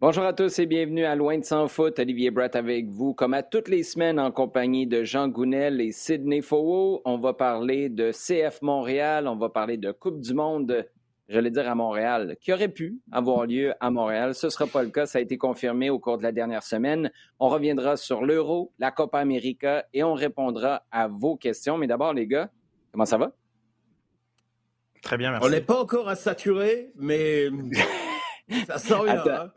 Bonjour 0.00 0.24
à 0.24 0.32
tous 0.32 0.58
et 0.58 0.64
bienvenue 0.64 1.04
à 1.04 1.14
Loin 1.14 1.36
de 1.36 1.44
Sans 1.44 1.68
Foot. 1.68 1.98
Olivier 1.98 2.30
Brett 2.30 2.56
avec 2.56 2.88
vous, 2.88 3.12
comme 3.12 3.34
à 3.34 3.42
toutes 3.42 3.68
les 3.68 3.82
semaines, 3.82 4.18
en 4.18 4.32
compagnie 4.32 4.86
de 4.86 5.04
Jean 5.04 5.28
Gounel 5.28 5.78
et 5.82 5.92
Sidney 5.92 6.40
Fowell. 6.40 7.02
On 7.04 7.18
va 7.18 7.34
parler 7.34 7.90
de 7.90 8.10
CF 8.10 8.62
Montréal, 8.62 9.28
on 9.28 9.36
va 9.36 9.50
parler 9.50 9.76
de 9.76 9.92
Coupe 9.92 10.18
du 10.22 10.32
Monde, 10.32 10.88
j'allais 11.28 11.50
dire 11.50 11.68
à 11.68 11.74
Montréal, 11.74 12.38
qui 12.40 12.50
aurait 12.50 12.70
pu 12.70 12.98
avoir 13.12 13.44
lieu 13.44 13.74
à 13.78 13.90
Montréal. 13.90 14.34
Ce 14.34 14.46
ne 14.46 14.50
sera 14.50 14.66
pas 14.66 14.82
le 14.82 14.88
cas, 14.88 15.04
ça 15.04 15.18
a 15.18 15.20
été 15.20 15.36
confirmé 15.36 15.90
au 15.90 15.98
cours 15.98 16.16
de 16.16 16.22
la 16.22 16.32
dernière 16.32 16.62
semaine. 16.62 17.12
On 17.38 17.50
reviendra 17.50 17.98
sur 17.98 18.24
l'Euro, 18.24 18.72
la 18.78 18.92
Copa 18.92 19.18
América 19.18 19.84
et 19.92 20.02
on 20.02 20.14
répondra 20.14 20.86
à 20.90 21.08
vos 21.08 21.36
questions. 21.36 21.76
Mais 21.76 21.88
d'abord, 21.88 22.14
les 22.14 22.26
gars, 22.26 22.48
comment 22.90 23.04
ça 23.04 23.18
va? 23.18 23.32
Très 25.02 25.18
bien, 25.18 25.32
merci. 25.32 25.46
On 25.46 25.50
n'est 25.50 25.60
pas 25.60 25.78
encore 25.78 26.08
à 26.08 26.16
saturer, 26.16 26.90
mais 26.96 27.50
ça 28.66 28.78
sent 28.78 28.94
bien. 29.04 29.24
Hein? 29.26 29.52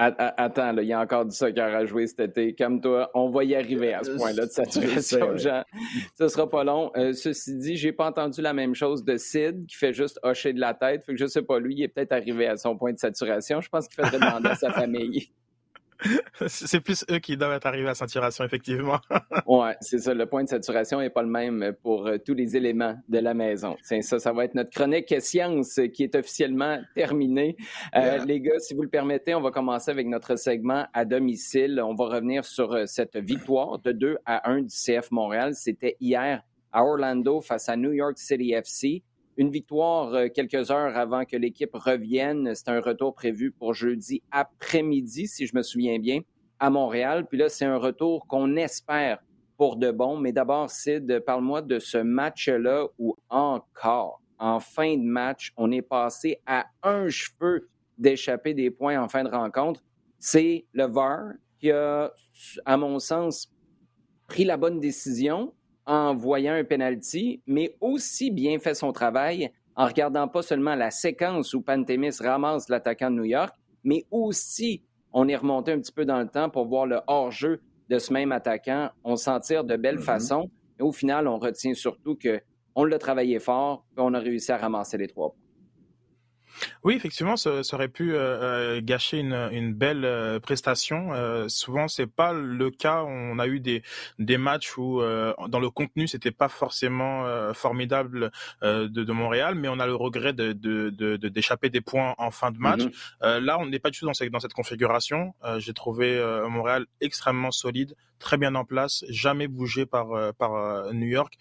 Attends, 0.00 0.76
il 0.76 0.84
y 0.86 0.92
a 0.92 1.00
encore 1.00 1.24
du 1.24 1.34
soccer 1.34 1.74
à 1.74 1.84
jouer 1.84 2.06
cet 2.06 2.20
été. 2.20 2.54
Comme 2.54 2.80
toi, 2.80 3.10
on 3.14 3.30
va 3.30 3.42
y 3.42 3.56
arriver 3.56 3.94
à 3.94 4.04
ce 4.04 4.12
point-là 4.12 4.46
de 4.46 4.50
saturation, 4.50 5.36
Jean. 5.36 5.64
Ce 6.16 6.28
sera 6.28 6.48
pas 6.48 6.62
long. 6.62 6.92
Euh, 6.96 7.12
ceci 7.12 7.56
dit, 7.56 7.76
j'ai 7.76 7.92
pas 7.92 8.06
entendu 8.06 8.40
la 8.40 8.52
même 8.52 8.76
chose 8.76 9.04
de 9.04 9.16
Sid, 9.16 9.66
qui 9.66 9.76
fait 9.76 9.92
juste 9.92 10.20
hocher 10.22 10.52
de 10.52 10.60
la 10.60 10.72
tête. 10.72 11.04
Fait 11.04 11.12
que 11.12 11.18
je 11.18 11.26
sais 11.26 11.42
pas, 11.42 11.58
lui, 11.58 11.74
il 11.74 11.82
est 11.82 11.88
peut-être 11.88 12.12
arrivé 12.12 12.46
à 12.46 12.56
son 12.56 12.78
point 12.78 12.92
de 12.92 12.98
saturation. 12.98 13.60
Je 13.60 13.68
pense 13.68 13.88
qu'il 13.88 13.96
faudrait 13.96 14.20
demander 14.20 14.50
à 14.50 14.54
sa 14.54 14.72
famille. 14.72 15.32
c'est 16.46 16.80
plus 16.80 17.04
eux 17.10 17.18
qui 17.18 17.36
doivent 17.36 17.52
être 17.52 17.66
arrivés 17.66 17.88
à 17.88 17.94
saturation, 17.94 18.44
effectivement. 18.44 18.98
oui, 19.46 19.68
c'est 19.80 19.98
ça. 19.98 20.14
Le 20.14 20.26
point 20.26 20.44
de 20.44 20.48
saturation 20.48 21.00
n'est 21.00 21.10
pas 21.10 21.22
le 21.22 21.28
même 21.28 21.74
pour 21.82 22.06
euh, 22.06 22.18
tous 22.18 22.34
les 22.34 22.56
éléments 22.56 22.96
de 23.08 23.18
la 23.18 23.34
maison. 23.34 23.76
C'est 23.82 24.02
ça, 24.02 24.18
ça 24.18 24.32
va 24.32 24.44
être 24.44 24.54
notre 24.54 24.70
chronique 24.70 25.14
science 25.20 25.80
qui 25.92 26.04
est 26.04 26.14
officiellement 26.14 26.78
terminée. 26.94 27.56
Euh, 27.96 28.24
les 28.24 28.40
gars, 28.40 28.58
si 28.58 28.74
vous 28.74 28.82
le 28.82 28.88
permettez, 28.88 29.34
on 29.34 29.40
va 29.40 29.50
commencer 29.50 29.90
avec 29.90 30.06
notre 30.06 30.36
segment 30.36 30.86
à 30.92 31.04
domicile. 31.04 31.80
On 31.84 31.94
va 31.94 32.06
revenir 32.06 32.44
sur 32.44 32.72
euh, 32.72 32.84
cette 32.86 33.16
victoire 33.16 33.78
de 33.80 33.92
2 33.92 34.18
à 34.24 34.48
1 34.50 34.62
du 34.62 34.68
CF 34.68 35.10
Montréal. 35.10 35.54
C'était 35.54 35.96
hier 36.00 36.42
à 36.72 36.84
Orlando 36.84 37.40
face 37.40 37.68
à 37.68 37.76
New 37.76 37.92
York 37.92 38.18
City 38.18 38.52
FC. 38.52 39.02
Une 39.38 39.50
victoire 39.52 40.12
euh, 40.14 40.28
quelques 40.28 40.72
heures 40.72 40.96
avant 40.96 41.24
que 41.24 41.36
l'équipe 41.36 41.72
revienne. 41.72 42.56
C'est 42.56 42.70
un 42.70 42.80
retour 42.80 43.14
prévu 43.14 43.52
pour 43.52 43.72
jeudi 43.72 44.20
après-midi, 44.32 45.28
si 45.28 45.46
je 45.46 45.54
me 45.54 45.62
souviens 45.62 46.00
bien, 46.00 46.22
à 46.58 46.70
Montréal. 46.70 47.24
Puis 47.24 47.38
là, 47.38 47.48
c'est 47.48 47.64
un 47.64 47.76
retour 47.76 48.26
qu'on 48.26 48.56
espère 48.56 49.22
pour 49.56 49.76
de 49.76 49.92
bon. 49.92 50.16
Mais 50.16 50.32
d'abord, 50.32 50.68
Sid, 50.70 51.20
parle-moi 51.20 51.62
de 51.62 51.78
ce 51.78 51.98
match-là 51.98 52.88
où 52.98 53.16
encore, 53.30 54.20
en 54.40 54.58
fin 54.58 54.96
de 54.96 55.04
match, 55.04 55.52
on 55.56 55.70
est 55.70 55.82
passé 55.82 56.40
à 56.44 56.66
un 56.82 57.08
cheveu 57.08 57.68
d'échapper 57.96 58.54
des 58.54 58.72
points 58.72 59.00
en 59.00 59.08
fin 59.08 59.22
de 59.22 59.30
rencontre. 59.30 59.84
C'est 60.18 60.66
le 60.72 60.86
VAR 60.86 61.34
qui 61.60 61.70
a, 61.70 62.12
à 62.64 62.76
mon 62.76 62.98
sens, 62.98 63.52
pris 64.26 64.44
la 64.44 64.56
bonne 64.56 64.80
décision 64.80 65.54
en 65.88 66.14
voyant 66.14 66.52
un 66.52 66.64
penalty, 66.64 67.42
mais 67.46 67.74
aussi 67.80 68.30
bien 68.30 68.58
fait 68.60 68.74
son 68.74 68.92
travail 68.92 69.50
en 69.74 69.86
regardant 69.86 70.28
pas 70.28 70.42
seulement 70.42 70.74
la 70.74 70.90
séquence 70.90 71.54
où 71.54 71.62
Pantémis 71.62 72.10
ramasse 72.20 72.68
l'attaquant 72.68 73.10
de 73.10 73.16
New 73.16 73.24
York, 73.24 73.54
mais 73.82 74.04
aussi 74.10 74.82
on 75.12 75.26
est 75.28 75.36
remonté 75.36 75.72
un 75.72 75.78
petit 75.80 75.92
peu 75.92 76.04
dans 76.04 76.20
le 76.20 76.28
temps 76.28 76.50
pour 76.50 76.66
voir 76.66 76.84
le 76.84 77.00
hors-jeu 77.06 77.62
de 77.88 77.98
ce 77.98 78.12
même 78.12 78.32
attaquant. 78.32 78.90
On 79.02 79.16
s'en 79.16 79.40
tire 79.40 79.64
de 79.64 79.76
belle 79.76 79.96
mm-hmm. 79.96 80.02
façon. 80.02 80.50
Et 80.78 80.82
au 80.82 80.92
final, 80.92 81.26
on 81.26 81.38
retient 81.38 81.72
surtout 81.74 82.16
que 82.16 82.40
on 82.74 82.84
l'a 82.84 82.98
travaillé 82.98 83.38
fort 83.38 83.84
et 83.96 84.00
on 84.00 84.12
a 84.12 84.18
réussi 84.18 84.52
à 84.52 84.58
ramasser 84.58 84.98
les 84.98 85.08
trois 85.08 85.30
points. 85.30 85.47
Oui, 86.84 86.94
effectivement, 86.94 87.36
ça, 87.36 87.60
aurait 87.72 87.88
pu 87.88 88.14
euh, 88.14 88.18
euh, 88.18 88.80
gâcher 88.82 89.18
une, 89.18 89.34
une 89.52 89.74
belle 89.74 90.04
euh, 90.04 90.40
prestation. 90.40 91.12
Euh, 91.12 91.48
souvent, 91.48 91.88
c'est 91.88 92.06
pas 92.06 92.32
le 92.32 92.70
cas. 92.70 93.02
On 93.04 93.38
a 93.38 93.46
eu 93.46 93.60
des 93.60 93.82
des 94.18 94.38
matchs 94.38 94.76
où 94.76 95.00
dans 95.48 95.60
le 95.60 95.70
contenu, 95.70 96.08
c'était 96.08 96.30
pas 96.30 96.48
forcément 96.48 97.24
formidable 97.54 98.30
de, 98.62 98.86
de, 98.86 99.12
Montréal, 99.12 99.54
mais 99.54 99.68
on 99.68 99.78
a 99.78 99.86
le 99.86 99.94
regret 99.94 100.32
de 100.32 100.52
d'échapper 101.28 101.68
de, 101.68 101.72
des 101.72 101.80
points 101.80 102.14
en 102.18 102.30
fin 102.30 102.50
de 102.50 102.58
match. 102.58 102.82
Mm-hmm. 102.82 103.38
là, 103.38 103.58
on 103.58 103.66
n'est 103.66 103.78
pas 103.78 103.90
du 103.90 103.98
tout 103.98 104.06
dans 104.06 104.14
cette, 104.14 104.30
dans 104.30 104.40
cette 104.40 104.52
configuration. 104.52 105.34
J'ai 105.58 105.72
trouvé 105.72 106.20
Montréal 106.48 106.86
extrêmement 107.00 107.50
solide, 107.50 107.94
très 108.18 108.36
bien 108.36 108.54
en 108.54 108.64
place, 108.64 109.04
jamais 109.08 109.48
bougé 109.48 109.86
par 109.86 110.34
par 110.34 110.92
New 110.92 111.06
York. 111.06 111.34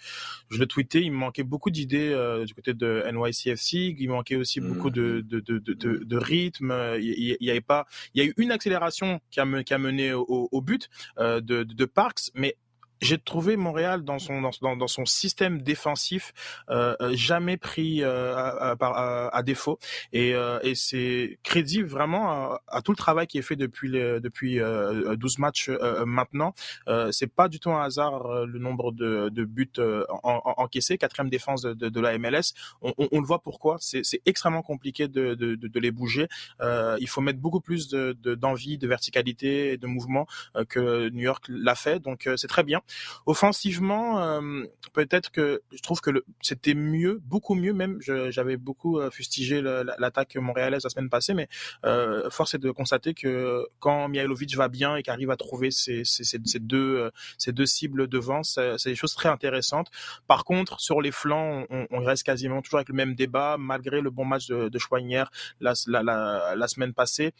Je 0.49 0.59
le 0.59 0.65
tweetais, 0.65 1.01
il 1.01 1.11
me 1.11 1.17
manquait 1.17 1.43
beaucoup 1.43 1.69
d'idées 1.69 2.09
du 2.45 2.53
côté 2.53 2.73
de 2.73 3.03
NYCFC. 3.11 3.95
Il 3.97 4.09
manquait 4.09 4.35
aussi 4.35 4.59
beaucoup 4.59 4.89
de 4.89 5.21
de, 5.27 5.39
de, 5.39 5.59
de, 5.59 5.73
de 6.03 6.17
rythme. 6.17 6.73
Il 6.99 7.38
y, 7.39 7.49
avait 7.49 7.61
pas, 7.61 7.85
il 8.13 8.23
y 8.23 8.25
a 8.25 8.29
eu 8.29 8.33
une 8.38 8.51
accélération 8.51 9.19
qui 9.31 9.39
a, 9.39 9.63
qui 9.63 9.73
a 9.73 9.77
mené 9.77 10.13
au, 10.13 10.49
au 10.51 10.61
but 10.61 10.89
euh, 11.17 11.41
de, 11.41 11.63
de 11.63 11.85
Parks, 11.85 12.31
mais 12.33 12.55
j'ai 13.01 13.17
trouvé 13.17 13.57
Montréal 13.57 14.03
dans 14.03 14.19
son 14.19 14.41
dans, 14.41 14.75
dans 14.75 14.87
son 14.87 15.05
système 15.05 15.61
défensif 15.61 16.33
euh, 16.69 16.95
euh 17.01 17.11
jamais 17.15 17.57
pris 17.57 18.03
euh, 18.03 18.35
à, 18.35 18.75
à, 19.31 19.43
défaut 19.43 19.79
et, 20.13 20.33
euh, 20.33 20.59
et 20.63 20.75
c'est 20.75 21.39
crédit 21.43 21.81
vraiment 21.81 22.57
à, 22.67 22.81
tout 22.81 22.91
le 22.91 22.97
travail 22.97 23.27
qui 23.27 23.37
est 23.37 23.41
fait 23.41 23.55
depuis 23.55 23.91
depuis 23.91 24.59
12 24.59 25.39
matchs 25.39 25.69
maintenant. 26.05 26.53
c'est 27.11 27.27
pas 27.33 27.47
du 27.47 27.59
tout 27.59 27.71
un 27.71 27.83
hasard 27.83 28.45
le 28.45 28.59
nombre 28.59 28.91
de, 28.91 29.29
de 29.29 29.45
buts 29.45 29.69
en, 29.77 30.41
en, 30.45 30.53
encaissés, 30.57 30.97
quatrième 30.97 31.29
défense 31.29 31.61
de, 31.61 31.73
de, 31.73 31.89
de 31.89 31.99
la 31.99 32.17
MLS. 32.17 32.53
On, 32.81 32.93
on, 32.97 33.07
on, 33.11 33.19
le 33.19 33.25
voit 33.25 33.41
pourquoi. 33.41 33.77
C'est 33.79 34.21
extrêmement 34.25 34.61
compliqué 34.61 35.07
de, 35.07 35.33
de, 35.35 35.79
les 35.79 35.91
bouger. 35.91 36.27
il 36.61 37.07
faut 37.07 37.21
mettre 37.21 37.39
beaucoup 37.39 37.61
plus 37.61 37.87
de 37.87 38.13
d'envie, 38.13 38.77
de, 38.77 38.87
verticalité 38.87 39.73
et 39.73 39.77
de 39.77 39.87
mouvement 39.87 40.27
que 40.69 41.09
New 41.09 41.23
York 41.23 41.45
l'a 41.49 41.75
fait. 41.75 41.99
Donc 41.99 42.29
c'est 42.35 42.47
très 42.47 42.63
bien. 42.63 42.81
Offensivement, 43.25 44.21
euh, 44.21 44.63
peut-être 44.93 45.31
que 45.31 45.61
je 45.71 45.81
trouve 45.81 46.01
que 46.01 46.11
c'était 46.41 46.73
mieux, 46.73 47.19
beaucoup 47.23 47.55
mieux 47.55 47.73
même. 47.73 47.99
J'avais 48.01 48.57
beaucoup 48.57 48.99
euh, 48.99 49.09
fustigé 49.09 49.61
l'attaque 49.61 50.35
montréalaise 50.35 50.83
la 50.83 50.89
semaine 50.89 51.09
passée, 51.09 51.33
mais 51.33 51.47
euh, 51.85 52.29
force 52.29 52.53
est 52.53 52.59
de 52.59 52.71
constater 52.71 53.13
que 53.13 53.65
quand 53.79 54.07
Mihailovic 54.07 54.55
va 54.55 54.67
bien 54.67 54.95
et 54.95 55.03
qu'arrive 55.03 55.31
à 55.31 55.37
trouver 55.37 55.71
ces, 55.71 56.03
deux, 56.59 57.11
deux 57.47 57.65
cibles 57.65 58.07
devant, 58.07 58.43
c'est 58.43 58.85
des 58.85 58.95
choses 58.95 59.15
très 59.15 59.29
intéressantes. 59.29 59.89
Par 60.27 60.43
contre, 60.43 60.79
sur 60.79 61.01
les 61.01 61.11
flancs, 61.11 61.65
on, 61.69 62.03
reste 62.07 62.23
quasiment 62.23 62.61
toujours 62.61 62.79
avec 62.79 62.89
le 62.89 62.95
même 62.95 63.15
débat, 63.15 63.57
malgré 63.59 63.99
le 63.99 64.09
bon 64.09 64.23
match 64.23 64.47
de, 64.47 64.69
de 64.69 64.79
la, 65.59 65.73
la, 65.87 66.55
la 66.55 66.67
semaine 66.67 66.93
passée 66.93 67.33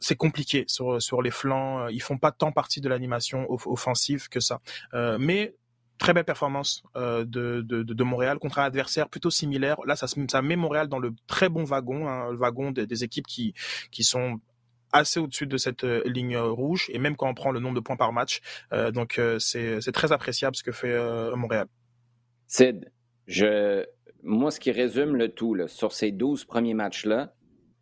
c'est 0.00 0.16
compliqué 0.16 0.64
sur, 0.68 1.00
sur 1.00 1.22
les 1.22 1.30
flancs. 1.30 1.84
Euh, 1.84 1.92
ils 1.92 2.02
font 2.02 2.18
pas 2.18 2.32
tant 2.32 2.52
partie 2.52 2.80
de 2.80 2.88
l'animation 2.88 3.46
offensive 3.50 4.28
que 4.28 4.40
ça. 4.40 4.60
Euh, 4.92 5.16
mais 5.18 5.54
très 5.98 6.12
belle 6.12 6.24
performance 6.24 6.82
euh, 6.96 7.24
de, 7.24 7.62
de, 7.62 7.82
de, 7.82 8.04
Montréal 8.04 8.38
contre 8.38 8.58
un 8.58 8.64
adversaire 8.64 9.08
plutôt 9.08 9.30
similaire. 9.30 9.76
Là, 9.86 9.96
ça, 9.96 10.06
ça 10.06 10.42
met 10.42 10.56
Montréal 10.56 10.88
dans 10.88 10.98
le 10.98 11.12
très 11.26 11.48
bon 11.48 11.64
wagon, 11.64 12.08
hein, 12.08 12.30
le 12.30 12.36
wagon 12.36 12.72
des, 12.72 13.04
équipes 13.04 13.26
qui, 13.26 13.54
qui 13.90 14.02
sont 14.02 14.40
assez 14.92 15.20
au-dessus 15.20 15.46
de 15.46 15.56
cette 15.56 15.82
ligne 15.82 16.36
rouge, 16.36 16.88
et 16.92 16.98
même 16.98 17.16
quand 17.16 17.28
on 17.28 17.34
prend 17.34 17.50
le 17.50 17.60
nombre 17.60 17.74
de 17.74 17.80
points 17.80 17.96
par 17.96 18.12
match. 18.12 18.40
donc, 18.92 19.20
c'est 19.38 19.92
très 19.92 20.12
appréciable 20.12 20.54
ce 20.54 20.62
que 20.62 20.70
fait 20.70 20.96
Montréal. 21.34 21.66
Sid, 22.46 22.92
je... 23.26 23.84
moi, 24.22 24.52
ce 24.52 24.60
qui 24.60 24.70
résume 24.70 25.16
le 25.16 25.30
tout 25.30 25.54
là, 25.54 25.66
sur 25.66 25.90
ces 25.90 26.12
12 26.12 26.44
premiers 26.44 26.74
matchs-là, 26.74 27.34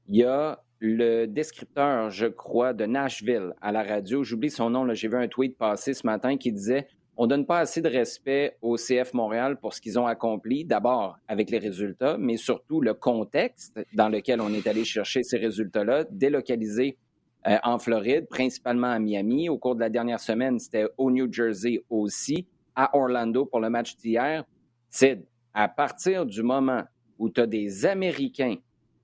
il 0.09 0.17
y 0.17 0.25
a 0.25 0.63
le 0.83 1.27
descripteur, 1.27 2.11
je 2.11 2.27
crois, 2.27 2.73
de 2.73 2.87
Nashville 2.87 3.55
à 3.63 3.71
la 3.71 3.85
radio. 3.85 4.25
J'oublie 4.25 4.51
son 4.51 4.69
nom, 4.69 4.93
j'ai 4.93 5.07
vu 5.07 5.17
un 5.17 5.29
tweet 5.29 5.57
passer 5.57 5.95
ce 5.95 6.05
matin 6.05 6.37
qui 6.37 6.51
disait 6.51 6.89
on 7.17 7.29
donne 7.29 7.47
pas 7.47 7.61
assez 7.61 7.81
de 7.81 7.89
respect 7.89 8.57
au 8.63 8.77
CF 8.77 9.15
Montréal 9.15 9.61
pour 9.61 9.75
ce 9.75 9.81
qu'ils 9.81 9.99
ont 9.99 10.07
accompli, 10.07 10.65
d'abord 10.65 11.19
avec 11.29 11.51
les 11.51 11.59
résultats, 11.59 12.17
mais 12.19 12.37
surtout 12.37 12.81
le 12.81 12.95
contexte 12.95 13.79
dans 13.93 14.09
lequel 14.09 14.41
on 14.41 14.53
est 14.53 14.67
allé 14.67 14.85
chercher 14.85 15.23
ces 15.23 15.37
résultats-là, 15.37 16.05
délocaliser 16.11 16.97
euh, 17.47 17.59
en 17.63 17.79
Floride, 17.79 18.27
principalement 18.29 18.89
à 18.89 18.99
Miami. 18.99 19.49
Au 19.49 19.59
cours 19.59 19.77
de 19.77 19.81
la 19.81 19.91
dernière 19.91 20.21
semaine, 20.21 20.59
c'était 20.59 20.87
au 20.97 21.13
New 21.13 21.33
Jersey 21.33 21.85
aussi, 21.91 22.47
à 22.75 22.97
Orlando 22.97 23.45
pour 23.45 23.61
le 23.61 23.71
match 23.71 23.95
d'hier. 23.97 24.45
C'est 24.91 25.23
à 25.55 25.69
partir 25.69 26.27
du 26.27 26.43
moment 26.43 26.83
où 27.19 27.29
tu 27.29 27.41
as 27.41 27.47
des 27.47 27.87
Américains 27.87 28.57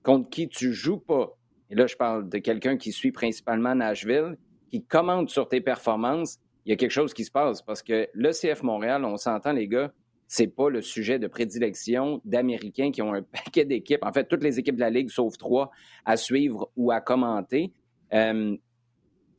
contre 0.02 0.30
qui 0.30 0.48
tu 0.48 0.72
joues 0.72 0.98
pas, 0.98 1.37
et 1.70 1.74
là 1.74 1.86
je 1.86 1.96
parle 1.96 2.28
de 2.28 2.38
quelqu'un 2.38 2.76
qui 2.76 2.92
suit 2.92 3.12
principalement 3.12 3.74
Nashville, 3.74 4.36
qui 4.70 4.84
commande 4.84 5.30
sur 5.30 5.48
tes 5.48 5.60
performances, 5.60 6.38
il 6.64 6.70
y 6.70 6.72
a 6.72 6.76
quelque 6.76 6.92
chose 6.92 7.14
qui 7.14 7.24
se 7.24 7.30
passe 7.30 7.62
parce 7.62 7.82
que 7.82 8.08
le 8.12 8.30
CF 8.30 8.62
Montréal, 8.62 9.04
on 9.04 9.16
s'entend 9.16 9.52
les 9.52 9.68
gars, 9.68 9.92
c'est 10.26 10.48
pas 10.48 10.68
le 10.68 10.82
sujet 10.82 11.18
de 11.18 11.26
prédilection 11.26 12.20
d'Américains 12.24 12.90
qui 12.90 13.00
ont 13.00 13.14
un 13.14 13.22
paquet 13.44 13.64
d'équipes, 13.64 14.04
en 14.04 14.12
fait 14.12 14.24
toutes 14.24 14.42
les 14.42 14.58
équipes 14.58 14.76
de 14.76 14.80
la 14.80 14.90
Ligue 14.90 15.10
sauf 15.10 15.36
trois, 15.38 15.70
à 16.04 16.16
suivre 16.16 16.70
ou 16.76 16.90
à 16.90 17.00
commenter. 17.00 17.72
Euh, 18.12 18.56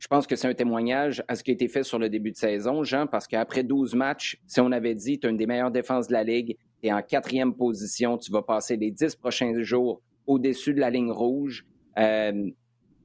je 0.00 0.08
pense 0.08 0.26
que 0.26 0.34
c'est 0.34 0.48
un 0.48 0.54
témoignage 0.54 1.22
à 1.28 1.36
ce 1.36 1.44
qui 1.44 1.50
a 1.50 1.54
été 1.54 1.68
fait 1.68 1.82
sur 1.82 1.98
le 1.98 2.08
début 2.08 2.30
de 2.32 2.36
saison, 2.36 2.82
Jean, 2.84 3.06
parce 3.06 3.26
qu'après 3.26 3.62
12 3.62 3.94
matchs, 3.94 4.40
si 4.46 4.58
on 4.60 4.72
avait 4.72 4.94
dit 4.94 5.20
tu 5.20 5.26
as 5.26 5.30
une 5.30 5.36
des 5.36 5.46
meilleures 5.46 5.70
défenses 5.70 6.08
de 6.08 6.14
la 6.14 6.24
Ligue, 6.24 6.56
tu 6.82 6.88
es 6.88 6.92
en 6.92 7.02
quatrième 7.02 7.54
position, 7.54 8.16
tu 8.16 8.32
vas 8.32 8.42
passer 8.42 8.76
les 8.76 8.90
10 8.90 9.16
prochains 9.16 9.60
jours 9.60 10.00
au-dessus 10.26 10.72
de 10.72 10.80
la 10.80 10.90
ligne 10.90 11.12
rouge, 11.12 11.66
euh, 11.98 12.50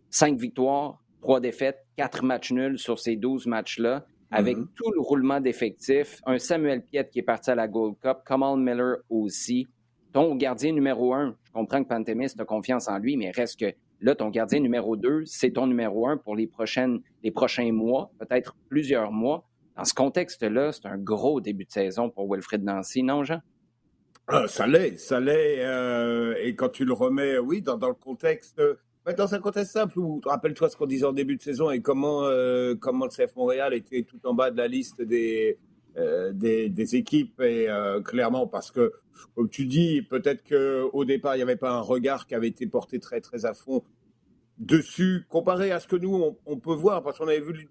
cinq 0.10 0.38
victoires, 0.38 1.04
trois 1.22 1.40
défaites, 1.40 1.86
quatre 1.98 2.24
matchs 2.24 2.52
nuls 2.52 2.78
sur 2.78 3.00
ces 3.00 3.16
12 3.16 3.48
matchs-là, 3.48 4.06
avec 4.32 4.58
mm-hmm. 4.58 4.68
tout 4.76 4.92
le 4.92 5.02
roulement 5.02 5.40
d'effectifs, 5.40 6.22
un 6.26 6.40
Samuel 6.40 6.84
Piet 6.84 7.08
qui 7.10 7.20
est 7.20 7.24
parti 7.24 7.52
à 7.52 7.56
la 7.56 7.68
Gold 7.68 7.96
Cup, 8.02 8.20
Kamal 8.26 8.58
Miller 8.60 8.98
aussi, 9.10 9.68
ton 10.14 10.36
gardien 10.36 10.72
numéro 10.72 11.14
un, 11.14 11.36
je 11.44 11.52
comprends 11.52 11.84
que 11.84 11.90
Pantémis 11.90 12.28
a 12.38 12.46
confiance 12.46 12.88
en 12.88 12.98
lui, 12.98 13.18
mais 13.18 13.32
reste 13.32 13.60
que 13.60 13.74
Là, 14.02 14.14
ton 14.16 14.30
gardien 14.30 14.60
numéro 14.60 14.96
2, 14.96 15.24
c'est 15.26 15.52
ton 15.52 15.68
numéro 15.68 16.08
un 16.08 16.18
pour 16.18 16.36
les, 16.36 16.48
prochaines, 16.48 17.00
les 17.24 17.32
prochains 17.32 17.72
mois, 17.72 18.12
peut-être 18.20 18.56
plusieurs 18.70 19.12
mois. 19.12 19.48
Dans 19.78 19.86
ce 19.86 19.94
contexte-là, 19.94 20.72
c'est 20.72 20.86
un 20.86 20.98
gros 20.98 21.42
début 21.42 21.66
de 21.66 21.72
saison 21.72 22.10
pour 22.10 22.32
Wilfred 22.32 22.64
Nancy, 22.64 23.04
non, 23.04 23.24
Jean? 23.24 23.42
Ah, 24.28 24.48
ça 24.48 24.66
l'est, 24.66 24.98
ça 24.98 25.20
l'est. 25.20 25.64
Euh, 25.64 26.36
et 26.42 26.56
quand 26.56 26.70
tu 26.70 26.86
le 26.86 26.94
remets, 26.94 27.38
oui, 27.38 27.62
dans, 27.62 27.76
le 27.76 27.94
contexte, 27.94 28.60
euh, 28.60 28.76
dans 29.18 29.36
un 29.36 29.40
contexte 29.40 29.74
simple 29.74 30.00
où, 30.00 30.20
rappelle-toi 30.26 30.70
ce 30.70 30.76
qu'on 30.76 30.88
disait 30.88 31.06
en 31.06 31.14
début 31.14 31.36
de 31.36 31.42
saison 31.42 31.70
et 31.70 31.82
comment, 31.82 32.24
euh, 32.24 32.76
comment 32.76 33.06
le 33.06 33.12
CF 33.12 33.36
Montréal 33.36 33.74
était 33.74 34.04
tout 34.04 34.20
en 34.26 34.34
bas 34.34 34.50
de 34.50 34.58
la 34.58 34.68
liste 34.68 35.02
des, 35.02 35.60
des, 36.34 36.70
des, 36.70 36.96
équipes. 36.96 37.40
Et 37.42 37.68
clairement, 38.04 38.48
parce 38.48 38.72
que 38.72 38.94
comme 39.36 39.50
tu 39.50 39.66
dis, 39.66 40.02
peut-être 40.02 40.44
qu'au 40.44 41.06
départ, 41.06 41.36
il 41.36 41.40
n'y 41.40 41.44
avait 41.44 41.56
pas 41.56 41.72
un 41.72 41.82
regard 41.82 42.28
qui 42.28 42.36
avait 42.36 42.48
été 42.48 42.68
porté 42.68 43.00
très, 43.00 43.22
très 43.22 43.46
à 43.46 43.54
fond 43.54 43.84
dessus, 44.58 45.26
comparé 45.30 45.72
à 45.72 45.80
ce 45.80 45.88
que 45.88 45.96
nous, 45.96 46.36
on, 46.46 46.58
peut 46.58 46.74
voir, 46.74 47.04
parce 47.04 47.18
qu'on 47.18 47.28
avait 47.28 47.42
vu 47.42 47.70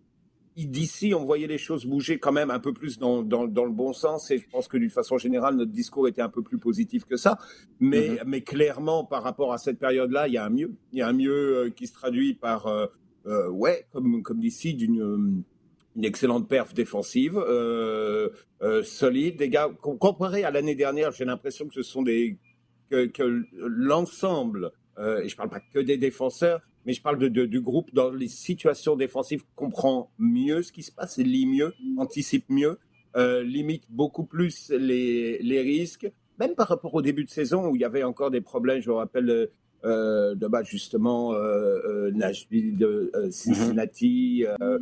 d'ici, 0.57 1.15
on 1.15 1.25
voyait 1.25 1.47
les 1.47 1.59
choses 1.59 1.85
bouger 1.85 2.19
quand 2.19 2.33
même 2.33 2.51
un 2.51 2.61
peu 2.61 2.73
plus 2.73 2.99
dans, 2.99 3.23
dans, 3.23 3.45
le 3.45 3.73
bon 3.73 3.93
sens, 3.93 4.31
et 4.31 4.39
je 4.39 4.49
pense 4.49 4.69
que 4.69 4.77
d'une 4.77 4.91
façon 4.91 5.19
générale, 5.19 5.57
notre 5.57 5.73
discours 5.73 6.07
était 6.07 6.23
un 6.23 6.29
peu 6.29 6.43
plus 6.43 6.59
positif 6.59 7.05
que 7.05 7.17
ça. 7.17 7.39
Mais, 7.81 8.11
mm-hmm. 8.11 8.23
mais 8.27 8.43
clairement, 8.43 9.05
par 9.05 9.23
rapport 9.23 9.53
à 9.53 9.59
cette 9.59 9.79
période-là, 9.79 10.29
il 10.29 10.35
y 10.35 10.39
a 10.39 10.45
un 10.45 10.51
mieux. 10.51 10.75
Il 10.93 11.01
y 11.01 11.03
a 11.03 11.09
un 11.09 11.13
mieux 11.13 11.57
euh, 11.57 11.71
qui 11.71 11.87
se 11.87 11.93
traduit 11.93 12.35
par, 12.35 12.69
euh, 12.69 12.87
euh, 13.27 13.49
ouais, 13.51 13.87
comme, 13.93 14.23
comme 14.23 14.41
d'ici, 14.41 14.75
d'une 14.75 15.45
une 15.97 16.05
excellente 16.05 16.49
perf 16.49 16.75
défensive, 16.75 17.39
euh, 17.39 18.31
solide. 18.83 19.37
Des 19.37 19.49
gars, 19.49 19.71
comparé 19.81 20.45
à 20.45 20.51
l'année 20.51 20.75
dernière, 20.75 21.13
j'ai 21.13 21.25
l'impression 21.25 21.69
que 21.69 21.75
ce 21.75 21.83
sont 21.83 22.03
des 22.03 22.39
que, 22.91 23.07
que 23.07 23.45
l'ensemble, 23.55 24.73
euh, 24.99 25.23
et 25.23 25.29
je 25.29 25.37
parle 25.37 25.51
pas 25.51 25.61
que 25.61 25.79
des 25.79 25.97
défenseurs, 25.97 26.61
mais 26.87 26.93
je 26.93 27.03
parle 27.03 27.19
de, 27.19 27.29
de, 27.29 27.47
du 27.47 27.61
groupe 27.61 27.93
dans 27.95 28.11
les 28.11 28.29
situations 28.29 28.97
défensives 28.97 29.43
comprend 29.55 30.11
mieux 30.19 30.63
ce 30.63 30.73
qui 30.73 30.83
se 30.83 30.93
passe, 30.93 31.19
lit 31.19 31.47
mieux, 31.47 31.73
anticipe 31.97 32.45
mieux, 32.49 32.79
euh, 33.17 33.43
limite 33.43 33.85
beaucoup 33.89 34.25
plus 34.25 34.71
les, 34.71 35.39
les 35.39 35.61
risques, 35.63 36.11
même 36.39 36.55
par 36.55 36.69
rapport 36.69 36.95
au 36.95 37.03
début 37.03 37.25
de 37.25 37.31
saison 37.31 37.69
où 37.69 37.77
il 37.77 37.83
y 37.83 37.85
avait 37.85 38.03
encore 38.03 38.31
des 38.31 38.41
problèmes. 38.41 38.81
Je 38.81 38.91
me 38.91 38.95
rappelle 38.95 39.49
euh, 39.85 40.35
de 40.35 40.47
bah, 40.47 40.63
justement 40.63 41.35
euh, 41.35 42.11
Nashville, 42.13 42.77
de, 42.77 43.11
euh, 43.15 43.31
Cincinnati, 43.31 44.45
euh, 44.61 44.79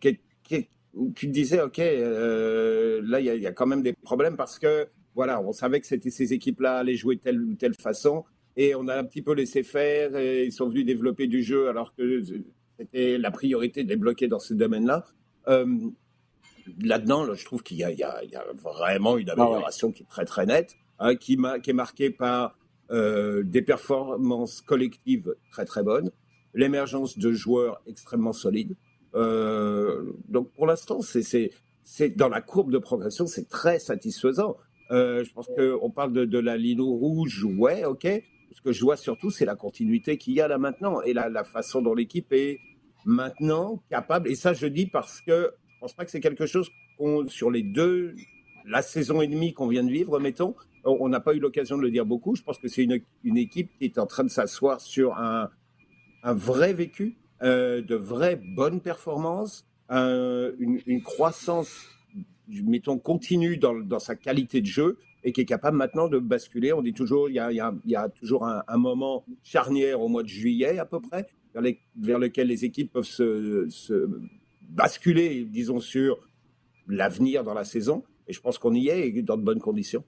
qui, 0.00 0.68
tu 1.14 1.26
disais, 1.26 1.60
OK, 1.60 1.78
là, 1.78 3.20
il 3.20 3.42
y, 3.42 3.46
a 3.46 3.52
quand 3.52 3.66
même 3.66 3.82
des 3.82 3.94
problèmes 3.94 4.36
parce 4.36 4.58
que, 4.58 4.86
voilà, 5.14 5.40
on 5.40 5.52
savait 5.52 5.80
que 5.80 5.86
c'était 5.86 6.10
ces 6.10 6.32
équipes-là 6.32 6.78
allaient 6.78 6.94
jouer 6.94 7.16
telle 7.16 7.42
ou 7.42 7.54
telle 7.54 7.74
façon 7.74 8.24
et 8.56 8.74
on 8.74 8.88
a 8.88 8.96
un 8.96 9.04
petit 9.04 9.22
peu 9.22 9.34
laissé 9.34 9.62
faire 9.62 10.16
et 10.16 10.44
ils 10.44 10.52
sont 10.52 10.68
venus 10.68 10.86
développer 10.86 11.26
du 11.26 11.42
jeu 11.42 11.68
alors 11.68 11.94
que 11.94 12.22
c'était 12.78 13.18
la 13.18 13.30
priorité 13.30 13.84
de 13.84 13.88
les 13.88 13.96
bloquer 13.96 14.28
dans 14.28 14.38
ce 14.38 14.54
domaine-là. 14.54 15.04
Euh, 15.48 15.66
là-dedans, 16.80 17.34
je 17.34 17.44
trouve 17.44 17.62
qu'il 17.62 17.76
y, 17.76 17.80
y, 17.80 18.02
a 18.02 18.44
vraiment 18.62 19.18
une 19.18 19.30
ah 19.30 19.34
amélioration 19.34 19.92
qui 19.92 20.02
est 20.02 20.06
très, 20.06 20.24
très 20.24 20.46
nette, 20.46 20.76
hein, 20.98 21.14
qui, 21.16 21.38
qui, 21.62 21.70
est 21.70 21.74
marquée 21.74 22.10
par 22.10 22.56
euh, 22.90 23.42
des 23.44 23.62
performances 23.62 24.60
collectives 24.60 25.34
très, 25.50 25.64
très 25.64 25.82
bonnes, 25.82 26.10
l'émergence 26.54 27.18
de 27.18 27.32
joueurs 27.32 27.80
extrêmement 27.86 28.32
solides. 28.32 28.76
Euh, 29.14 30.12
donc 30.28 30.50
pour 30.52 30.66
l'instant, 30.66 31.00
c'est 31.02 31.50
dans 32.16 32.28
la 32.28 32.40
courbe 32.40 32.70
de 32.70 32.78
progression, 32.78 33.26
c'est 33.26 33.48
très 33.48 33.78
satisfaisant. 33.78 34.56
Euh, 34.90 35.24
je 35.24 35.32
pense 35.32 35.48
qu'on 35.56 35.90
parle 35.90 36.12
de, 36.12 36.24
de, 36.24 36.38
la 36.38 36.56
ligne 36.56 36.82
rouge, 36.82 37.44
ouais, 37.44 37.84
ok. 37.84 38.06
Ce 38.54 38.62
que 38.62 38.72
je 38.72 38.80
vois 38.82 38.96
surtout, 38.96 39.30
c'est 39.30 39.44
la 39.44 39.56
continuité 39.56 40.16
qu'il 40.16 40.34
y 40.34 40.40
a 40.40 40.48
là 40.48 40.58
maintenant 40.58 41.02
et 41.02 41.12
la, 41.12 41.44
façon 41.44 41.82
dont 41.82 41.94
l'équipe 41.94 42.32
est 42.32 42.60
maintenant 43.04 43.82
capable. 43.90 44.28
Et 44.28 44.34
ça, 44.34 44.54
je 44.54 44.66
dis 44.66 44.86
parce 44.86 45.20
que 45.20 45.52
je 45.66 45.78
pense 45.80 45.92
pas 45.92 46.04
que 46.04 46.10
c'est 46.10 46.20
quelque 46.20 46.46
chose 46.46 46.70
qu'on, 46.96 47.28
sur 47.28 47.50
les 47.50 47.62
deux, 47.62 48.14
la 48.64 48.80
saison 48.80 49.20
et 49.20 49.26
demie 49.26 49.52
qu'on 49.52 49.68
vient 49.68 49.84
de 49.84 49.90
vivre, 49.90 50.18
mettons, 50.18 50.54
on 50.84 51.08
n'a 51.08 51.20
pas 51.20 51.34
eu 51.34 51.40
l'occasion 51.40 51.76
de 51.76 51.82
le 51.82 51.90
dire 51.90 52.06
beaucoup. 52.06 52.36
Je 52.36 52.42
pense 52.42 52.58
que 52.58 52.68
c'est 52.68 52.84
une, 52.84 53.00
une, 53.24 53.36
équipe 53.36 53.70
qui 53.78 53.84
est 53.84 53.98
en 53.98 54.06
train 54.06 54.22
de 54.22 54.28
s'asseoir 54.28 54.80
sur 54.80 55.18
un, 55.18 55.50
un 56.22 56.34
vrai 56.34 56.72
vécu, 56.72 57.16
euh, 57.42 57.82
de 57.82 57.94
vraies 57.94 58.40
bonnes 58.56 58.80
performances, 58.80 59.66
une, 59.90 61.02
croissance, 61.02 61.86
mettons, 62.48 62.98
continue 62.98 63.58
dans, 63.58 63.98
sa 63.98 64.16
qualité 64.16 64.60
de 64.60 64.66
jeu 64.66 64.98
et 65.24 65.32
qui 65.32 65.40
est 65.40 65.46
capable 65.46 65.76
maintenant 65.76 66.08
de 66.08 66.18
basculer. 66.18 66.72
On 66.72 66.82
dit 66.82 66.92
toujours, 66.92 67.28
il 67.28 67.34
y 67.34 67.96
a, 67.96 68.08
toujours 68.10 68.46
un, 68.46 68.76
moment 68.76 69.24
charnière 69.42 70.00
au 70.00 70.08
mois 70.08 70.22
de 70.22 70.28
juillet 70.28 70.78
à 70.78 70.84
peu 70.84 71.00
près, 71.00 71.26
vers, 71.96 72.18
lequel 72.18 72.48
les 72.48 72.64
équipes 72.64 72.92
peuvent 72.92 73.04
se, 73.04 74.08
basculer, 74.68 75.44
disons, 75.44 75.80
sur 75.80 76.18
l'avenir 76.86 77.42
dans 77.42 77.54
la 77.54 77.64
saison. 77.64 78.04
Et 78.28 78.32
je 78.32 78.40
pense 78.40 78.58
qu'on 78.58 78.74
y 78.74 78.88
est 78.88 79.22
dans 79.22 79.36
de 79.36 79.42
bonnes 79.42 79.60
conditions. 79.60 80.04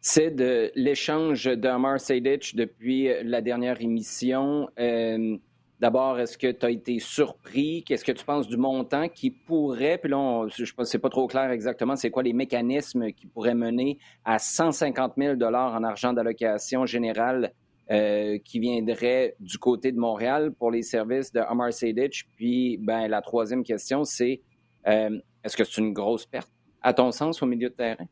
C'est 0.00 0.30
de 0.30 0.72
l'échange 0.74 1.44
d'Amar 1.44 2.00
Sejdic 2.00 2.56
depuis 2.56 3.08
la 3.22 3.40
dernière 3.40 3.80
émission. 3.80 4.68
Euh, 4.78 5.36
D'abord, 5.82 6.20
est-ce 6.20 6.38
que 6.38 6.46
tu 6.52 6.64
as 6.64 6.70
été 6.70 7.00
surpris? 7.00 7.82
Qu'est-ce 7.82 8.04
que 8.04 8.12
tu 8.12 8.24
penses 8.24 8.46
du 8.46 8.56
montant 8.56 9.08
qui 9.08 9.32
pourrait, 9.32 9.98
puis 9.98 10.08
là, 10.08 10.46
je 10.46 10.62
ne 10.78 10.84
sais 10.84 11.00
pas 11.00 11.08
trop 11.08 11.26
clair 11.26 11.50
exactement, 11.50 11.96
c'est 11.96 12.12
quoi 12.12 12.22
les 12.22 12.32
mécanismes 12.32 13.10
qui 13.10 13.26
pourraient 13.26 13.56
mener 13.56 13.98
à 14.24 14.38
150 14.38 15.14
000 15.18 15.42
en 15.42 15.82
argent 15.82 16.12
d'allocation 16.12 16.86
générale 16.86 17.52
euh, 17.90 18.38
qui 18.44 18.60
viendrait 18.60 19.34
du 19.40 19.58
côté 19.58 19.90
de 19.90 19.98
Montréal 19.98 20.52
pour 20.56 20.70
les 20.70 20.82
services 20.82 21.32
de 21.32 21.40
Omar 21.50 21.72
Sedic. 21.72 22.28
Puis, 22.36 22.78
ben, 22.80 23.08
la 23.08 23.20
troisième 23.20 23.64
question, 23.64 24.04
c'est 24.04 24.40
euh, 24.86 25.18
est-ce 25.42 25.56
que 25.56 25.64
c'est 25.64 25.80
une 25.80 25.92
grosse 25.92 26.26
perte, 26.26 26.52
à 26.80 26.94
ton 26.94 27.10
sens, 27.10 27.42
au 27.42 27.46
milieu 27.46 27.70
de 27.70 27.74
terrain? 27.74 28.06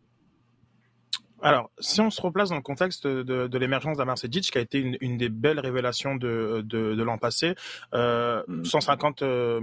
Alors, 1.42 1.70
si 1.78 2.00
on 2.02 2.10
se 2.10 2.20
replace 2.20 2.50
dans 2.50 2.56
le 2.56 2.62
contexte 2.62 3.06
de, 3.06 3.46
de 3.46 3.58
l'émergence 3.58 3.96
d'Amar 3.96 4.18
Sedic, 4.18 4.50
qui 4.50 4.58
a 4.58 4.60
été 4.60 4.78
une, 4.78 4.98
une, 5.00 5.16
des 5.16 5.30
belles 5.30 5.58
révélations 5.58 6.14
de, 6.16 6.62
de, 6.64 6.94
de 6.94 7.02
l'an 7.02 7.16
passé, 7.16 7.54
euh, 7.94 8.42
150 8.64 9.20
000 9.20 9.60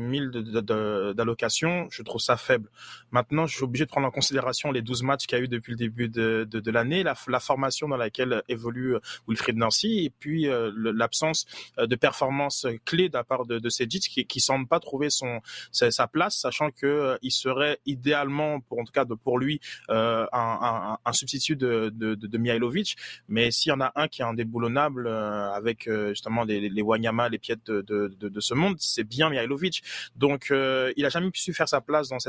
d'allocations, 1.14 1.88
je 1.92 2.02
trouve 2.02 2.20
ça 2.20 2.36
faible. 2.36 2.70
Maintenant, 3.12 3.46
je 3.46 3.56
suis 3.56 3.64
obligé 3.64 3.86
de 3.86 3.92
prendre 3.92 4.08
en 4.08 4.12
considération 4.12 4.72
les 4.72 4.82
12 4.82 5.04
matchs 5.04 5.28
qu'il 5.28 5.38
y 5.38 5.42
a 5.42 5.44
eu 5.44 5.48
depuis 5.48 5.74
le 5.74 5.78
début 5.78 6.10
de, 6.10 6.48
de, 6.50 6.72
l'année, 6.72 7.04
la, 7.04 7.14
la, 7.28 7.40
formation 7.40 7.88
dans 7.88 7.98
laquelle 7.98 8.42
évolue 8.50 8.96
euh, 8.96 9.00
Wilfried 9.28 9.58
Nancy, 9.58 10.06
et 10.06 10.10
puis 10.10 10.48
euh, 10.48 10.72
l'absence 10.76 11.46
euh, 11.78 11.86
de 11.86 11.96
performance 11.96 12.66
clé 12.86 13.08
de 13.10 13.14
la 13.14 13.24
part 13.24 13.46
de, 13.46 13.60
de 13.60 13.70
Sedic, 13.70 14.10
qui, 14.10 14.26
qui 14.26 14.40
semble 14.40 14.68
pas 14.68 14.80
trouver 14.80 15.12
son 15.12 15.42
sa, 15.72 16.08
place, 16.08 16.38
sachant 16.40 16.72
que 16.72 17.18
il 17.22 17.32
serait 17.32 17.80
idéalement, 17.86 18.62
pour 18.62 18.80
en 18.80 18.84
tout 18.84 18.92
cas 18.92 19.06
de, 19.06 19.14
pour 19.14 19.38
lui, 19.38 19.60
un, 19.90 20.28
un, 20.32 20.98
un 21.04 21.14
substitut 21.14 21.56
de 21.56 21.67
de, 21.68 22.38
Mihailovic, 22.38 22.96
mais 23.28 23.52
s'il 23.52 23.72
y 23.72 23.74
en 23.74 23.82
a 23.82 23.92
un 23.96 24.08
qui 24.08 24.22
est 24.22 24.26
indéboulonnable 24.26 25.08
euh, 25.08 25.52
avec 25.52 25.88
euh, 25.88 26.10
justement 26.10 26.44
les, 26.44 26.70
les 26.70 26.82
Wanyama, 26.82 27.30
les 27.30 27.40
pièces 27.40 27.64
de, 27.66 28.40
ce 28.40 28.54
monde, 28.54 28.76
c'est 28.80 29.04
bien 29.04 29.30
Mihailovic. 29.30 29.84
Donc 30.16 30.52
euh, 30.52 30.94
il 30.98 31.06
a 31.06 31.10
jamais 31.10 31.30
su 31.34 31.54
faire 31.54 31.70
sa 31.70 31.82
place 31.82 32.10
dans 32.10 32.20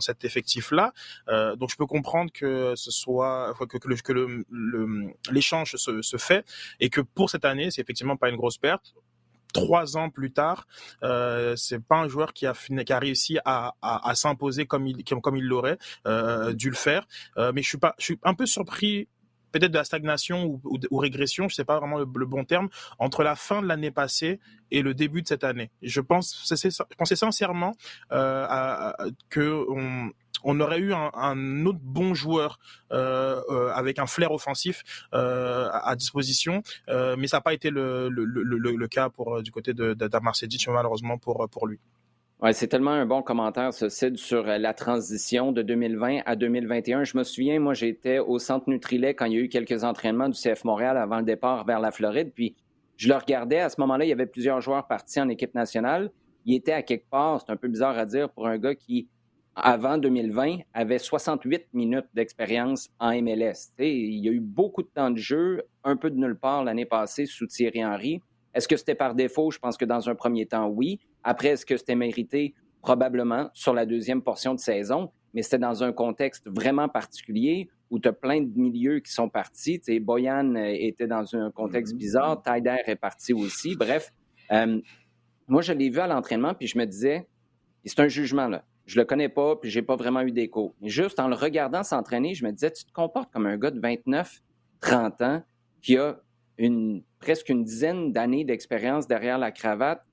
cet 0.00 0.24
effectif 0.24 0.70
là. 0.70 0.92
donc 1.56 1.70
je 1.70 1.76
peux 1.76 1.86
comprendre 1.86 2.30
que 2.32 2.74
ce 2.76 2.90
soit 2.90 3.54
que, 3.68 3.78
que, 3.78 3.88
l'échange 5.30 5.76
se, 5.76 6.02
se 6.02 6.16
fait 6.16 6.44
et 6.80 6.88
que 6.88 7.00
pour 7.00 7.30
cette 7.30 7.44
année 7.44 7.70
c'est 7.70 7.80
effectivement 7.80 8.16
pas 8.16 8.28
une 8.28 8.36
grosse 8.36 8.58
perte 8.58 8.94
trois 9.52 9.96
ans 9.96 10.10
plus 10.10 10.32
tard, 10.32 10.66
euh, 11.02 11.54
c'est 11.56 11.82
pas 11.82 11.96
un 11.96 12.08
joueur 12.08 12.32
qui 12.32 12.46
a, 12.46 12.54
qui 12.54 12.92
a 12.92 12.98
réussi 12.98 13.38
à, 13.44 13.74
à, 13.82 14.08
à 14.08 14.14
s'imposer 14.14 14.66
comme 14.66 14.86
il 14.86 15.04
comme 15.04 15.36
il 15.36 15.44
l'aurait 15.44 15.78
euh, 16.06 16.52
dû 16.52 16.70
le 16.70 16.76
faire. 16.76 17.06
Euh, 17.36 17.52
mais 17.54 17.62
je 17.62 17.68
suis 17.68 17.78
pas, 17.78 17.94
je 17.98 18.04
suis 18.04 18.18
un 18.22 18.34
peu 18.34 18.46
surpris 18.46 19.08
peut-être 19.52 19.70
de 19.70 19.78
la 19.78 19.84
stagnation 19.84 20.60
ou, 20.64 20.98
régression, 20.98 21.48
je 21.48 21.54
sais 21.54 21.64
pas 21.64 21.78
vraiment 21.78 21.98
le, 21.98 22.04
bon 22.04 22.44
terme, 22.44 22.68
entre 22.98 23.22
la 23.22 23.36
fin 23.36 23.62
de 23.62 23.66
l'année 23.66 23.90
passée 23.90 24.40
et 24.70 24.82
le 24.82 24.94
début 24.94 25.22
de 25.22 25.28
cette 25.28 25.44
année. 25.44 25.70
Je 25.82 26.00
pense, 26.00 26.52
pensais 26.98 27.16
sincèrement 27.16 27.74
euh, 28.12 28.92
aurait 30.60 30.78
eu 30.78 30.92
un, 30.92 31.66
autre 31.66 31.78
bon 31.82 32.14
joueur 32.14 32.58
euh, 32.92 33.40
euh, 33.50 33.70
avec 33.72 33.98
un 33.98 34.06
flair 34.06 34.32
offensif 34.32 34.82
euh, 35.14 35.68
à, 35.72 35.94
disposition, 35.96 36.62
mais 36.88 37.26
ça 37.26 37.38
n'a 37.38 37.40
pas 37.40 37.54
été 37.54 37.70
le, 37.70 38.86
cas 38.88 39.08
pour 39.08 39.42
du 39.42 39.52
côté 39.52 39.72
de, 39.72 39.94
de, 39.94 40.08
de 40.08 40.70
malheureusement 40.70 41.18
pour 41.18 41.66
lui. 41.66 41.78
C'est 42.50 42.66
tellement 42.66 42.90
un 42.90 43.06
bon 43.06 43.22
commentaire, 43.22 43.72
ce 43.72 43.88
Sid, 43.88 44.16
sur 44.16 44.42
la 44.42 44.74
transition 44.74 45.52
de 45.52 45.62
2020 45.62 46.22
à 46.26 46.34
2021. 46.34 47.04
Je 47.04 47.16
me 47.16 47.22
souviens, 47.22 47.60
moi, 47.60 47.72
j'étais 47.72 48.18
au 48.18 48.40
centre 48.40 48.68
Nutrilet 48.68 49.14
quand 49.14 49.26
il 49.26 49.32
y 49.32 49.36
a 49.36 49.40
eu 49.42 49.48
quelques 49.48 49.84
entraînements 49.84 50.28
du 50.28 50.36
CF 50.36 50.64
Montréal 50.64 50.96
avant 50.96 51.18
le 51.18 51.22
départ 51.22 51.64
vers 51.64 51.78
la 51.78 51.92
Floride. 51.92 52.32
Puis 52.34 52.56
je 52.96 53.08
le 53.08 53.14
regardais. 53.14 53.60
À 53.60 53.68
ce 53.68 53.80
moment-là, 53.82 54.04
il 54.04 54.08
y 54.08 54.12
avait 54.12 54.26
plusieurs 54.26 54.60
joueurs 54.60 54.88
partis 54.88 55.20
en 55.20 55.28
équipe 55.28 55.54
nationale. 55.54 56.10
Il 56.44 56.56
était 56.56 56.72
à 56.72 56.82
quelque 56.82 57.08
part, 57.08 57.40
c'est 57.40 57.52
un 57.52 57.56
peu 57.56 57.68
bizarre 57.68 57.96
à 57.96 58.06
dire 58.06 58.28
pour 58.28 58.48
un 58.48 58.58
gars 58.58 58.74
qui 58.74 59.08
avant 59.54 59.98
2020, 59.98 60.60
avait 60.72 60.98
68 60.98 61.66
minutes 61.74 62.06
d'expérience 62.14 62.88
en 62.98 63.10
MLS. 63.20 63.72
il 63.78 64.24
y 64.24 64.28
a 64.28 64.32
eu 64.32 64.40
beaucoup 64.40 64.82
de 64.82 64.88
temps 64.88 65.10
de 65.10 65.18
jeu, 65.18 65.62
un 65.84 65.96
peu 65.96 66.10
de 66.10 66.16
nulle 66.16 66.38
part 66.38 66.64
l'année 66.64 66.86
passée 66.86 67.26
sous 67.26 67.46
Thierry 67.46 67.84
Henry. 67.84 68.22
Est-ce 68.54 68.66
que 68.66 68.76
c'était 68.76 68.94
par 68.94 69.14
défaut? 69.14 69.50
Je 69.50 69.58
pense 69.58 69.76
que 69.76 69.84
dans 69.84 70.08
un 70.08 70.14
premier 70.14 70.46
temps, 70.46 70.68
oui. 70.68 71.00
Après, 71.24 71.48
est-ce 71.48 71.66
que 71.66 71.76
c'était 71.76 71.94
mérité? 71.94 72.54
Probablement 72.80 73.50
sur 73.54 73.74
la 73.74 73.86
deuxième 73.86 74.22
portion 74.22 74.54
de 74.54 74.60
saison, 74.60 75.10
mais 75.34 75.42
c'était 75.42 75.58
dans 75.58 75.84
un 75.84 75.92
contexte 75.92 76.48
vraiment 76.48 76.88
particulier 76.88 77.68
où 77.90 77.98
tu 77.98 78.08
as 78.08 78.12
plein 78.12 78.40
de 78.40 78.50
milieux 78.58 79.00
qui 79.00 79.12
sont 79.12 79.28
partis. 79.28 79.80
sais, 79.82 80.00
Boyan 80.00 80.54
euh, 80.54 80.74
était 80.78 81.06
dans 81.06 81.36
un 81.36 81.50
contexte 81.50 81.94
bizarre, 81.94 82.42
Tyder 82.42 82.78
est 82.86 82.96
parti 82.96 83.34
aussi. 83.34 83.76
Bref, 83.76 84.12
euh, 84.50 84.80
moi, 85.46 85.62
je 85.62 85.72
l'ai 85.72 85.90
vu 85.90 85.98
à 85.98 86.06
l'entraînement, 86.06 86.54
puis 86.54 86.66
je 86.66 86.78
me 86.78 86.86
disais, 86.86 87.28
c'est 87.84 88.00
un 88.00 88.08
jugement, 88.08 88.48
là. 88.48 88.64
Je 88.86 88.98
le 88.98 89.04
connais 89.04 89.28
pas, 89.28 89.56
puis 89.56 89.70
j'ai 89.70 89.82
pas 89.82 89.96
vraiment 89.96 90.22
eu 90.22 90.32
d'écho. 90.32 90.74
Mais 90.80 90.88
juste 90.88 91.20
en 91.20 91.28
le 91.28 91.34
regardant 91.34 91.82
s'entraîner, 91.82 92.34
je 92.34 92.44
me 92.44 92.50
disais, 92.50 92.70
tu 92.70 92.84
te 92.84 92.92
comportes 92.92 93.32
comme 93.32 93.46
un 93.46 93.56
gars 93.56 93.70
de 93.70 93.78
29, 93.78 94.40
30 94.80 95.22
ans 95.22 95.42
qui 95.80 95.96
a 95.96 96.18
une, 96.58 97.02
presque 97.18 97.48
une 97.48 97.64
dizaine 97.64 98.12
d'années 98.12 98.44
d'expérience 98.44 99.06
derrière 99.06 99.38
la 99.38 99.52
cravate. 99.52 100.04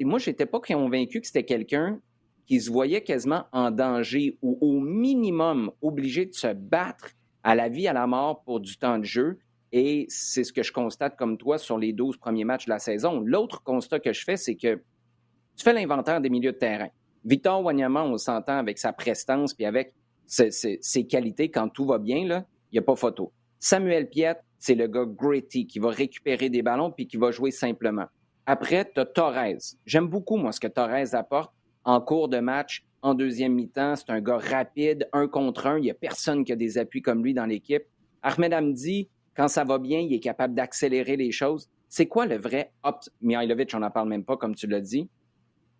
Moi, 0.00 0.18
j'étais 0.18 0.46
pas 0.46 0.60
convaincu 0.60 1.20
que 1.20 1.26
c'était 1.26 1.44
quelqu'un 1.44 2.00
qui 2.46 2.60
se 2.60 2.70
voyait 2.70 3.02
quasiment 3.02 3.44
en 3.52 3.70
danger 3.70 4.38
ou 4.42 4.58
au 4.60 4.80
minimum 4.80 5.70
obligé 5.80 6.26
de 6.26 6.34
se 6.34 6.52
battre 6.52 7.10
à 7.42 7.54
la 7.54 7.68
vie, 7.68 7.88
à 7.88 7.92
la 7.92 8.06
mort 8.06 8.42
pour 8.44 8.60
du 8.60 8.76
temps 8.76 8.98
de 8.98 9.04
jeu. 9.04 9.38
Et 9.72 10.06
c'est 10.08 10.44
ce 10.44 10.52
que 10.52 10.62
je 10.62 10.72
constate 10.72 11.16
comme 11.16 11.38
toi 11.38 11.58
sur 11.58 11.78
les 11.78 11.92
12 11.92 12.18
premiers 12.18 12.44
matchs 12.44 12.66
de 12.66 12.70
la 12.70 12.78
saison. 12.78 13.20
L'autre 13.20 13.62
constat 13.62 14.00
que 14.00 14.12
je 14.12 14.22
fais, 14.22 14.36
c'est 14.36 14.54
que 14.54 14.82
tu 15.56 15.64
fais 15.64 15.72
l'inventaire 15.72 16.20
des 16.20 16.28
milieux 16.28 16.52
de 16.52 16.58
terrain. 16.58 16.88
Victor 17.24 17.62
Wanyama, 17.62 18.04
on 18.04 18.18
s'entend 18.18 18.58
avec 18.58 18.78
sa 18.78 18.92
prestance 18.92 19.54
puis 19.54 19.64
avec 19.64 19.94
ses, 20.26 21.06
qualités 21.08 21.50
quand 21.50 21.68
tout 21.68 21.86
va 21.86 21.98
bien, 21.98 22.18
il 22.18 22.44
n'y 22.72 22.78
a 22.78 22.82
pas 22.82 22.96
photo. 22.96 23.32
Samuel 23.58 24.08
Piet, 24.08 24.36
c'est 24.58 24.74
le 24.74 24.88
gars 24.88 25.04
gritty 25.06 25.66
qui 25.66 25.78
va 25.78 25.90
récupérer 25.90 26.48
des 26.50 26.62
ballons 26.62 26.90
puis 26.90 27.06
qui 27.06 27.16
va 27.16 27.30
jouer 27.30 27.50
simplement. 27.50 28.06
Après, 28.46 28.90
tu 28.92 29.00
as 29.00 29.06
Torres. 29.06 29.58
J'aime 29.86 30.08
beaucoup, 30.08 30.36
moi, 30.36 30.52
ce 30.52 30.60
que 30.60 30.66
Torres 30.66 31.14
apporte 31.14 31.52
en 31.84 32.00
cours 32.00 32.28
de 32.28 32.38
match, 32.38 32.84
en 33.02 33.14
deuxième 33.14 33.54
mi-temps. 33.54 33.96
C'est 33.96 34.10
un 34.10 34.20
gars 34.20 34.38
rapide, 34.38 35.08
un 35.12 35.28
contre 35.28 35.66
un. 35.66 35.78
Il 35.78 35.82
n'y 35.82 35.90
a 35.90 35.94
personne 35.94 36.44
qui 36.44 36.52
a 36.52 36.56
des 36.56 36.78
appuis 36.78 37.02
comme 37.02 37.22
lui 37.22 37.34
dans 37.34 37.46
l'équipe. 37.46 37.84
Ahmed 38.22 38.54
Hamdi, 38.54 39.08
quand 39.34 39.48
ça 39.48 39.64
va 39.64 39.78
bien, 39.78 40.00
il 40.00 40.12
est 40.12 40.20
capable 40.20 40.54
d'accélérer 40.54 41.16
les 41.16 41.32
choses. 41.32 41.68
C'est 41.88 42.06
quoi 42.06 42.26
le 42.26 42.36
vrai 42.36 42.72
up... 42.86 42.96
Mihailovic, 43.20 43.72
on 43.74 43.80
n'en 43.80 43.90
parle 43.90 44.08
même 44.08 44.24
pas, 44.24 44.36
comme 44.36 44.54
tu 44.54 44.66
l'as 44.66 44.80
dit. 44.80 45.08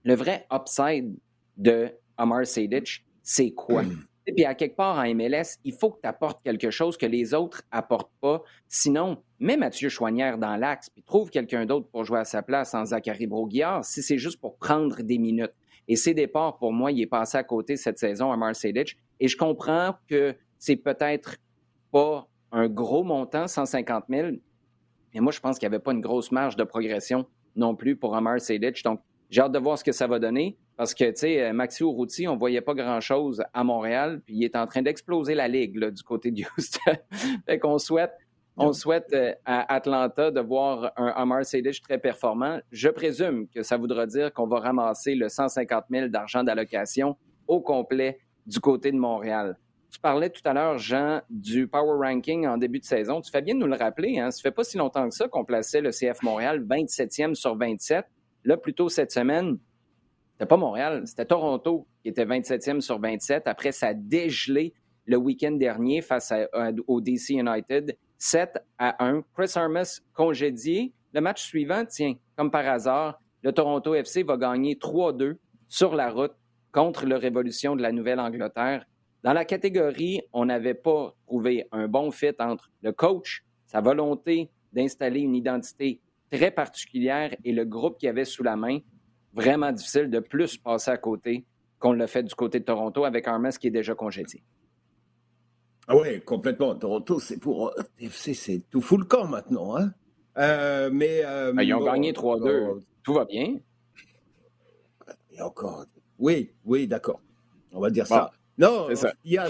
Le 0.04 0.14
vrai 0.14 0.46
upside 0.52 1.16
de 1.56 1.90
Amar 2.16 2.46
Sadic, 2.46 3.04
c'est 3.22 3.52
quoi? 3.52 3.82
Et 4.26 4.32
puis, 4.32 4.44
à 4.44 4.54
quelque 4.54 4.76
part 4.76 4.98
en 4.98 5.14
MLS, 5.14 5.58
il 5.64 5.72
faut 5.72 5.90
que 5.90 6.00
tu 6.00 6.08
apportes 6.08 6.42
quelque 6.44 6.70
chose 6.70 6.96
que 6.96 7.06
les 7.06 7.34
autres 7.34 7.62
apportent 7.70 8.12
pas. 8.20 8.42
Sinon, 8.68 9.22
mets 9.40 9.56
Mathieu 9.56 9.88
Chouanière 9.88 10.38
dans 10.38 10.56
l'axe, 10.56 10.90
puis 10.90 11.02
trouve 11.02 11.30
quelqu'un 11.30 11.66
d'autre 11.66 11.88
pour 11.90 12.04
jouer 12.04 12.20
à 12.20 12.24
sa 12.24 12.42
place 12.42 12.74
en 12.74 12.84
Zachary 12.84 13.26
Broguillard, 13.26 13.84
si 13.84 14.02
c'est 14.02 14.18
juste 14.18 14.40
pour 14.40 14.56
prendre 14.56 15.02
des 15.02 15.18
minutes. 15.18 15.52
Et 15.88 15.96
ses 15.96 16.14
départs, 16.14 16.58
pour 16.58 16.72
moi, 16.72 16.92
il 16.92 17.00
est 17.00 17.06
passé 17.06 17.36
à 17.36 17.42
côté 17.42 17.76
cette 17.76 17.98
saison 17.98 18.30
à 18.30 18.36
Marcelic. 18.36 18.96
Et 19.18 19.26
je 19.26 19.36
comprends 19.36 19.96
que 20.08 20.36
c'est 20.58 20.76
peut-être 20.76 21.36
pas 21.90 22.28
un 22.52 22.68
gros 22.68 23.02
montant, 23.02 23.48
150 23.48 24.04
000, 24.08 24.28
mais 25.14 25.20
moi, 25.20 25.32
je 25.32 25.40
pense 25.40 25.58
qu'il 25.58 25.68
n'y 25.68 25.74
avait 25.74 25.82
pas 25.82 25.92
une 25.92 26.00
grosse 26.00 26.32
marge 26.32 26.56
de 26.56 26.64
progression 26.64 27.26
non 27.54 27.74
plus 27.74 27.96
pour 27.96 28.16
Amar 28.16 28.40
Sedic. 28.40 28.82
Donc, 28.82 29.00
j'ai 29.32 29.40
hâte 29.40 29.52
de 29.52 29.58
voir 29.58 29.78
ce 29.78 29.82
que 29.82 29.92
ça 29.92 30.06
va 30.06 30.18
donner. 30.18 30.58
Parce 30.76 30.92
que, 30.92 31.04
tu 31.04 31.16
sais, 31.16 31.42
euh, 31.42 31.52
Maxi 31.54 31.82
Urruti, 31.82 32.28
on 32.28 32.36
voyait 32.36 32.60
pas 32.60 32.74
grand-chose 32.74 33.42
à 33.54 33.64
Montréal, 33.64 34.20
puis 34.26 34.36
il 34.36 34.44
est 34.44 34.56
en 34.56 34.66
train 34.66 34.82
d'exploser 34.82 35.34
la 35.34 35.48
ligue 35.48 35.76
là, 35.76 35.90
du 35.90 36.02
côté 36.02 36.30
de 36.30 36.42
Houston. 36.42 36.98
fait 37.46 37.58
qu'on 37.58 37.78
souhaite, 37.78 38.12
on 38.58 38.74
souhaite 38.74 39.10
euh, 39.14 39.32
à 39.46 39.74
Atlanta 39.74 40.30
de 40.30 40.40
voir 40.40 40.92
un 40.98 41.06
Amar 41.16 41.46
Sadish 41.46 41.80
très 41.80 41.96
performant. 41.98 42.60
Je 42.72 42.90
présume 42.90 43.48
que 43.48 43.62
ça 43.62 43.78
voudra 43.78 44.04
dire 44.06 44.34
qu'on 44.34 44.46
va 44.46 44.60
ramasser 44.60 45.14
le 45.14 45.30
150 45.30 45.84
000 45.90 46.08
d'argent 46.08 46.44
d'allocation 46.44 47.16
au 47.48 47.62
complet 47.62 48.18
du 48.44 48.60
côté 48.60 48.92
de 48.92 48.98
Montréal. 48.98 49.56
Tu 49.90 49.98
parlais 49.98 50.28
tout 50.28 50.42
à 50.44 50.52
l'heure, 50.52 50.76
Jean, 50.76 51.22
du 51.30 51.68
Power 51.68 52.06
Ranking 52.06 52.46
en 52.46 52.58
début 52.58 52.80
de 52.80 52.84
saison. 52.84 53.22
Tu 53.22 53.30
fais 53.30 53.40
bien 53.40 53.54
de 53.54 53.60
nous 53.60 53.66
le 53.66 53.76
rappeler. 53.76 54.18
Hein? 54.18 54.30
Ça 54.30 54.42
fait 54.42 54.50
pas 54.50 54.64
si 54.64 54.76
longtemps 54.76 55.08
que 55.08 55.14
ça 55.14 55.26
qu'on 55.26 55.44
plaçait 55.46 55.80
le 55.80 55.90
CF 55.90 56.22
Montréal 56.22 56.62
27e 56.62 57.34
sur 57.34 57.56
27. 57.56 58.04
Là, 58.44 58.56
plutôt 58.56 58.88
cette 58.88 59.12
semaine, 59.12 59.58
c'était 60.32 60.46
pas 60.46 60.56
Montréal, 60.56 61.02
c'était 61.06 61.26
Toronto 61.26 61.86
qui 62.02 62.08
était 62.08 62.24
27e 62.24 62.80
sur 62.80 62.98
27. 63.00 63.46
Après, 63.46 63.72
ça 63.72 63.88
a 63.88 63.94
dégelé 63.94 64.74
le 65.04 65.16
week-end 65.16 65.52
dernier 65.52 66.02
face 66.02 66.32
au 66.86 67.00
DC 67.00 67.30
United, 67.30 67.96
7 68.18 68.58
à 68.78 69.04
1. 69.04 69.22
Chris 69.34 69.52
Armas 69.54 70.00
congédié. 70.12 70.92
Le 71.12 71.20
match 71.20 71.42
suivant, 71.42 71.84
tiens, 71.84 72.14
comme 72.36 72.50
par 72.50 72.66
hasard, 72.66 73.20
le 73.42 73.52
Toronto 73.52 73.94
FC 73.94 74.22
va 74.22 74.36
gagner 74.36 74.74
3-2 74.74 75.36
sur 75.68 75.94
la 75.94 76.10
route 76.10 76.32
contre 76.72 77.06
le 77.06 77.16
Révolution 77.16 77.76
de 77.76 77.82
la 77.82 77.92
Nouvelle-Angleterre. 77.92 78.86
Dans 79.22 79.32
la 79.32 79.44
catégorie, 79.44 80.22
on 80.32 80.46
n'avait 80.46 80.74
pas 80.74 81.14
trouvé 81.26 81.68
un 81.70 81.86
bon 81.86 82.10
fit 82.10 82.34
entre 82.38 82.70
le 82.82 82.92
coach, 82.92 83.44
sa 83.66 83.80
volonté 83.80 84.50
d'installer 84.72 85.20
une 85.20 85.34
identité 85.34 86.00
très 86.32 86.50
particulière 86.50 87.34
et 87.44 87.52
le 87.52 87.64
groupe 87.64 87.98
qu'il 87.98 88.08
avait 88.08 88.24
sous 88.24 88.42
la 88.42 88.56
main 88.56 88.78
vraiment 89.34 89.70
difficile 89.70 90.08
de 90.08 90.18
plus 90.18 90.56
passer 90.56 90.90
à 90.90 90.96
côté 90.96 91.44
qu'on 91.78 91.92
l'a 91.92 92.06
fait 92.06 92.22
du 92.22 92.34
côté 92.34 92.58
de 92.60 92.64
Toronto 92.64 93.04
avec 93.04 93.28
Armas 93.28 93.56
qui 93.60 93.66
est 93.66 93.70
déjà 93.70 93.94
congédié. 93.94 94.42
Ah 95.88 95.96
oui, 95.96 96.22
complètement. 96.22 96.74
Toronto, 96.74 97.18
c'est 97.18 97.38
pour 97.38 97.74
c'est 98.10 98.62
tout 98.70 98.80
full 98.80 99.00
le 99.00 99.06
camp 99.06 99.26
maintenant. 99.26 99.76
Hein? 99.76 99.92
Euh, 100.38 100.90
mais, 100.92 101.22
euh, 101.24 101.52
ben, 101.52 101.62
ils 101.62 101.74
ont 101.74 101.84
gagné 101.84 102.12
3-2. 102.12 102.80
Tout 103.02 103.14
va 103.14 103.24
bien. 103.24 103.56
Et 105.32 105.42
encore. 105.42 105.84
Oui, 106.18 106.52
oui, 106.64 106.86
d'accord. 106.86 107.20
On 107.72 107.80
va 107.80 107.90
dire 107.90 108.06
ça. 108.06 108.30
Non, 108.58 108.88
il 109.24 109.32
y 109.32 109.38
a, 109.38 109.48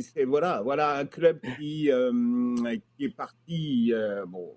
c'est, 0.00 0.24
voilà, 0.24 0.62
voilà 0.62 0.96
un 0.96 1.04
club 1.04 1.40
qui, 1.58 1.90
euh, 1.90 2.54
qui 2.96 3.04
est 3.04 3.14
parti. 3.14 3.92
bon, 4.26 4.54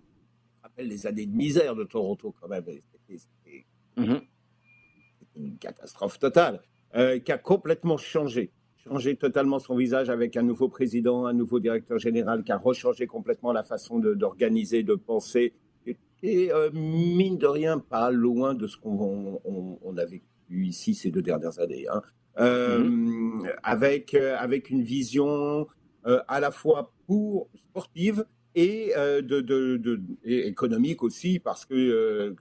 rappelle 0.77 0.87
les 0.89 1.07
années 1.07 1.25
de 1.25 1.35
misère 1.35 1.75
de 1.75 1.83
Toronto 1.83 2.33
quand 2.39 2.47
même. 2.47 2.63
C'était, 3.07 3.65
mm-hmm 3.97 4.21
une 5.37 5.57
catastrophe 5.57 6.19
totale, 6.19 6.61
euh, 6.95 7.19
qui 7.19 7.31
a 7.31 7.37
complètement 7.37 7.97
changé, 7.97 8.51
changé 8.77 9.15
totalement 9.15 9.59
son 9.59 9.75
visage 9.75 10.09
avec 10.09 10.35
un 10.37 10.41
nouveau 10.41 10.69
président, 10.69 11.25
un 11.25 11.33
nouveau 11.33 11.59
directeur 11.59 11.99
général, 11.99 12.43
qui 12.43 12.51
a 12.51 12.57
rechangé 12.57 13.07
complètement 13.07 13.51
la 13.51 13.63
façon 13.63 13.99
d'organiser, 13.99 14.83
de, 14.83 14.95
penser, 14.95 15.53
et, 16.23 16.51
euh, 16.51 16.71
mine 16.73 17.37
de 17.37 17.45
rien, 17.45 17.77
pas 17.77 18.09
loin 18.09 18.55
de 18.55 18.67
ce 18.67 18.77
qu'on 18.77 19.39
on, 19.45 19.97
a 19.97 20.05
vécu 20.05 20.25
ici 20.49 20.95
ces 20.95 21.11
deux 21.11 21.21
dernières 21.21 21.59
années, 21.59 21.85
hein. 21.87 22.01
euh, 22.39 22.79
mm-hmm. 22.79 23.53
avec, 23.63 24.13
avec 24.15 24.69
une 24.69 24.81
vision 24.81 25.67
à 26.03 26.39
la 26.39 26.51
fois 26.51 26.93
pour 27.05 27.49
sportive 27.53 28.25
de, 28.57 30.01
et 30.23 30.47
économique 30.47 31.03
aussi, 31.03 31.39
parce 31.39 31.65
que 31.65 32.35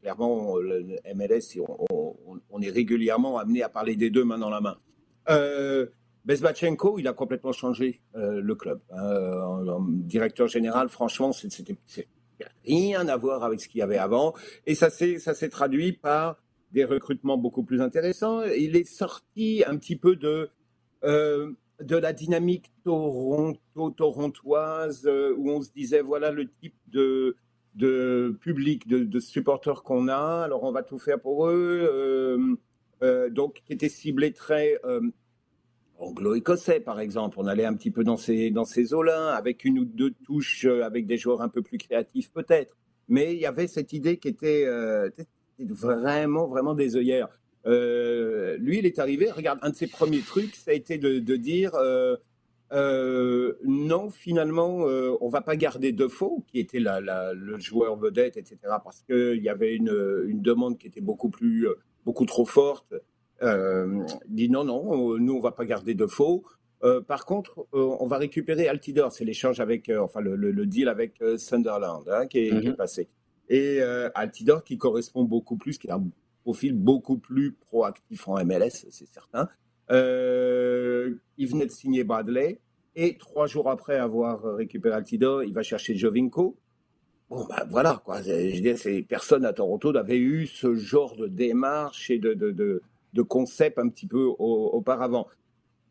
clairement, 0.00 0.56
le 0.56 0.96
MLS, 1.14 1.58
on, 1.60 2.60
est 2.62 2.70
régulièrement 2.70 3.38
amené 3.38 3.62
à 3.62 3.68
parler 3.68 3.96
des 3.96 4.10
deux 4.10 4.24
main 4.24 4.38
dans 4.38 4.50
la 4.50 4.60
main. 4.60 4.78
Euh, 5.28 5.86
Bezbachenko, 6.24 6.98
il 6.98 7.08
a 7.08 7.12
complètement 7.12 7.52
changé 7.52 8.02
euh, 8.14 8.40
le 8.40 8.54
club. 8.54 8.80
Euh, 8.92 9.78
directeur 9.80 10.46
général, 10.46 10.88
franchement, 10.88 11.32
c'était 11.32 11.76
rien 12.66 13.08
à 13.08 13.16
voir 13.16 13.44
avec 13.44 13.60
ce 13.60 13.68
qu'il 13.68 13.78
y 13.78 13.82
avait 13.82 13.98
avant. 13.98 14.34
Et 14.66 14.74
ça 14.74 14.90
s'est, 14.90 15.48
traduit 15.48 15.92
par 15.92 16.36
des 16.72 16.84
recrutements 16.84 17.38
beaucoup 17.38 17.62
plus 17.62 17.80
intéressants. 17.80 18.42
Il 18.42 18.76
est 18.76 18.84
sorti 18.84 19.64
un 19.66 19.76
petit 19.76 19.96
peu 19.96 20.16
de, 20.16 20.50
euh, 21.04 21.52
de 21.82 21.96
la 21.96 22.12
dynamique 22.12 22.70
toronto-torontoise 22.84 25.06
euh, 25.06 25.34
où 25.36 25.50
on 25.50 25.62
se 25.62 25.70
disait 25.70 26.00
voilà 26.00 26.32
le 26.32 26.48
type 26.48 26.74
de, 26.88 27.36
de 27.74 28.36
public, 28.40 28.88
de, 28.88 29.04
de 29.04 29.20
supporters 29.20 29.82
qu'on 29.82 30.08
a, 30.08 30.42
alors 30.44 30.64
on 30.64 30.72
va 30.72 30.82
tout 30.82 30.98
faire 30.98 31.20
pour 31.20 31.48
eux. 31.48 31.88
Euh, 31.92 32.56
euh 33.02 33.28
donc, 33.30 33.62
qui 33.64 33.72
était 33.72 33.88
ciblé 33.88 34.32
très 34.32 34.80
anglo-écossais, 35.98 36.80
par 36.80 36.98
exemple. 37.00 37.38
On 37.40 37.46
allait 37.46 37.64
un 37.64 37.74
petit 37.74 37.92
peu 37.92 38.02
dans 38.02 38.16
ces, 38.16 38.50
dans 38.50 38.64
ces 38.64 38.92
eaux-là, 38.94 39.34
avec 39.34 39.64
une 39.64 39.78
ou 39.78 39.84
deux 39.84 40.10
touches, 40.24 40.64
avec 40.64 41.06
des 41.06 41.16
joueurs 41.16 41.42
un 41.42 41.48
peu 41.48 41.62
plus 41.62 41.78
créatifs 41.78 42.32
peut-être. 42.32 42.76
Mais 43.08 43.34
il 43.34 43.40
y 43.40 43.46
avait 43.46 43.68
cette 43.68 43.92
idée 43.92 44.18
qui 44.18 44.26
était, 44.28 44.66
vraiment, 45.60 46.48
vraiment 46.48 46.74
des 46.74 46.96
œillères. 46.96 47.28
Euh, 47.66 48.56
lui, 48.58 48.78
il 48.78 48.86
est 48.86 48.98
arrivé, 48.98 49.30
regarde, 49.30 49.58
un 49.62 49.70
de 49.70 49.74
ses 49.74 49.86
premiers 49.86 50.20
trucs, 50.20 50.54
ça 50.56 50.70
a 50.70 50.74
été 50.74 50.98
de, 50.98 51.18
de 51.18 51.36
dire 51.36 51.72
euh, 51.74 53.54
non, 53.64 54.10
finalement, 54.10 54.78
on 55.20 55.28
va 55.28 55.40
pas 55.40 55.56
garder 55.56 55.92
Defoe, 55.92 56.44
qui 56.46 56.60
était 56.60 56.80
la, 56.80 57.00
la, 57.00 57.32
le 57.34 57.58
joueur 57.58 57.96
vedette, 57.96 58.36
etc., 58.36 58.58
parce 58.84 59.02
qu'il 59.02 59.42
y 59.42 59.48
avait 59.48 59.74
une, 59.74 60.24
une 60.26 60.42
demande 60.42 60.78
qui 60.78 60.86
était 60.86 61.00
beaucoup 61.00 61.30
plus, 61.30 61.66
beaucoup 62.04 62.26
trop 62.26 62.44
forte 62.44 62.94
euh, 63.42 64.04
dit 64.28 64.48
non, 64.50 64.64
non, 64.64 65.18
nous 65.18 65.34
on 65.34 65.40
va 65.40 65.52
pas 65.52 65.64
garder 65.64 65.94
de 65.94 66.06
faux. 66.06 66.44
Euh, 66.84 67.00
par 67.00 67.24
contre, 67.24 67.66
euh, 67.74 67.96
on 68.00 68.06
va 68.06 68.18
récupérer 68.18 68.68
Altidor, 68.68 69.12
c'est 69.12 69.24
l'échange 69.24 69.58
avec, 69.60 69.88
euh, 69.88 70.00
enfin 70.00 70.20
le, 70.20 70.36
le, 70.36 70.66
deal 70.66 70.88
avec 70.88 71.20
Sunderland 71.36 72.08
hein, 72.08 72.26
qui, 72.26 72.38
est, 72.38 72.50
qui, 72.50 72.66
est, 72.66 72.70
mhm. 72.70 72.76
passé. 72.76 73.08
Et 73.48 73.80
Altidor 74.14 74.62
qui 74.62 74.76
correspond 74.76 75.24
beaucoup 75.24 75.56
plus, 75.56 75.78
qui 75.78 75.88
a 75.90 75.96
un 75.96 76.04
profil 76.42 76.74
beaucoup 76.74 77.18
plus 77.18 77.52
proactif 77.52 78.28
en 78.28 78.44
MLS, 78.44 78.86
c'est 78.90 79.06
certain. 79.06 79.48
il 79.90 81.46
venait 81.46 81.66
de 81.66 81.70
signer 81.70 82.04
Bradley 82.04 82.60
et 82.96 83.16
trois 83.16 83.46
jours 83.46 83.70
après 83.70 83.96
avoir 83.96 84.42
récupéré 84.56 84.94
Altidor, 84.96 85.44
il 85.44 85.52
va 85.52 85.62
chercher 85.62 85.94
Jovinko. 85.94 86.56
Bon, 87.30 87.44
ben 87.44 87.66
voilà, 87.70 88.00
quoi. 88.04 88.22
Je 88.22 88.30
veux 88.32 88.60
dire, 88.60 88.76
personne 89.06 89.44
à 89.44 89.52
Toronto 89.52 89.92
n'avait 89.92 90.18
eu 90.18 90.46
ce 90.46 90.74
genre 90.74 91.14
de 91.14 91.26
démarche 91.26 92.10
et 92.10 92.18
de, 92.18 92.34
de, 92.34 92.82
de 93.12 93.22
concept 93.22 93.78
un 93.78 93.88
petit 93.88 94.06
peu 94.06 94.24
auparavant. 94.38 95.28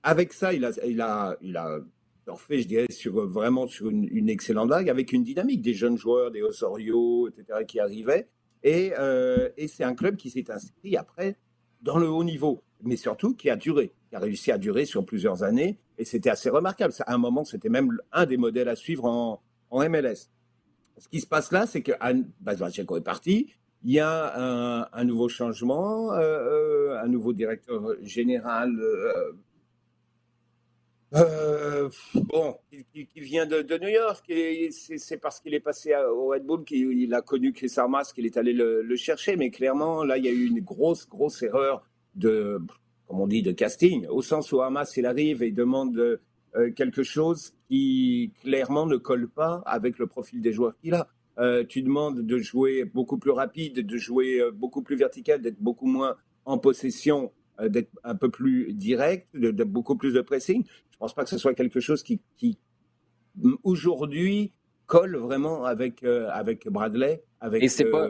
Avec 0.04 0.34
ça, 0.34 0.54
il 0.54 0.66
a, 0.66 0.72
il 0.86 1.00
a, 1.01 1.38
il 1.42 1.56
a 1.58 1.80
fait, 2.36 2.62
je 2.62 2.68
dirais, 2.68 2.88
sur, 2.89 3.25
vraiment 3.27 3.68
sur 3.68 3.89
une, 3.89 4.30
excellente 4.30 4.70
vague, 4.70 4.89
avec 4.89 5.13
une 5.13 5.24
dynamique 5.24 5.62
des 5.62 5.74
jeunes 5.74 5.98
joueurs, 5.98 6.32
des 6.32 6.42
Osorio, 6.42 7.30
etc., 7.30 7.60
qui 7.66 7.80
arrivaient. 7.80 8.27
Et, 8.63 8.93
euh, 8.97 9.49
et 9.57 9.67
c'est 9.67 9.83
un 9.83 9.95
club 9.95 10.15
qui 10.15 10.29
s'est 10.29 10.49
inscrit 10.51 10.97
après 10.97 11.37
dans 11.81 11.97
le 11.97 12.09
haut 12.09 12.23
niveau, 12.23 12.63
mais 12.83 12.95
surtout 12.95 13.35
qui 13.35 13.49
a 13.49 13.55
duré, 13.55 13.93
qui 14.09 14.15
a 14.15 14.19
réussi 14.19 14.51
à 14.51 14.57
durer 14.57 14.85
sur 14.85 15.05
plusieurs 15.05 15.43
années. 15.43 15.79
Et 15.97 16.05
c'était 16.05 16.29
assez 16.29 16.49
remarquable. 16.49 16.93
À 17.05 17.13
un 17.13 17.17
moment, 17.17 17.43
c'était 17.43 17.69
même 17.69 17.97
un 18.11 18.25
des 18.25 18.37
modèles 18.37 18.69
à 18.69 18.75
suivre 18.75 19.05
en, 19.05 19.41
MLS. 19.71 20.29
Ce 20.97 21.07
qui 21.09 21.21
se 21.21 21.27
passe 21.27 21.51
là, 21.51 21.67
c'est 21.67 21.81
que 21.81 21.91
Bazwachenko 22.41 22.97
est 22.97 23.01
parti, 23.01 23.51
il 23.83 23.91
y 23.91 23.99
a 23.99 24.87
un, 24.91 25.03
nouveau 25.03 25.29
changement, 25.29 26.13
euh, 26.13 26.19
euh, 26.19 27.01
un 27.01 27.07
nouveau 27.07 27.33
directeur 27.33 27.83
général. 28.01 28.71
Bon, 31.11 32.57
qui, 32.93 33.07
vient 33.15 33.45
de, 33.45 33.77
New 33.77 33.87
York, 33.87 34.23
et 34.29 34.69
c'est 34.71 35.17
parce 35.17 35.39
qu'il 35.39 35.53
est 35.53 35.59
passé 35.59 35.95
au 35.95 36.27
Red 36.27 36.45
Bull 36.45 36.63
qu'il 36.65 37.13
a 37.13 37.21
connu 37.21 37.53
Chris 37.53 37.71
Armas 37.77 38.11
qu'il 38.13 38.25
est 38.25 38.37
allé 38.37 38.53
le, 38.53 38.95
chercher, 38.95 39.35
mais 39.35 39.49
clairement, 39.49 40.03
là, 40.03 40.17
il 40.17 40.25
y 40.25 40.27
a 40.27 40.31
eu 40.31 40.45
une 40.45 40.61
grosse, 40.61 41.07
grosse 41.07 41.41
erreur 41.43 41.83
de, 42.15 42.59
comme 43.07 43.21
on 43.21 43.27
dit, 43.27 43.41
de 43.41 43.51
casting, 43.51 44.05
au 44.07 44.21
sens 44.21 44.51
où 44.51 44.61
Armas, 44.61 44.91
il 44.97 45.05
arrive 45.05 45.43
et 45.43 45.51
demande 45.51 46.19
quelque 46.75 47.03
chose 47.03 47.53
qui 47.69 48.31
clairement 48.41 48.85
ne 48.85 48.98
colle 48.98 49.29
pas 49.29 49.61
avec 49.65 50.00
le 50.00 50.07
profil 50.07 50.41
des 50.41 50.53
joueurs 50.53 50.75
qu'il 50.81 50.93
a. 50.93 51.07
Euh, 51.39 51.63
tu 51.63 51.83
demandes 51.83 52.25
de 52.25 52.37
jouer 52.39 52.83
beaucoup 52.83 53.17
plus 53.17 53.31
rapide, 53.31 53.85
de 53.85 53.98
jouer 53.98 54.39
euh, 54.39 54.51
beaucoup 54.51 54.81
plus 54.81 54.96
vertical, 54.96 55.41
d'être 55.41 55.59
beaucoup 55.59 55.85
moins 55.85 56.15
en 56.46 56.57
possession, 56.57 57.25
euh, 57.25 57.29
d'être 57.61 57.91
un 58.03 58.15
peu 58.15 58.29
plus 58.29 58.74
direct, 58.74 59.27
de, 59.33 59.63
beaucoup 59.63 59.96
plus 59.96 60.13
de 60.13 60.22
pressing. 60.22 60.63
Je 60.65 60.96
ne 60.96 61.00
pense 61.00 61.13
pas 61.13 61.24
que 61.24 61.29
ce 61.29 61.37
soit 61.37 61.53
quelque 61.53 61.79
chose 61.79 62.03
qui, 62.03 62.22
aujourd'hui 63.63 64.53
colle 64.85 65.17
vraiment 65.17 65.65
avec, 65.65 66.03
avec 66.03 66.67
Bradley, 66.67 67.24
avec, 67.39 67.63
et 67.63 67.67
c'est 67.67 67.89
pas, 67.89 68.09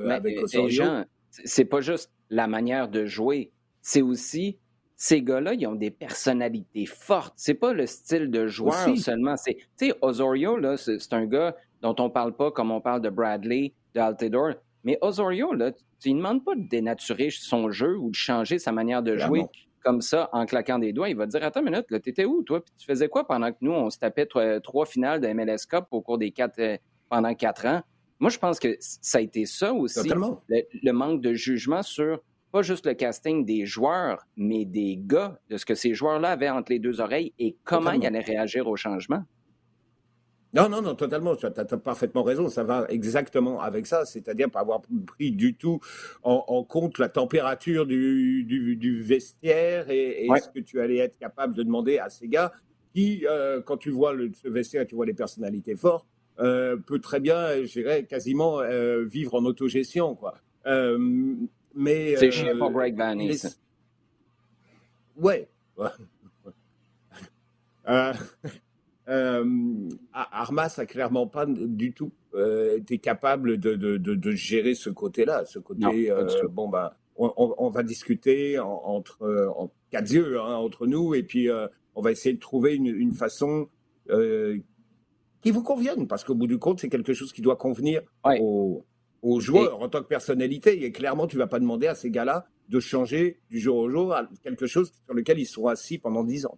c'est 1.29 1.65
pas 1.65 1.81
juste 1.81 2.12
la 2.29 2.47
manière 2.47 2.88
de 2.88 3.05
jouer, 3.05 3.51
c'est 3.81 4.01
aussi 4.01 4.60
ces 4.97 5.21
gars-là, 5.21 5.53
ils 5.53 5.67
ont 5.67 5.75
des 5.75 5.91
personnalités 5.91 6.88
fortes. 6.88 7.36
C'est 7.38 7.53
pas 7.53 7.71
le 7.71 7.86
style 7.86 8.31
de 8.31 8.47
joueur 8.47 8.97
seulement. 8.97 9.38
C'est, 9.38 9.55
tu 9.77 9.89
sais, 9.89 9.93
Osorio, 10.01 10.57
là, 10.57 10.75
c'est 10.75 11.13
un 11.13 11.27
gars, 11.27 11.55
dont 11.81 11.95
on 11.99 12.10
parle 12.10 12.36
pas 12.36 12.49
comme 12.51 12.71
on 12.71 12.81
parle 12.81 13.01
de 13.01 13.10
Bradley, 13.10 13.73
de 13.93 13.99
Altidore. 13.99 14.55
Mais 14.83 14.97
Osorio, 15.01 15.53
là, 15.53 15.71
tu 15.99 16.13
ne 16.13 16.17
demandes 16.17 16.43
pas 16.43 16.55
de 16.55 16.67
dénaturer 16.67 17.29
son 17.29 17.71
jeu 17.71 17.97
ou 17.97 18.09
de 18.09 18.15
changer 18.15 18.59
sa 18.59 18.71
manière 18.71 19.03
de 19.03 19.17
jouer 19.17 19.45
comme 19.83 20.01
ça 20.01 20.29
en 20.33 20.45
claquant 20.45 20.79
des 20.79 20.93
doigts. 20.93 21.09
Il 21.09 21.15
va 21.15 21.25
te 21.25 21.31
dire 21.31 21.43
Attends 21.43 21.61
une 21.61 21.71
minute, 21.71 21.85
tu 21.87 22.09
étais 22.09 22.25
où, 22.25 22.43
toi? 22.43 22.63
Puis 22.63 22.73
tu 22.77 22.85
faisais 22.85 23.07
quoi 23.07 23.25
pendant 23.25 23.51
que 23.51 23.57
nous, 23.61 23.71
on 23.71 23.89
se 23.89 23.97
tapait 23.97 24.25
trois, 24.25 24.85
finales 24.85 25.21
de 25.21 25.27
MLS 25.29 25.65
Cup 25.69 25.85
au 25.91 26.01
cours 26.01 26.17
des 26.17 26.31
quatre, 26.31 26.59
euh, 26.59 26.77
pendant 27.09 27.33
quatre 27.33 27.65
ans? 27.65 27.81
Moi, 28.19 28.29
je 28.29 28.37
pense 28.37 28.59
que 28.59 28.75
ça 28.79 29.19
a 29.19 29.21
été 29.21 29.45
ça 29.45 29.73
aussi, 29.73 30.09
le, 30.09 30.91
manque 30.91 31.21
de 31.21 31.33
jugement 31.33 31.83
sur 31.83 32.19
pas 32.51 32.61
juste 32.61 32.85
le 32.85 32.93
casting 32.93 33.45
des 33.45 33.65
joueurs, 33.65 34.25
mais 34.35 34.65
des 34.65 34.97
gars, 34.99 35.37
de 35.49 35.57
ce 35.57 35.65
que 35.65 35.75
ces 35.75 35.93
joueurs-là 35.93 36.31
avaient 36.31 36.49
entre 36.49 36.71
les 36.71 36.79
deux 36.79 36.99
oreilles 36.99 37.33
et 37.37 37.55
comment 37.63 37.91
ils 37.91 38.05
allaient 38.05 38.19
réagir 38.19 38.67
au 38.67 38.75
changement. 38.75 39.23
Non, 40.53 40.69
non, 40.69 40.81
non, 40.81 40.95
totalement. 40.95 41.36
Tu 41.36 41.45
as, 41.45 41.51
parfaitement 41.51 42.23
raison. 42.23 42.49
Ça 42.49 42.63
va 42.63 42.86
exactement 42.89 43.60
avec 43.60 43.86
ça. 43.86 44.05
C'est-à-dire 44.05 44.49
pas 44.49 44.62
avoir 44.62 44.81
pris 45.05 45.31
du 45.31 45.55
tout 45.55 45.79
en, 46.23 46.63
compte 46.63 46.99
la 46.99 47.10
température 47.10 47.86
du, 47.86 48.43
du, 48.43 49.01
vestiaire 49.01 49.89
et, 49.89 50.25
et 50.25 50.29
ce 50.39 50.49
que 50.49 50.60
tu 50.60 50.79
allais 50.81 50.97
être 50.97 51.17
capable 51.17 51.53
de 51.53 51.63
demander 51.63 51.99
à 51.99 52.10
ces 52.10 52.27
gars 52.27 52.51
qui, 52.97 53.25
euh, 53.27 53.62
quand 53.62 53.77
tu 53.77 53.91
vois 53.91 54.13
le, 54.13 54.31
ce 54.33 54.47
vestiaire, 54.47 54.88
tu 54.88 54.95
vois 54.95 55.05
les 55.05 55.13
personnalités 55.13 55.75
fortes, 55.75 56.07
euh, 56.39 56.77
peut 56.77 56.99
très 56.99 57.19
bien, 57.19 57.63
je 57.63 57.71
dirais, 57.71 58.05
quasiment 58.05 58.60
euh, 58.60 59.03
vivre 59.05 59.36
en 59.36 59.45
autogestion. 59.45 60.15
Quoi. 60.15 60.33
mais, 61.75 62.15
C'est 62.15 62.31
chiant 62.31 62.57
pour 62.57 62.71
Greg 62.71 62.97
Van 62.97 63.15
Ouais. 65.15 65.47
ouais. 65.77 65.88
Euh, 69.10 69.89
Armas 70.13 70.76
a 70.78 70.86
clairement 70.86 71.28
pas 71.28 71.46
du 71.46 71.93
tout 71.93 72.12
euh, 72.36 72.78
été 72.78 73.00
capable 73.00 73.58
de, 73.58 73.76
de, 73.76 73.98
de, 73.98 74.32
gérer 74.32 74.76
ce 74.76 74.89
côté-là, 74.89 75.46
ce 75.46 75.60
côté. 75.60 76.12
Euh, 76.12 76.28
bon 76.52 76.67
ben, 76.67 76.91
on, 77.15 77.32
on, 77.58 77.70
va 77.70 77.84
discuter 77.84 78.60
entre 78.60 79.54
en 79.58 79.72
quatre 79.91 80.12
yeux 80.12 80.39
hein, 80.39 80.56
entre 80.56 80.88
nous 80.88 81.15
et 81.15 81.24
puis 81.24 81.50
euh, 81.50 81.67
on 81.96 82.02
va 82.02 82.12
essayer 82.12 82.36
de 82.36 82.39
trouver 82.39 82.76
une, 82.76 82.88
une 82.88 83.13
façon 83.13 83.70
qui 85.41 85.52
vous 85.52 85.63
convienne 85.63 86.08
parce 86.08 86.24
qu'au 86.24 86.36
bout 86.36 86.48
du 86.48 86.60
compte 86.60 86.80
c'est 86.80 86.89
quelque 86.89 87.13
chose 87.13 87.34
qui 87.34 87.41
doit 87.41 87.56
convenir 87.56 88.02
aux, 88.39 88.86
aux, 89.22 89.39
joueurs 89.39 89.82
en 89.82 89.89
tant 89.89 90.02
que 90.02 90.08
personnalité 90.08 90.84
et 90.84 90.91
clairement 90.91 91.28
tu 91.28 91.38
vas 91.38 91.48
pas 91.48 91.60
demander 91.60 91.88
à 91.88 91.96
ces 91.96 92.12
gars-là 92.12 92.48
de 92.70 92.80
changer 92.80 93.39
du 93.50 93.60
jour 93.60 93.78
au 93.78 93.89
jour 93.89 94.13
à 94.13 94.30
quelque 94.43 94.67
chose 94.67 94.91
sur 95.06 95.13
lequel 95.13 95.39
ils 95.39 95.46
sont 95.46 95.67
assis 95.67 95.98
pendant 95.98 96.24
dix 96.24 96.46
ans. 96.46 96.58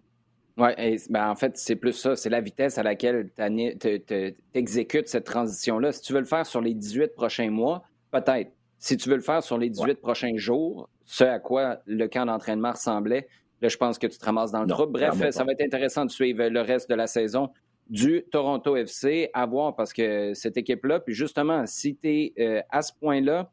Oui, 0.60 0.98
ben 1.08 1.30
en 1.30 1.34
fait, 1.34 1.56
c'est 1.56 1.76
plus 1.76 1.94
ça. 1.94 2.16
C'est 2.16 2.28
la 2.28 2.42
vitesse 2.42 2.76
à 2.76 2.82
laquelle 2.82 3.30
tu 3.34 4.36
exécutes 4.52 5.08
cette 5.08 5.24
transition-là. 5.24 5.92
Si 5.92 6.02
tu 6.02 6.12
veux 6.12 6.20
le 6.20 6.26
faire 6.26 6.44
sur 6.44 6.60
les 6.60 6.74
18 6.74 7.14
prochains 7.14 7.50
mois, 7.50 7.82
peut-être. 8.10 8.52
Si 8.78 8.96
tu 8.96 9.08
veux 9.08 9.16
le 9.16 9.22
faire 9.22 9.42
sur 9.42 9.58
les 9.58 9.70
18 9.70 10.00
prochains 10.00 10.36
jours, 10.36 10.88
ce 11.04 11.24
à 11.24 11.38
quoi 11.38 11.78
le 11.86 12.06
camp 12.08 12.26
d'entraînement 12.26 12.72
ressemblait, 12.72 13.26
là, 13.62 13.68
je 13.68 13.76
pense 13.76 13.98
que 13.98 14.06
tu 14.06 14.18
te 14.18 14.24
ramasses 14.24 14.52
dans 14.52 14.62
le 14.62 14.68
trou. 14.68 14.86
Bref, 14.86 15.30
ça 15.30 15.44
va 15.44 15.52
être 15.52 15.62
intéressant 15.62 16.04
de 16.04 16.10
suivre 16.10 16.46
le 16.46 16.60
reste 16.60 16.90
de 16.90 16.94
la 16.94 17.06
saison 17.06 17.50
du 17.88 18.24
Toronto 18.30 18.76
FC 18.76 19.30
à 19.32 19.46
voir 19.46 19.74
parce 19.74 19.92
que 19.92 20.32
cette 20.34 20.56
équipe-là, 20.56 21.00
puis 21.00 21.14
justement, 21.14 21.66
si 21.66 21.96
tu 21.96 22.08
es 22.08 22.32
euh, 22.38 22.62
à 22.70 22.82
ce 22.82 22.92
point-là 23.00 23.50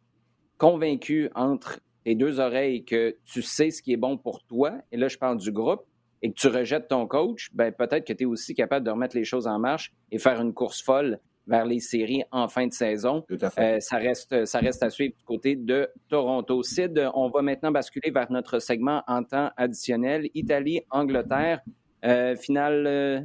convaincu 0.57 1.29
entre 1.35 1.79
tes 2.03 2.15
deux 2.15 2.39
oreilles 2.39 2.85
que 2.85 3.17
tu 3.25 3.41
sais 3.41 3.71
ce 3.71 3.81
qui 3.81 3.93
est 3.93 3.97
bon 3.97 4.17
pour 4.17 4.43
toi, 4.43 4.73
et 4.91 4.97
là, 4.97 5.07
je 5.07 5.17
parle 5.17 5.37
du 5.37 5.51
groupe, 5.51 5.86
et 6.21 6.31
que 6.31 6.35
tu 6.35 6.47
rejettes 6.47 6.87
ton 6.87 7.07
coach, 7.07 7.49
ben 7.53 7.71
peut-être 7.71 8.05
que 8.05 8.13
tu 8.13 8.23
es 8.23 8.25
aussi 8.25 8.55
capable 8.55 8.85
de 8.85 8.91
remettre 8.91 9.15
les 9.15 9.23
choses 9.23 9.47
en 9.47 9.59
marche 9.59 9.93
et 10.11 10.17
faire 10.17 10.41
une 10.41 10.53
course 10.53 10.81
folle 10.81 11.19
vers 11.47 11.65
les 11.65 11.79
séries 11.79 12.23
en 12.31 12.47
fin 12.47 12.67
de 12.67 12.73
saison. 12.73 13.23
Tout 13.27 13.37
à 13.41 13.49
fait. 13.49 13.77
Euh, 13.77 13.79
ça, 13.79 13.97
reste, 13.97 14.45
ça 14.45 14.59
reste 14.59 14.83
à 14.83 14.89
suivre 14.89 15.15
du 15.15 15.23
côté 15.23 15.55
de 15.55 15.89
Toronto. 16.09 16.61
Sid, 16.61 17.09
on 17.13 17.29
va 17.29 17.41
maintenant 17.41 17.71
basculer 17.71 18.11
vers 18.11 18.31
notre 18.31 18.59
segment 18.59 19.01
en 19.07 19.23
temps 19.23 19.51
additionnel. 19.55 20.29
Italie, 20.33 20.81
Angleterre, 20.89 21.61
euh, 22.05 22.35
finale 22.35 22.85
euh, 22.85 23.21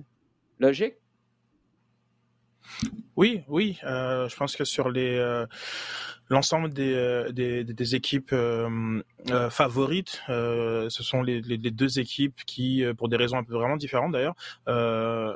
logique? 0.60 0.94
Oui, 3.16 3.42
oui. 3.48 3.78
Euh, 3.84 4.28
je 4.28 4.36
pense 4.36 4.56
que 4.56 4.64
sur 4.64 4.90
euh, 4.96 5.46
l'ensemble 6.28 6.72
des, 6.72 6.94
euh, 6.94 7.74
équipes 7.92 8.34
favorites, 9.50 10.22
ce 10.28 10.88
sont 10.88 11.22
les, 11.22 11.42
deux 11.42 11.98
équipes 11.98 12.40
qui, 12.46 12.84
pour 12.96 13.08
des 13.08 13.16
raisons 13.16 13.36
un 13.36 13.44
peu 13.44 13.54
vraiment 13.54 13.76
différentes 13.76 14.12
d'ailleurs, 14.12 14.34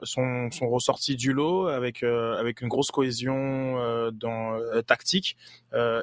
sont, 0.04 0.50
sont 0.50 0.68
ressorties 0.68 1.16
du 1.16 1.32
lot 1.32 1.66
avec 1.68 2.02
une 2.02 2.68
grosse 2.68 2.90
cohésion 2.90 3.76
tactique 4.86 5.36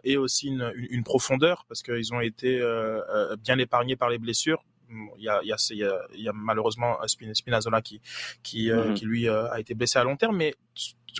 et 0.03 0.17
aussi 0.17 0.49
une 0.89 1.03
profondeur 1.03 1.65
parce 1.67 1.81
qu'ils 1.81 2.13
ont 2.13 2.21
été 2.21 2.61
bien 3.43 3.57
épargnés 3.57 3.95
par 3.95 4.09
les 4.09 4.19
blessures 4.19 4.63
il 5.17 5.23
y 5.23 5.29
a, 5.29 5.41
y 5.43 5.51
a, 5.51 5.57
il 5.71 6.21
y 6.21 6.27
a, 6.27 6.33
malheureusement 6.33 6.97
Spinazzola 7.07 7.81
qui, 7.81 8.01
qui, 8.43 8.69
mm-hmm. 8.69 8.93
qui 8.93 9.05
lui 9.05 9.27
a 9.27 9.59
été 9.59 9.73
blessé 9.73 9.99
à 9.99 10.03
long 10.03 10.17
terme, 10.17 10.37
mais 10.37 10.55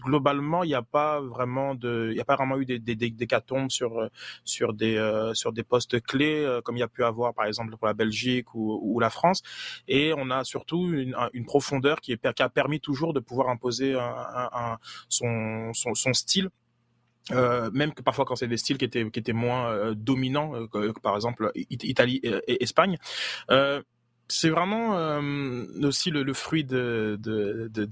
globalement, 0.02 0.64
il 0.64 0.68
n'y 0.68 0.74
a 0.76 0.82
pas 0.82 1.20
vraiment 1.22 1.76
de, 1.76 2.10
il 2.12 2.18
y 2.18 2.22
a 2.22 2.26
pas 2.26 2.36
vraiment 2.36 2.58
eu 2.58 2.66
des, 2.66 2.80
des, 2.80 2.96
des 2.96 3.28
catombes 3.28 3.70
sur 3.70 4.00
euh, 4.00 4.08
sur 4.44 4.74
des 4.74 4.98
euh, 4.98 5.34
sur 5.34 5.54
des 5.54 5.64
postes 5.64 6.02
clés 6.02 6.44
euh, 6.44 6.62
comme 6.62 6.78
il 6.78 6.80
y 6.80 6.84
a 6.84 6.88
pu 6.88 7.04
avoir 7.04 7.34
par 7.34 7.46
exemple 7.46 7.76
pour 7.78 7.88
la 7.88 7.94
Belgique 7.94 8.54
ou, 8.56 8.80
ou 8.82 9.00
la 9.00 9.10
France. 9.10 9.42
Et 9.88 10.14
on 10.18 10.30
a 10.30 10.44
surtout 10.44 10.92
une, 10.92 11.16
une 11.34 11.46
profondeur 11.46 12.02
qui, 12.02 12.14
est, 12.14 12.34
qui 12.34 12.44
a 12.44 12.50
permis 12.50 12.80
toujours 12.80 13.14
de 13.14 13.20
pouvoir 13.20 13.50
imposer 13.50 13.94
un, 13.94 14.16
un, 14.54 14.78
son, 15.10 15.72
son, 15.74 15.94
son 15.94 16.14
style 16.14 16.50
euh, 17.32 17.72
même 17.72 17.94
que 17.94 18.02
parfois 18.02 18.26
quand 18.26 18.36
c'est 18.36 18.48
des 18.48 18.58
styles 18.58 18.78
qui 18.78 18.86
étaient 18.86 19.10
qui 19.10 19.20
étaient 19.20 19.34
moins 19.34 19.94
dominants 19.94 20.68
que, 20.68 20.92
par 21.00 21.16
exemple 21.16 21.52
Italie 21.56 22.20
et, 22.24 22.64
Espagne 22.64 22.98
euh, 23.50 23.82
c'est 24.28 24.50
vraiment 24.50 25.20
aussi 25.84 26.10
le, 26.10 26.24
le 26.24 26.34
fruit 26.34 26.64
de, 26.64 27.18
de, 27.22 27.70
de, 27.72 27.88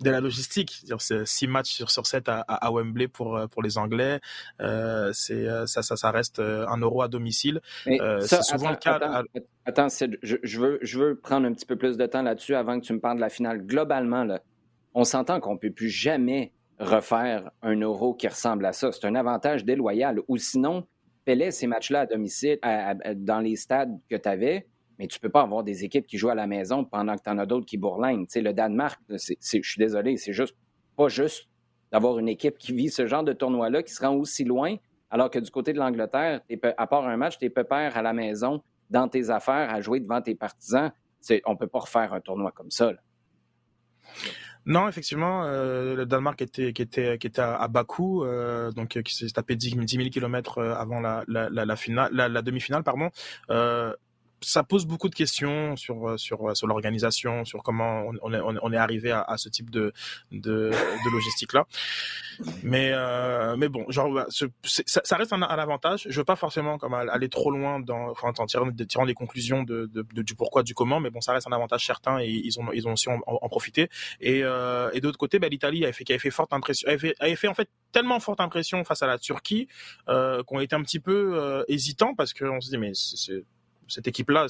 de 0.00 0.10
la 0.10 0.20
logistique. 0.20 0.84
C'est 0.98 1.26
six 1.26 1.46
matchs 1.46 1.70
sur, 1.72 1.90
sur 1.90 2.06
sept 2.06 2.28
à, 2.28 2.40
à, 2.40 2.70
Wembley 2.70 3.08
pour 3.08 3.36
euh, 3.36 3.46
pour 3.46 3.62
les 3.62 3.78
Anglais. 3.78 4.20
Euh, 4.60 5.10
c'est 5.12 5.46
euh, 5.48 5.66
ça, 5.66 5.82
ça, 5.82 5.96
ça 5.96 6.10
reste 6.10 6.38
euh, 6.38 6.66
un 6.68 6.78
euro 6.78 7.02
à 7.02 7.08
domicile. 7.08 7.60
c'est 7.84 8.42
souvent 8.42 8.68
attends, 8.68 8.70
le 8.70 8.76
cas. 8.76 8.94
Attends, 8.94 9.24
attends 9.64 9.88
je, 10.22 10.36
je, 10.42 10.60
veux 10.60 10.78
je 10.82 10.98
veux 10.98 11.16
prendre 11.16 11.46
un 11.46 11.52
petit 11.52 11.66
peu 11.66 11.76
plus 11.76 11.96
de 11.96 12.06
temps 12.06 12.22
là-dessus 12.22 12.54
avant 12.54 12.78
que 12.80 12.84
tu 12.86 12.92
me 12.92 13.00
parles 13.00 13.16
de 13.16 13.22
la 13.22 13.28
finale. 13.28 13.64
Globalement, 13.64 14.24
là, 14.24 14.40
on 14.94 15.04
s'entend 15.04 15.40
qu'on 15.40 15.56
peut 15.56 15.70
plus 15.70 15.90
jamais 15.90 16.52
refaire 16.78 17.50
un 17.62 17.80
euro 17.80 18.14
qui 18.14 18.28
ressemble 18.28 18.66
à 18.66 18.72
ça. 18.72 18.92
C'est 18.92 19.06
un 19.06 19.14
avantage 19.14 19.64
déloyal. 19.64 20.20
Ou 20.28 20.36
sinon, 20.36 20.86
fais 21.24 21.50
ces 21.50 21.66
matchs-là 21.66 22.00
à 22.00 22.06
domicile, 22.06 22.58
dans 23.16 23.40
les 23.40 23.56
stades 23.56 23.98
que 24.08 24.16
tu 24.16 24.28
avais 24.28 24.66
mais 24.98 25.06
tu 25.06 25.20
peux 25.20 25.28
pas 25.28 25.42
avoir 25.42 25.62
des 25.62 25.84
équipes 25.84 26.06
qui 26.06 26.18
jouent 26.18 26.30
à 26.30 26.34
la 26.34 26.46
maison 26.46 26.84
pendant 26.84 27.16
que 27.16 27.22
tu 27.22 27.30
en 27.30 27.38
as 27.38 27.46
d'autres 27.46 27.66
qui 27.66 27.78
bourlinent. 27.78 28.26
Tu 28.26 28.40
le 28.40 28.52
Danemark, 28.52 29.00
je 29.08 29.16
suis 29.38 29.62
désolé, 29.78 30.16
c'est 30.16 30.32
juste 30.32 30.56
pas 30.96 31.08
juste 31.08 31.48
d'avoir 31.92 32.18
une 32.18 32.28
équipe 32.28 32.58
qui 32.58 32.72
vit 32.72 32.90
ce 32.90 33.06
genre 33.06 33.22
de 33.22 33.32
tournoi-là, 33.32 33.82
qui 33.82 33.92
se 33.92 34.04
rend 34.04 34.14
aussi 34.16 34.44
loin, 34.44 34.76
alors 35.10 35.30
que 35.30 35.38
du 35.38 35.50
côté 35.50 35.72
de 35.72 35.78
l'Angleterre, 35.78 36.40
à 36.76 36.86
part 36.86 37.06
un 37.06 37.16
match, 37.16 37.38
tu 37.38 37.44
es 37.44 37.50
pépère 37.50 37.96
à 37.96 38.02
la 38.02 38.12
maison, 38.12 38.62
dans 38.90 39.08
tes 39.08 39.30
affaires, 39.30 39.72
à 39.72 39.80
jouer 39.80 40.00
devant 40.00 40.20
tes 40.20 40.34
partisans. 40.34 40.90
On 41.46 41.56
peut 41.56 41.66
pas 41.66 41.80
refaire 41.80 42.12
un 42.12 42.20
tournoi 42.20 42.50
comme 42.50 42.70
ça. 42.70 42.92
Non, 44.68 44.86
effectivement, 44.86 45.44
euh, 45.44 45.96
le 45.96 46.04
Danemark 46.04 46.42
était, 46.42 46.74
qui 46.74 46.82
était, 46.82 47.16
qui 47.16 47.26
était 47.26 47.40
à, 47.40 47.66
Bakou, 47.68 48.22
euh, 48.22 48.70
donc 48.70 49.00
qui 49.02 49.14
s'est 49.14 49.30
tapé 49.30 49.56
10, 49.56 49.70
000 49.88 50.10
km 50.10 50.62
avant 50.62 51.00
la, 51.00 51.24
la, 51.26 51.48
la, 51.48 51.76
finale, 51.76 52.12
la, 52.12 52.42
demi-finale, 52.42 52.82
pardon. 52.82 53.08
Euh, 53.48 53.94
ça 54.40 54.62
pose 54.62 54.86
beaucoup 54.86 55.08
de 55.08 55.14
questions 55.14 55.76
sur 55.76 56.08
euh, 56.08 56.16
sur 56.16 56.48
euh, 56.48 56.54
sur 56.54 56.66
l'organisation, 56.66 57.44
sur 57.44 57.62
comment 57.62 58.10
on, 58.22 58.72
est, 58.72 58.76
arrivé 58.76 59.10
à, 59.10 59.34
ce 59.36 59.48
type 59.48 59.70
de 59.70 59.92
de, 60.32 60.70
de 60.70 61.10
logistique 61.12 61.52
là. 61.52 61.66
Mais 62.62 62.90
euh, 62.92 63.56
mais 63.56 63.68
bon, 63.68 63.84
genre 63.88 64.12
bah, 64.12 64.26
ça, 64.62 65.16
reste 65.16 65.32
un, 65.32 65.42
avantage. 65.42 66.06
Je 66.08 66.20
veux 66.20 66.24
pas 66.24 66.36
forcément 66.36 66.78
comme 66.78 66.94
aller 66.94 67.28
trop 67.28 67.50
loin 67.50 67.80
dans 67.80 68.14
en 68.22 68.46
tirant, 68.46 68.66
des 69.06 69.14
conclusions 69.14 69.62
de, 69.62 69.86
de, 69.86 70.06
de, 70.14 70.22
du 70.22 70.34
pourquoi 70.34 70.62
du 70.62 70.74
comment, 70.74 71.00
mais 71.00 71.10
bon, 71.10 71.20
ça 71.20 71.32
reste 71.32 71.46
un 71.48 71.52
avantage 71.52 71.84
certain 71.84 72.20
et 72.20 72.28
ils 72.28 72.60
ont 72.60 72.70
ils 72.72 72.86
ont 72.86 72.92
aussi 72.92 73.08
en, 73.08 73.48
profité. 73.48 73.88
Et 74.20 74.42
euh, 74.44 74.90
et 74.92 75.00
d'autre 75.00 75.18
côté, 75.18 75.38
bah, 75.38 75.48
l'Italie 75.48 75.84
avait 75.84 75.92
fait 75.92 76.08
avait 76.10 76.18
fait 76.18 76.30
forte 76.30 76.52
impression, 76.52 76.88
avait 76.88 77.36
fait, 77.36 77.48
en 77.48 77.54
fait 77.54 77.68
tellement 77.92 78.20
forte 78.20 78.40
impression 78.40 78.84
face 78.84 79.02
à 79.02 79.06
la 79.06 79.18
Turquie 79.18 79.68
euh, 80.08 80.42
qu'on 80.44 80.60
était 80.60 80.76
un 80.76 80.82
petit 80.82 81.00
peu 81.00 81.64
hésitant 81.68 82.14
parce 82.14 82.32
qu'on 82.32 82.60
se 82.60 82.70
dit 82.70 82.78
mais 82.78 82.92
c'est 82.94 83.44
cette 83.88 84.06
équipe-là, 84.06 84.46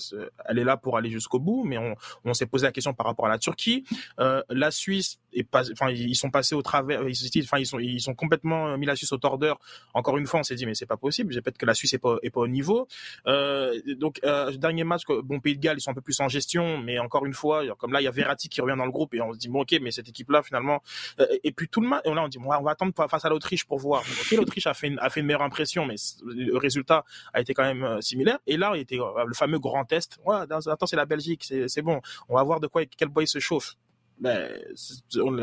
elle 0.46 0.58
est 0.58 0.64
là 0.64 0.76
pour 0.76 0.96
aller 0.96 1.10
jusqu'au 1.10 1.38
bout, 1.38 1.64
mais 1.64 1.78
on, 1.78 2.34
s'est 2.34 2.46
posé 2.46 2.66
la 2.66 2.72
question 2.72 2.94
par 2.94 3.06
rapport 3.06 3.26
à 3.26 3.28
la 3.28 3.38
Turquie. 3.38 3.84
Euh, 4.20 4.42
la 4.50 4.70
Suisse 4.70 5.18
est 5.32 5.42
pas, 5.42 5.62
enfin, 5.72 5.90
ils 5.90 6.14
sont 6.14 6.30
passés 6.30 6.54
au 6.54 6.62
travers, 6.62 7.02
ils, 7.08 7.42
enfin, 7.42 7.58
ils 7.58 7.66
sont, 7.66 7.78
ils 7.78 8.00
sont 8.00 8.14
complètement 8.14 8.76
mis 8.76 8.86
la 8.86 8.96
Suisse 8.96 9.12
au 9.12 9.18
tordeur. 9.18 9.58
Encore 9.94 10.18
une 10.18 10.26
fois, 10.26 10.40
on 10.40 10.42
s'est 10.42 10.54
dit, 10.54 10.66
mais 10.66 10.74
c'est 10.74 10.86
pas 10.86 10.96
possible. 10.96 11.34
Peut-être 11.42 11.58
que 11.58 11.66
la 11.66 11.74
Suisse 11.74 11.94
est 11.94 11.98
pas, 11.98 12.16
est 12.22 12.30
pas 12.30 12.40
au 12.40 12.48
niveau. 12.48 12.86
Euh, 13.26 13.80
donc, 13.96 14.20
euh, 14.24 14.52
dernier 14.52 14.84
match, 14.84 15.02
bon, 15.06 15.40
Pays 15.40 15.56
de 15.56 15.60
Galles, 15.60 15.78
ils 15.78 15.80
sont 15.80 15.90
un 15.90 15.94
peu 15.94 16.00
plus 16.00 16.20
en 16.20 16.28
gestion, 16.28 16.78
mais 16.78 16.98
encore 16.98 17.26
une 17.26 17.34
fois, 17.34 17.64
comme 17.76 17.92
là, 17.92 18.00
il 18.00 18.04
y 18.04 18.08
a 18.08 18.10
Verratti 18.10 18.48
qui 18.48 18.60
revient 18.60 18.76
dans 18.76 18.84
le 18.84 18.90
groupe 18.90 19.14
et 19.14 19.20
on 19.20 19.32
se 19.32 19.38
dit, 19.38 19.48
bon, 19.48 19.62
ok, 19.62 19.76
mais 19.80 19.90
cette 19.90 20.08
équipe-là, 20.08 20.42
finalement, 20.42 20.82
euh, 21.20 21.26
et 21.44 21.52
puis 21.52 21.68
tout 21.68 21.80
le 21.80 21.88
match, 21.88 22.04
là, 22.04 22.22
on 22.22 22.28
dit, 22.28 22.38
bon, 22.38 22.52
on 22.52 22.62
va 22.62 22.72
attendre 22.72 22.92
face 23.08 23.24
à 23.24 23.28
l'Autriche 23.28 23.64
pour 23.64 23.78
voir. 23.78 24.02
L'Autriche 24.32 24.66
a 24.66 24.74
fait 24.74 24.88
une, 24.88 24.98
a 24.98 25.10
fait 25.10 25.20
une 25.20 25.26
meilleure 25.26 25.42
impression, 25.42 25.86
mais 25.86 25.96
le 26.24 26.56
résultat 26.56 27.04
a 27.32 27.40
été 27.40 27.54
quand 27.54 27.64
même 27.64 27.84
euh, 27.84 28.00
similaire. 28.00 28.38
Et 28.46 28.56
là, 28.56 28.72
il 28.74 28.80
était 28.80 28.98
le 29.28 29.34
fameux 29.34 29.58
grand 29.58 29.84
test. 29.84 30.18
Ouais, 30.24 30.36
attends, 30.50 30.86
c'est 30.86 30.96
la 30.96 31.06
Belgique, 31.06 31.44
c'est 31.44 31.82
bon. 31.82 32.00
On 32.28 32.34
va 32.34 32.42
voir 32.42 32.58
de 32.60 32.66
quoi, 32.66 32.84
quel 32.86 33.08
bois 33.08 33.22
il 33.22 33.28
se 33.28 33.38
chauffe 33.38 33.76
ben, 34.20 34.50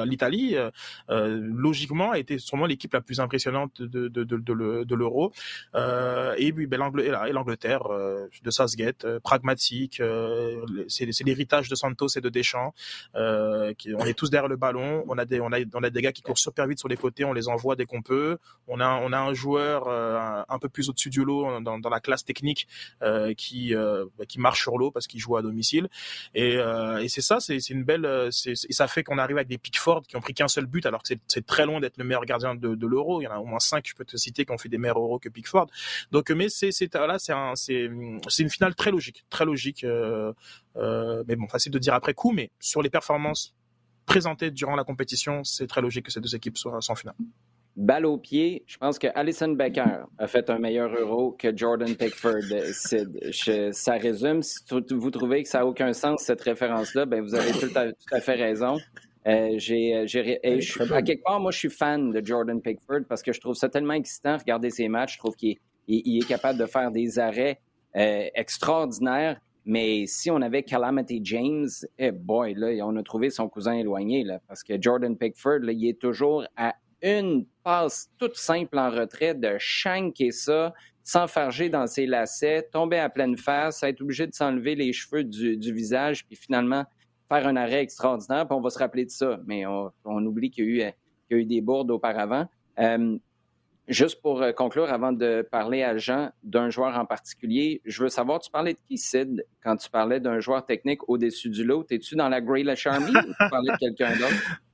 l'Italie, 0.05 0.55
euh, 0.55 0.69
euh, 1.09 1.39
logiquement, 1.41 2.11
a 2.11 2.19
été 2.19 2.39
sûrement 2.39 2.65
l'équipe 2.65 2.93
la 2.93 3.01
plus 3.01 3.19
impressionnante 3.19 3.81
de, 3.81 4.07
de, 4.07 4.23
de, 4.23 4.37
de 4.83 4.95
l'Euro. 4.95 5.31
Euh, 5.75 6.35
et 6.37 6.51
puis 6.51 6.67
ben, 6.67 6.79
l'Angleterre, 6.79 7.87
euh, 7.91 8.27
de 8.43 8.51
Southgate, 8.51 9.05
euh, 9.05 9.19
pragmatique, 9.19 10.01
c'est 10.87 11.25
l'héritage 11.25 11.69
de 11.69 11.75
Santos 11.75 12.09
et 12.15 12.21
de 12.21 12.29
Deschamps. 12.29 12.73
Qui, 13.77 13.93
on 13.95 14.05
est 14.05 14.13
tous 14.13 14.29
derrière 14.29 14.49
le 14.49 14.57
ballon, 14.57 15.03
on 15.07 15.17
a, 15.17 15.25
des, 15.25 15.39
on, 15.39 15.51
a, 15.51 15.59
on 15.73 15.83
a 15.83 15.89
des 15.89 16.01
gars 16.01 16.11
qui 16.11 16.21
courent 16.21 16.37
super 16.37 16.67
vite 16.67 16.79
sur 16.79 16.87
les 16.87 16.97
côtés, 16.97 17.25
on 17.25 17.33
les 17.33 17.47
envoie 17.47 17.75
dès 17.75 17.85
qu'on 17.85 18.01
peut. 18.01 18.37
On 18.67 18.79
a, 18.79 18.99
on 19.03 19.11
a 19.13 19.19
un 19.19 19.33
joueur 19.33 19.87
un 19.87 20.59
peu 20.59 20.69
plus 20.69 20.89
au-dessus 20.89 21.09
du 21.09 21.23
lot 21.23 21.61
dans, 21.61 21.79
dans 21.79 21.89
la 21.89 21.99
classe 21.99 22.23
technique 22.23 22.67
qui, 23.37 23.73
qui 24.27 24.39
marche 24.39 24.61
sur 24.61 24.77
l'eau 24.77 24.91
parce 24.91 25.07
qu'il 25.07 25.19
joue 25.19 25.37
à 25.37 25.41
domicile. 25.41 25.87
Et, 26.33 26.55
et 27.01 27.07
c'est 27.07 27.21
ça, 27.21 27.39
c'est 27.39 27.69
une 27.69 27.83
belle... 27.83 28.29
c'est 28.31 28.55
et 28.69 28.73
ça 28.73 28.87
fait 28.87 29.03
qu'on 29.03 29.17
arrive 29.17 29.37
avec 29.37 29.47
des 29.47 29.57
Pickford 29.57 30.03
qui 30.07 30.15
ont 30.15 30.21
pris 30.21 30.33
qu'un 30.33 30.47
seul 30.47 30.65
but 30.65 30.85
alors 30.85 31.03
que 31.03 31.13
c'est 31.27 31.45
très 31.45 31.65
loin 31.65 31.79
d'être 31.79 31.97
le 31.97 32.03
meilleur 32.03 32.25
gardien 32.25 32.55
de, 32.55 32.87
l'Euro. 32.87 33.21
Il 33.21 33.25
y 33.25 33.27
en 33.27 33.31
a 33.31 33.39
au 33.39 33.45
moins 33.45 33.59
cinq, 33.59 33.85
je 33.87 33.95
peux 33.95 34.05
te 34.05 34.17
citer, 34.17 34.45
qui 34.45 34.51
ont 34.51 34.57
fait 34.57 34.69
des 34.69 34.77
meilleurs 34.77 34.99
Euros 34.99 35.19
que 35.19 35.29
Pickford. 35.29 35.67
Donc, 36.11 36.29
mais 36.31 36.49
c'est 36.49 36.71
là, 36.93 37.17
c'est 37.19 37.83
une 37.83 38.49
finale 38.49 38.75
très 38.75 38.91
logique, 38.91 39.25
très 39.29 39.45
logique. 39.45 39.83
Euh, 39.83 40.33
euh, 40.77 41.23
mais 41.27 41.35
bon, 41.35 41.47
facile 41.47 41.71
de 41.71 41.79
dire 41.79 41.93
après 41.93 42.13
coup, 42.13 42.31
mais 42.31 42.51
sur 42.59 42.81
les 42.81 42.89
performances 42.89 43.55
présentées 44.05 44.51
durant 44.51 44.75
la 44.75 44.83
compétition, 44.83 45.43
c'est 45.43 45.67
très 45.67 45.81
logique 45.81 46.05
que 46.05 46.11
ces 46.11 46.21
deux 46.21 46.35
équipes 46.35 46.57
soient 46.57 46.79
en 46.87 46.95
finale 46.95 47.15
balle 47.75 48.05
au 48.05 48.17
pied, 48.17 48.63
je 48.67 48.77
pense 48.77 48.97
que 48.97 49.07
Alison 49.15 49.49
Becker 49.49 50.05
a 50.17 50.27
fait 50.27 50.49
un 50.49 50.59
meilleur 50.59 50.93
euro 50.93 51.31
que 51.31 51.55
Jordan 51.55 51.95
Pickford. 51.95 52.41
ça 53.71 53.93
résume. 53.93 54.41
Si 54.41 54.63
vous 54.91 55.11
trouvez 55.11 55.43
que 55.43 55.49
ça 55.49 55.59
n'a 55.59 55.65
aucun 55.65 55.93
sens, 55.93 56.23
cette 56.23 56.41
référence-là, 56.41 57.05
ben 57.05 57.21
vous 57.21 57.35
avez 57.35 57.51
tout 57.51 57.71
à, 58.11 58.19
fait 58.21 58.35
raison. 58.35 58.77
Euh, 59.27 59.55
j'ai, 59.57 59.95
à 59.95 61.01
quelque 61.01 61.23
part, 61.23 61.39
moi, 61.39 61.51
je 61.51 61.57
suis 61.57 61.69
fan 61.69 62.11
de 62.11 62.25
Jordan 62.25 62.61
Pickford 62.61 63.01
parce 63.09 63.21
que 63.21 63.33
je 63.33 63.41
trouve 63.41 63.55
ça 63.55 63.69
tellement 63.69 63.93
excitant, 63.93 64.37
regarder 64.37 64.69
ses 64.69 64.87
matchs. 64.87 65.13
Je 65.13 65.19
trouve 65.19 65.35
qu'il 65.35 65.57
est, 65.87 66.27
capable 66.27 66.59
de 66.59 66.65
faire 66.65 66.91
des 66.91 67.19
arrêts 67.19 67.59
euh, 67.95 68.27
extraordinaires. 68.35 69.39
Mais 69.67 70.05
si 70.05 70.29
on 70.29 70.41
avait 70.43 70.61
Calamity 70.61 71.21
James, 71.23 71.67
eh 71.97 72.11
boy, 72.11 72.53
là, 72.53 72.85
on 72.85 72.95
a 72.97 73.03
trouvé 73.03 73.31
son 73.31 73.49
cousin 73.49 73.73
éloigné, 73.73 74.23
là, 74.23 74.39
parce 74.47 74.63
que 74.63 74.79
Jordan 74.79 75.17
Pickford, 75.17 75.61
là, 75.63 75.71
il 75.71 75.89
est 75.89 75.99
toujours 75.99 76.45
à 76.55 76.75
une 77.01 77.45
passe 77.63 78.09
toute 78.17 78.35
simple 78.35 78.77
en 78.77 78.89
retrait 78.89 79.35
de 79.35 79.55
shanker 79.57 80.31
ça, 80.31 80.73
s'enfarger 81.03 81.69
dans 81.69 81.87
ses 81.87 82.05
lacets, 82.05 82.69
tomber 82.71 82.97
à 82.97 83.09
pleine 83.09 83.37
face, 83.37 83.83
être 83.83 84.01
obligé 84.01 84.27
de 84.27 84.33
s'enlever 84.33 84.75
les 84.75 84.91
cheveux 84.91 85.23
du, 85.23 85.73
visage, 85.73 86.25
puis 86.25 86.35
finalement 86.35 86.83
faire 87.29 87.47
un 87.47 87.55
arrêt 87.55 87.81
extraordinaire, 87.81 88.47
puis 88.47 88.55
on 88.55 88.61
va 88.61 88.69
se 88.69 88.79
rappeler 88.79 89.05
de 89.05 89.11
ça. 89.11 89.39
Mais 89.45 89.65
on, 89.65 89.91
oublie 90.05 90.49
qu'il 90.49 90.75
y, 90.75 90.83
a 90.83 90.93
eu 91.29 91.45
des 91.45 91.61
bourdes 91.61 91.91
auparavant. 91.91 92.47
Euh, 92.79 93.17
juste 93.87 94.21
pour 94.21 94.41
euh, 94.41 94.51
conclure, 94.51 94.91
avant 94.91 95.11
de 95.11 95.47
parler 95.51 95.83
à 95.83 95.97
Jean 95.97 96.31
d'un 96.43 96.69
joueur 96.69 96.97
en 96.97 97.05
particulier, 97.05 97.81
je 97.85 98.03
veux 98.03 98.09
savoir, 98.09 98.39
tu 98.39 98.49
parlais 98.49 98.73
de 98.73 98.79
qui, 98.87 98.97
Sid, 98.97 99.45
quand 99.63 99.75
tu 99.77 99.89
parlais 99.89 100.19
d'un 100.19 100.39
joueur 100.39 100.65
technique 100.65 101.07
au-dessus 101.07 101.49
du 101.49 101.63
lot? 101.63 101.85
Es-tu 101.91 102.15
dans 102.15 102.29
la 102.29 102.41
Grey 102.41 102.63
Army 102.85 103.11
ou 103.11 103.21
tu 103.21 103.49
parlais 103.49 103.71
de 103.71 103.77
quelqu'un 103.77 104.15
d'autre? 104.17 104.61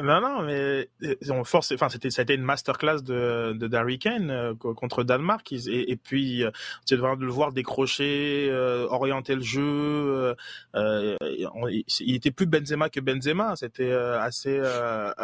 Non, 0.00 0.20
non, 0.20 0.42
mais 0.42 0.88
on 1.30 1.44
force. 1.44 1.72
Enfin, 1.72 1.88
c'était, 1.88 2.10
ça 2.10 2.22
a 2.22 2.24
été 2.24 2.34
une 2.34 2.42
masterclass 2.42 3.02
de, 3.02 3.52
de 3.52 3.66
Darry 3.66 3.98
Kane 3.98 4.30
euh, 4.30 4.54
contre 4.54 5.02
Danemark. 5.02 5.52
Et, 5.52 5.90
et 5.90 5.96
puis, 5.96 6.44
tu 6.86 6.94
devrais 6.94 7.16
le 7.16 7.30
voir 7.30 7.52
décrocher, 7.52 8.48
euh, 8.50 8.86
orienter 8.88 9.34
le 9.34 9.42
jeu. 9.42 10.34
Euh, 10.74 11.16
il 11.20 12.14
était 12.14 12.30
plus 12.30 12.46
Benzema 12.46 12.88
que 12.88 13.00
Benzema. 13.00 13.56
C'était 13.56 13.92
assez 13.92 14.60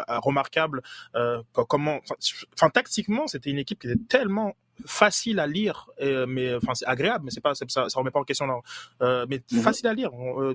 remarquable. 0.08 0.82
comment, 1.52 2.00
enfin, 2.54 2.70
tactiquement, 2.70 3.26
c'était 3.26 3.50
une 3.50 3.58
équipe 3.58 3.80
qui 3.80 3.88
était 3.88 4.02
tellement 4.08 4.54
facile 4.86 5.40
à 5.40 5.46
lire, 5.48 5.88
mais 6.28 6.54
enfin 6.54 6.72
c'est 6.74 6.86
agréable, 6.86 7.24
mais 7.24 7.32
c'est 7.32 7.40
pas 7.40 7.54
ça, 7.54 7.66
ça 7.68 7.86
remet 7.94 8.12
pas 8.12 8.20
en 8.20 8.24
question. 8.24 8.46
mais 9.00 9.42
mhm. 9.50 9.60
facile 9.60 9.88
à 9.88 9.94
lire 9.94 10.14
on 10.14 10.54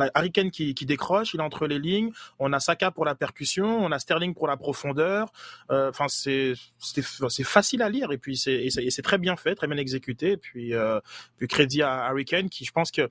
a 0.00 0.10
Harry 0.14 0.30
qui, 0.32 0.74
décroche, 0.86 1.34
il 1.34 1.40
est 1.40 1.42
entre 1.42 1.66
les 1.66 1.78
lignes. 1.78 2.10
On 2.38 2.52
a 2.52 2.60
Saka 2.60 2.90
pour 2.90 3.04
la 3.04 3.14
percussion, 3.14 3.66
on 3.66 3.90
a 3.92 3.98
Sterling 3.98 4.34
pour 4.34 4.46
la 4.46 4.56
profondeur. 4.56 5.32
Euh, 5.70 5.90
enfin, 5.90 6.06
c'est 6.08 6.54
c'est 6.78 7.44
facile 7.44 7.82
à 7.82 7.88
lire 7.88 8.12
et 8.12 8.18
puis 8.18 8.36
c'est 8.36 8.68
c'est 8.70 9.02
très 9.02 9.18
bien 9.18 9.36
fait, 9.36 9.54
très 9.54 9.66
bien 9.66 9.76
exécuté. 9.76 10.32
Et 10.32 10.36
puis 10.36 10.74
euh, 10.74 11.00
puis 11.36 11.48
crédit 11.48 11.82
à 11.82 12.04
Harry 12.04 12.24
qui, 12.24 12.64
je 12.64 12.72
pense 12.72 12.90
que 12.90 13.08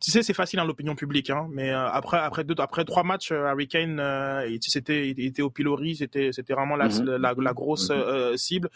tu 0.00 0.10
sais, 0.10 0.22
c'est 0.22 0.34
facile 0.34 0.58
dans 0.58 0.64
l'opinion 0.64 0.94
publique, 0.94 1.30
hein, 1.30 1.48
mais 1.50 1.70
euh, 1.70 1.88
après, 1.88 2.18
après 2.18 2.44
deux, 2.44 2.54
après 2.58 2.84
trois 2.84 3.02
matchs, 3.02 3.32
euh, 3.32 3.46
Harry 3.46 3.66
Kane, 3.66 3.98
euh, 3.98 4.56
c'était, 4.60 5.08
il 5.08 5.24
était 5.24 5.42
au 5.42 5.48
pilori, 5.48 5.96
c'était, 5.96 6.32
c'était 6.32 6.52
vraiment 6.52 6.76
la, 6.76 6.88
mhm. 6.88 7.16
la, 7.16 7.52
grosse 7.54 7.90
mhm. 7.90 8.36
cible. 8.36 8.68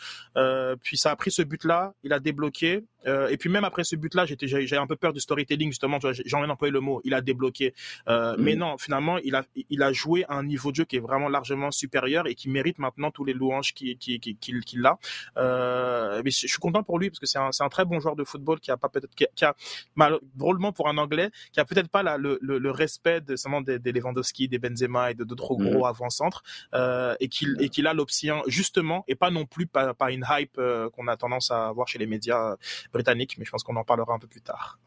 puis 0.83 0.97
ça 0.97 1.11
a 1.11 1.17
pris 1.17 1.31
ce 1.31 1.43
but-là, 1.43 1.93
il 2.05 2.13
a 2.13 2.21
débloqué. 2.21 2.85
et 3.07 3.37
puis 3.39 3.51
même 3.51 3.65
après 3.65 3.85
ce 3.85 3.97
but-là, 3.97 4.25
j'étais, 4.25 4.47
j'ai 4.47 4.77
un 4.77 4.87
peu 4.87 4.97
peur 4.97 5.13
du 5.13 5.21
storytelling 5.21 5.71
justement. 5.71 5.99
J'en 6.01 6.45
ai 6.45 6.51
employé 6.51 6.73
le 6.73 6.81
mot. 6.81 7.01
Il 7.05 7.15
a 7.15 7.21
débloqué, 7.21 7.75
mhm. 8.07 8.37
mais 8.39 8.55
non, 8.55 8.79
finalement, 8.79 9.19
il 9.19 9.35
a, 9.35 9.45
il 9.69 9.83
a 9.83 9.93
joué 9.93 10.25
à 10.29 10.35
un 10.35 10.45
niveau 10.45 10.71
de 10.71 10.77
jeu 10.77 10.85
qui 10.85 10.97
est 10.97 11.01
vraiment 11.01 11.29
largement 11.29 11.71
supérieur 11.71 12.27
et 12.27 12.35
qui 12.35 12.49
mérite 12.49 12.79
maintenant 12.79 13.11
tous 13.11 13.25
les 13.25 13.35
louanges 13.35 13.75
qu'il, 13.75 13.99
qu'il, 13.99 14.21
qu'il, 14.21 14.87
a. 14.87 14.99
mais 15.37 16.31
je 16.31 16.47
suis 16.47 16.59
content 16.59 16.83
pour 16.83 16.99
lui 16.99 17.11
parce 17.11 17.19
que 17.19 17.27
c'est 17.27 17.39
un, 17.39 17.53
c'est 17.53 17.65
un 17.65 17.69
très 17.69 17.85
bon 17.85 18.01
joueur 18.01 18.17
de 18.17 18.25
football 18.25 18.59
qui 18.61 18.71
a 18.71 18.77
pas 18.79 18.89
peut-être, 18.89 19.15
qui 19.15 19.45
a, 19.45 19.55
mal, 19.97 20.19
drôlement 20.35 20.73
pour 20.73 20.89
un 20.89 20.97
anglais 21.11 21.31
qui 21.53 21.61
a 21.61 21.65
peut-être 21.65 21.89
pas 21.89 22.03
le, 22.17 22.71
respect 22.71 23.21
de, 23.21 23.77
des, 23.79 23.93
Lewandowski, 23.93 24.49
des 24.49 24.59
Benzema 24.59 25.11
et 25.11 25.15
de 25.15 25.25
d'autres 25.25 25.57
mhm. 25.57 25.71
gros 25.71 25.87
avant-centres, 25.87 26.43
euh, 26.75 27.15
et 27.21 27.29
qu'il 27.29 27.57
et 27.61 27.69
qu'il 27.69 27.87
a 27.87 27.95
l'option 27.95 28.43
justement, 28.47 29.05
et 29.09 29.15
pas 29.15 29.31
non 29.31 29.47
plus 29.47 29.67
par, 29.67 29.95
une 30.09 30.25
hype 30.29 30.59
euh, 30.59 30.89
qu'on 30.91 31.09
a 31.09 31.17
tendance 31.17 31.51
à 31.51 31.73
voir 31.73 31.89
chez 31.89 31.99
les 31.99 32.07
médias 32.07 32.57
britanniques, 32.93 33.37
mais 33.39 33.45
je 33.45 33.51
pense 33.51 33.63
qu'on 33.63 33.77
en 33.77 33.85
parlera 33.85 34.15
un 34.15 34.19
peu 34.19 34.29
plus 34.29 34.43
tard 34.43 34.79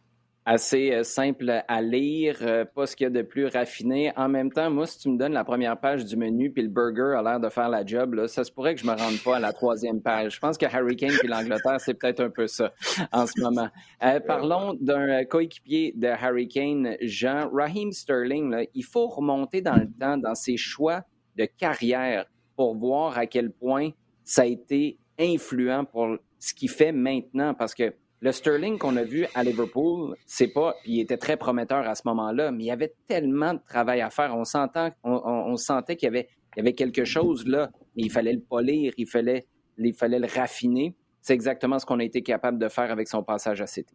assez 0.46 0.92
euh, 0.92 1.04
simple 1.04 1.64
à 1.68 1.82
lire, 1.82 2.38
euh, 2.42 2.66
pas 2.66 2.86
ce 2.86 2.96
qu'il 2.96 3.06
y 3.06 3.08
a 3.08 3.10
de 3.10 3.22
plus 3.22 3.46
raffiné. 3.46 4.12
En 4.18 4.28
même 4.28 4.52
temps, 4.52 4.70
moi, 4.70 4.86
si 4.86 5.00
tu 5.00 5.10
me 5.10 5.18
donnes 5.18 5.34
la 5.34 5.44
première 5.44 5.80
page 5.80 6.06
du 6.06 6.18
menu 6.18 6.52
puis 6.52 6.64
le 6.64 6.70
burger 6.70 7.16
a 7.18 7.24
l'air 7.24 7.40
de 7.40 7.50
faire 7.50 7.70
la 7.70 7.86
job, 7.86 8.14
là, 8.14 8.28
ça 8.28 8.44
se 8.44 8.52
pourrait 8.52 8.76
que 8.76 8.82
je 8.82 8.86
me 8.86 8.92
rende 8.92 9.22
pas 9.24 9.38
à 9.38 9.40
la 9.40 9.54
troisième 9.54 10.02
page. 10.02 10.36
Je 10.36 10.40
pense 10.40 10.58
que 10.58 10.66
Harry 10.66 10.96
Kane 10.96 11.14
puis 11.20 11.28
l'Angleterre, 11.28 11.80
c'est 11.80 11.94
peut-être 11.94 12.20
un 12.20 12.30
peu 12.30 12.48
ça 12.48 12.74
en 13.12 13.26
ce 13.26 13.40
moment. 13.42 13.70
Euh, 14.04 14.20
parlons 14.20 14.74
d'un 14.80 15.24
coéquipier 15.26 15.94
de 15.96 16.08
Harry 16.08 16.48
Kane, 16.48 16.98
Jean 17.02 17.50
Raheem 17.52 17.92
Sterling. 17.92 18.50
Là, 18.50 18.64
il 18.74 18.84
faut 18.84 19.08
remonter 19.08 19.62
dans 19.62 19.76
le 19.76 19.90
temps, 20.00 20.18
dans 20.18 20.36
ses 20.36 20.58
choix 20.58 21.04
de 21.38 21.46
carrière 21.46 22.26
pour 22.56 22.76
voir 22.76 23.18
à 23.18 23.26
quel 23.28 23.52
point 23.52 23.90
ça 24.24 24.44
a 24.44 24.46
été 24.46 24.98
influent 25.20 25.86
pour 25.86 26.18
ce 26.40 26.54
qu'il 26.54 26.70
fait 26.70 26.92
maintenant, 26.92 27.54
parce 27.54 27.74
que 27.74 27.94
le 28.24 28.32
Sterling 28.32 28.78
qu'on 28.78 28.96
a 28.96 29.04
vu 29.04 29.28
à 29.36 29.44
Liverpool, 29.44 30.16
c'est 30.26 30.48
pas, 30.48 30.76
il 30.86 31.02
était 31.02 31.18
très 31.18 31.36
prometteur 31.36 31.86
à 31.86 31.94
ce 31.94 32.04
moment-là, 32.06 32.54
mais 32.54 32.64
il 32.64 32.68
y 32.68 32.72
avait 32.72 32.94
tellement 33.06 33.54
de 33.54 33.60
travail 33.68 34.00
à 34.00 34.10
faire. 34.10 34.34
On, 34.34 34.46
sentait 34.46 35.96
qu'il 35.98 36.06
y 36.06 36.26
avait, 36.58 36.74
quelque 36.74 37.04
chose 37.04 37.46
là. 37.46 37.70
Il 37.98 38.10
fallait 38.10 38.32
le 38.32 38.40
polir, 38.40 38.94
il 38.98 39.08
fallait, 39.08 39.46
il 39.78 39.94
fallait 39.94 40.20
le 40.20 40.28
raffiner. 40.34 40.96
C'est 41.20 41.34
exactement 41.34 41.80
ce 41.80 41.86
qu'on 41.86 42.00
a 42.00 42.04
été 42.06 42.22
capable 42.22 42.60
de 42.60 42.70
faire 42.70 42.90
avec 42.92 43.10
son 43.10 43.24
passage 43.24 43.60
à 43.60 43.68
City. 43.68 43.94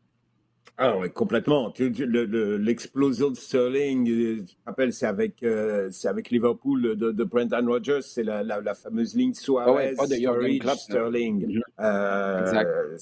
Ah 0.76 0.96
oui, 0.98 1.10
complètement. 1.10 1.72
L'explosion 1.78 3.30
de 3.30 3.36
Sterling, 3.36 4.08
euh, 4.10 4.44
tu 4.46 4.54
te 4.54 4.64
rappelles, 4.66 4.92
c'est 4.92 5.06
avec, 5.06 5.42
euh, 5.42 5.88
c'est 5.90 6.08
avec 6.08 6.30
Liverpool 6.30 6.96
de, 6.96 7.10
de 7.10 7.24
Brendan 7.24 7.66
Rodgers, 7.68 8.02
c'est 8.02 8.22
la, 8.22 8.42
la, 8.42 8.74
fameuse 8.74 9.14
ligne 9.14 9.34
Suarez, 9.34 9.94
ah 9.98 10.02
ouais, 10.04 10.76
Sterling. 10.76 11.60
Euh, 11.80 12.96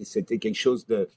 c'était 0.00 0.38
quelque 0.38 0.58
chose 0.58 0.86
de 0.86 1.08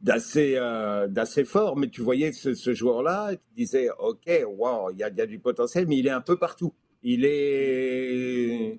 d'assez 0.00 0.54
euh, 0.56 1.06
d'assez 1.08 1.44
fort, 1.44 1.76
mais 1.76 1.88
tu 1.88 2.02
voyais 2.02 2.32
ce, 2.32 2.74
joueur-là, 2.74 3.34
tu 3.34 3.40
disais, 3.56 3.88
ok, 3.98 4.28
wow, 4.46 4.90
il 4.90 4.98
y 4.98 5.02
a, 5.02 5.08
y 5.08 5.20
a, 5.20 5.26
du 5.26 5.38
potentiel, 5.38 5.86
mais 5.86 5.96
il 5.96 6.06
est 6.06 6.10
un 6.10 6.20
peu 6.20 6.36
partout. 6.36 6.74
Il 7.02 7.24
est 7.24 8.78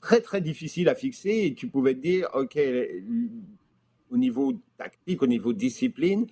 très 0.00 0.20
très 0.20 0.40
difficile 0.40 0.88
à 0.88 0.94
fixer 0.94 1.46
et 1.46 1.54
tu 1.54 1.68
pouvais 1.68 1.94
te 1.94 2.00
dire, 2.00 2.28
ok, 2.34 2.58
au 4.10 4.16
niveau 4.16 4.52
tactique, 4.76 5.22
au 5.22 5.26
niveau 5.26 5.52
discipline, 5.52 6.26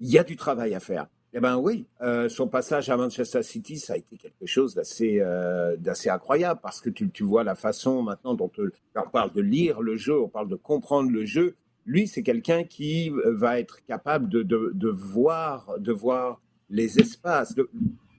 il 0.00 0.10
y 0.10 0.18
a 0.18 0.24
du 0.24 0.36
travail 0.36 0.74
à 0.74 0.80
faire. 0.80 1.06
Eh 1.34 1.40
ben 1.40 1.56
oui, 1.56 1.86
euh, 2.02 2.28
son 2.28 2.46
passage 2.46 2.90
à 2.90 2.96
Manchester 2.98 3.42
City, 3.42 3.78
ça 3.78 3.94
a 3.94 3.96
été 3.96 4.18
quelque 4.18 4.44
chose 4.44 4.74
d'assez 4.74 5.20
euh, 5.20 5.76
incroyable 6.06 6.60
parce 6.62 6.82
que 6.82 6.90
tu, 6.90 7.08
tu, 7.08 7.22
vois 7.22 7.42
la 7.42 7.54
façon 7.54 8.02
maintenant 8.02 8.34
dont 8.34 8.50
on 8.94 9.08
parle 9.08 9.32
de 9.32 9.40
lire 9.40 9.80
le 9.80 9.96
jeu, 9.96 10.20
on 10.20 10.28
parle 10.28 10.48
de 10.48 10.56
comprendre 10.56 11.10
le 11.10 11.24
jeu. 11.24 11.56
Lui, 11.86 12.06
c'est 12.06 12.22
quelqu'un 12.22 12.64
qui 12.64 13.10
euh, 13.10 13.34
va 13.34 13.58
être 13.58 13.82
capable 13.86 14.28
de, 14.28 14.42
de, 14.42 14.88
voir 14.88 15.74
de 15.78 15.92
voir 15.92 16.42
les 16.68 16.98
espaces. 16.98 17.54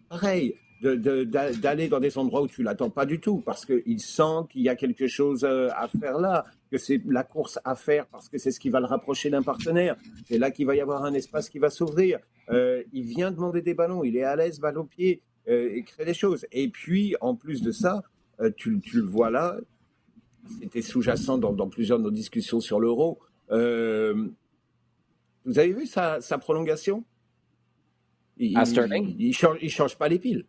Pareil, 0.09 0.55
d'aller 0.83 1.87
dans 1.87 1.99
des 1.99 2.17
endroits 2.17 2.41
où 2.41 2.47
tu 2.47 2.63
l'attends 2.63 2.89
pas 2.89 3.05
du 3.05 3.19
tout, 3.19 3.37
parce 3.37 3.65
qu'il 3.65 4.01
sent 4.01 4.47
qu'il 4.49 4.61
y 4.61 4.69
a 4.69 4.75
quelque 4.75 5.07
chose 5.07 5.43
euh, 5.43 5.69
à 5.75 5.87
faire 5.87 6.19
là, 6.19 6.45
que 6.71 6.77
c'est 6.77 7.01
la 7.05 7.23
course 7.23 7.59
à 7.63 7.75
faire, 7.75 8.05
parce 8.07 8.27
que 8.27 8.37
c'est 8.37 8.51
ce 8.51 8.59
qui 8.59 8.69
va 8.69 8.79
le 8.81 8.85
rapprocher 8.85 9.29
d'un 9.29 9.41
partenaire. 9.43 9.95
C'est 10.27 10.37
là 10.37 10.51
qu'il 10.51 10.65
va 10.65 10.75
y 10.75 10.81
avoir 10.81 11.05
un 11.05 11.13
espace 11.13 11.49
qui 11.49 11.59
va 11.59 11.69
s'ouvrir. 11.69 12.19
Euh, 12.49 12.83
il 12.91 13.03
vient 13.03 13.31
demander 13.31 13.61
des 13.61 13.73
ballons, 13.73 14.03
il 14.03 14.17
est 14.17 14.23
à 14.23 14.35
l'aise, 14.35 14.59
balle 14.59 14.77
au 14.77 14.83
pied, 14.83 15.21
euh, 15.47 15.73
et 15.73 15.83
crée 15.83 16.03
des 16.05 16.13
choses. 16.13 16.45
Et 16.51 16.67
puis, 16.67 17.15
en 17.21 17.35
plus 17.35 17.61
de 17.61 17.71
ça, 17.71 18.03
tu, 18.57 18.81
le 18.93 19.03
vois 19.03 19.29
là, 19.29 19.55
c'était 20.59 20.81
sous-jacent 20.81 21.37
dans, 21.37 21.69
plusieurs 21.69 21.97
de 21.99 22.03
nos 22.03 22.11
discussions 22.11 22.59
sur 22.59 22.81
l'euro. 22.81 23.19
vous 23.49 23.55
avez 25.45 25.71
vu 25.71 25.85
sa, 25.85 26.19
prolongation? 26.41 27.05
Il, 28.37 28.57
Sterling? 28.65 29.15
il, 29.19 29.33
change, 29.33 29.59
il 29.61 29.69
change 29.69 29.95
pas 29.95 30.09
les 30.09 30.19
piles. 30.19 30.45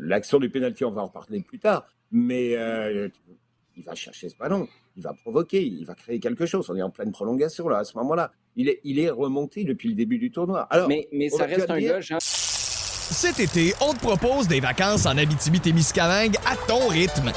L'action 0.00 0.38
du 0.38 0.50
pénalty, 0.50 0.84
on 0.84 0.90
va 0.90 1.02
en 1.02 1.08
parler 1.08 1.42
plus 1.42 1.58
tard, 1.58 1.86
mais 2.10 2.56
euh, 2.56 3.08
il 3.76 3.84
va 3.84 3.94
chercher 3.94 4.28
ce 4.28 4.36
ballon, 4.36 4.66
il 4.96 5.02
va 5.02 5.12
provoquer, 5.14 5.64
il 5.64 5.84
va 5.84 5.94
créer 5.94 6.20
quelque 6.20 6.46
chose. 6.46 6.68
On 6.70 6.76
est 6.76 6.82
en 6.82 6.90
pleine 6.90 7.12
prolongation 7.12 7.68
là, 7.68 7.78
à 7.78 7.84
ce 7.84 7.96
moment-là. 7.98 8.32
Il 8.56 8.68
est, 8.68 8.80
il 8.82 8.98
est 8.98 9.10
remonté 9.10 9.64
depuis 9.64 9.90
le 9.90 9.94
début 9.94 10.18
du 10.18 10.30
tournoi. 10.30 10.62
Alors, 10.70 10.88
mais, 10.88 11.08
mais 11.12 11.28
ça 11.28 11.46
reste 11.46 11.70
un 11.70 11.78
gars, 11.78 12.00
Cet 12.00 13.38
été, 13.38 13.74
on 13.80 13.94
te 13.94 14.00
propose 14.00 14.48
des 14.48 14.60
vacances 14.60 15.06
en 15.06 15.16
Abitibi-Témiscamingue 15.16 16.36
à 16.44 16.56
ton 16.66 16.88
rythme. 16.88 17.30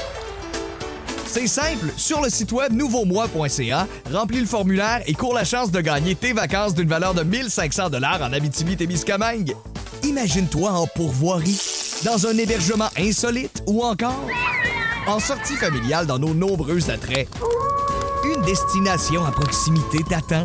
C'est 1.26 1.46
simple, 1.46 1.86
sur 1.96 2.20
le 2.20 2.28
site 2.28 2.52
web 2.52 2.72
nouveaumois.ca, 2.72 3.86
remplis 4.12 4.40
le 4.40 4.46
formulaire 4.46 5.00
et 5.06 5.14
cours 5.14 5.32
la 5.32 5.44
chance 5.44 5.70
de 5.70 5.80
gagner 5.80 6.14
tes 6.14 6.34
vacances 6.34 6.74
d'une 6.74 6.88
valeur 6.88 7.14
de 7.14 7.22
1500 7.22 7.88
dollars 7.88 8.20
en 8.20 8.32
Abitibi-Témiscamingue. 8.34 9.54
Imagine-toi 10.04 10.68
en 10.68 10.86
pourvoirie, 10.88 11.60
dans 12.04 12.26
un 12.26 12.36
hébergement 12.36 12.88
insolite 12.98 13.62
ou 13.68 13.82
encore 13.82 14.28
en 15.06 15.20
sortie 15.20 15.54
familiale 15.54 16.08
dans 16.08 16.18
nos 16.18 16.34
nombreux 16.34 16.90
attraits. 16.90 17.28
Une 18.24 18.42
destination 18.42 19.24
à 19.24 19.30
proximité 19.30 19.98
t'attend. 20.08 20.44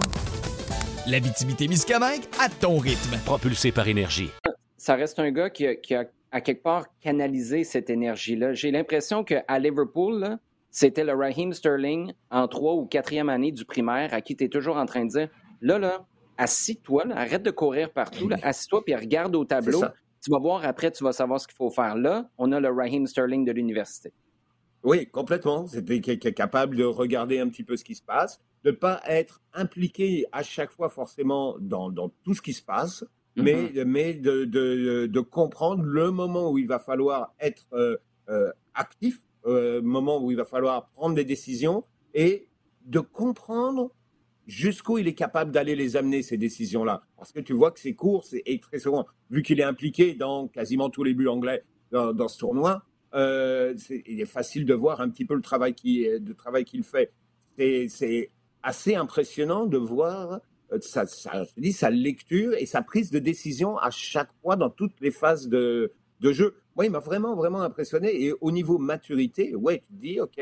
La 1.08 1.20
Miscamingue 1.20 2.22
à 2.40 2.50
ton 2.50 2.78
rythme. 2.78 3.18
Propulsé 3.26 3.72
par 3.72 3.88
énergie. 3.88 4.30
Ça 4.78 4.96
reste 4.96 5.18
un 5.18 5.32
gars 5.32 5.50
qui 5.50 5.66
a, 5.66 6.04
à 6.32 6.42
quelque 6.42 6.62
part 6.62 6.86
canalisé 7.02 7.64
cette 7.64 7.90
énergie-là. 7.90 8.54
J'ai 8.54 8.70
l'impression 8.70 9.24
qu'à 9.24 9.44
Liverpool, 9.58 10.38
c'était 10.70 11.04
le 11.04 11.14
Raheem 11.14 11.52
Sterling 11.52 12.14
en 12.30 12.48
trois 12.48 12.76
ou 12.76 12.86
quatrième 12.86 13.30
année 13.30 13.52
du 13.52 13.66
primaire 13.66 14.14
à 14.14 14.22
qui 14.22 14.36
tu 14.36 14.44
es 14.44 14.50
toujours 14.50 14.78
en 14.78 14.86
train 14.86 15.06
de 15.06 15.10
dire 15.10 15.30
là, 15.62 15.80
là, 15.80 16.06
assis-toi, 16.38 17.06
arrête 17.12 17.44
de 17.44 17.52
courir 17.52 17.92
partout, 17.92 18.30
assis-toi 18.44 18.84
puis 18.86 18.96
regarde 18.96 19.36
au 19.36 19.46
tableau. 19.46 19.84
Tu 20.24 20.32
vas 20.32 20.40
voir 20.40 20.66
après, 20.66 20.92
tu 20.92 21.04
vas 21.04 21.14
savoir 21.14 21.40
ce 21.40 21.48
qu'il 21.48 21.56
faut 21.56 21.70
faire. 21.70 21.96
Là, 21.96 22.30
on 22.38 22.52
a 22.52 22.60
le 22.60 22.70
Raheem 22.70 23.06
Sterling 23.06 23.46
de 23.46 23.52
l'université. 23.52 24.12
Oui, 24.84 25.08
complètement. 25.08 25.68
C'était 25.68 26.02
capable 26.02 26.76
de 26.76 26.84
regarder 26.84 27.40
un 27.40 27.50
petit 27.50 27.64
peu 27.64 27.76
ce 27.78 27.84
qui 27.84 27.96
se 27.96 28.02
passe, 28.02 28.40
de 28.64 28.72
ne 28.72 28.76
pas 28.76 29.02
être 29.06 29.42
impliqué 29.54 30.26
à 30.32 30.44
chaque 30.44 30.72
fois 30.72 30.90
forcément 30.90 31.56
dans, 31.60 31.92
tout 32.24 32.34
ce 32.34 32.42
qui 32.42 32.54
se 32.54 32.64
passe, 32.64 33.04
mais, 33.36 33.54
mm-hmm. 33.54 33.84
mais 33.86 34.14
de, 34.14 34.46
de, 34.46 35.20
comprendre 35.20 35.84
le 35.84 36.12
moment 36.12 36.52
où 36.52 36.58
il 36.58 36.68
va 36.68 36.80
falloir 36.80 37.34
être 37.40 37.66
euh, 37.74 37.98
euh, 38.30 38.52
actif, 38.74 39.22
le 39.46 39.52
euh, 39.52 39.82
moment 39.82 40.22
où 40.24 40.32
il 40.32 40.38
va 40.38 40.46
falloir 40.46 40.88
prendre 40.90 41.16
des 41.16 41.26
décisions 41.26 41.84
et 42.14 42.48
de 42.86 43.00
comprendre 43.00 43.92
jusqu'où 44.48 44.98
il 44.98 45.08
est 45.08 45.14
capable 45.14 45.52
d'aller 45.52 45.76
les 45.76 45.96
amener, 45.96 46.24
ces 46.24 46.38
décisions-là? 46.38 47.04
Parce 47.18 47.32
que 47.32 47.40
tu 47.40 47.54
vois 47.54 47.72
que 47.72 47.80
ses 47.80 47.94
courses, 47.94 48.34
et 48.34 48.60
très 48.60 48.80
souvent, 48.80 49.06
vu 49.30 49.44
qu'il 49.44 49.60
est 49.60 49.64
impliqué 49.64 50.14
dans 50.14 50.48
quasiment 50.48 50.90
tous 50.90 51.04
les 51.04 51.14
buts 51.14 51.28
anglais 51.28 51.64
dans, 51.92 52.28
ce 52.28 52.40
tournoi, 52.40 52.84
euh, 53.14 53.76
il 54.06 54.20
est 54.20 54.26
facile 54.26 54.66
de 54.66 54.74
voir 54.74 55.02
un 55.02 55.10
petit 55.10 55.26
peu 55.26 55.36
le 55.36 55.42
travail 55.42 55.74
qu'il 55.76 56.84
fait. 56.84 57.12
C'est 57.58 58.32
assez 58.64 58.96
impressionnant 58.96 59.66
de 59.66 59.78
voir 59.78 60.42
euh, 60.72 60.80
sa, 60.82 61.06
sa 61.06 61.90
lecture 61.90 62.54
et 62.56 62.66
sa 62.66 62.82
prise 62.82 63.12
de 63.12 63.20
décision 63.20 63.78
à 63.78 63.90
chaque 63.92 64.32
fois 64.42 64.56
dans 64.56 64.70
toutes 64.70 65.00
les 65.00 65.12
phases 65.12 65.48
de, 65.48 65.94
de 66.20 66.32
jeu. 66.32 66.56
Moi, 66.76 66.86
il 66.86 66.92
m'a 66.92 67.00
vraiment, 67.00 67.36
vraiment 67.36 67.62
impressionné. 67.62 68.24
Et 68.24 68.34
au 68.42 68.52
niveau 68.52 68.78
maturité, 68.78 69.56
ouais, 69.56 69.80
tu 69.80 69.94
te 69.94 70.00
dis, 70.00 70.20
OK, 70.20 70.40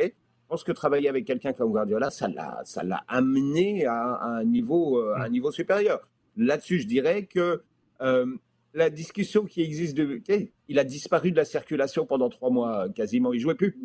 pense 0.48 0.64
que 0.64 0.72
travailler 0.72 1.10
avec 1.10 1.26
quelqu'un 1.26 1.54
comme 1.54 1.72
Guardiola, 1.72 2.10
ça 2.10 2.28
l'a, 2.28 2.62
ça 2.66 2.84
l'a 2.84 3.04
amené 3.08 3.86
à, 3.86 4.22
un 4.24 4.44
niveau, 4.44 5.00
euh, 5.00 5.16
un 5.18 5.30
niveau 5.30 5.52
supérieur. 5.52 6.08
Là-dessus, 6.38 6.80
je 6.80 6.88
dirais 6.88 7.26
que 7.26 7.62
euh, 8.02 8.26
la 8.74 8.90
discussion 8.90 9.46
qui 9.46 9.62
existe, 9.62 9.96
de, 9.96 10.22
il 10.68 10.80
a 10.80 10.84
disparu 10.84 11.32
de 11.32 11.38
la 11.38 11.46
circulation 11.46 12.06
pendant 12.06 12.30
trois 12.30 12.50
mois 12.50 12.90
quasiment. 12.90 13.34
Il 13.34 13.40
jouait 13.40 13.56
plus. 13.56 13.78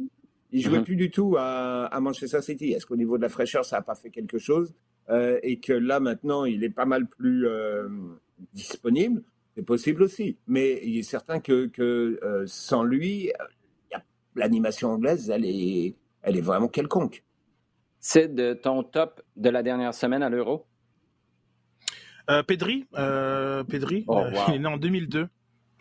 Il 0.52 0.62
jouait 0.62 0.78
mhm. 0.78 0.84
plus 0.84 0.96
du 0.96 1.10
tout 1.10 1.36
à, 1.38 1.86
à 1.86 2.00
Manchester 2.00 2.42
City. 2.42 2.72
Est-ce 2.72 2.84
qu'au 2.84 2.96
niveau 2.96 3.16
de 3.16 3.22
la 3.22 3.28
fraîcheur, 3.28 3.64
ça 3.64 3.76
n'a 3.76 3.82
pas 3.82 3.94
fait 3.94 4.10
quelque 4.10 4.38
chose 4.38 4.74
euh, 5.08 5.38
Et 5.44 5.60
que 5.60 5.72
là, 5.72 6.00
maintenant, 6.00 6.44
il 6.44 6.64
est 6.64 6.70
pas 6.70 6.86
mal 6.86 7.06
plus 7.06 7.46
disponible? 8.52 9.22
C'est 9.54 9.62
possible 9.62 10.02
aussi. 10.02 10.36
Mais 10.46 10.80
il 10.82 10.98
est 10.98 11.02
certain 11.02 11.40
que, 11.40 11.66
que 11.66 12.18
euh, 12.22 12.44
sans 12.46 12.82
lui, 12.82 13.32
l'animation 14.34 14.90
anglaise, 14.90 15.30
elle 15.30 15.44
est, 15.44 15.94
elle 16.22 16.36
est 16.36 16.42
vraiment 16.42 16.68
quelconque. 16.68 17.24
C'est 17.98 18.34
de 18.34 18.54
ton 18.54 18.82
top 18.82 19.22
de 19.36 19.50
la 19.50 19.62
dernière 19.62 19.94
semaine 19.94 20.22
à 20.22 20.28
l'Euro? 20.28 20.66
Euh, 22.30 22.42
Pedri, 22.42 22.86
euh, 22.96 23.64
Pedri 23.64 24.04
oh, 24.06 24.22
il 24.48 24.54
est 24.54 24.58
né 24.58 24.66
en 24.66 24.76
2002. 24.76 25.28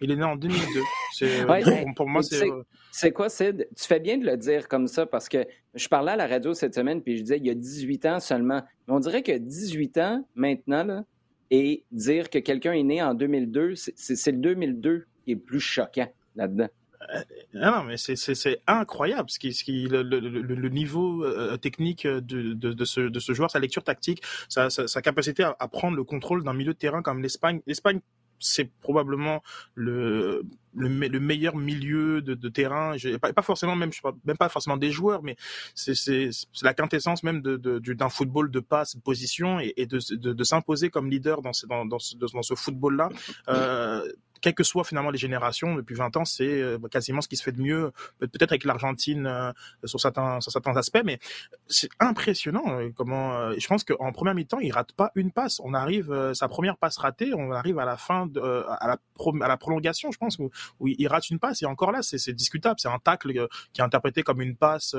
Il 0.01 0.11
est 0.11 0.15
né 0.15 0.23
en 0.23 0.35
2002. 0.35 0.81
C'est, 1.13 1.45
pour, 1.95 2.07
moi, 2.07 2.23
c'est. 2.23 2.47
C'est 2.91 3.11
quoi, 3.11 3.29
Sid? 3.29 3.67
Tu 3.75 3.83
fais 3.85 3.99
bien 3.99 4.17
de 4.17 4.25
le 4.25 4.37
dire 4.37 4.67
comme 4.67 4.87
ça 4.87 5.05
parce 5.05 5.29
que 5.29 5.45
je 5.75 5.87
parlais 5.87 6.13
à 6.13 6.15
la 6.15 6.25
radio 6.25 6.53
cette 6.53 6.73
semaine 6.73 7.01
puis 7.01 7.17
je 7.17 7.21
disais 7.23 7.37
il 7.37 7.45
y 7.45 7.49
a 7.49 7.55
18 7.55 8.05
ans 8.05 8.19
seulement. 8.19 8.61
Mais 8.87 8.93
on 8.93 8.99
dirait 8.99 9.23
que 9.23 9.37
18 9.37 9.97
ans 9.97 10.27
maintenant, 10.35 10.83
là, 10.83 11.03
et 11.51 11.83
dire 11.91 12.29
que 12.29 12.39
quelqu'un 12.39 12.73
est 12.73 12.83
né 12.83 13.01
en 13.01 13.13
2002, 13.13 13.75
c'est 13.75 14.31
le 14.31 14.37
2002 14.37 15.05
qui 15.23 15.31
est 15.31 15.35
plus 15.35 15.59
choquant 15.59 16.07
là-dedans. 16.35 16.69
Euh, 17.01 17.21
non, 17.53 17.83
mais 17.83 17.97
c'est 17.97 18.61
incroyable 18.67 19.29
ce 19.29 19.39
qui, 19.39 19.53
ce 19.53 19.63
qui, 19.63 19.87
le, 19.87 20.03
le, 20.03 20.19
le, 20.19 20.69
niveau 20.69 21.23
euh, 21.23 21.57
technique 21.57 22.05
de, 22.05 22.19
de, 22.53 22.73
de, 22.73 22.85
ce, 22.85 23.01
de 23.01 23.19
ce 23.19 23.33
joueur, 23.33 23.49
sa 23.49 23.59
lecture 23.59 23.83
tactique, 23.83 24.21
sa, 24.49 24.69
sa, 24.69 24.87
sa 24.87 25.01
capacité 25.01 25.43
à, 25.43 25.55
à, 25.59 25.67
prendre 25.67 25.95
le 25.95 26.03
contrôle 26.03 26.43
d'un 26.43 26.53
milieu 26.53 26.73
de 26.73 26.77
terrain 26.77 27.01
comme 27.01 27.21
l'Espagne. 27.21 27.61
L'Espagne 27.67 28.01
c'est 28.39 28.71
probablement 28.81 29.41
le, 29.75 30.43
le, 30.73 31.19
meilleur 31.19 31.55
milieu 31.55 32.21
de, 32.21 32.33
de 32.33 32.49
terrain. 32.49 32.95
Pas, 33.21 33.33
pas, 33.33 33.41
forcément 33.41 33.75
même, 33.75 33.91
même 34.25 34.37
pas 34.37 34.49
forcément 34.49 34.77
des 34.77 34.91
joueurs, 34.91 35.23
mais 35.23 35.35
c'est 35.75 36.29
la 36.61 36.73
quintessence 36.73 37.23
même 37.23 37.41
d'un 37.41 37.57
de, 37.57 37.79
de, 37.79 38.09
football 38.09 38.49
de 38.49 38.59
passe, 38.59 38.95
de 38.95 39.01
position 39.01 39.59
et, 39.59 39.73
et 39.77 39.85
de, 39.85 39.99
de, 40.15 40.43
s'imposer 40.43 40.89
comme 40.89 41.09
leader 41.09 41.41
dans 41.41 41.53
ce, 41.53 41.65
dans 41.67 41.99
ce, 41.99 42.15
dans 42.15 42.41
ce 42.41 42.55
football-là. 42.55 43.09
Euh, 43.49 44.09
quelles 44.41 44.53
que 44.53 44.63
soient 44.63 44.83
finalement 44.83 45.11
les 45.11 45.17
générations, 45.17 45.75
depuis 45.75 45.95
20 45.95 46.17
ans, 46.17 46.25
c'est 46.25 46.47
euh, 46.47 46.77
quasiment 46.91 47.21
ce 47.21 47.27
qui 47.27 47.37
se 47.37 47.43
fait 47.43 47.51
de 47.51 47.61
mieux, 47.61 47.91
peut-être 48.19 48.51
avec 48.51 48.63
l'Argentine 48.63 49.27
euh, 49.27 49.51
sur 49.85 49.99
certains 49.99 50.41
sur 50.41 50.51
certains 50.51 50.75
aspects, 50.77 51.01
mais 51.03 51.19
c'est 51.67 51.89
impressionnant 51.99 52.63
euh, 52.67 52.89
comment. 52.95 53.51
je 53.57 53.67
pense 53.67 53.83
qu'en 53.83 54.11
première 54.11 54.35
mi-temps, 54.35 54.59
il 54.59 54.71
rate 54.71 54.93
pas 54.93 55.11
une 55.15 55.31
passe. 55.31 55.59
On 55.63 55.73
arrive 55.73 56.33
sa 56.33 56.47
première 56.47 56.77
passe 56.77 56.97
ratée, 56.97 57.31
on 57.35 57.51
arrive 57.51 57.79
à 57.79 57.85
la 57.85 57.97
fin 57.97 58.27
de, 58.27 58.41
à 58.41 58.87
la 58.87 58.97
à 59.41 59.47
la 59.47 59.57
prolongation, 59.57 60.11
je 60.11 60.17
pense 60.17 60.39
où, 60.39 60.49
il 60.81 61.07
rate 61.07 61.29
une 61.29 61.39
passe 61.39 61.61
et 61.61 61.65
encore 61.65 61.91
là, 61.91 62.01
c'est 62.01 62.33
discutable. 62.33 62.79
C'est 62.79 62.87
un 62.87 62.99
tacle 62.99 63.47
qui 63.73 63.81
est 63.81 63.83
interprété 63.83 64.23
comme 64.23 64.41
une 64.41 64.55
passe 64.55 64.95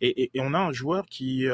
et, 0.00 0.22
et, 0.22 0.30
et 0.34 0.40
on 0.40 0.54
a 0.54 0.58
un 0.58 0.72
joueur 0.72 1.06
qui 1.06 1.46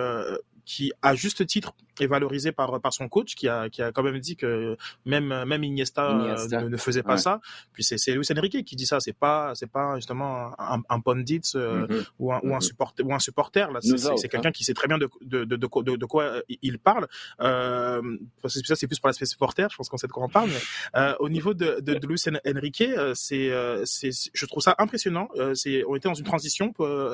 qui 0.64 0.92
à 1.02 1.14
juste 1.14 1.46
titre 1.46 1.74
est 2.00 2.06
valorisé 2.06 2.52
par 2.52 2.80
par 2.80 2.92
son 2.92 3.08
coach 3.08 3.34
qui 3.34 3.48
a 3.48 3.68
qui 3.68 3.82
a 3.82 3.92
quand 3.92 4.02
même 4.02 4.18
dit 4.18 4.36
que 4.36 4.76
même 5.04 5.44
même 5.44 5.62
Iniesta, 5.62 6.10
euh, 6.10 6.68
ne, 6.68 6.76
faisait 6.76 7.02
pas 7.02 7.18
ça 7.18 7.40
puis 7.72 7.84
c'est 7.84 7.98
c'est 7.98 8.12
Luis 8.12 8.26
Enrique 8.36 8.64
qui 8.64 8.76
dit 8.76 8.86
ça 8.86 9.00
c'est 9.00 9.12
pas 9.12 9.52
c'est 9.54 9.70
pas 9.70 9.96
justement 9.96 10.52
un, 10.58 10.82
un 10.88 11.00
pundit 11.00 11.40
euh, 11.54 11.86
mm-hmm. 11.86 12.06
ou 12.18 12.32
un 12.32 12.40
ou 12.42 12.54
un 12.54 12.58
mm-hmm. 12.58 12.60
supporter 12.62 13.02
ou 13.04 13.14
un 13.14 13.18
supporter 13.18 13.70
là 13.70 13.80
c'est 13.80 14.28
quelqu'un 14.28 14.48
hein. 14.48 14.52
qui 14.52 14.64
sait 14.64 14.74
très 14.74 14.88
bien 14.88 14.98
de 14.98 15.08
de 15.22 15.44
de, 15.44 15.56
de, 15.56 15.96
de 15.96 16.06
quoi 16.06 16.42
il 16.62 16.78
parle 16.78 17.06
euh, 17.40 18.02
ça 18.44 18.76
c'est 18.76 18.86
plus 18.86 18.98
pour 18.98 19.08
l'aspect 19.08 19.26
supporter 19.26 19.68
je 19.70 19.76
pense 19.76 19.88
qu'on 19.88 19.96
sait 19.96 20.06
de 20.06 20.12
quoi 20.12 20.24
on 20.24 20.28
parle 20.28 20.50
mais 20.50 21.00
euh, 21.00 21.14
au 21.20 21.28
niveau 21.28 21.54
de 21.54 21.80
de, 21.80 21.94
de 21.94 22.06
Luis 22.06 22.22
Enrique 22.46 22.82
euh, 22.82 23.12
c'est 23.14 23.50
c'est 23.84 24.10
je 24.32 24.46
trouve 24.46 24.62
ça 24.62 24.74
impressionnant 24.78 25.28
c'est 25.54 25.84
on 25.86 25.96
était 25.96 26.08
dans 26.08 26.14
une 26.14 26.24
transition 26.24 26.72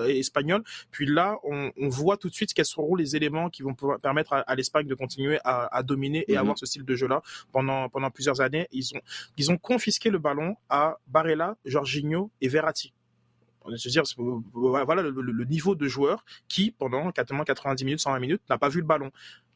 espagnole 0.08 0.62
puis 0.90 1.06
là 1.06 1.36
on, 1.44 1.70
on 1.78 1.88
voit 1.88 2.16
tout 2.16 2.28
de 2.28 2.34
suite 2.34 2.54
quels 2.54 2.64
seront 2.64 2.94
les 2.94 3.16
éléments 3.16 3.39
qui 3.48 3.62
vont 3.62 3.74
pouvoir 3.74 4.00
permettre 4.00 4.33
à, 4.33 4.55
l'Espagne 4.55 4.87
de 4.87 4.94
continuer 4.94 5.38
à, 5.44 5.83
dominer 5.83 6.24
et 6.29 6.33
mhm. 6.33 6.38
avoir 6.38 6.59
ce 6.59 6.66
style 6.66 6.85
de 6.85 6.94
jeu-là 6.94 7.22
pendant, 7.53 7.88
pendant 7.88 8.11
plusieurs 8.11 8.40
années. 8.40 8.68
Ils 8.72 8.94
ont, 8.94 9.00
ils 9.37 9.50
ont 9.50 9.57
confisqué 9.57 10.11
le 10.11 10.18
ballon 10.18 10.57
à 10.68 10.98
Barella, 11.07 11.57
Jorginho 11.64 12.31
et 12.40 12.48
Verratti. 12.48 12.92
Je 13.66 13.88
veux 13.88 13.92
dire, 13.92 14.03
voilà 14.55 15.03
le, 15.03 15.44
niveau 15.44 15.74
de 15.74 15.87
joueur 15.87 16.24
qui, 16.48 16.70
pendant 16.70 17.12
90 17.12 17.85
minutes, 17.85 18.00
120 18.00 18.18
minutes, 18.18 18.42
n'a 18.48 18.59
pas 18.59 18.68
vu 18.68 18.81
le 18.81 18.87
ballon. 18.87 19.11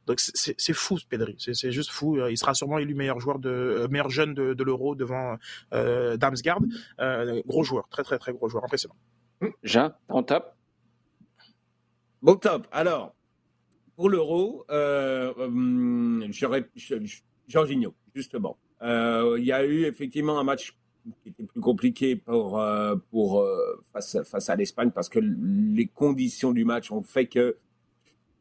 Donc 0.07 0.20
c'est 0.20 0.73
fou, 0.75 0.99
Pedri. 1.09 1.37
C'est 1.38 1.73
juste 1.73 1.90
fou. 1.90 2.18
Il 2.29 2.37
sera 2.37 2.55
sûrement 2.55 2.79
élu 2.79 2.94
meilleur 2.94 3.20
joueur 3.20 3.38
de 3.38 3.49
euh, 3.49 3.88
meilleur 3.88 4.11
jeune 4.11 4.35
de, 4.35 4.62
l'Euro 4.62 4.94
devant 4.94 5.38
euh, 5.73 6.16
Damsgaard. 6.16 6.61
Euh, 7.01 7.42
gros 7.47 7.64
joueur, 7.64 7.88
très 7.88 8.03
très 8.03 8.18
très 8.18 8.33
gros 8.33 8.49
joueur, 8.49 8.64
impressionnant. 8.64 8.97
Jean, 9.62 9.92
ton 10.09 10.23
top. 10.23 10.55
Bon 12.23 12.37
top. 12.37 12.66
Alors, 12.70 13.14
pour 13.96 14.09
l'euro, 14.09 14.64
euh, 14.70 15.33
hum, 15.38 16.24
Jorginho, 17.48 17.94
justement. 18.14 18.57
Euh, 18.83 19.37
il 19.38 19.44
y 19.44 19.52
a 19.52 19.64
eu 19.64 19.85
effectivement 19.85 20.38
un 20.38 20.44
match 20.44 20.76
qui 21.22 21.30
était 21.30 21.44
plus 21.44 21.61
compliqué 21.61 22.16
pour, 22.16 22.61
euh, 22.61 22.96
pour 23.11 23.40
euh, 23.40 23.83
face, 23.92 24.22
face 24.24 24.48
à 24.50 24.57
l'Espagne 24.57 24.90
parce 24.90 25.09
que 25.09 25.18
les 25.20 25.87
conditions 25.87 26.52
du 26.52 26.64
match 26.64 26.90
ont 26.90 27.02
fait 27.02 27.26
que 27.26 27.57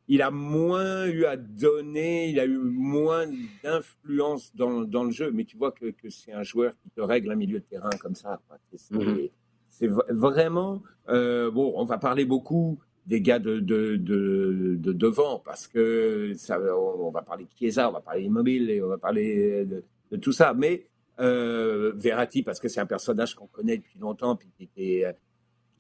il 0.10 0.22
a 0.22 0.32
moins 0.32 1.06
eu 1.06 1.24
à 1.24 1.38
donner, 1.38 2.30
il 2.30 2.40
a 2.40 2.46
eu 2.46 2.58
moins 2.58 3.26
d'influence 3.64 4.54
dans, 4.54 4.82
dans, 4.82 5.06
le 5.06 5.12
jeu. 5.12 5.32
Mais 5.32 5.46
tu 5.46 5.56
vois 5.56 5.72
que, 5.72 5.92
que 5.92 6.10
c'est 6.10 6.34
un 6.34 6.44
joueur 6.44 6.74
qui 6.84 6.90
te 6.90 7.00
règle 7.00 7.32
un 7.32 7.36
milieu 7.36 7.60
de 7.60 7.64
terrain 7.64 7.90
comme 8.02 8.16
ça. 8.16 8.42
C'est 8.76 8.94
mm-hmm. 8.94 10.12
vraiment 10.12 10.82
bon. 11.08 11.74
On 11.78 11.86
va 11.86 11.98
parler 11.98 12.26
beaucoup 12.26 12.80
des 13.06 13.22
gars 13.22 13.40
de, 13.40 13.60
de, 13.60 13.98
de, 13.98 14.94
devant, 14.94 15.40
parce 15.40 15.68
que 15.68 16.34
ça, 16.36 16.60
on, 16.60 17.12
va 17.12 17.22
parler 17.22 17.46
de 17.46 17.50
Chiesa, 17.58 17.90
on 17.90 17.94
va 17.94 18.02
parler 18.02 18.24
Immobile, 18.24 18.70
et 18.70 18.82
on 18.82 18.88
va 18.88 18.98
parler 18.98 19.66
de, 19.66 20.18
tout 20.18 20.32
ça. 20.32 20.54
Mais 20.54 20.88
euh, 21.20 21.92
Verratti, 21.96 22.44
parce 22.44 22.60
que 22.60 22.68
c'est 22.68 22.80
un 22.80 22.86
personnage 22.86 23.36
qu'on 23.36 23.48
connaît 23.48 23.78
depuis 23.78 24.00
longtemps, 24.00 24.36
puis 24.36 24.70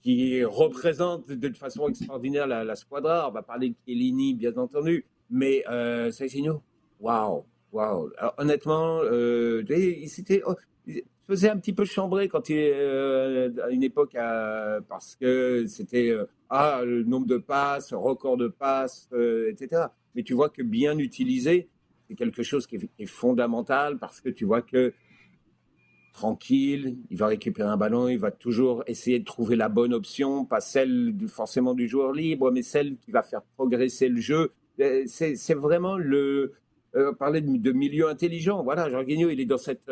qui, 0.01 0.43
représente 0.43 1.29
de 1.29 1.49
façon 1.55 1.87
extraordinaire 1.87 2.45
la, 2.47 2.75
squadra. 2.75 3.29
On 3.29 3.31
va 3.31 3.41
parler 3.41 3.69
de 3.69 3.75
Chiellini, 3.85 4.33
bien 4.33 4.55
entendu. 4.57 5.05
Mais 5.29 5.63
euh, 5.69 6.11
waouh, 6.99 7.45
waouh. 7.71 8.11
Honnêtement, 8.37 8.99
euh, 9.03 9.63
il 9.69 10.09
s'était, 10.09 10.43
oh, 11.27 11.31
faisait 11.31 11.49
un 11.49 11.57
petit 11.57 11.73
peu 11.73 11.85
chambrer 11.85 12.27
quand 12.27 12.49
il 12.49 12.57
euh, 12.57 13.51
à 13.63 13.69
une 13.69 13.83
époque 13.83 14.13
parce 14.87 15.15
que 15.15 15.65
c'était 15.67 16.09
euh, 16.09 16.25
ah 16.49 16.81
le 16.85 17.03
nombre 17.03 17.27
de 17.27 17.37
passes, 17.37 17.93
record 17.93 18.37
de 18.37 18.47
passes, 18.47 19.09
euh, 19.13 19.49
etc. 19.49 19.83
Mais 20.15 20.23
tu 20.23 20.33
vois 20.33 20.49
que 20.49 20.61
bien 20.61 20.97
utilisé, 20.97 21.69
c'est 22.07 22.15
quelque 22.15 22.43
chose 22.43 22.67
qui 22.67 22.77
est, 22.99 23.05
fondamental 23.05 23.97
parce 23.97 24.21
que 24.21 24.29
tu 24.29 24.45
vois 24.45 24.61
que 24.61 24.93
tranquille, 26.13 26.97
il 27.09 27.17
va 27.17 27.27
récupérer 27.27 27.69
un 27.69 27.77
ballon, 27.77 28.07
il 28.07 28.19
va 28.19 28.29
toujours 28.29 28.83
essayer 28.85 29.17
de 29.17 29.25
trouver 29.25 29.55
la 29.55 29.69
bonne 29.69 29.93
option, 29.93 30.45
pas 30.45 30.61
celle 30.61 31.15
forcément 31.27 31.73
du 31.73 31.87
joueur 31.87 32.11
libre, 32.11 32.51
mais 32.51 32.61
celle 32.61 32.97
qui 32.97 33.11
va 33.11 33.23
faire 33.23 33.41
progresser 33.55 34.09
le 34.09 34.21
jeu. 34.21 34.51
C'est 35.07 35.55
vraiment 35.55 35.97
le 35.97 36.53
parler 37.17 37.41
de, 37.41 37.71
milieu 37.71 38.09
intelligent. 38.09 38.61
Voilà, 38.63 38.91
Jorginho, 38.91 39.31
il 39.31 39.39
est 39.39 39.45
dans 39.45 39.57
cette 39.57 39.89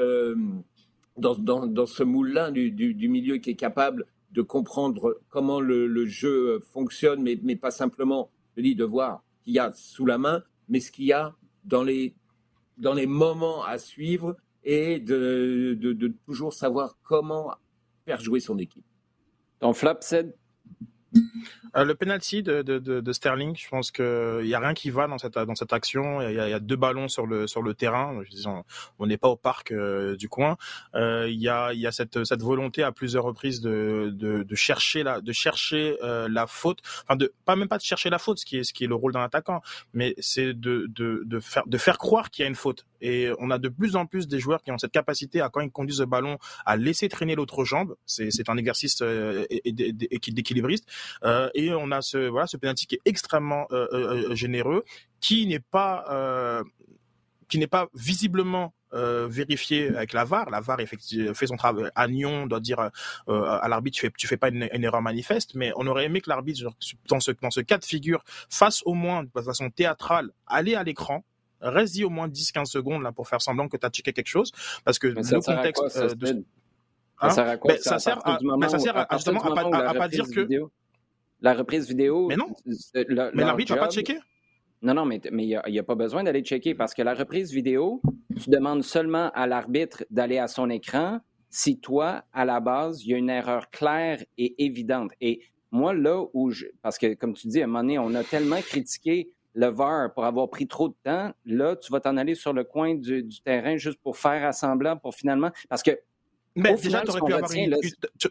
dans, 1.22 1.36
dans, 1.36 1.68
dans 1.68 1.86
ce 1.86 2.04
moule-là 2.04 2.52
du, 2.52 3.08
milieu 3.08 3.38
qui 3.38 3.52
est 3.52 3.56
capable 3.56 4.06
de 4.32 4.42
comprendre 4.42 5.22
comment 5.30 5.62
le, 5.62 6.06
jeu 6.06 6.60
fonctionne, 6.60 7.22
mais, 7.22 7.56
pas 7.56 7.72
simplement, 7.72 8.32
je 8.58 8.64
dis, 8.64 8.76
de 8.76 8.84
voir 8.84 9.24
ce 9.40 9.44
qu'il 9.44 9.54
y 9.54 9.60
a 9.60 9.72
sous 9.74 10.06
la 10.06 10.18
main, 10.18 10.44
mais 10.68 10.80
ce 10.80 10.92
qu'il 10.92 11.06
y 11.06 11.14
a 11.14 11.36
dans 11.64 11.84
les, 11.84 12.16
dans 12.78 12.96
moments 13.08 13.64
à 13.64 13.78
suivre 13.78 14.36
et 14.64 15.00
de, 15.00 16.14
toujours 16.26 16.54
savoir 16.54 16.98
comment 17.04 17.54
faire 18.06 18.20
jouer 18.20 18.40
son 18.40 18.58
équipe. 18.58 18.86
Flop, 19.74 19.98
c'est 20.02 20.36
Euh, 21.78 21.86
le 21.86 21.96
penalty 21.96 22.44
de, 22.44 23.12
Sterling, 23.12 23.56
je 23.56 23.68
pense 23.70 23.92
qu'il 23.92 24.44
n'y 24.44 24.54
a 24.54 24.60
rien 24.60 24.74
qui 24.74 24.90
va 24.90 25.08
dans 25.08 25.18
cette, 25.18 25.74
action. 25.74 26.22
Il 26.22 26.34
y, 26.34 26.40
a, 26.40 26.60
deux 26.60 26.76
ballons 26.76 27.08
sur 27.08 27.26
le, 27.26 27.48
sur 27.48 27.62
le 27.62 27.74
terrain. 27.74 28.22
on 29.00 29.08
n'est 29.08 29.18
pas 29.18 29.30
au 29.30 29.36
parc 29.36 29.72
euh, 29.72 30.16
du 30.18 30.28
coin. 30.30 30.58
Euh, 30.96 31.30
il 31.30 31.40
y 31.42 31.48
a, 31.48 31.92
cette, 31.92 32.18
volonté 32.42 32.84
à 32.84 32.92
plusieurs 32.92 33.24
reprises 33.24 33.62
de, 33.62 34.46
chercher, 34.54 35.04
la, 35.04 36.48
faute. 36.48 36.80
Enfin, 37.08 37.18
pas 37.46 37.56
même 37.56 37.68
pas 37.68 37.78
de 37.78 37.84
chercher 37.84 38.10
la 38.10 38.20
faute, 38.20 38.40
ce 38.40 38.46
qui 38.46 38.58
est, 38.58 38.88
le 38.88 38.96
rôle 38.96 39.14
d'un 39.14 39.24
attaquant, 39.24 39.62
mais 39.94 40.16
c'est 40.20 40.54
de 40.54 41.38
faire 41.78 41.98
croire 41.98 42.30
qu'il 42.32 42.44
y 42.44 42.46
a 42.46 42.50
une 42.50 42.56
faute. 42.56 42.86
Et 43.02 43.30
on 43.40 43.50
a 43.50 43.58
de 43.58 43.70
plus 43.70 43.96
en 43.96 44.06
plus 44.06 44.28
des 44.28 44.40
joueurs 44.40 44.62
qui 44.62 44.72
ont 44.72 44.78
cette 44.78 44.92
capacité 44.92 45.42
à, 45.42 45.50
quand 45.50 45.62
ils 45.62 45.72
conduisent 45.72 46.02
le 46.02 46.06
ballon, 46.06 46.38
à 46.66 46.78
laisser 46.78 47.10
traîner 47.10 47.36
l'autre 47.36 47.64
jambe. 47.64 47.96
C'est 48.06 48.50
un 48.50 48.58
exercice 48.58 49.02
d'équilibriste. 49.02 50.88
Euh, 51.24 51.50
et 51.54 51.72
on 51.74 51.92
a 51.92 52.02
ce 52.02 52.18
voilà 52.30 52.48
ce 52.48 52.58
penalty 52.58 52.88
qui 52.88 52.96
est 52.96 53.02
extrêmement 53.06 53.68
euh, 53.72 53.88
euh, 53.94 54.36
généreux, 54.36 54.84
qui 55.20 55.48
n'est 55.48 55.60
pas 55.60 56.64
qui 57.48 57.60
n'est 57.60 57.68
pas 57.68 57.88
visiblement 57.94 58.74
vérifié 58.94 59.88
avec 59.90 60.14
la 60.14 60.26
VAR. 60.26 60.50
La 60.50 60.60
VAR 60.60 60.78
fait 60.80 61.48
son 61.48 61.56
travail. 61.56 61.90
Agnon 61.96 62.46
doit 62.48 62.60
dire 62.60 62.80
à 63.28 63.68
l'arbitre 63.68 63.96
tu 63.96 64.02
fais 64.02 64.12
tu 64.18 64.28
fais 64.28 64.38
pas 64.38 64.50
une, 64.50 64.84
erreur 64.84 65.02
manifeste, 65.02 65.56
mais 65.56 65.72
on 65.76 65.88
aurait 65.88 66.06
aimé 66.06 66.22
que 66.22 66.30
l'arbitre 66.30 66.70
dans 67.08 67.20
ce 67.20 67.32
dans 67.42 67.52
ce 67.52 67.62
cas 67.62 67.78
de 67.78 67.86
figure 67.86 68.24
fasse 68.50 68.82
au 68.86 68.94
moins 68.94 69.24
de 69.24 69.42
façon 69.42 69.70
théâtrale 69.70 70.32
aller 70.48 70.76
à 70.76 70.84
l'écran. 70.84 71.24
Reste-y 71.62 72.04
au 72.04 72.10
moins 72.10 72.28
10-15 72.28 72.66
secondes 72.66 73.04
là 73.04 73.12
pour 73.12 73.28
faire 73.28 73.40
semblant 73.40 73.68
que 73.68 73.78
tu 73.78 73.86
as 73.86 73.90
checké 73.90 74.14
quelque 74.14 74.28
chose 74.28 74.52
parce 74.84 74.98
que 74.98 75.08
le 75.08 75.22
contexte 75.42 76.16
de... 76.16 76.44
ça 77.22 77.30
sert 77.30 77.48
à 77.48 77.58
quoi? 77.58 77.78
ça, 77.78 78.00
sert 78.00 78.28
à, 78.28 78.40
ça 78.68 78.80
sert 78.80 78.98
à, 78.98 79.08
justement 79.12 79.42
à 79.42 79.54
pas, 79.54 79.94
pas 79.94 80.08
dire 80.08 80.26
que 80.26 80.48
la 81.42 81.54
reprise 81.54 81.88
vidéo. 81.88 82.28
Mais 82.28 82.36
non. 82.36 82.54
mais 83.34 83.44
l'arbitre 83.44 83.76
va 83.76 83.82
pas 83.82 83.90
checker. 83.90 84.18
Non, 84.82 84.96
non, 84.96 85.06
mais 85.06 85.22
il 85.24 85.62
n'y 85.68 85.80
a, 85.80 85.84
pas 85.84 85.96
besoin 85.96 86.24
d'aller 86.24 86.42
checker 86.42 86.74
parce 86.74 86.96
que 86.96 87.04
la 87.04 87.14
reprise 87.14 87.52
vidéo, 87.52 88.02
tu 88.42 88.50
demandes 88.50 88.84
seulement 88.84 89.30
à 89.36 89.46
l'arbitre 89.46 90.06
d'aller 90.10 90.40
à 90.40 90.48
son 90.48 90.70
écran 90.72 91.20
si 91.52 91.80
toi, 91.80 92.24
à 92.34 92.46
la 92.46 92.60
base, 92.60 93.04
il 93.04 93.12
y 93.12 93.14
a 93.14 93.18
une 93.18 93.30
erreur 93.30 93.70
claire 93.70 94.24
et 94.38 94.64
évidente. 94.64 95.12
Et 95.20 95.42
moi, 95.70 95.94
là 95.94 96.24
où 96.34 96.50
je. 96.50 96.66
Parce 96.82 96.98
que, 96.98 97.14
comme 97.14 97.34
tu 97.34 97.48
dis, 97.48 97.62
à 97.62 97.66
un 97.66 97.68
moment 97.68 97.82
donné, 97.82 98.00
on 98.00 98.16
a 98.16 98.24
tellement 98.24 98.62
critiqué 98.62 99.30
le 99.54 99.68
VAR 99.68 100.14
pour 100.14 100.24
avoir 100.24 100.50
pris 100.50 100.66
trop 100.66 100.88
de 100.88 100.96
temps. 101.04 101.32
Là, 101.46 101.76
tu 101.76 101.92
vas 101.92 102.00
t'en 102.00 102.16
aller 102.16 102.36
sur 102.36 102.54
le 102.54 102.64
coin 102.64 102.96
du, 102.96 103.22
du 103.22 103.42
terrain 103.42 103.76
juste 103.76 104.00
pour 104.02 104.18
faire 104.18 104.46
assemblant, 104.46 104.98
pour 104.98 105.14
finalement. 105.14 105.52
Parce 105.70 105.84
que 105.84 105.92
mais 106.56 106.76
déjà, 106.76 107.02
tu 107.04 107.12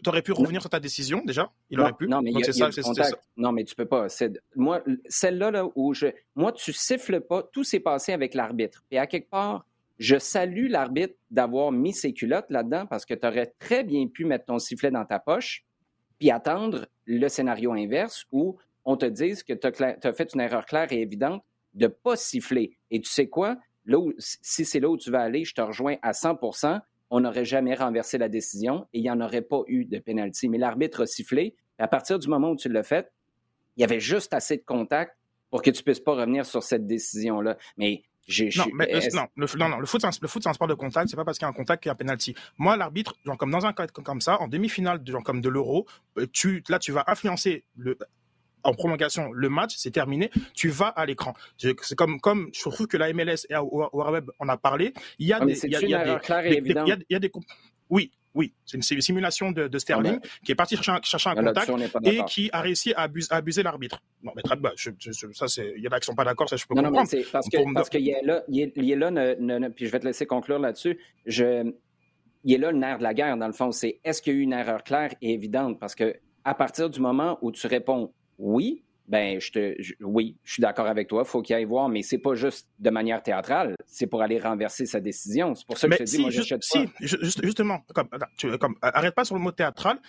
aurais, 0.07 0.21
pu 0.21 0.31
revenir 0.31 0.61
sur 0.61 0.69
ta 0.69 0.79
décision, 0.79 1.23
déjà? 1.25 1.51
Il 1.69 1.79
aurait 1.79 1.93
pu? 1.93 2.07
Non, 2.07 2.21
mais 2.21 2.31
il 2.31 2.53
ça, 2.53 2.69
Non, 3.35 3.51
mais 3.51 3.63
tu 3.63 3.75
peux 3.75 3.85
pas. 3.85 4.07
Moi, 4.55 4.83
celle-là, 5.07 5.51
là, 5.51 5.67
où 5.75 5.93
je. 5.93 6.07
Moi, 6.35 6.51
tu 6.51 6.71
siffles 6.71 7.21
pas. 7.21 7.43
Tout 7.51 7.63
s'est 7.63 7.79
passé 7.79 8.13
avec 8.13 8.33
l'arbitre. 8.35 8.83
Et 8.91 8.99
à 8.99 9.07
quelque 9.07 9.29
part, 9.29 9.65
je 9.97 10.17
salue 10.17 10.67
l'arbitre 10.67 11.15
d'avoir 11.29 11.71
mis 11.71 11.93
ses 11.93 12.13
culottes 12.13 12.49
là-dedans 12.49 12.87
parce 12.87 13.05
que 13.05 13.13
tu 13.13 13.25
aurais 13.27 13.53
très 13.59 13.83
bien 13.83 14.07
pu 14.07 14.25
mettre 14.25 14.45
ton 14.45 14.57
sifflet 14.57 14.89
dans 14.89 15.05
ta 15.05 15.19
poche 15.19 15.63
puis 16.17 16.31
attendre 16.31 16.87
le 17.05 17.27
scénario 17.29 17.73
inverse 17.73 18.25
où 18.31 18.57
on 18.83 18.97
te 18.97 19.05
dise 19.05 19.43
que 19.43 19.53
tu 19.53 19.67
as, 19.67 20.13
fait 20.13 20.33
une 20.33 20.41
erreur 20.41 20.65
claire 20.65 20.91
et 20.91 21.01
évidente 21.01 21.43
de 21.75 21.85
ne 21.85 21.91
pas 21.91 22.15
siffler. 22.15 22.77
Et 22.89 22.99
tu 22.99 23.11
sais 23.11 23.27
quoi? 23.27 23.57
Là 23.85 23.99
si 24.17 24.65
c'est 24.65 24.79
là 24.79 24.89
où 24.89 24.97
tu 24.97 25.11
vas 25.11 25.21
aller, 25.21 25.45
je 25.45 25.53
te 25.53 25.61
rejoins 25.61 25.97
à 26.01 26.13
100 26.13 26.35
on 27.11 27.19
n'aurait 27.19 27.45
jamais 27.45 27.75
renversé 27.75 28.17
la 28.17 28.29
décision 28.29 28.87
et 28.93 28.99
il 28.99 29.03
n'y 29.03 29.11
en 29.11 29.19
aurait 29.21 29.41
pas 29.41 29.61
eu 29.67 29.85
de 29.85 29.99
pénalty. 29.99 30.49
Mais 30.49 30.57
l'arbitre 30.57 31.03
a 31.03 31.05
sifflé. 31.05 31.55
À 31.77 31.87
partir 31.87 32.17
du 32.17 32.27
moment 32.27 32.51
où 32.51 32.55
tu 32.55 32.69
l'as 32.69 32.83
fait, 32.83 33.11
il 33.75 33.81
y 33.81 33.83
avait 33.83 33.99
juste 33.99 34.33
assez 34.33 34.57
de 34.57 34.63
contact 34.63 35.17
pour 35.49 35.61
que 35.61 35.69
tu 35.69 35.79
ne 35.79 35.83
puisses 35.83 35.99
pas 35.99 36.13
revenir 36.13 36.45
sur 36.45 36.63
cette 36.63 36.87
décision-là. 36.87 37.57
Mais 37.75 38.03
j'ai. 38.27 38.49
Non, 38.55 38.65
mais, 38.73 38.87
non, 39.13 39.27
le, 39.35 39.47
non, 39.57 39.69
non, 39.69 39.79
le 39.79 39.85
foot, 39.85 40.03
le 40.21 40.27
foot, 40.27 40.43
c'est 40.43 40.49
un 40.49 40.53
sport 40.53 40.67
de 40.67 40.73
contact. 40.73 41.09
C'est 41.09 41.17
pas 41.17 41.25
parce 41.25 41.37
qu'il 41.37 41.45
y 41.45 41.47
a 41.47 41.49
un 41.49 41.53
contact 41.53 41.83
qu'il 41.83 41.89
y 41.89 41.91
a 41.91 41.93
un 41.93 41.97
penalty. 41.97 42.33
Moi, 42.57 42.77
l'arbitre, 42.77 43.15
genre 43.25 43.37
comme 43.37 43.51
dans 43.51 43.65
un 43.65 43.73
cas 43.73 43.87
comme 43.87 44.21
ça, 44.21 44.39
en 44.39 44.47
demi-finale, 44.47 45.01
genre 45.05 45.23
comme 45.23 45.41
de 45.41 45.49
l'Euro, 45.49 45.85
euh, 46.17 46.27
tu, 46.31 46.63
là, 46.69 46.79
tu 46.79 46.93
vas 46.93 47.03
influencer 47.07 47.65
le, 47.75 47.97
en 48.63 48.73
prolongation, 48.73 49.31
le 49.31 49.49
match, 49.49 49.73
c'est 49.77 49.91
terminé, 49.91 50.29
tu 50.53 50.69
vas 50.69 50.87
à 50.87 51.05
l'écran. 51.05 51.33
C'est 51.57 51.95
comme, 51.95 52.19
comme 52.19 52.49
je 52.53 52.61
trouve 52.61 52.87
que 52.87 52.97
la 52.97 53.11
MLS 53.13 53.45
et 53.49 53.55
Web 53.57 54.31
on 54.39 54.49
a 54.49 54.57
parlé, 54.57 54.93
il 55.19 55.27
y 55.27 55.33
a 55.33 55.43
des, 55.43 55.65
il 55.65 55.71
y 55.71 55.93
a, 55.95 56.95
des, 56.95 57.19
des, 57.19 57.31
oui, 57.89 58.11
oui, 58.33 58.53
c'est 58.65 58.77
une 58.77 58.83
simulation 58.83 59.51
de, 59.51 59.67
de 59.67 59.77
Sterling 59.77 60.19
ah 60.23 60.27
qui 60.45 60.51
est 60.53 60.55
parti 60.55 60.77
chercher 60.77 61.29
un, 61.29 61.35
contact 61.35 61.69
et 62.05 62.21
qui 62.27 62.49
a 62.53 62.61
réussi 62.61 62.93
à 62.93 63.09
abuser, 63.31 63.61
l'arbitre. 63.61 64.01
Non, 64.23 64.31
mais 64.35 64.41
très, 64.41 64.55
bah, 64.55 64.71
ça, 64.77 65.47
c'est, 65.47 65.73
il 65.75 65.83
y 65.83 65.87
en 65.87 65.91
a 65.91 65.99
qui 65.99 66.05
sont 66.05 66.15
pas 66.15 66.23
d'accord, 66.23 66.47
ça 66.47 66.55
je 66.55 66.65
peux 66.65 66.75
non, 66.75 66.83
comprendre. 66.83 67.09
Non, 67.11 67.19
mais 67.19 67.25
parce 67.29 67.49
que, 67.49 67.73
parce 67.73 67.89
qu'il 67.89 68.07
est 68.07 68.21
là, 68.23 68.43
il 68.47 68.61
est, 68.61 68.95
là, 68.95 69.69
puis 69.75 69.85
je 69.85 69.91
vais 69.91 69.99
te 69.99 70.05
laisser 70.05 70.25
conclure 70.25 70.59
là-dessus. 70.59 70.97
Je, 71.25 71.73
il 72.43 72.53
est 72.53 72.57
là 72.57 72.71
le 72.71 72.77
nerf 72.77 72.99
de 72.99 73.03
la 73.03 73.13
guerre, 73.13 73.35
dans 73.37 73.47
le 73.47 73.53
fond. 73.53 73.71
C'est 73.71 73.99
est-ce 74.03 74.21
qu'il 74.21 74.33
y 74.33 74.35
a 74.37 74.39
eu 74.39 74.43
une 74.43 74.53
erreur 74.53 74.83
claire 74.83 75.13
et 75.21 75.33
évidente? 75.33 75.79
Parce 75.79 75.95
que 75.95 76.15
à 76.43 76.55
partir 76.55 76.89
du 76.89 77.01
moment 77.01 77.37
où 77.41 77.51
tu 77.51 77.67
réponds 77.67 78.13
oui, 78.41 78.83
ben 79.07 79.39
je 79.39 79.51
te 79.51 79.75
oui, 80.01 80.37
je 80.43 80.53
suis 80.53 80.61
d'accord 80.61 80.87
avec 80.87 81.07
toi, 81.07 81.23
faut 81.25 81.41
qu'il 81.41 81.55
aille 81.55 81.65
voir, 81.65 81.89
mais 81.89 82.01
c'est 82.01 82.17
pas 82.17 82.33
juste 82.33 82.67
de 82.79 82.89
manière 82.89 83.21
théâtrale, 83.21 83.75
c'est 83.85 84.07
pour 84.07 84.21
aller 84.21 84.39
renverser 84.39 84.85
sa 84.85 84.99
décision. 84.99 85.53
C'est 85.53 85.67
pour 85.67 85.77
ça 85.77 85.87
que 85.87 85.93
je 85.93 85.99
te 85.99 86.03
dis, 86.03 86.19
moi, 86.19 86.29
j'achète 86.29 86.63
si, 86.63 86.87
justement, 86.99 87.81
comme, 87.93 88.07
comme, 88.59 88.75
arrête 88.81 89.13
pas 89.13 89.25
sur 89.25 89.35
le 89.35 89.41
mot 89.41 89.51
théâtral, 89.51 89.99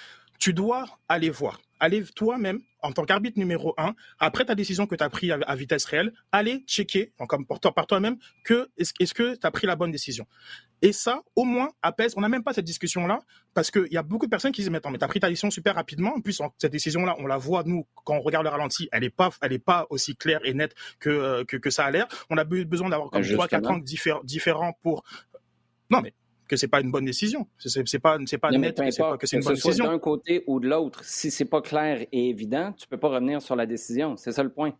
tu 0.43 0.53
dois 0.53 0.87
aller 1.09 1.31
voir. 1.31 1.61
Allez 1.79 2.03
toi-même, 2.17 2.59
en 2.81 2.91
tant 2.91 3.05
qu'arbitre 3.05 3.39
numéro 3.39 3.75
un, 3.79 3.95
après 4.19 4.45
ta 4.45 4.57
décision 4.57 4.89
que 4.89 4.97
tu 4.97 5.05
as 5.05 5.09
prise 5.09 5.31
à, 5.31 5.55
vitesse 5.55 5.85
réelle, 5.85 6.13
aller 6.33 6.65
checker, 6.67 7.13
comme 7.29 7.47
par 7.47 7.87
toi-même, 7.87 8.17
que 8.43 8.69
est-ce 8.77 9.15
que 9.15 9.37
tu 9.37 9.47
as 9.47 9.51
pris 9.53 9.69
la 9.69 9.77
bonne 9.77 9.93
décision. 9.93 10.27
Et 10.81 10.93
ça, 10.93 11.23
au 11.37 11.45
moins, 11.45 11.71
apaise. 11.81 12.15
On 12.17 12.23
n'a 12.23 12.29
même 12.29 12.43
pas 12.43 12.53
cette 12.53 12.65
discussion-là, 12.65 13.21
parce 13.55 13.71
qu'il 13.71 13.93
y 13.93 13.97
a 13.97 14.03
beaucoup 14.03 14.27
de 14.27 14.31
personnes 14.31 14.51
qui 14.51 14.63
disent, 14.63 14.71
mais 14.71 14.79
attends, 14.79 14.91
mais 14.91 14.99
t'as 14.99 15.07
pris 15.07 15.21
ta 15.21 15.29
décision 15.29 15.49
super 15.53 15.77
rapidement. 15.77 16.13
En 16.17 16.21
plus, 16.21 16.43
cette 16.59 16.73
décision-là, 16.73 17.15
on 17.21 17.27
la 17.29 17.37
voit, 17.37 17.63
nous, 17.65 17.87
quand 18.05 18.17
on 18.17 18.21
regarde 18.21 18.45
le 18.45 18.51
ralenti, 18.51 18.89
elle 18.91 19.03
n'est 19.03 19.11
pas, 19.11 19.31
elle 19.43 19.53
est 19.53 19.61
pas 19.61 19.87
aussi 19.91 20.17
claire 20.17 20.41
et 20.43 20.55
nette 20.55 20.75
que, 20.99 21.09
euh, 21.09 21.45
que, 21.45 21.57
que 21.57 21.71
ça 21.71 21.85
a 21.85 21.91
l'air. 21.93 22.09
On 22.31 22.37
a 22.37 22.43
besoin 22.43 22.89
d'avoir 22.89 23.11
comme 23.11 23.23
trois, 23.23 23.47
quatre 23.47 23.71
angles 23.71 23.85
différents 24.25 24.77
pour, 24.83 25.05
non, 25.89 26.01
mais 26.01 26.15
que 26.53 26.59
c'est 26.59 26.69
pas 26.69 26.83
une 26.83 26.91
bonne 26.91 27.07
décision. 27.07 27.49
C'est 27.57 27.99
pas 27.99 28.19
c'est 28.27 28.37
pas 28.37 28.51
net 28.51 28.77
que 28.77 28.91
c'est 28.91 29.03
que 29.19 29.27
c'est 29.27 29.37
une 29.39 29.43
bonne 29.43 29.55
décision. 29.55 29.87
D'un 29.87 29.99
côté 29.99 30.45
ou 30.47 30.61
de 30.61 30.69
l'autre, 30.69 31.03
si 31.03 31.31
c'est 31.31 31.47
pas 31.47 31.63
clair 31.63 32.07
et 32.13 32.29
évident, 32.29 32.75
tu 32.75 32.87
peux 32.87 32.99
pas 32.99 33.09
revenir 33.09 33.41
sur 33.41 33.57
la 33.57 33.65
décision. 33.65 34.19
C'est 34.19 34.33
ça 34.33 34.43
le 34.43 34.53
point. 34.53 34.75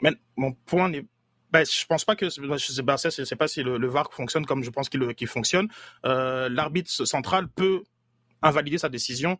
Mais 0.00 0.12
mon 0.36 0.52
point 0.52 0.88
n'est 0.88 1.04
ben, 1.50 1.66
je 1.66 1.84
pense 1.84 2.04
pas 2.04 2.14
que 2.16 2.26
je 2.26 2.30
sais, 2.30 2.82
ben, 2.82 2.96
sais 2.96 3.36
pas 3.36 3.48
si 3.48 3.62
le, 3.62 3.86
VAR 3.88 4.10
fonctionne 4.12 4.46
comme 4.46 4.62
je 4.62 4.70
pense 4.70 4.88
qu'il 4.88 5.26
fonctionne. 5.26 5.68
Euh, 6.06 6.48
L'arbitre 6.48 6.90
central 7.04 7.48
peut 7.48 7.82
invalider 8.40 8.78
sa 8.78 8.88
décision 8.88 9.38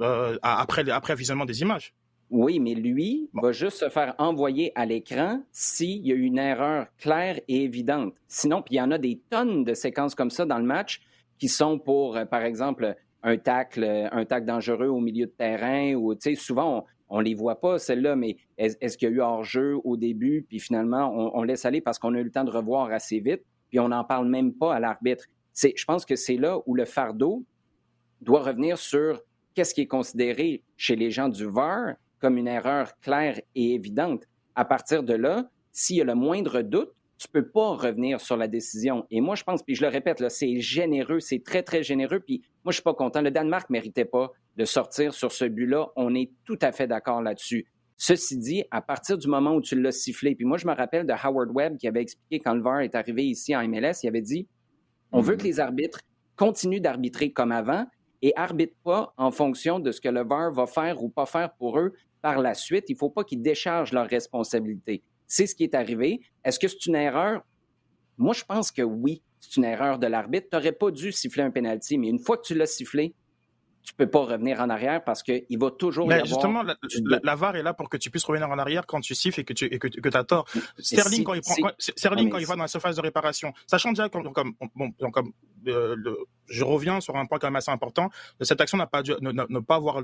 euh, 0.00 0.38
après 0.42 0.88
après 0.90 1.16
visionnement 1.16 1.46
des 1.46 1.62
images. 1.62 1.94
Oui, 2.30 2.58
mais 2.58 2.74
lui 2.74 3.30
va 3.34 3.52
juste 3.52 3.78
se 3.78 3.88
faire 3.88 4.14
envoyer 4.18 4.72
à 4.74 4.84
l'écran 4.84 5.42
s'il 5.52 6.04
y 6.04 6.12
a 6.12 6.16
une 6.16 6.38
erreur 6.38 6.86
claire 6.98 7.38
et 7.46 7.62
évidente. 7.62 8.14
Sinon, 8.26 8.62
puis 8.62 8.74
il 8.74 8.78
y 8.78 8.80
en 8.80 8.90
a 8.90 8.98
des 8.98 9.20
tonnes 9.30 9.62
de 9.62 9.74
séquences 9.74 10.14
comme 10.14 10.30
ça 10.30 10.44
dans 10.44 10.58
le 10.58 10.64
match 10.64 11.02
qui 11.38 11.48
sont 11.48 11.78
pour, 11.78 12.16
euh, 12.16 12.24
par 12.24 12.42
exemple, 12.42 12.96
un 13.22 13.38
tacle, 13.38 14.08
un 14.10 14.24
tacle 14.24 14.46
dangereux 14.46 14.88
au 14.88 15.00
milieu 15.00 15.26
de 15.26 15.30
terrain 15.30 15.94
ou, 15.94 16.14
tu 16.14 16.30
sais, 16.30 16.34
souvent, 16.34 16.84
on, 17.08 17.18
ne 17.18 17.24
les 17.24 17.34
voit 17.34 17.60
pas, 17.60 17.78
celles-là, 17.78 18.16
mais 18.16 18.36
est-ce 18.58 18.98
qu'il 18.98 19.08
y 19.08 19.12
a 19.12 19.14
eu 19.14 19.20
hors-jeu 19.20 19.76
au 19.84 19.96
début, 19.96 20.44
puis 20.48 20.58
finalement, 20.58 21.12
on, 21.34 21.42
laisse 21.42 21.64
aller 21.64 21.80
parce 21.80 21.98
qu'on 21.98 22.14
a 22.14 22.20
eu 22.20 22.24
le 22.24 22.30
temps 22.30 22.44
de 22.44 22.50
revoir 22.50 22.90
assez 22.92 23.20
vite, 23.20 23.42
puis 23.68 23.80
on 23.80 23.88
n'en 23.88 24.04
parle 24.04 24.28
même 24.28 24.52
pas 24.52 24.74
à 24.74 24.80
l'arbitre. 24.80 25.24
Je 25.54 25.84
pense 25.84 26.04
que 26.04 26.16
c'est 26.16 26.36
là 26.36 26.60
où 26.66 26.74
le 26.74 26.84
fardeau 26.84 27.44
doit 28.20 28.42
revenir 28.42 28.78
sur 28.78 29.20
qu'est-ce 29.54 29.74
qui 29.74 29.82
est 29.82 29.86
considéré 29.86 30.62
chez 30.76 30.96
les 30.96 31.10
gens 31.10 31.28
du 31.28 31.46
VAR 31.46 31.94
comme 32.20 32.36
une 32.36 32.48
erreur 32.48 32.98
claire 33.00 33.40
et 33.54 33.74
évidente. 33.74 34.24
À 34.54 34.64
partir 34.64 35.02
de 35.02 35.14
là, 35.14 35.48
s'il 35.72 35.96
y 35.96 36.00
a 36.00 36.04
le 36.04 36.14
moindre 36.14 36.62
doute, 36.62 36.92
tu 37.18 37.28
peux 37.28 37.46
pas 37.48 37.70
revenir 37.70 38.20
sur 38.20 38.36
la 38.36 38.46
décision. 38.46 39.06
Et 39.10 39.20
moi, 39.20 39.34
je 39.34 39.44
pense, 39.44 39.62
puis 39.62 39.74
je 39.74 39.82
le 39.82 39.88
répète, 39.88 40.22
c'est 40.28 40.60
généreux, 40.60 41.20
c'est 41.20 41.42
très, 41.42 41.62
très 41.62 41.82
généreux. 41.82 42.20
Puis 42.20 42.42
moi, 42.64 42.72
je 42.72 42.76
suis 42.76 42.82
pas 42.82 42.94
content. 42.94 43.22
Le 43.22 43.30
Danemark 43.30 43.70
méritait 43.70 44.04
pas 44.04 44.32
de 44.56 44.64
sortir 44.64 45.14
sur 45.14 45.32
ce 45.32 45.46
but-là. 45.46 45.88
On 45.96 46.14
est 46.14 46.30
tout 46.44 46.58
à 46.60 46.72
fait 46.72 46.86
d'accord 46.86 47.22
là-dessus. 47.22 47.66
Ceci 47.96 48.36
dit, 48.36 48.64
à 48.70 48.82
partir 48.82 49.16
du 49.16 49.28
moment 49.28 49.54
où 49.54 49.62
tu 49.62 49.80
l'as 49.80 49.92
sifflé, 49.92 50.34
puis 50.34 50.44
moi, 50.44 50.58
je 50.58 50.66
me 50.66 50.74
rappelle 50.74 51.06
de 51.06 51.12
Howard 51.12 51.50
Webb 51.54 51.78
qui 51.78 51.88
avait 51.88 52.02
expliqué 52.02 52.40
quand 52.40 52.54
le 52.54 52.62
VAR 52.62 52.80
est 52.80 52.94
arrivé 52.94 53.24
ici 53.24 53.56
en 53.56 53.66
MLS, 53.66 54.02
il 54.02 54.08
avait 54.08 54.20
dit 54.20 54.46
on 55.12 55.20
veut 55.20 55.36
que 55.36 55.44
les 55.44 55.60
arbitres 55.60 56.00
continuent 56.36 56.80
d'arbitrer 56.80 57.32
comme 57.32 57.52
avant 57.52 57.86
et 58.26 58.32
arbitrent 58.34 58.74
pas 58.82 59.14
en 59.16 59.30
fonction 59.30 59.78
de 59.78 59.92
ce 59.92 60.00
que 60.00 60.08
le 60.08 60.24
VAR 60.24 60.50
va 60.50 60.66
faire 60.66 61.00
ou 61.00 61.08
pas 61.08 61.26
faire 61.26 61.52
pour 61.52 61.78
eux 61.78 61.92
par 62.20 62.40
la 62.40 62.54
suite. 62.54 62.86
Il 62.88 62.94
ne 62.94 62.98
faut 62.98 63.08
pas 63.08 63.22
qu'ils 63.22 63.40
déchargent 63.40 63.92
leurs 63.92 64.08
responsabilités. 64.08 65.04
C'est 65.28 65.46
ce 65.46 65.54
qui 65.54 65.62
est 65.62 65.76
arrivé. 65.76 66.20
Est-ce 66.44 66.58
que 66.58 66.66
c'est 66.66 66.86
une 66.86 66.96
erreur? 66.96 67.44
Moi, 68.18 68.34
je 68.34 68.42
pense 68.44 68.72
que 68.72 68.82
oui, 68.82 69.22
c'est 69.38 69.58
une 69.58 69.64
erreur 69.64 70.00
de 70.00 70.08
l'arbitre. 70.08 70.48
Tu 70.50 70.56
n'aurais 70.56 70.72
pas 70.72 70.90
dû 70.90 71.12
siffler 71.12 71.44
un 71.44 71.52
penalty, 71.52 71.98
mais 71.98 72.08
une 72.08 72.18
fois 72.18 72.36
que 72.36 72.42
tu 72.42 72.56
l'as 72.56 72.66
sifflé, 72.66 73.14
tu 73.86 73.94
peux 73.94 74.08
pas 74.08 74.24
revenir 74.24 74.60
en 74.60 74.68
arrière 74.68 75.02
parce 75.04 75.22
qu'il 75.22 75.58
va 75.58 75.70
toujours 75.70 76.10
y 76.10 76.12
avoir... 76.12 76.26
Justement, 76.26 76.64
la, 77.22 77.34
VAR 77.36 77.54
est 77.54 77.62
là 77.62 77.72
pour 77.72 77.88
que 77.88 77.96
tu 77.96 78.10
puisses 78.10 78.24
revenir 78.24 78.50
en 78.50 78.58
arrière 78.58 78.84
quand 78.84 79.00
tu 79.00 79.14
siffles 79.14 79.40
et 79.40 79.44
que 79.44 79.52
tu 79.52 79.66
et 79.66 79.78
que, 79.78 80.16
as 80.16 80.24
tort. 80.24 80.44
Sterling, 80.78 81.22
quand 81.22 81.34
il, 81.34 81.40
prend, 81.40 81.70
Sterling 81.78 82.28
quand 82.28 82.38
il 82.38 82.46
va 82.46 82.56
dans 82.56 82.62
la 82.62 82.68
surface 82.68 82.96
de 82.96 83.00
réparation, 83.00 83.52
sachant 83.68 83.90
déjà 83.90 84.08
comme, 84.08 84.32
comme, 84.32 84.54
bon, 84.74 84.90
comme 85.12 85.32
euh, 85.68 85.94
le, 85.96 86.18
je 86.48 86.64
reviens 86.64 87.00
sur 87.00 87.14
un 87.14 87.26
point 87.26 87.38
quand 87.38 87.46
même 87.46 87.56
assez 87.56 87.70
important, 87.70 88.10
cette 88.40 88.60
action 88.60 88.76
n'a 88.76 88.88
pas 88.88 89.02
dû, 89.02 89.12
ne, 89.20 89.60
pas 89.60 89.76
avoir 89.76 90.02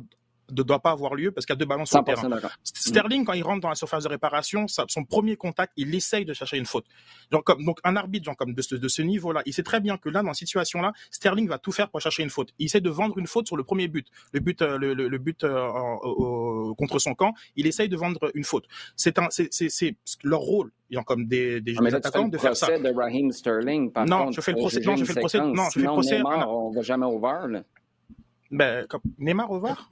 ne 0.51 0.63
doit 0.63 0.81
pas 0.81 0.91
avoir 0.91 1.15
lieu 1.15 1.33
parce 1.33 1.47
qu'il 1.47 1.55
y 1.55 1.57
a 1.57 1.59
deux 1.59 1.67
ballons 1.67 1.87
sur 1.87 1.99
le 1.99 2.05
terrain. 2.05 2.29
Sterling, 2.63 3.25
quand 3.25 3.33
il 3.33 3.43
rentre 3.43 3.61
dans 3.61 3.69
la 3.69 3.75
surface 3.75 4.05
de 4.05 4.09
réparation, 4.09 4.67
son 4.69 5.05
premier 5.05 5.37
contact, 5.37 5.73
il 5.77 5.95
essaye 5.95 6.25
de 6.25 6.33
chercher 6.33 6.59
une 6.59 6.67
faute. 6.67 6.87
Donc, 7.31 7.45
comme, 7.45 7.65
donc 7.65 7.79
un 7.85 7.97
arbitre 7.97 8.27
genre, 8.27 8.37
comme 8.37 8.55
de 8.55 8.63
ce, 8.63 8.75
de 8.75 8.89
ce 8.89 9.03
niveau-là, 9.03 9.43
il 9.47 9.53
sait 9.53 9.63
très 9.63 9.81
bien 9.81 9.97
que 9.97 10.09
là, 10.09 10.23
dans 10.23 10.33
cette 10.35 10.49
situation-là, 10.49 10.93
Sterling 11.11 11.49
va 11.49 11.59
tout 11.59 11.73
faire 11.73 11.91
pour 11.91 12.01
chercher 12.01 12.23
une 12.23 12.31
faute. 12.31 12.53
Il 12.59 12.67
essaie 12.67 12.81
de 12.81 12.91
vendre 12.91 13.19
une 13.19 13.27
faute 13.27 13.47
sur 13.47 13.57
le 13.57 13.65
premier 13.65 13.89
but, 13.89 14.07
le 14.33 14.41
but, 14.41 14.61
euh, 14.63 14.79
le, 14.79 14.95
le, 14.95 15.19
but 15.19 15.45
euh, 15.45 16.75
contre 16.77 16.99
son 16.99 17.15
camp. 17.15 17.35
Il 17.57 17.67
essaye 17.67 17.89
de 17.89 17.97
vendre 17.97 18.31
une 18.35 18.45
faute. 18.45 18.67
C'est 18.97 19.19
un, 19.19 19.29
c'est, 19.31 19.49
c'est, 19.51 19.97
leur 20.23 20.41
rôle 20.41 20.73
comme 21.01 21.27
des, 21.27 21.61
des, 21.63 21.75
ah, 21.79 21.97
attaquants 21.97 22.29
de 22.29 22.37
faire 22.37 22.55
ça. 22.55 22.79
de 22.79 22.95
Raheem 22.95 23.33
Sterling, 23.33 23.91
par 23.91 24.05
non, 24.05 24.31
je 24.31 24.41
fais 24.43 24.53
le 24.53 24.59
procès. 24.59 24.81
Non, 24.81 24.97
je 24.97 25.05
fais 25.05 25.15
le 25.15 25.21
procès. 25.21 25.39
Non, 25.39 25.65
je 25.71 25.81
fais 25.81 25.87
le 25.87 25.87
procès. 25.87 26.17
Neymar, 26.19 26.51
on 26.51 26.71
va 26.71 26.83
jamais 26.83 27.07
au 27.07 27.19
VAR. 27.19 27.49
Là. 27.49 27.63
Ben, 28.51 28.87
comme, 28.87 29.01
Neymar 29.19 29.51
au 29.51 29.59
VAR? 29.59 29.92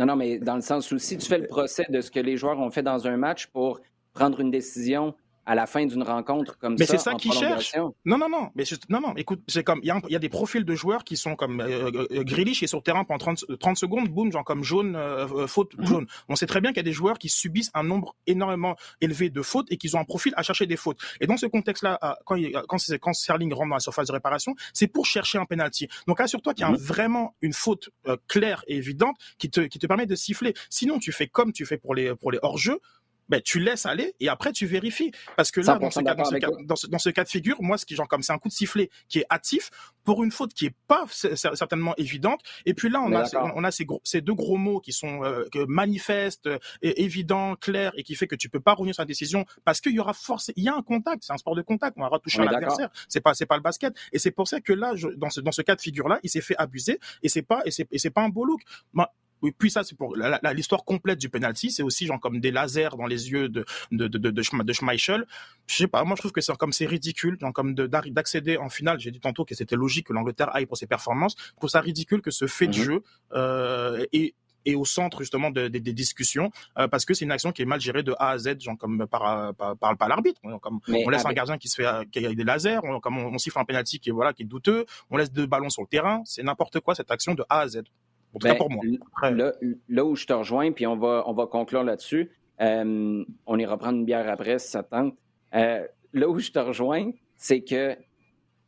Non, 0.00 0.06
non, 0.06 0.16
mais 0.16 0.38
dans 0.38 0.54
le 0.54 0.62
sens 0.62 0.90
où 0.92 0.98
si 0.98 1.18
tu 1.18 1.26
fais 1.28 1.36
le 1.36 1.46
procès 1.46 1.84
de 1.90 2.00
ce 2.00 2.10
que 2.10 2.20
les 2.20 2.38
joueurs 2.38 2.58
ont 2.58 2.70
fait 2.70 2.82
dans 2.82 3.06
un 3.06 3.18
match 3.18 3.48
pour 3.48 3.80
prendre 4.14 4.40
une 4.40 4.50
décision 4.50 5.14
à 5.50 5.56
la 5.56 5.66
fin 5.66 5.84
d'une 5.84 6.04
rencontre 6.04 6.56
comme 6.58 6.76
mais 6.78 6.86
ça. 6.86 6.92
Mais 6.92 6.98
c'est 6.98 7.04
ça 7.10 7.14
qu'ils 7.14 7.32
cherchent. 7.32 7.74
Non, 8.04 8.18
non, 8.18 8.28
non. 8.28 8.50
Mais 8.54 8.62
non, 8.88 9.00
non. 9.00 9.14
Écoute, 9.16 9.42
c'est 9.48 9.64
comme 9.64 9.80
il 9.82 9.92
y, 10.08 10.14
a 10.14 10.18
des 10.20 10.28
profils 10.28 10.64
de 10.64 10.74
joueurs 10.76 11.02
qui 11.02 11.16
sont 11.16 11.34
comme 11.34 11.60
euh, 11.60 11.90
euh 12.12 12.22
Grealish 12.22 12.62
est 12.62 12.68
sur 12.68 12.78
le 12.78 12.84
terrain 12.84 13.02
pendant 13.02 13.18
30, 13.18 13.58
30 13.58 13.76
secondes, 13.76 14.08
boum, 14.08 14.30
genre 14.30 14.44
comme 14.44 14.62
jaune, 14.62 14.94
euh, 14.94 15.26
euh, 15.26 15.46
faute, 15.48 15.76
mhm. 15.76 15.86
jaune. 15.86 16.06
On 16.28 16.36
sait 16.36 16.46
très 16.46 16.60
bien 16.60 16.70
qu'il 16.70 16.76
y 16.76 16.80
a 16.80 16.84
des 16.84 16.92
joueurs 16.92 17.18
qui 17.18 17.28
subissent 17.28 17.72
un 17.74 17.82
nombre 17.82 18.14
énormément 18.28 18.76
élevé 19.00 19.28
de 19.28 19.42
fautes 19.42 19.66
et 19.72 19.76
qu'ils 19.76 19.96
ont 19.96 19.98
un 19.98 20.04
profil 20.04 20.32
à 20.36 20.44
chercher 20.44 20.66
des 20.66 20.76
fautes. 20.76 20.98
Et 21.20 21.26
dans 21.26 21.36
ce 21.36 21.46
contexte-là, 21.46 21.98
quand, 22.24 22.36
quand, 22.68 22.78
quand 23.00 23.12
Sterling 23.12 23.52
rentre 23.52 23.70
dans 23.70 23.74
la 23.74 23.80
surface 23.80 24.06
de 24.06 24.12
réparation, 24.12 24.54
c'est 24.72 24.86
pour 24.86 25.04
chercher 25.04 25.38
un 25.38 25.46
penalty. 25.46 25.88
Donc 26.06 26.20
assure-toi 26.20 26.54
qu'il 26.54 26.62
y 26.62 26.68
a 26.68 26.70
mhm. 26.70 26.76
vraiment 26.76 27.34
une 27.40 27.54
faute 27.54 27.90
claire 28.28 28.62
et 28.68 28.76
évidente 28.76 29.16
qui 29.38 29.50
te, 29.50 29.62
qui 29.62 29.80
te 29.80 29.88
permet 29.88 30.06
de 30.06 30.14
siffler. 30.14 30.54
Sinon, 30.68 31.00
tu 31.00 31.10
fais 31.10 31.26
comme 31.26 31.52
tu 31.52 31.66
fais 31.66 31.76
pour 31.76 31.96
les, 31.96 32.14
pour 32.14 32.30
les 32.30 32.38
hors-jeux 32.40 32.78
ben, 33.30 33.40
tu 33.40 33.60
laisses 33.60 33.86
aller 33.86 34.14
et 34.20 34.28
après 34.28 34.52
tu 34.52 34.66
vérifies. 34.66 35.12
Parce 35.36 35.50
que 35.50 35.60
là, 35.60 35.78
dans 35.78 35.90
ce, 35.90 36.00
cas, 36.00 36.14
dans, 36.64 36.98
ce 36.98 37.10
cas, 37.10 37.24
de 37.24 37.28
figure, 37.28 37.56
moi, 37.62 37.78
ce 37.78 37.86
qui 37.86 37.94
genre 37.94 38.08
comme 38.08 38.22
c'est 38.22 38.32
un 38.32 38.38
coup 38.38 38.48
de 38.48 38.52
sifflet 38.52 38.90
qui 39.08 39.20
est 39.20 39.26
hâtif 39.30 39.70
pour 40.04 40.24
une 40.24 40.32
faute 40.32 40.52
qui 40.52 40.66
est 40.66 40.74
pas 40.88 41.04
certainement 41.08 41.94
évidente. 41.96 42.40
Et 42.66 42.74
puis 42.74 42.90
là, 42.90 43.00
on 43.00 43.12
a, 43.12 43.24
on 43.54 43.62
a 43.64 43.70
ces, 43.70 43.84
gros, 43.84 44.00
ces 44.02 44.20
deux 44.20 44.34
gros 44.34 44.56
mots 44.56 44.80
qui 44.80 44.92
sont 44.92 45.22
euh, 45.24 45.44
manifestes, 45.68 46.46
euh, 46.46 46.58
et 46.82 47.04
évidents, 47.04 47.54
clairs 47.54 47.92
et 47.96 48.02
qui 48.02 48.16
fait 48.16 48.26
que 48.26 48.34
tu 48.34 48.48
peux 48.48 48.60
pas 48.60 48.74
revenir 48.74 48.94
sur 48.94 49.02
la 49.02 49.06
décision 49.06 49.44
parce 49.64 49.80
qu'il 49.80 49.92
y 49.92 50.00
aura 50.00 50.12
forcément, 50.12 50.54
il 50.56 50.64
y 50.64 50.68
a 50.68 50.74
un 50.74 50.82
contact, 50.82 51.22
c'est 51.24 51.32
un 51.32 51.38
sport 51.38 51.54
de 51.54 51.62
contact, 51.62 51.96
on 51.98 52.08
va 52.08 52.18
toucher 52.18 52.44
l'adversaire. 52.44 52.90
C'est 53.08 53.20
pas, 53.20 53.34
c'est 53.34 53.46
pas 53.46 53.56
le 53.56 53.62
basket. 53.62 53.94
Et 54.12 54.18
c'est 54.18 54.32
pour 54.32 54.48
ça 54.48 54.60
que 54.60 54.72
là, 54.72 54.96
je, 54.96 55.08
dans 55.08 55.30
ce, 55.30 55.40
dans 55.40 55.52
ce 55.52 55.62
cas 55.62 55.76
de 55.76 55.80
figure 55.80 56.08
là, 56.08 56.18
il 56.24 56.30
s'est 56.30 56.40
fait 56.40 56.56
abuser 56.58 56.98
et 57.22 57.28
c'est 57.28 57.42
pas, 57.42 57.62
et 57.64 57.70
c'est, 57.70 57.86
et 57.92 57.98
c'est 57.98 58.10
pas 58.10 58.22
un 58.22 58.28
beau 58.28 58.44
look. 58.44 58.60
Oui, 59.42 59.52
puis 59.56 59.70
ça, 59.70 59.84
c'est 59.84 59.96
pour 59.96 60.16
l'histoire 60.54 60.84
complète 60.84 61.18
du 61.18 61.28
penalty. 61.28 61.70
C'est 61.70 61.82
aussi 61.82 62.06
genre 62.06 62.20
comme 62.20 62.40
des 62.40 62.50
lasers 62.50 62.90
dans 62.96 63.06
les 63.06 63.30
yeux 63.30 63.48
de 63.48 63.64
de 63.90 64.08
de 64.08 64.18
de, 64.18 64.30
de 64.30 64.72
Schmeichel. 64.72 65.26
Je 65.66 65.76
sais 65.76 65.86
pas, 65.86 66.04
moi 66.04 66.16
je 66.16 66.22
trouve 66.22 66.32
que 66.32 66.40
c'est 66.40 66.56
comme 66.56 66.72
c'est 66.72 66.86
ridicule, 66.86 67.38
genre 67.40 67.52
comme 67.52 67.74
d'accéder 67.74 68.56
en 68.56 68.68
finale. 68.68 69.00
J'ai 69.00 69.10
dit 69.10 69.20
tantôt 69.20 69.44
que 69.44 69.54
c'était 69.54 69.76
logique 69.76 70.08
que 70.08 70.12
l'Angleterre 70.12 70.54
aille 70.54 70.66
pour 70.66 70.76
ses 70.76 70.86
performances. 70.86 71.36
Je 71.38 71.56
trouve 71.56 71.70
ça 71.70 71.80
ridicule 71.80 72.20
que 72.20 72.30
ce 72.30 72.46
fait 72.46 72.66
de 72.66 72.76
mhm. 72.76 72.84
jeu 72.84 73.02
euh, 73.32 74.04
est 74.12 74.34
est 74.66 74.74
au 74.74 74.84
centre 74.84 75.20
justement 75.20 75.50
des 75.50 75.80
discussions 75.80 76.50
euh, 76.78 76.86
parce 76.86 77.06
que 77.06 77.14
c'est 77.14 77.24
une 77.24 77.32
action 77.32 77.50
qui 77.50 77.62
est 77.62 77.64
mal 77.64 77.80
gérée 77.80 78.02
de 78.02 78.14
A 78.18 78.30
à 78.32 78.38
Z, 78.38 78.60
genre 78.60 78.76
comme 78.76 79.06
par 79.06 79.54
par, 79.54 79.96
par, 79.96 80.08
l'arbitre. 80.08 80.40
Comme 80.60 80.80
on 80.88 81.08
laisse 81.08 81.24
un 81.24 81.32
gardien 81.32 81.56
qui 81.56 81.68
se 81.68 81.76
fait 81.76 82.10
qui 82.10 82.24
a 82.24 82.34
des 82.34 82.44
lasers, 82.44 82.80
on, 82.82 83.00
comme 83.00 83.18
on, 83.18 83.38
siffle 83.38 83.58
un 83.58 83.64
penalty 83.64 84.00
qui 84.00 84.10
est 84.10 84.12
voilà 84.12 84.32
qui 84.32 84.42
est 84.42 84.46
douteux, 84.46 84.84
on 85.10 85.16
laisse 85.16 85.32
deux 85.32 85.46
ballons 85.46 85.70
sur 85.70 85.82
le 85.82 85.88
terrain, 85.88 86.22
c'est 86.26 86.42
n'importe 86.42 86.80
quoi 86.80 86.94
cette 86.94 87.10
action 87.10 87.34
de 87.34 87.44
A 87.48 87.60
à 87.60 87.68
Z. 87.68 87.82
Ben, 88.40 88.56
pour 88.56 88.70
moi. 88.70 88.82
Là, 89.88 90.04
où 90.04 90.14
je 90.14 90.26
te 90.26 90.32
rejoins, 90.32 90.72
puis 90.72 90.86
on 90.86 90.96
va, 90.96 91.24
on 91.26 91.32
va 91.32 91.46
conclure 91.46 91.82
là-dessus, 91.82 92.30
euh, 92.60 93.24
on 93.46 93.58
ira 93.58 93.78
prendre 93.78 93.98
une 93.98 94.04
bière 94.04 94.28
après 94.28 94.58
si 94.58 94.70
ça 94.70 94.82
tente. 94.82 95.14
Euh, 95.54 95.86
là 96.12 96.28
où 96.28 96.38
je 96.38 96.50
te 96.50 96.58
rejoins, 96.58 97.10
c'est 97.36 97.62
que 97.62 97.96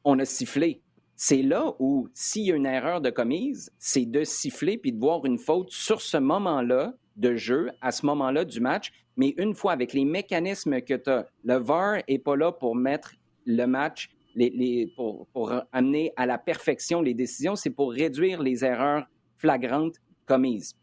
on 0.05 0.19
a 0.19 0.25
sifflé. 0.25 0.81
C'est 1.15 1.43
là 1.43 1.75
où, 1.79 2.09
s'il 2.15 2.47
y 2.47 2.53
a 2.53 2.57
une 2.57 2.67
erreur 2.67 3.01
de 3.01 3.11
commise, 3.11 3.71
c'est 3.79 4.07
de 4.07 4.25
siffler 4.25 4.79
puis 4.79 4.93
de 4.93 4.99
voir 4.99 5.25
une 5.25 5.39
faute 5.39 5.71
sur 5.71 6.01
ce 6.01 6.17
moment-là 6.17 6.95
de 7.17 7.37
jeu, 7.37 7.71
à 7.81 7.93
ce 7.93 8.07
moment-là 8.07 8.45
du 8.45 8.61
match. 8.61 8.91
Mais 9.17 9.35
une 9.37 9.55
fois 9.55 9.73
avec 9.73 9.93
les 9.93 10.05
mécanismes 10.05 10.81
que 10.81 10.95
tu 10.95 11.11
as, 11.11 11.29
le 11.45 11.57
VAR 11.59 11.99
n'est 12.09 12.19
pas 12.19 12.35
là 12.35 12.51
pour 12.51 12.75
mettre 12.75 13.15
le 13.45 13.67
match, 13.67 14.11
les, 14.35 14.91
pour, 14.97 15.27
pour, 15.29 15.53
amener 15.73 16.13
à 16.17 16.27
la 16.27 16.39
perfection 16.39 17.03
les 17.03 17.15
décisions, 17.15 17.55
c'est 17.55 17.71
pour 17.71 17.93
réduire 17.93 18.43
les 18.43 18.65
erreurs 18.65 19.07
flagrante 19.43 19.97
commise. 20.25 20.77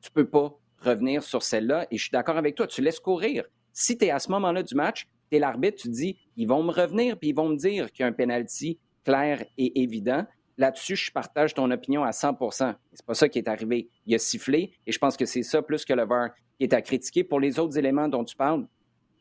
Tu 0.00 0.10
peux 0.12 0.28
pas 0.28 0.56
revenir 0.78 1.24
sur 1.24 1.42
celle-là 1.42 1.88
et 1.90 1.96
je 1.96 2.02
suis 2.04 2.12
d'accord 2.12 2.36
avec 2.36 2.54
toi, 2.54 2.66
tu 2.68 2.80
laisses 2.80 3.00
courir. 3.00 3.44
Si 3.72 3.98
tu 3.98 4.04
es 4.04 4.10
à 4.10 4.20
ce 4.20 4.30
moment-là 4.30 4.62
du 4.62 4.76
match, 4.76 5.08
tu 5.28 5.36
es 5.36 5.40
l'arbitre, 5.40 5.82
tu 5.82 5.88
dis, 5.88 6.16
ils 6.36 6.46
vont 6.46 6.62
me 6.62 6.70
revenir 6.70 7.18
puis 7.18 7.30
ils 7.30 7.34
vont 7.34 7.48
me 7.48 7.56
dire 7.56 7.90
qu'il 7.90 8.04
y 8.04 8.04
a 8.04 8.06
un 8.06 8.12
penalty 8.12 8.78
clair 9.04 9.44
et 9.58 9.82
évident. 9.82 10.24
Là-dessus, 10.56 10.94
je 10.94 11.10
partage 11.10 11.52
ton 11.52 11.68
opinion 11.70 12.04
à 12.04 12.10
100% 12.10 12.76
C'est 12.92 13.04
pas 13.04 13.14
ça 13.14 13.28
qui 13.28 13.38
est 13.38 13.48
arrivé. 13.48 13.88
Il 14.06 14.14
a 14.14 14.18
sifflé 14.18 14.72
et 14.86 14.92
je 14.92 14.98
pense 14.98 15.16
que 15.16 15.26
c'est 15.26 15.42
ça 15.42 15.60
plus 15.60 15.84
que 15.84 15.92
le 15.92 16.06
VAR 16.06 16.30
qui 16.58 16.64
est 16.64 16.72
à 16.72 16.80
critiquer. 16.80 17.24
Pour 17.24 17.40
les 17.40 17.58
autres 17.58 17.76
éléments 17.76 18.08
dont 18.08 18.24
tu 18.24 18.36
parles, 18.36 18.66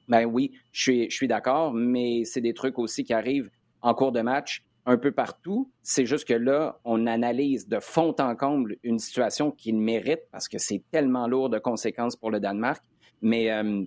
ben 0.08 0.26
oui, 0.26 0.52
je 0.72 0.82
suis, 0.82 1.10
je 1.10 1.16
suis 1.16 1.28
d'accord, 1.28 1.74
mais 1.74 2.24
c'est 2.24 2.40
des 2.40 2.54
trucs 2.54 2.78
aussi 2.78 3.04
qui 3.04 3.14
arrivent 3.14 3.50
en 3.82 3.96
cours 3.96 4.12
de 4.12 4.22
match 4.22 4.64
un 4.86 4.98
peu 4.98 5.12
partout. 5.12 5.72
C'est 5.82 6.06
juste 6.06 6.28
que 6.28 6.34
là, 6.34 6.80
on 6.84 7.08
analyse 7.08 7.68
de 7.68 7.80
fond 7.80 8.16
en 8.20 8.36
comble 8.36 8.78
une 8.84 9.00
situation 9.00 9.52
qu'il 9.52 9.78
mérite 9.78 10.22
parce 10.32 10.48
que 10.48 10.58
c'est 10.58 10.84
tellement 10.92 11.28
lourd 11.28 11.50
de 11.50 11.60
conséquences 11.60 12.16
pour 12.16 12.32
le 12.32 12.40
Danemark. 12.40 12.84
Mais 13.22 13.52
euh, 13.52 13.84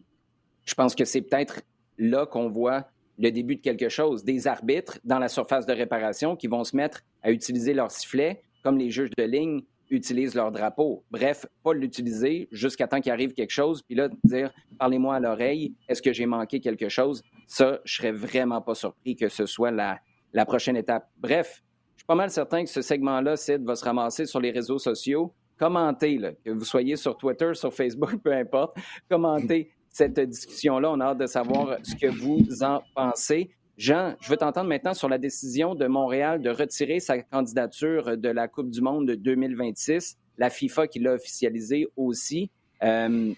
je 0.64 0.74
pense 0.74 0.94
que 0.94 1.04
c'est 1.04 1.22
peut-être 1.22 1.62
là 1.98 2.26
qu'on 2.26 2.48
voit 2.48 2.88
le 3.18 3.30
début 3.30 3.56
de 3.56 3.60
quelque 3.60 3.88
chose. 3.88 4.24
Des 4.24 4.46
arbitres 4.46 4.98
dans 5.04 5.18
la 5.18 5.28
surface 5.28 5.66
de 5.66 5.72
réparation 5.72 6.36
qui 6.36 6.46
vont 6.46 6.64
se 6.64 6.76
mettre 6.76 7.02
à 7.22 7.30
utiliser 7.30 7.74
leur 7.74 7.90
sifflet 7.90 8.42
comme 8.62 8.78
les 8.78 8.90
juges 8.90 9.10
de 9.16 9.24
ligne 9.24 9.62
utilisent 9.90 10.34
leur 10.34 10.52
drapeau. 10.52 11.04
Bref, 11.10 11.46
pas 11.62 11.72
l'utiliser 11.72 12.48
jusqu'à 12.52 12.86
temps 12.86 13.00
qu'il 13.00 13.12
arrive 13.12 13.32
quelque 13.32 13.50
chose, 13.50 13.82
puis 13.82 13.94
là, 13.94 14.08
dire 14.24 14.52
parlez-moi 14.78 15.16
à 15.16 15.20
l'oreille, 15.20 15.74
est-ce 15.88 16.02
que 16.02 16.12
j'ai 16.12 16.26
manqué 16.26 16.60
quelque 16.60 16.88
chose? 16.88 17.22
Ça, 17.46 17.80
je 17.84 17.96
serais 17.96 18.12
vraiment 18.12 18.60
pas 18.60 18.74
surpris 18.74 19.16
que 19.16 19.28
ce 19.28 19.46
soit 19.46 19.70
la, 19.70 19.98
la 20.32 20.44
prochaine 20.44 20.76
étape. 20.76 21.08
Bref, 21.18 21.62
je 21.96 22.00
suis 22.02 22.06
pas 22.06 22.14
mal 22.14 22.30
certain 22.30 22.64
que 22.64 22.70
ce 22.70 22.82
segment-là, 22.82 23.36
Sid, 23.36 23.64
va 23.64 23.74
se 23.74 23.84
ramasser 23.84 24.26
sur 24.26 24.40
les 24.40 24.50
réseaux 24.50 24.78
sociaux. 24.78 25.34
Commentez, 25.58 26.18
que 26.44 26.50
vous 26.50 26.64
soyez 26.64 26.96
sur 26.96 27.16
Twitter, 27.16 27.52
sur 27.54 27.74
Facebook, 27.74 28.16
peu 28.24 28.32
importe. 28.32 28.76
Commentez 29.10 29.72
cette 29.88 30.18
discussion-là. 30.20 30.90
On 30.90 31.00
a 31.00 31.06
hâte 31.06 31.18
de 31.18 31.26
savoir 31.26 31.78
ce 31.82 31.96
que 31.96 32.06
vous 32.06 32.62
en 32.62 32.82
pensez. 32.94 33.50
Jean, 33.76 34.14
je 34.20 34.28
veux 34.28 34.36
t'entendre 34.36 34.68
maintenant 34.68 34.94
sur 34.94 35.08
la 35.08 35.18
décision 35.18 35.74
de 35.74 35.86
Montréal 35.86 36.42
de 36.42 36.50
retirer 36.50 37.00
sa 37.00 37.22
candidature 37.22 38.16
de 38.16 38.28
la 38.28 38.48
Coupe 38.48 38.70
du 38.70 38.80
Monde 38.80 39.10
2026. 39.10 40.16
La 40.36 40.50
FIFA 40.50 40.88
qui 40.88 41.00
l'a 41.00 41.14
officialisé 41.14 41.88
aussi. 41.96 42.50
Euh, 42.82 43.32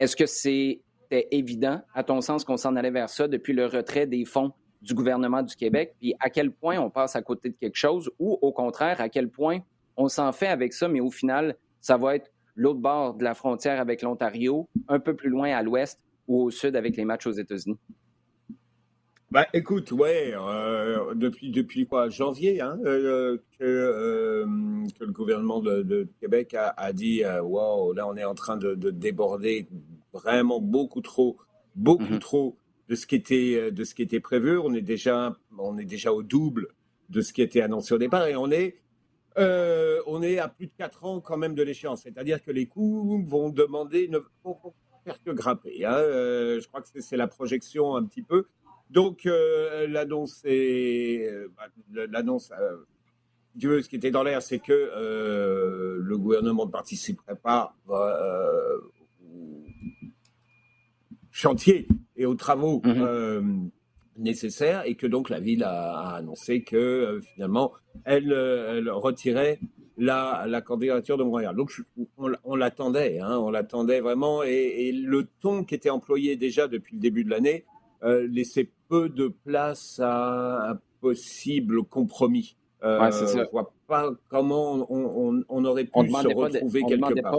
est-ce 0.00 0.16
que 0.16 0.26
c'est 0.26 0.80
évident, 1.10 1.80
à 1.94 2.04
ton 2.04 2.20
sens, 2.20 2.44
qu'on 2.44 2.56
s'en 2.56 2.76
allait 2.76 2.90
vers 2.90 3.08
ça 3.08 3.28
depuis 3.28 3.52
le 3.52 3.66
retrait 3.66 4.06
des 4.06 4.24
fonds 4.24 4.52
du 4.80 4.94
gouvernement 4.94 5.42
du 5.42 5.56
Québec, 5.56 5.94
puis 5.98 6.14
à 6.20 6.30
quel 6.30 6.52
point 6.52 6.78
on 6.78 6.90
passe 6.90 7.16
à 7.16 7.22
côté 7.22 7.48
de 7.48 7.56
quelque 7.56 7.76
chose, 7.76 8.10
ou 8.18 8.38
au 8.40 8.52
contraire, 8.52 9.00
à 9.00 9.08
quel 9.08 9.28
point 9.28 9.60
on 9.96 10.08
s'en 10.08 10.32
fait 10.32 10.46
avec 10.46 10.72
ça, 10.72 10.88
mais 10.88 11.00
au 11.00 11.10
final, 11.10 11.56
ça 11.80 11.96
va 11.96 12.16
être 12.16 12.30
l'autre 12.54 12.80
bord 12.80 13.14
de 13.14 13.24
la 13.24 13.34
frontière 13.34 13.80
avec 13.80 14.02
l'Ontario, 14.02 14.68
un 14.88 15.00
peu 15.00 15.14
plus 15.14 15.30
loin 15.30 15.50
à 15.50 15.62
l'ouest 15.62 16.00
ou 16.26 16.42
au 16.42 16.50
sud 16.50 16.76
avec 16.76 16.96
les 16.96 17.04
matchs 17.04 17.26
aux 17.26 17.32
États-Unis. 17.32 17.78
Bah, 19.30 19.46
écoute, 19.52 19.92
ouais, 19.92 20.32
euh, 20.34 21.14
depuis, 21.14 21.50
depuis 21.50 21.86
quoi? 21.86 22.08
Janvier, 22.08 22.62
hein, 22.62 22.78
euh, 22.86 23.36
euh, 23.60 24.46
que, 24.98 25.04
le 25.04 25.12
gouvernement 25.12 25.60
de, 25.60 26.08
Québec 26.18 26.56
a, 26.58 26.92
dit 26.94 27.22
Waouh, 27.24 27.92
là, 27.92 28.08
on 28.08 28.16
est 28.16 28.24
en 28.24 28.34
train 28.34 28.56
de, 28.56 28.74
déborder 28.90 29.68
vraiment 30.14 30.60
beaucoup 30.60 31.02
trop, 31.02 31.36
beaucoup 31.74 32.04
mm-hmm. 32.04 32.18
trop 32.20 32.56
de 32.88 32.94
ce 32.94 33.06
qui 33.06 33.14
était 33.14 33.54
euh, 33.54 33.70
de 33.70 33.84
ce 33.84 33.94
qui 33.94 34.02
était 34.02 34.20
prévu. 34.20 34.58
On 34.58 34.74
est 34.74 34.82
déjà 34.82 35.36
on 35.56 35.78
est 35.78 35.84
déjà 35.84 36.12
au 36.12 36.22
double 36.22 36.68
de 37.08 37.20
ce 37.20 37.32
qui 37.32 37.42
était 37.42 37.60
annoncé 37.60 37.94
au 37.94 37.98
départ 37.98 38.26
et 38.26 38.36
on 38.36 38.50
est 38.50 38.76
euh, 39.38 40.00
on 40.06 40.22
est 40.22 40.38
à 40.38 40.48
plus 40.48 40.66
de 40.66 40.72
4 40.76 41.04
ans 41.04 41.20
quand 41.20 41.36
même 41.36 41.54
de 41.54 41.62
l'échéance. 41.62 42.02
C'est-à-dire 42.02 42.42
que 42.42 42.50
les 42.50 42.66
coûts 42.66 43.22
vont 43.26 43.50
demander 43.50 44.08
ne 44.08 44.18
vont 44.42 44.58
faire 45.04 45.22
que 45.22 45.30
grimper. 45.30 45.84
Hein. 45.84 45.94
Euh, 45.94 46.60
je 46.60 46.66
crois 46.68 46.82
que 46.82 47.00
c'est 47.00 47.16
la 47.16 47.28
projection 47.28 47.94
un 47.94 48.04
petit 48.04 48.22
peu. 48.22 48.46
Donc 48.90 49.24
l'annonce 49.26 50.40
est 50.44 51.30
bah, 51.54 51.68
l'annonce 52.10 52.50
veux, 53.54 53.82
ce 53.82 53.88
qui 53.88 53.96
était 53.96 54.10
dans 54.10 54.22
l'air, 54.22 54.40
c'est 54.40 54.60
que 54.60 56.00
le 56.00 56.16
gouvernement 56.16 56.64
ne 56.64 56.70
participerait 56.70 57.36
pas 57.36 57.74
au 57.86 58.97
chantier 61.38 61.86
et 62.16 62.26
aux 62.26 62.34
travaux 62.34 62.82
mhm. 62.84 62.96
euh, 63.00 63.42
nécessaires 64.16 64.82
et 64.86 64.96
que 64.96 65.06
donc 65.06 65.30
la 65.30 65.38
ville 65.38 65.62
a, 65.62 66.16
annoncé 66.16 66.62
que 66.62 67.20
finalement 67.34 67.72
elle, 68.04 68.32
retirait 68.90 69.60
la, 69.96 70.46
la, 70.48 70.60
candidature 70.60 71.16
de 71.16 71.22
Montréal. 71.22 71.54
Donc 71.54 71.72
on, 72.16 72.56
l'attendait, 72.56 73.20
hein, 73.20 73.38
on 73.38 73.50
l'attendait 73.50 74.00
vraiment 74.00 74.42
et, 74.42 74.90
le 74.92 75.28
ton 75.40 75.64
qui 75.64 75.76
était 75.76 75.90
employé 75.90 76.36
déjà 76.36 76.66
depuis 76.66 76.96
le 76.96 77.00
début 77.00 77.22
de 77.22 77.30
l'année 77.30 77.64
laissait 78.02 78.70
peu 78.88 79.08
de 79.08 79.28
place 79.28 80.00
à 80.02 80.70
un 80.70 80.80
possible 81.00 81.84
compromis. 81.84 82.56
Euh, 82.82 82.98
pas 83.88 84.10
comment 84.28 84.86
on, 84.90 85.64
aurait 85.64 85.84
pu 85.84 85.90
se 86.08 86.34
retrouver 86.34 86.82
quelque 86.84 87.20
part. 87.20 87.34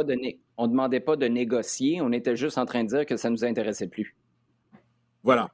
on 0.57 0.63
ne 0.63 0.71
demandait 0.71 0.99
pas 0.99 1.15
de 1.15 1.27
négocier, 1.27 2.01
on 2.01 2.11
était 2.11 2.35
juste 2.35 2.57
en 2.57 2.65
train 2.65 2.83
de 2.83 2.89
dire 2.89 3.05
que 3.05 3.15
ça 3.15 3.29
ne 3.29 3.35
nous 3.35 3.45
intéressait 3.45 3.87
plus. 3.87 4.15
Voilà, 5.23 5.49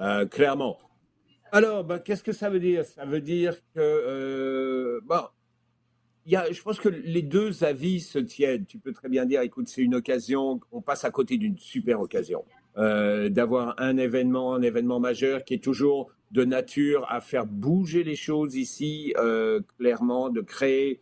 euh, 0.00 0.26
clairement. 0.26 0.78
Alors, 1.50 1.82
ben, 1.84 1.98
qu'est-ce 1.98 2.22
que 2.22 2.32
ça 2.32 2.50
veut 2.50 2.60
dire? 2.60 2.84
Ça 2.84 3.04
veut 3.06 3.20
dire 3.20 3.56
que, 3.74 3.80
euh, 3.80 5.00
bon, 5.04 5.22
y 6.26 6.36
a, 6.36 6.50
je 6.52 6.62
pense 6.62 6.78
que 6.78 6.88
les 6.88 7.22
deux 7.22 7.64
avis 7.64 8.00
se 8.00 8.18
tiennent. 8.18 8.66
Tu 8.66 8.78
peux 8.78 8.92
très 8.92 9.08
bien 9.08 9.24
dire, 9.24 9.40
écoute, 9.40 9.68
c'est 9.68 9.82
une 9.82 9.94
occasion, 9.94 10.60
on 10.72 10.82
passe 10.82 11.04
à 11.04 11.10
côté 11.10 11.38
d'une 11.38 11.56
super 11.56 12.00
occasion. 12.00 12.44
Euh, 12.76 13.28
d'avoir 13.28 13.80
un 13.80 13.96
événement, 13.96 14.54
un 14.54 14.62
événement 14.62 14.98
majeur 14.98 15.44
qui 15.44 15.54
est 15.54 15.62
toujours 15.62 16.10
de 16.34 16.44
nature 16.44 17.06
à 17.08 17.20
faire 17.20 17.46
bouger 17.46 18.02
les 18.02 18.16
choses 18.16 18.56
ici, 18.56 19.14
euh, 19.18 19.60
clairement, 19.78 20.30
de 20.30 20.40
créer 20.40 21.00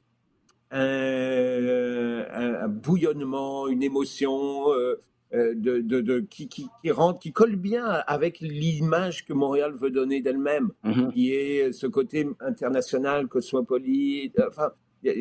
un, 0.70 2.68
bouillonnement, 2.68 3.66
une 3.68 3.82
émotion 3.82 4.72
euh, 4.72 4.96
de, 5.32 5.80
de, 5.80 6.20
qui, 6.20 6.48
qui, 6.48 6.68
rentre, 6.90 7.18
qui 7.18 7.32
colle 7.32 7.56
bien 7.56 7.86
avec 8.06 8.40
l'image 8.40 9.24
que 9.24 9.32
Montréal 9.32 9.72
veut 9.74 9.90
donner 9.90 10.20
d'elle-même, 10.20 10.70
mm-hmm. 10.84 11.12
qui 11.12 11.32
est 11.32 11.72
ce 11.72 11.86
côté 11.86 12.28
international, 12.40 13.26
cosmopolite. 13.26 14.38
Enfin, 14.46 14.72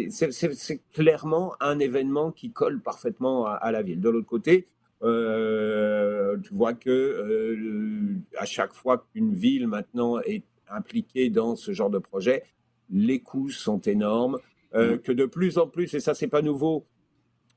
c'est 0.10 0.82
clairement 0.94 1.54
un 1.62 1.80
événement 1.80 2.32
qui 2.32 2.52
colle 2.52 2.82
parfaitement 2.82 3.46
à 3.46 3.72
la 3.72 3.82
ville. 3.82 4.02
De 4.02 4.10
l'autre 4.10 4.28
côté, 4.28 4.68
euh, 5.04 6.38
tu 6.44 6.54
vois 6.54 6.74
que 6.74 6.90
euh, 6.90 8.16
à 8.38 8.46
chaque 8.46 8.74
fois 8.74 9.06
qu'une 9.12 9.34
ville 9.34 9.68
maintenant 9.68 10.20
est 10.20 10.44
impliquée 10.70 11.30
dans 11.30 11.56
ce 11.56 11.72
genre 11.72 11.90
de 11.90 11.98
projet, 11.98 12.44
les 12.90 13.20
coûts 13.20 13.50
sont 13.50 13.80
énormes, 13.82 14.38
euh, 14.76 14.96
mmh. 14.96 15.00
que 15.00 15.12
de 15.12 15.26
plus 15.26 15.58
en 15.58 15.68
plus, 15.68 15.94
et 15.94 16.00
ça 16.00 16.14
c'est 16.14 16.28
pas 16.28 16.42
nouveau, 16.42 16.86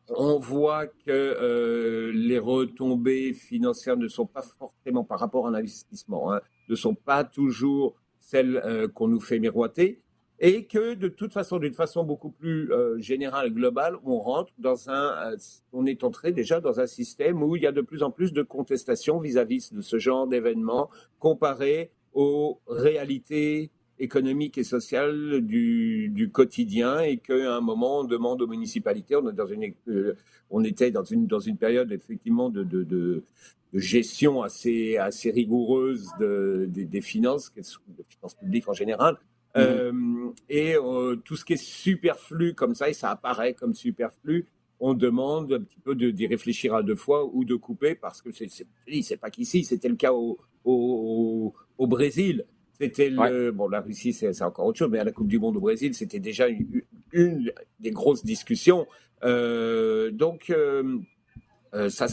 on 0.09 0.39
voit 0.39 0.87
que 0.87 2.11
les 2.15 2.39
retombées 2.39 3.33
financières 3.33 3.97
ne 3.97 4.09
sont 4.09 4.27
pas 4.27 4.43
forcément 4.43 5.05
par 5.05 5.19
rapport 5.19 5.47
à 5.47 5.51
un 5.51 5.55
investissement, 5.55 6.33
hein, 6.33 6.41
ne 6.69 6.75
sont 6.75 6.95
pas 6.95 7.25
toujours 7.25 7.95
celles 8.21 8.91
qu'on 8.95 9.09
nous 9.09 9.21
fait 9.21 9.39
miroiter 9.39 10.03
et 10.41 10.65
que 10.65 10.95
de 10.95 11.09
toute 11.09 11.33
façon, 11.33 11.59
d'une 11.59 11.75
façon 11.75 12.05
beaucoup 12.05 12.31
plus 12.31 12.71
euh, 12.73 12.99
générale, 12.99 13.53
globale, 13.53 13.97
on 14.05 14.19
rentre 14.19 14.53
dans 14.59 14.91
un, 14.91 15.33
euh, 15.33 15.37
on 15.73 15.87
est 15.87 16.03
entré 16.03 16.33
déjà 16.33 16.61
dans 16.61 16.81
un 16.81 16.87
système 16.87 17.43
où 17.43 17.57
il 17.57 17.63
y 17.63 17.67
a 17.67 17.73
de 17.73 17.81
plus 17.81 18.03
en 18.03 18.11
plus 18.11 18.33
de 18.33 18.43
contestations 18.43 19.21
vis-à-vis 19.21 19.73
de 19.73 19.81
ce 19.81 19.99
genre 19.99 20.27
d'événements 20.27 20.91
comparé 21.19 21.91
aux 22.15 22.61
réalités 22.67 23.71
économiques 24.01 24.59
et 24.59 24.65
sociales 24.65 25.41
du, 25.41 26.31
quotidien 26.33 26.99
et 27.01 27.19
qu'à 27.19 27.57
un 27.57 27.61
moment 27.61 28.01
on 28.01 28.05
demande 28.05 28.43
aux 28.43 28.49
municipalités, 28.49 29.15
euh, 29.15 30.15
on 30.51 30.65
était 30.65 30.91
dans 30.91 31.05
une, 31.05 31.27
dans 31.29 31.39
une 31.39 31.57
période 31.57 31.93
effectivement 31.93 32.51
de, 32.51 32.65
de, 32.65 33.23
gestion 33.73 34.43
assez, 34.43 34.99
assez 34.99 35.33
rigoureuse 35.33 36.09
de, 36.21 36.69
des 36.69 37.01
finances, 37.01 37.53
des 37.55 38.05
finances 38.09 38.35
publiques 38.35 38.69
en 38.69 38.73
général, 38.73 39.17
Mmh. 39.55 39.61
Euh, 39.61 40.33
et 40.49 40.75
euh, 40.75 41.17
tout 41.17 41.37
ce 41.37 41.45
qui 41.45 41.53
est 41.53 41.63
superflu 41.63 42.55
comme 42.55 42.75
ça, 42.75 42.89
et 42.89 42.93
ça 42.93 43.11
apparaît 43.11 43.55
comme 43.55 43.75
superflu, 43.75 44.47
on 44.81 44.95
demande 44.95 45.53
un 45.53 45.61
petit 45.61 45.79
peu 45.79 45.95
d'y 45.95 46.27
réfléchir 46.27 46.75
à 46.75 46.83
deux 46.83 46.97
fois 46.97 47.25
ou 47.33 47.45
de 47.45 47.55
couper 47.55 47.95
parce 47.95 48.21
que 48.21 48.31
c'est, 48.33 49.17
pas 49.17 49.31
qu'ici, 49.31 49.65
c'était 49.65 49.89
le 49.89 49.95
cas 49.95 50.13
au, 50.13 50.39
au, 50.65 51.55
au 51.79 51.87
Brésil. 51.87 52.45
C'était 52.81 53.09
le, 53.09 53.53
bon, 53.53 53.69
la 53.69 53.81
Russie, 53.81 54.13
c'est, 54.13 54.43
encore 54.43 54.67
autre 54.67 54.79
chose, 54.79 54.91
mais 54.91 54.99
à 54.99 55.05
la 55.05 55.13
Coupe 55.13 55.29
du 55.29 55.39
Monde 55.39 55.57
au 55.57 55.61
Brésil, 55.61 55.95
c'était 55.95 56.19
déjà 56.19 56.49
une, 56.49 56.83
une, 57.13 57.53
des 57.79 57.93
grosses 57.93 58.25
discussions. 58.25 58.87
Euh, 59.23 60.11
donc, 60.11 60.51
euh 60.51 60.99
ça, 61.89 62.07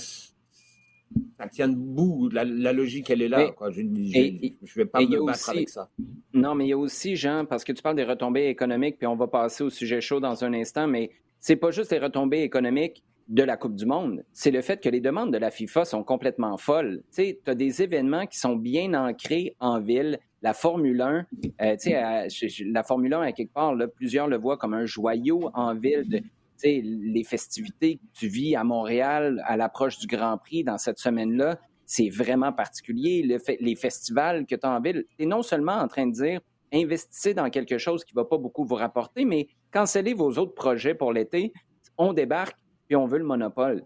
ça 1.40 1.48
tient 1.48 1.68
debout. 1.68 2.30
La, 2.30 2.44
la 2.44 2.74
logique, 2.74 3.10
elle 3.10 3.22
est 3.22 3.28
là. 3.28 3.52
Je 3.70 3.82
ne 3.82 4.76
vais 4.76 4.86
pas 4.86 5.02
me 5.02 5.26
battre 5.26 5.50
avec 5.50 5.70
ça. 5.70 5.90
Non, 6.34 6.56
mais 6.56 6.66
il 6.66 6.70
y 6.70 6.74
a 6.74 6.78
aussi, 6.78 7.16
Jean, 7.16 7.46
parce 7.46 7.64
que 7.64 7.72
tu 7.72 7.82
parles 7.82 7.96
des 7.96 8.04
retombées 8.04 8.48
économiques, 8.48 8.98
puis 8.98 9.08
on 9.08 9.16
va 9.16 9.28
passer 9.28 9.64
au 9.64 9.70
sujet 9.70 10.02
chaud 10.02 10.20
dans 10.20 10.44
un 10.44 10.54
instant, 10.54 10.88
mais 10.88 11.12
c'est 11.40 11.56
pas 11.56 11.72
juste 11.72 11.92
les 11.92 12.00
retombées 12.00 12.42
économiques 12.42 13.04
de 13.32 13.44
la 13.44 13.56
Coupe 13.56 13.76
du 13.76 13.86
Monde, 13.86 14.24
c'est 14.34 14.52
le 14.52 14.62
fait 14.62 14.82
que 14.82 14.90
les 14.90 15.00
demandes 15.00 15.32
de 15.32 15.38
la 15.38 15.52
FIFA 15.52 15.86
sont 15.86 16.04
complètement 16.04 16.58
folles. 16.58 17.02
Tu 17.16 17.38
as 17.48 17.56
des 17.56 17.82
événements 17.82 18.28
qui 18.28 18.38
sont 18.38 18.58
bien 18.58 18.94
ancrés 18.94 19.56
en 19.60 19.80
ville. 19.80 20.20
La 20.42 20.54
Formule 20.54 21.02
1, 21.02 21.26
euh, 21.62 21.76
tu 21.78 21.92
sais, 21.92 22.66
la 22.66 22.84
Formule 22.84 23.14
1, 23.14 23.22
à 23.22 23.32
quelque 23.32 23.54
part, 23.54 23.74
là, 23.76 23.88
plusieurs 23.88 24.28
le 24.28 24.38
voient 24.38 24.58
comme 24.58 24.74
un 24.74 24.86
joyau 24.86 25.50
en 25.54 25.76
ville. 25.76 26.10
De, 26.10 26.22
les 26.64 27.24
festivités 27.24 27.98
que 27.98 28.20
tu 28.20 28.28
vis 28.28 28.56
à 28.56 28.64
Montréal 28.64 29.42
à 29.46 29.58
l'approche 29.58 29.98
du 30.00 30.08
Grand 30.08 30.38
Prix 30.38 30.64
dans 30.64 30.78
cette 30.78 31.00
semaine-là, 31.00 31.60
c'est 31.86 32.10
vraiment 32.10 32.54
particulier. 32.54 33.40
les 33.60 33.76
festivals 33.76 34.46
que 34.46 34.56
tu 34.56 34.66
as 34.66 34.72
en 34.72 34.80
ville, 34.80 35.06
tu 35.18 35.24
es 35.24 35.26
non 35.26 35.42
seulement 35.42 35.78
en 35.78 35.88
train 35.88 36.08
de 36.08 36.14
dire 36.14 36.42
investissez 36.74 37.34
dans 37.34 37.50
quelque 37.50 37.78
chose 37.78 38.04
qui 38.04 38.16
ne 38.16 38.22
va 38.22 38.26
pas 38.26 38.38
beaucoup 38.38 38.66
vous 38.66 38.76
rapporter, 38.76 39.26
mais 39.26 39.48
cancellez 39.72 40.14
vos 40.14 40.38
autres 40.38 40.54
projets 40.54 40.96
pour 40.96 41.12
l'été, 41.12 41.52
on 41.98 42.14
débarque 42.14 42.58
et 42.90 42.96
on 42.96 43.06
veut 43.06 43.20
le 43.20 43.26
monopole. 43.26 43.84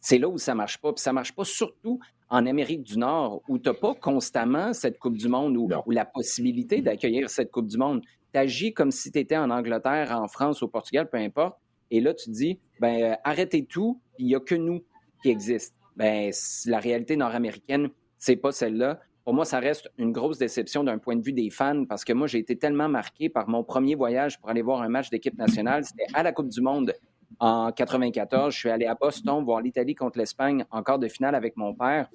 C'est 0.00 0.18
là 0.18 0.28
où 0.28 0.38
ça 0.38 0.52
ne 0.52 0.58
marche 0.58 0.78
pas. 0.80 0.92
Puis 0.92 1.02
ça 1.02 1.10
ne 1.10 1.14
marche 1.14 1.34
pas 1.34 1.44
surtout 1.44 1.98
en 2.30 2.46
Amérique 2.46 2.82
du 2.82 2.98
Nord, 2.98 3.42
où 3.48 3.58
tu 3.58 3.68
n'as 3.68 3.74
pas 3.74 3.94
constamment 3.94 4.72
cette 4.72 4.98
Coupe 4.98 5.16
du 5.16 5.28
Monde 5.28 5.56
ou, 5.56 5.68
ou 5.86 5.90
la 5.90 6.04
possibilité 6.04 6.82
d'accueillir 6.82 7.30
cette 7.30 7.50
Coupe 7.50 7.68
du 7.68 7.78
Monde. 7.78 8.02
Tu 8.32 8.38
agis 8.38 8.74
comme 8.74 8.90
si 8.90 9.10
tu 9.10 9.18
étais 9.18 9.36
en 9.36 9.50
Angleterre, 9.50 10.12
en 10.12 10.28
France, 10.28 10.62
au 10.62 10.68
Portugal, 10.68 11.08
peu 11.10 11.16
importe. 11.16 11.58
Et 11.90 12.00
là, 12.00 12.14
tu 12.14 12.26
te 12.26 12.30
dis, 12.30 12.58
ben, 12.80 13.02
euh, 13.02 13.14
arrêtez 13.24 13.64
tout, 13.64 14.00
il 14.18 14.26
n'y 14.26 14.34
a 14.34 14.40
que 14.40 14.54
nous 14.54 14.84
qui 15.22 15.30
existent. 15.30 15.76
Ben, 15.96 16.30
la 16.66 16.78
réalité 16.78 17.16
nord-américaine, 17.16 17.88
c'est 18.18 18.36
pas 18.36 18.52
celle-là. 18.52 19.00
Pour 19.24 19.34
moi, 19.34 19.44
ça 19.44 19.58
reste 19.58 19.90
une 19.98 20.12
grosse 20.12 20.38
déception 20.38 20.84
d'un 20.84 20.98
point 20.98 21.16
de 21.16 21.22
vue 21.22 21.32
des 21.32 21.50
fans 21.50 21.84
parce 21.84 22.04
que 22.04 22.12
moi, 22.12 22.26
j'ai 22.26 22.38
été 22.38 22.56
tellement 22.56 22.88
marqué 22.88 23.28
par 23.28 23.48
mon 23.48 23.62
premier 23.62 23.94
voyage 23.94 24.40
pour 24.40 24.48
aller 24.48 24.62
voir 24.62 24.80
un 24.80 24.88
match 24.88 25.10
d'équipe 25.10 25.36
nationale. 25.36 25.84
C'était 25.84 26.06
à 26.14 26.22
la 26.22 26.32
Coupe 26.32 26.48
du 26.48 26.60
Monde 26.60 26.94
en 27.38 27.70
94. 27.72 28.54
Je 28.54 28.58
suis 28.58 28.70
allé 28.70 28.86
à 28.86 28.94
Boston 28.94 29.44
voir 29.44 29.60
l'Italie 29.60 29.94
contre 29.94 30.18
l'Espagne 30.18 30.64
en 30.70 30.82
quart 30.82 30.98
de 30.98 31.08
finale 31.08 31.34
avec 31.34 31.56
mon 31.56 31.74
père. 31.74 32.08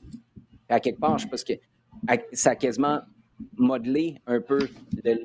à 0.70 0.80
quelque 0.80 1.00
part, 1.00 1.20
je 1.20 1.28
pense 1.28 1.44
que 1.44 1.54
ça 2.32 2.52
a 2.52 2.56
quasiment 2.56 3.02
modelé 3.58 4.20
un 4.26 4.42
peu 4.42 4.60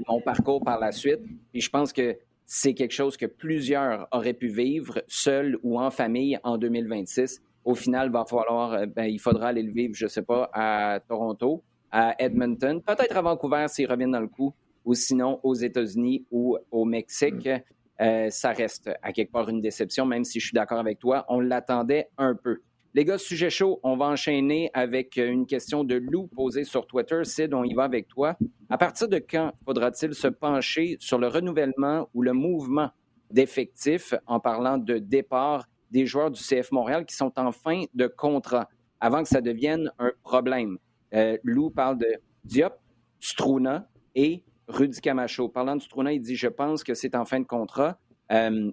mon 0.08 0.20
parcours 0.20 0.62
par 0.62 0.78
la 0.78 0.92
suite. 0.92 1.20
Et 1.54 1.60
je 1.60 1.70
pense 1.70 1.92
que 1.92 2.16
c'est 2.50 2.72
quelque 2.72 2.92
chose 2.92 3.18
que 3.18 3.26
plusieurs 3.26 4.08
auraient 4.10 4.32
pu 4.32 4.48
vivre 4.48 5.02
seuls 5.06 5.58
ou 5.62 5.78
en 5.78 5.90
famille 5.90 6.40
en 6.42 6.56
2026. 6.56 7.42
Au 7.66 7.74
final, 7.74 8.10
va 8.10 8.24
falloir, 8.24 8.72
euh, 8.72 8.86
ben, 8.86 9.04
il 9.04 9.18
faudra 9.18 9.48
aller 9.48 9.62
le 9.62 9.70
vivre, 9.70 9.94
je 9.94 10.06
ne 10.06 10.08
sais 10.08 10.22
pas, 10.22 10.48
à 10.54 10.98
Toronto, 11.06 11.62
à 11.92 12.14
Edmonton, 12.18 12.80
peut-être 12.80 13.18
à 13.18 13.20
Vancouver 13.20 13.66
s'ils 13.68 13.86
reviennent 13.86 14.12
dans 14.12 14.20
le 14.22 14.28
coup, 14.28 14.54
ou 14.86 14.94
sinon 14.94 15.40
aux 15.42 15.54
États-Unis 15.54 16.24
ou 16.30 16.56
au 16.70 16.86
Mexique. 16.86 17.46
Mm. 17.46 17.60
Euh, 18.00 18.30
ça 18.30 18.52
reste 18.52 18.90
à 19.02 19.12
quelque 19.12 19.30
part 19.30 19.50
une 19.50 19.60
déception, 19.60 20.06
même 20.06 20.24
si 20.24 20.40
je 20.40 20.46
suis 20.46 20.54
d'accord 20.54 20.78
avec 20.78 20.98
toi. 20.98 21.26
On 21.28 21.40
l'attendait 21.40 22.08
un 22.16 22.34
peu. 22.34 22.60
Les 22.94 23.04
gars, 23.04 23.18
sujet 23.18 23.50
chaud, 23.50 23.80
on 23.82 23.98
va 23.98 24.06
enchaîner 24.06 24.70
avec 24.72 25.16
une 25.18 25.44
question 25.44 25.84
de 25.84 25.94
Lou 25.94 26.26
posée 26.26 26.64
sur 26.64 26.86
Twitter. 26.86 27.22
Sid, 27.22 27.52
on 27.52 27.62
y 27.62 27.74
va 27.74 27.84
avec 27.84 28.08
toi. 28.08 28.36
À 28.70 28.78
partir 28.78 29.08
de 29.08 29.18
quand 29.18 29.52
faudra-t-il 29.66 30.14
se 30.14 30.26
pencher 30.26 30.96
sur 30.98 31.18
le 31.18 31.28
renouvellement 31.28 32.08
ou 32.14 32.22
le 32.22 32.32
mouvement 32.32 32.90
d'effectifs 33.30 34.14
en 34.26 34.40
parlant 34.40 34.78
de 34.78 34.96
départ 34.96 35.68
des 35.90 36.06
joueurs 36.06 36.30
du 36.30 36.42
CF 36.42 36.72
Montréal 36.72 37.04
qui 37.04 37.14
sont 37.14 37.32
en 37.36 37.52
fin 37.52 37.84
de 37.92 38.06
contrat 38.06 38.70
avant 39.00 39.22
que 39.22 39.28
ça 39.28 39.42
devienne 39.42 39.92
un 39.98 40.12
problème? 40.22 40.78
Euh, 41.14 41.36
Lou 41.44 41.68
parle 41.68 41.98
de 41.98 42.08
Diop, 42.44 42.72
Struna 43.20 43.86
et 44.14 44.44
Rudy 44.66 44.98
Camacho. 45.02 45.50
Parlant 45.50 45.76
de 45.76 45.82
Struna, 45.82 46.14
il 46.14 46.22
dit 46.22 46.36
Je 46.36 46.48
pense 46.48 46.82
que 46.82 46.94
c'est 46.94 47.14
en 47.14 47.26
fin 47.26 47.40
de 47.40 47.46
contrat. 47.46 47.98
Euh, 48.32 48.72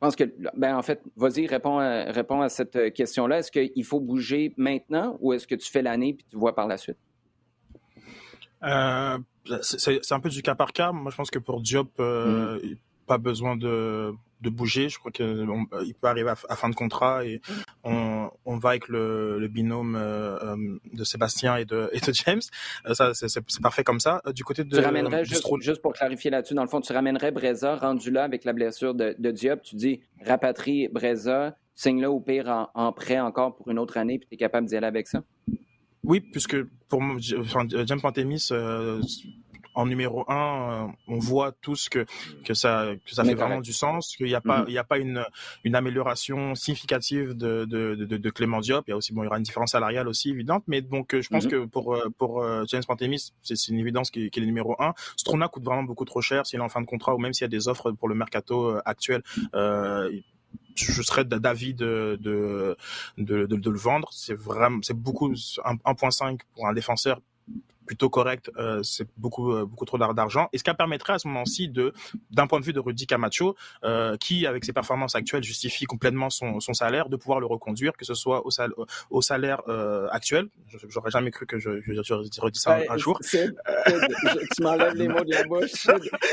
pense 0.00 0.16
que, 0.16 0.24
ben 0.56 0.76
en 0.76 0.82
fait, 0.82 1.02
vas-y, 1.16 1.46
réponds 1.46 1.78
à, 1.78 2.04
réponds 2.10 2.40
à 2.40 2.48
cette 2.48 2.92
question-là. 2.94 3.38
Est-ce 3.40 3.52
qu'il 3.52 3.84
faut 3.84 4.00
bouger 4.00 4.54
maintenant 4.56 5.16
ou 5.20 5.32
est-ce 5.32 5.46
que 5.46 5.54
tu 5.54 5.70
fais 5.70 5.82
l'année 5.82 6.14
puis 6.14 6.26
tu 6.30 6.36
vois 6.36 6.54
par 6.54 6.66
la 6.66 6.78
suite? 6.78 6.96
Euh, 8.62 9.18
c'est 9.62 10.12
un 10.12 10.20
peu 10.20 10.28
du 10.28 10.42
cas 10.42 10.54
par 10.54 10.72
cas. 10.72 10.92
Moi, 10.92 11.10
je 11.10 11.16
pense 11.16 11.30
que 11.30 11.38
pour 11.38 11.60
Diop, 11.60 11.92
euh, 12.00 12.58
mm. 12.62 12.76
pas 13.06 13.18
besoin 13.18 13.56
de, 13.56 14.12
de 14.40 14.50
bouger. 14.50 14.88
Je 14.88 14.98
crois 14.98 15.10
qu'il 15.10 15.24
euh, 15.24 15.92
peut 16.00 16.08
arriver 16.08 16.30
à, 16.30 16.56
fin 16.56 16.68
de 16.68 16.74
contrat 16.74 17.24
et 17.24 17.40
on, 17.84 18.30
on 18.44 18.56
va 18.56 18.70
avec 18.70 18.88
le, 18.88 19.38
le 19.38 19.48
binôme 19.48 19.96
euh, 19.96 20.38
euh, 20.42 20.78
de 20.92 21.04
Sébastien 21.04 21.56
et 21.56 21.64
de, 21.64 21.90
et 21.92 22.00
de 22.00 22.12
James. 22.12 22.40
ça, 22.92 23.12
c'est 23.14 23.60
parfait 23.60 23.84
comme 23.84 24.00
ça. 24.00 24.22
Du 24.34 24.44
côté 24.44 24.64
de. 24.64 24.76
Tu 24.76 24.82
ramènerais, 24.82 25.24
juste, 25.24 25.46
juste, 25.60 25.82
pour 25.82 25.92
clarifier 25.92 26.30
là-dessus, 26.30 26.54
dans 26.54 26.62
le 26.62 26.68
fond, 26.68 26.80
tu 26.80 26.92
ramènerais 26.92 27.30
Breza 27.30 27.76
rendu 27.76 28.10
là 28.10 28.24
avec 28.24 28.44
la 28.44 28.52
blessure 28.52 28.94
de, 28.94 29.14
de 29.18 29.30
Diop. 29.30 29.62
Tu 29.62 29.76
dis 29.76 30.00
rapatrie 30.24 30.88
Breza, 30.88 31.56
signe-le 31.74 32.08
au 32.08 32.20
pire 32.20 32.48
en, 32.48 32.70
en, 32.74 32.92
prêt 32.92 33.20
encore 33.20 33.56
pour 33.56 33.70
une 33.70 33.78
autre 33.78 33.96
année, 33.96 34.18
puis 34.18 34.28
tu 34.28 34.34
es 34.34 34.38
capable 34.38 34.66
d'y 34.66 34.76
aller 34.76 34.86
avec 34.86 35.08
ça? 35.08 35.22
Oui, 36.02 36.20
puisque 36.20 36.56
pour 36.88 37.02
enfin, 37.02 37.66
James 37.68 38.00
Pantemis, 38.00 38.48
euh, 38.52 39.00
en 39.74 39.86
numéro 39.86 40.24
un, 40.30 40.88
euh, 40.88 40.92
on 41.08 41.18
voit 41.18 41.52
tous 41.60 41.88
que 41.88 42.06
que 42.44 42.54
ça 42.54 42.88
que 43.04 43.14
ça 43.14 43.24
fait 43.24 43.34
vraiment 43.34 43.60
du 43.60 43.72
sens, 43.72 44.16
qu'il 44.16 44.26
n'y 44.26 44.34
a 44.34 44.40
pas 44.40 44.62
mm-hmm. 44.62 44.68
il 44.68 44.74
y 44.74 44.78
a 44.78 44.84
pas 44.84 44.98
une 44.98 45.24
une 45.64 45.74
amélioration 45.74 46.54
significative 46.54 47.34
de 47.34 47.64
de, 47.64 47.94
de, 47.94 48.16
de 48.16 48.30
Clément 48.30 48.60
Diop. 48.60 48.84
Il 48.88 48.90
y 48.90 48.94
a 48.94 48.96
aussi 48.96 49.12
bon 49.12 49.22
il 49.22 49.26
y 49.26 49.28
aura 49.28 49.38
une 49.38 49.44
différence 49.44 49.72
salariale 49.72 50.08
aussi 50.08 50.30
évidente, 50.30 50.64
mais 50.66 50.80
donc 50.80 51.14
euh, 51.14 51.22
je 51.22 51.28
pense 51.28 51.46
mm-hmm. 51.46 51.50
que 51.50 51.64
pour 51.66 51.96
pour 52.18 52.44
James 52.66 52.82
Pantemis, 52.86 53.32
c'est 53.42 53.68
une 53.68 53.78
évidence 53.78 54.10
qu'il 54.10 54.30
est 54.32 54.46
numéro 54.46 54.76
un. 54.82 54.94
Strona 55.16 55.48
coûte 55.48 55.64
vraiment 55.64 55.84
beaucoup 55.84 56.04
trop 56.04 56.20
cher 56.20 56.46
s'il 56.46 56.58
est 56.58 56.62
en 56.62 56.68
fin 56.68 56.80
de 56.80 56.86
contrat 56.86 57.14
ou 57.14 57.18
même 57.18 57.32
s'il 57.32 57.44
y 57.44 57.46
a 57.46 57.48
des 57.48 57.68
offres 57.68 57.92
pour 57.92 58.08
le 58.08 58.14
mercato 58.14 58.76
actuel. 58.84 59.22
Euh, 59.54 60.10
je 60.74 61.02
serais 61.02 61.24
d'avis 61.24 61.74
de 61.74 62.18
de, 62.20 62.76
de, 63.18 63.46
de, 63.46 63.70
le 63.70 63.78
vendre. 63.78 64.08
C'est 64.12 64.34
vraiment, 64.34 64.80
c'est 64.82 64.96
beaucoup 64.96 65.32
1.5 65.32 66.40
pour 66.54 66.66
un 66.66 66.72
défenseur 66.72 67.20
plutôt 67.90 68.08
correct, 68.08 68.52
euh, 68.56 68.84
c'est 68.84 69.08
beaucoup 69.16 69.52
euh, 69.52 69.66
beaucoup 69.66 69.84
trop 69.84 69.98
d'argent. 69.98 70.48
Et 70.52 70.58
ce 70.58 70.62
qui 70.62 70.72
permettrait 70.72 71.14
à 71.14 71.18
ce 71.18 71.26
moment-ci 71.26 71.68
de, 71.68 71.92
d'un 72.30 72.46
point 72.46 72.60
de 72.60 72.64
vue 72.64 72.72
de 72.72 72.78
Rudy 72.78 73.04
Camacho, 73.04 73.56
euh, 73.82 74.16
qui 74.16 74.46
avec 74.46 74.64
ses 74.64 74.72
performances 74.72 75.16
actuelles 75.16 75.42
justifie 75.42 75.86
complètement 75.86 76.30
son, 76.30 76.60
son 76.60 76.72
salaire, 76.72 77.08
de 77.08 77.16
pouvoir 77.16 77.40
le 77.40 77.46
reconduire, 77.46 77.96
que 77.96 78.04
ce 78.04 78.14
soit 78.14 78.46
au, 78.46 78.52
sal, 78.52 78.70
au 79.10 79.22
salaire 79.22 79.62
euh, 79.66 80.06
actuel. 80.12 80.46
J'aurais 80.88 81.10
jamais 81.10 81.32
cru 81.32 81.46
que 81.46 81.58
je, 81.58 81.80
je, 81.80 82.00
je, 82.00 82.40
redis 82.40 82.60
ça 82.60 82.78
un, 82.88 82.96
jour. 82.96 83.18
tu 83.28 84.62
m'enlèves 84.62 84.94
les 84.94 85.08
mots 85.08 85.24
de 85.24 85.32
la 85.32 85.42
bouche. 85.42 85.88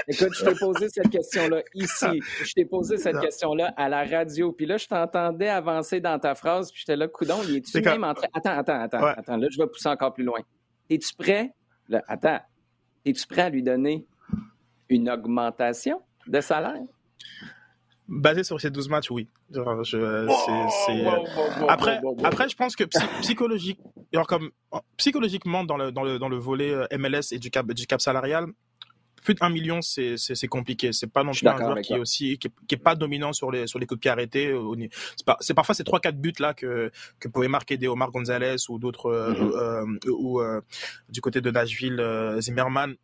Écoute, 0.08 0.36
je 0.38 0.46
t'ai 0.46 0.54
posé 0.54 0.90
cette 0.90 1.10
question-là 1.10 1.64
ici. 1.74 2.22
Je 2.44 2.54
t'ai 2.54 2.66
posé 2.66 2.98
cette 2.98 3.20
question-là 3.20 3.74
à 3.78 3.90
la 3.90 4.04
radio. 4.06 4.52
Puis 4.52 4.68
là, 4.68 4.78
je 4.78 4.86
t'entendais 4.86 5.50
avancer 5.50 6.02
dans 6.02 6.20
ta 6.20 6.36
phrase. 6.36 6.72
Puis 6.72 6.82
j'étais 6.82 6.98
là, 6.98 7.08
coudon, 7.08 7.40
il 7.50 7.56
est-tu 7.56 7.82
même 7.82 8.04
en 8.04 8.14
train... 8.14 8.28
Attends, 8.36 8.60
attends, 8.60 8.82
attends, 8.82 9.06
attends. 9.08 9.38
Là, 9.38 9.48
je 9.50 9.58
vais 9.58 9.66
pousser 9.66 9.90
encore 9.90 10.14
plus 10.14 10.24
loin. 10.24 10.42
Es-tu 10.90 11.16
prêt? 11.16 11.54
attends, 12.08 12.40
es-tu 13.06 13.28
prêt 13.28 13.44
à 13.44 13.50
lui 13.50 13.64
donner 13.64 14.06
une 14.90 15.10
augmentation 15.10 16.02
de 16.28 16.42
salaire? 16.42 16.82
Basé 18.08 18.44
sur 18.44 18.60
ces 18.60 18.70
12 18.70 18.88
matchs, 18.88 19.12
oui. 19.12 19.28
après, 21.68 22.00
après, 22.24 22.50
je 22.50 22.56
pense 22.56 22.76
que 22.78 22.86
psychologique, 23.22 23.80
comme, 24.28 24.50
psychologiquement, 24.96 25.66
dans 25.66 25.76
le, 25.76 25.92
dans 25.92 26.04
le, 26.04 26.18
dans 26.18 26.30
le 26.30 26.38
volet 26.38 26.72
euh, 26.72 26.86
MLS 26.98 27.34
et 27.34 27.40
du 27.40 27.52
cap, 27.52 27.68
du 27.68 27.86
cap 27.86 28.00
salarial, 28.00 28.46
plus 29.22 29.34
de 29.34 29.44
1 29.44 29.50
million, 29.50 29.80
c'est 29.82 30.48
compliqué. 30.48 30.92
C'est 30.94 31.12
pas 31.12 31.24
non 31.24 31.32
plus 31.32 31.48
un 31.48 31.58
joueur 31.58 31.82
qui 31.82 31.94
est 31.94 32.00
aussi 32.00 32.38
qui 32.38 32.48
est, 32.72 32.78
pas 32.78 32.96
dominant 32.96 33.34
sur 33.34 33.52
les 33.52 33.68
sur 33.68 33.80
les 33.80 33.86
coups 33.86 34.00
de 34.00 34.02
pied 34.02 34.12
arrêtés. 34.12 34.54
C'est 35.40 35.54
parfois 35.54 35.76
ces 35.76 35.84
trois 35.84 36.00
quatre 36.00 36.18
buts 36.18 36.34
là 36.40 36.54
que 36.54 36.92
que 37.20 37.28
pouvait 37.28 37.48
marquer 37.48 37.78
des 37.78 37.88
Omar 37.88 38.12
Gonzalez 38.12 38.56
ou 38.70 38.80
d'autres 38.80 39.08
euh, 39.08 39.34
mm-hmm. 39.34 40.08
euh, 40.08 40.12
ou 40.12 40.42
euh, 40.42 40.62
du 41.10 41.22
côté 41.22 41.42
de 41.42 41.52
Nashville 41.52 42.02
Zimmerman 42.40 42.96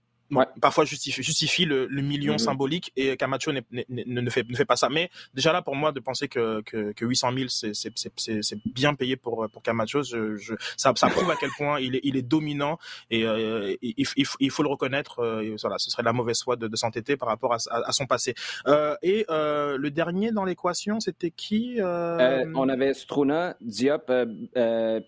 parfois 0.61 0.85
justifie, 0.85 1.23
justifie 1.23 1.65
le, 1.65 1.87
le 1.87 2.01
million 2.01 2.35
mm-hmm. 2.35 2.39
symbolique 2.39 2.91
et 2.95 3.15
Camacho 3.17 3.51
ne, 3.51 3.61
ne, 3.89 4.29
fait, 4.29 4.47
ne 4.47 4.55
fait 4.55 4.65
pas 4.65 4.75
ça. 4.75 4.89
Mais 4.89 5.09
déjà 5.33 5.51
là, 5.53 5.61
pour 5.61 5.75
moi, 5.75 5.91
de 5.91 5.99
penser 5.99 6.27
que, 6.27 6.61
que, 6.61 6.91
que 6.91 7.05
800 7.05 7.31
000, 7.33 7.73
c'est 7.73 8.57
bien 8.65 8.93
payé 8.93 9.15
pour, 9.15 9.47
pour 9.49 9.61
Camacho, 9.61 10.03
je, 10.03 10.35
je, 10.35 10.53
ça, 10.77 10.93
ça 10.95 11.07
prouve 11.07 11.29
à 11.31 11.35
quel 11.35 11.49
point 11.57 11.79
il 11.79 11.95
est, 11.95 12.01
il 12.03 12.17
est 12.17 12.21
dominant 12.21 12.77
et 13.09 13.25
euh, 13.25 13.75
il, 13.81 14.05
il, 14.39 14.51
faut 14.51 14.63
le 14.63 14.69
reconnaître. 14.69 15.19
Euh, 15.19 15.55
voilà, 15.61 15.77
ce 15.77 15.89
serait 15.89 16.03
la 16.03 16.13
mauvaise 16.13 16.41
foi 16.41 16.55
de, 16.55 16.67
de 16.67 16.75
s'entêter 16.75 17.17
par 17.17 17.29
rapport 17.29 17.53
à, 17.53 17.57
à, 17.69 17.91
son 17.91 18.05
passé. 18.05 18.33
Euh, 18.67 18.95
et 19.01 19.25
euh, 19.29 19.77
le 19.77 19.91
dernier 19.91 20.31
dans 20.31 20.45
l'équation, 20.45 20.99
c'était 20.99 21.31
qui 21.31 21.77
euh? 21.79 22.45
On 22.55 22.69
avait 22.69 22.93
Struna, 22.93 23.55
Diop, 23.61 24.11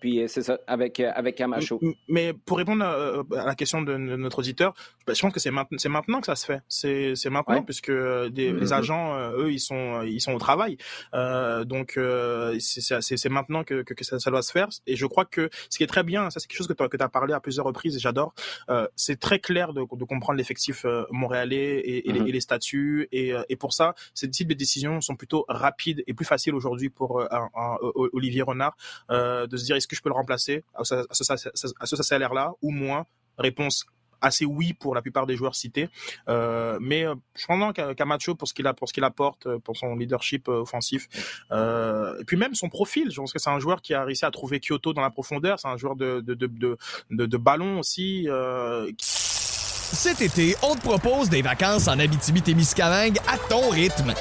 puis 0.00 0.24
c'est 0.28 0.42
ça, 0.42 0.58
avec, 0.66 1.00
avec 1.00 1.36
Camacho. 1.36 1.80
Mais 2.08 2.32
pour 2.32 2.58
répondre 2.58 2.84
à, 2.84 3.44
la 3.44 3.54
question 3.54 3.82
de 3.82 3.96
notre 3.96 4.40
auditeur, 4.40 4.74
je 5.16 5.22
pense 5.22 5.32
que 5.32 5.40
c'est 5.40 5.50
maintenant, 5.50 5.78
c'est 5.78 5.88
maintenant 5.88 6.20
que 6.20 6.26
ça 6.26 6.36
se 6.36 6.46
fait. 6.46 6.60
C'est, 6.68 7.14
c'est 7.14 7.30
maintenant 7.30 7.62
puisque 7.62 7.90
euh, 7.90 8.28
des, 8.28 8.52
les 8.52 8.66
mm-hmm. 8.66 8.74
agents, 8.74 9.14
euh, 9.14 9.44
eux, 9.44 9.52
ils 9.52 9.60
sont, 9.60 10.02
ils 10.02 10.20
sont 10.20 10.32
au 10.32 10.38
travail. 10.38 10.76
Euh, 11.14 11.64
donc 11.64 11.96
euh, 11.96 12.56
c'est, 12.60 13.28
maintenant 13.28 13.64
que, 13.64 13.82
que, 13.82 13.94
que 13.94 14.04
ça, 14.04 14.18
ça, 14.18 14.30
doit 14.30 14.42
se 14.42 14.52
faire. 14.52 14.68
Et 14.86 14.96
je 14.96 15.06
crois 15.06 15.24
que 15.24 15.48
ce 15.70 15.78
qui 15.78 15.84
est 15.84 15.88
très 15.88 16.02
bien, 16.02 16.30
ça 16.30 16.40
c'est 16.40 16.46
quelque 16.46 16.58
chose 16.58 16.68
que 16.68 16.72
tu 16.72 16.88
que 16.88 17.02
as 17.02 17.08
parlé 17.08 17.34
à 17.34 17.40
plusieurs 17.40 17.66
reprises 17.66 17.96
et 17.96 17.98
j'adore. 17.98 18.34
Euh, 18.68 18.86
c'est 18.96 19.18
très 19.18 19.38
clair 19.38 19.72
de, 19.72 19.80
de 19.80 20.04
comprendre 20.04 20.38
l'effectif 20.38 20.84
montréalais 21.10 21.78
et, 21.78 22.08
et, 22.08 22.12
les, 22.12 22.20
et, 22.20 22.32
les, 22.32 22.40
statuts. 22.40 23.08
Et, 23.12 23.32
et 23.48 23.56
pour 23.56 23.72
ça, 23.72 23.94
ces 24.14 24.30
types 24.30 24.48
de 24.48 24.54
décisions 24.54 25.00
sont 25.00 25.16
plutôt 25.16 25.44
rapides 25.48 26.02
et 26.06 26.14
plus 26.14 26.26
faciles 26.26 26.54
aujourd'hui 26.54 26.90
pour 26.90 27.20
un, 27.20 27.50
un, 27.54 27.76
Olivier 28.12 28.42
Renard 28.42 28.76
de 29.10 29.56
se 29.56 29.64
dire 29.64 29.76
est-ce 29.76 29.88
que 29.88 29.96
je 29.96 30.02
peux 30.02 30.08
le 30.08 30.14
remplacer? 30.14 30.64
À 30.74 30.84
ce, 30.84 31.04
ce 31.12 32.02
salaire-là 32.02 32.52
ou 32.62 32.70
moins? 32.70 33.06
Réponse 33.38 33.86
assez 34.20 34.44
oui 34.44 34.72
pour 34.72 34.94
la 34.94 35.02
plupart 35.02 35.26
des 35.26 35.36
joueurs 35.36 35.54
cités. 35.54 35.88
Euh, 36.28 36.78
mais 36.80 37.04
euh, 37.04 37.14
je 37.34 37.46
pense 37.46 37.74
Camacho 37.96 38.34
pour 38.34 38.48
ce 38.48 38.54
qu'il 38.54 38.66
a, 38.66 38.74
pour 38.74 38.88
ce 38.88 38.94
qu'il 38.94 39.04
apporte, 39.04 39.46
euh, 39.46 39.58
pour 39.58 39.76
son 39.76 39.96
leadership 39.96 40.48
offensif, 40.48 41.08
et 41.50 42.24
puis 42.26 42.36
même 42.36 42.54
son 42.54 42.68
profil. 42.68 43.10
Je 43.10 43.16
pense 43.16 43.32
que 43.32 43.38
c'est 43.38 43.50
un 43.50 43.60
joueur 43.60 43.82
qui 43.82 43.94
a 43.94 44.04
réussi 44.04 44.24
à 44.24 44.30
trouver 44.30 44.60
Kyoto 44.60 44.92
dans 44.92 45.02
la 45.02 45.10
profondeur. 45.10 45.58
C'est 45.58 45.68
un 45.68 45.76
joueur 45.76 45.96
de 45.96 46.20
de 46.20 46.34
de 46.34 46.46
de, 47.10 47.26
de, 47.26 47.36
ballon 47.36 47.78
aussi. 47.78 48.28
Cet 48.98 50.20
été, 50.20 50.56
on 50.62 50.74
te 50.74 50.80
propose 50.80 51.28
des 51.28 51.42
vacances 51.42 51.88
en 51.88 51.98
Abitibi-Témiscamingue 51.98 53.18
à 53.28 53.38
ton 53.38 53.70
rythme. 53.70 54.14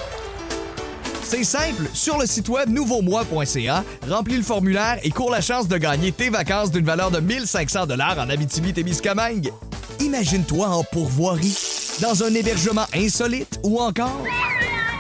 C'est 1.26 1.44
simple, 1.44 1.90
sur 1.92 2.20
le 2.20 2.28
site 2.28 2.50
web 2.50 2.70
nouveaumois.ca, 2.70 3.84
remplis 4.08 4.38
le 4.38 4.44
formulaire 4.44 5.00
et 5.02 5.10
cours 5.10 5.32
la 5.32 5.42
chance 5.42 5.68
de 5.68 5.76
gagner 5.76 6.12
tes 6.12 6.30
vacances 6.30 6.70
d'une 6.70 6.86
valeur 6.86 7.10
de 7.10 7.20
1500 7.20 7.88
dollars 7.88 8.20
en 8.20 8.30
Abitibi-Témiscamingue. 8.30 9.52
Imagine-toi 10.00 10.68
en 10.68 10.84
pourvoirie, 10.84 11.58
dans 12.02 12.24
un 12.24 12.34
hébergement 12.34 12.86
insolite 12.94 13.60
ou 13.64 13.80
encore 13.80 14.22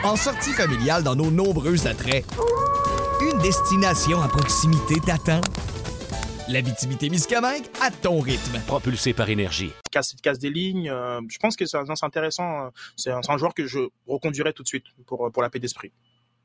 en 0.03 0.15
sortie 0.15 0.51
familiale 0.51 1.03
dans 1.03 1.15
nos 1.15 1.31
nombreux 1.31 1.87
attraits. 1.87 2.25
Une 3.21 3.37
destination 3.39 4.21
à 4.21 4.27
proximité 4.27 4.95
t'attend. 5.05 5.41
L'Abitibi-Témiscamingue 6.47 7.65
à 7.81 7.91
ton 7.91 8.19
rythme. 8.19 8.59
Propulsé 8.67 9.13
par 9.13 9.29
énergie. 9.29 9.71
Casse, 9.91 10.15
casse 10.21 10.39
des 10.39 10.49
lignes. 10.49 10.89
Euh, 10.89 11.19
je 11.27 11.39
pense 11.39 11.55
que 11.55 11.65
c'est 11.65 11.77
intéressant. 12.03 12.65
Euh, 12.65 12.69
c'est 12.95 13.11
un, 13.11 13.21
un, 13.27 13.37
joueur 13.37 13.53
que 13.53 13.65
je 13.65 13.79
reconduirais 14.07 14.53
tout 14.53 14.63
de 14.63 14.67
suite 14.67 14.85
pour, 15.07 15.31
pour 15.31 15.41
la 15.41 15.49
paix 15.49 15.59
d'esprit. 15.59 15.91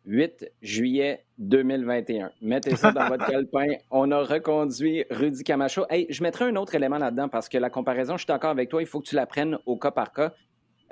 8 0.06 0.50
juillet 0.62 1.24
2021. 1.38 2.30
Mettez 2.42 2.76
ça 2.76 2.92
dans 2.92 3.08
votre 3.08 3.26
calepin. 3.30 3.74
On 3.90 4.10
a 4.10 4.22
reconduit 4.22 5.04
Rudy 5.10 5.42
Camacho. 5.42 5.84
Hey, 5.90 6.06
je 6.10 6.22
mettrai 6.22 6.46
un 6.46 6.56
autre 6.56 6.74
élément 6.74 6.98
là-dedans 6.98 7.28
parce 7.28 7.48
que 7.48 7.58
la 7.58 7.70
comparaison, 7.70 8.14
je 8.14 8.20
suis 8.20 8.26
d'accord 8.26 8.50
avec 8.50 8.68
toi, 8.68 8.82
il 8.82 8.86
faut 8.86 9.00
que 9.00 9.08
tu 9.08 9.14
la 9.14 9.26
prennes 9.26 9.58
au 9.66 9.76
cas 9.76 9.90
par 9.90 10.12
cas. 10.12 10.32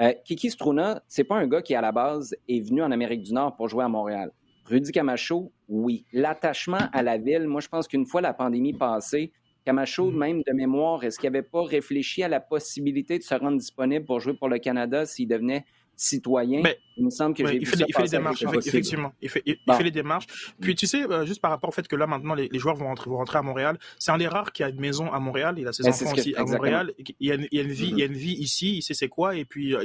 Euh, 0.01 0.13
Kiki 0.25 0.51
Struna, 0.51 1.03
c'est 1.09 1.25
pas 1.25 1.37
un 1.37 1.47
gars 1.47 1.63
qui, 1.63 1.75
à 1.75 1.81
la 1.81 1.91
base, 1.91 2.37
est 2.49 2.61
venu 2.61 2.83
en 2.83 2.91
Amérique 2.93 3.23
du 3.23 3.33
Nord 3.33 3.57
pour 3.57 3.69
jouer 3.69 3.85
à 3.85 3.89
Montréal. 3.89 4.31
Rudy 4.65 4.93
Camacho, 4.93 5.53
oui. 5.69 6.05
L'attachement 6.13 6.89
à 6.93 7.03
la 7.03 7.17
ville, 7.19 7.49
moi, 7.49 7.61
je 7.61 7.69
pense 7.69 7.89
qu'une 7.89 8.07
fois 8.07 8.21
la 8.21 8.35
pandémie 8.35 8.75
passée, 8.75 9.33
Camacho, 9.65 10.11
mm. 10.11 10.17
même 10.17 10.43
de 10.47 10.53
mémoire, 10.53 11.03
est-ce 11.05 11.19
qu'il 11.19 11.31
n'avait 11.31 11.43
pas 11.43 11.63
réfléchi 11.63 12.23
à 12.23 12.29
la 12.29 12.41
possibilité 12.41 13.19
de 13.19 13.23
se 13.23 13.35
rendre 13.35 13.59
disponible 13.59 14.05
pour 14.05 14.21
jouer 14.21 14.35
pour 14.35 14.49
le 14.49 14.59
Canada 14.59 15.05
s'il 15.05 15.29
devenait 15.29 15.65
citoyen. 15.99 16.63
il 16.97 17.05
me 17.05 17.11
semble 17.11 17.35
que 17.35 17.45
j'ai 17.47 17.57
il, 17.57 17.67
fait, 17.67 17.85
il 17.87 17.93
fait 17.93 18.03
les 18.05 18.09
démarches, 18.09 18.43
effectivement. 18.43 19.13
Il 19.21 19.29
fait, 19.29 19.43
il, 19.45 19.59
fait 19.67 19.83
les 19.83 19.91
démarches. 19.91 20.27
Puis 20.61 20.75
tu 20.75 20.87
sais, 20.87 21.03
euh, 21.03 21.27
juste 21.27 21.43
par 21.43 21.51
rapport 21.51 21.69
au 21.69 21.73
fait 21.73 21.87
que 21.87 21.97
là 21.97 22.07
maintenant 22.07 22.35
les, 22.35 22.49
joueurs 22.55 22.77
vont 22.77 22.87
rentrer, 22.87 23.11
vont 23.11 23.17
rentrer 23.17 23.39
à 23.39 23.43
Montréal, 23.43 23.79
c'est 23.99 24.13
un 24.13 24.19
des 24.19 24.29
rares 24.29 24.53
qui 24.53 24.63
a 24.63 24.69
une 24.69 24.81
maison 24.81 25.13
à 25.13 25.19
Montréal. 25.19 25.57
Il 25.59 25.67
a 25.67 25.73
ses 25.73 25.87
enfants 25.87 26.13
aussi 26.13 26.35
à 26.37 26.45
Montréal. 26.45 26.95
Il 26.99 27.15
y, 27.21 27.33
a, 27.33 27.35
il 27.35 27.49
y 27.53 27.59
a 27.59 27.63
une 27.63 27.73
vie, 27.73 27.91
il 27.91 27.99
y 27.99 28.03
a 28.03 28.07
une 28.07 28.13
vie 28.13 28.35
ici. 28.35 28.77
Il 28.77 28.83
sait 28.83 28.95
c'est 28.95 29.09
quoi. 29.09 29.35
Et 29.35 29.45
puis 29.45 29.75
euh, 29.75 29.85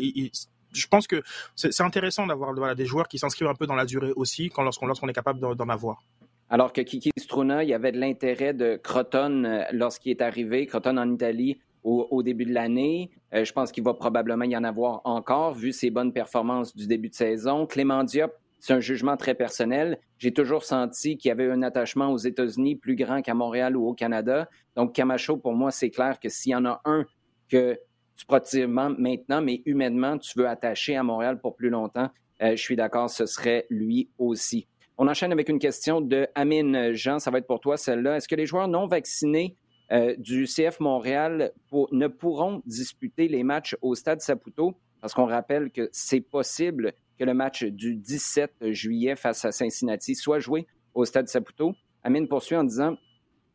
je 0.72 0.88
pense 0.88 1.08
que 1.08 1.24
c'est 1.56 1.82
intéressant 1.82 2.28
d'avoir 2.28 2.54
voilà, 2.54 2.76
des 2.76 2.86
joueurs 2.86 3.08
qui 3.08 3.18
s'inscrivent 3.18 3.48
un 3.48 3.56
peu 3.56 3.68
dans 3.68 3.76
la 3.76 3.86
durée 3.86 4.12
aussi, 4.16 4.50
quand 4.50 4.64
lorsqu'on 4.64 4.86
lorsqu'on 4.86 5.08
est 5.08 5.14
capable 5.14 5.40
d'en 5.40 5.70
avoir. 5.70 6.04
Alors 6.50 6.74
que 6.74 6.82
Kiki 6.82 7.10
Struna, 7.18 7.64
il 7.64 7.70
y 7.70 7.74
avait 7.74 7.92
de 7.92 8.00
l'intérêt 8.00 8.54
de 8.54 8.76
Croton 8.76 9.44
euh, 9.44 9.64
lorsqu'il 9.72 10.12
est 10.12 10.22
arrivé, 10.22 10.68
Croton 10.68 10.98
en 10.98 11.12
Italie, 11.12 11.60
au, 11.84 12.24
début 12.24 12.46
de 12.46 12.54
l'année. 12.54 13.12
Euh, 13.34 13.44
je 13.44 13.52
pense 13.54 13.72
qu'il 13.72 13.84
va 13.84 13.94
probablement 13.94 14.46
y 14.46 14.56
en 14.56 14.64
avoir 14.64 15.02
encore, 15.06 15.54
vu 15.54 15.72
ses 15.72 15.90
bonnes 15.90 16.14
performances 16.14 16.76
du 16.76 16.88
début 16.88 17.10
de 17.10 17.16
saison. 17.16 17.66
Clément 17.66 18.04
Diop, 18.04 18.32
c'est 18.60 18.74
un 18.74 18.80
jugement 18.80 19.18
très 19.18 19.36
personnel. 19.36 20.00
J'ai 20.18 20.32
toujours 20.32 20.64
senti 20.64 21.18
qu'il 21.18 21.30
y 21.30 21.32
avait 21.32 21.50
un 21.50 21.62
attachement 21.62 22.12
aux 22.12 22.18
États-Unis 22.18 22.76
plus 22.76 22.96
grand 22.96 23.22
qu'à 23.22 23.34
Montréal 23.34 23.76
ou 23.76 23.88
au 23.88 23.94
Canada. 23.94 24.50
Donc, 24.76 24.94
Camacho, 24.94 25.38
pour 25.38 25.54
moi, 25.54 25.72
c'est 25.72 25.90
clair 25.90 26.20
que 26.20 26.30
s'il 26.30 26.54
y 26.54 26.56
en 26.56 26.66
a 26.66 26.82
un 26.86 27.06
que 27.50 27.78
sportivement 28.16 28.90
maintenant, 28.98 29.42
mais 29.42 29.62
humainement, 29.66 30.18
tu 30.18 30.38
veux 30.38 30.48
attacher 30.48 30.96
à 30.96 31.04
Montréal 31.04 31.40
pour 31.42 31.56
plus 31.56 31.70
longtemps, 31.70 32.10
je 32.40 32.56
suis 32.56 32.76
d'accord, 32.76 33.10
ce 33.10 33.26
serait 33.26 33.66
lui 33.70 34.10
aussi. 34.18 34.68
On 34.98 35.08
enchaîne 35.08 35.32
avec 35.32 35.50
une 35.50 35.60
question 35.60 36.02
de 36.02 36.28
Amine 36.36 36.94
Jean. 36.94 37.20
Ça 37.20 37.32
va 37.32 37.40
être 37.40 37.48
pour 37.48 37.60
toi, 37.60 37.78
celle-là. 37.78 38.18
Est-ce 38.18 38.28
que 38.28 38.36
les 38.36 38.46
joueurs 38.46 38.68
non 38.68 38.86
vaccinés 38.86 39.56
euh, 39.94 40.16
du 40.18 40.46
CF 40.46 40.80
Montréal 40.80 41.52
ne 41.92 42.08
pourront 42.08 42.62
disputer 42.66 43.28
les 43.28 43.44
matchs 43.44 43.76
au 43.82 43.96
Stade 43.96 44.22
Saputo? 44.22 44.76
Parce 45.02 45.14
qu'on 45.14 45.26
rappelle 45.26 45.70
que 45.70 45.90
c'est 45.92 46.22
possible 46.22 46.94
que 47.20 47.24
le 47.24 47.34
match 47.34 47.64
du 47.64 47.96
17 47.96 48.72
juillet 48.72 49.16
face 49.16 49.46
à 49.46 49.52
Cincinnati 49.52 50.16
soit 50.16 50.40
joué 50.40 50.66
au 50.94 51.06
Stade 51.06 51.28
Saputo. 51.28 51.74
Amine 52.04 52.28
poursuit 52.28 52.56
en 52.56 52.64
disant 52.64 52.96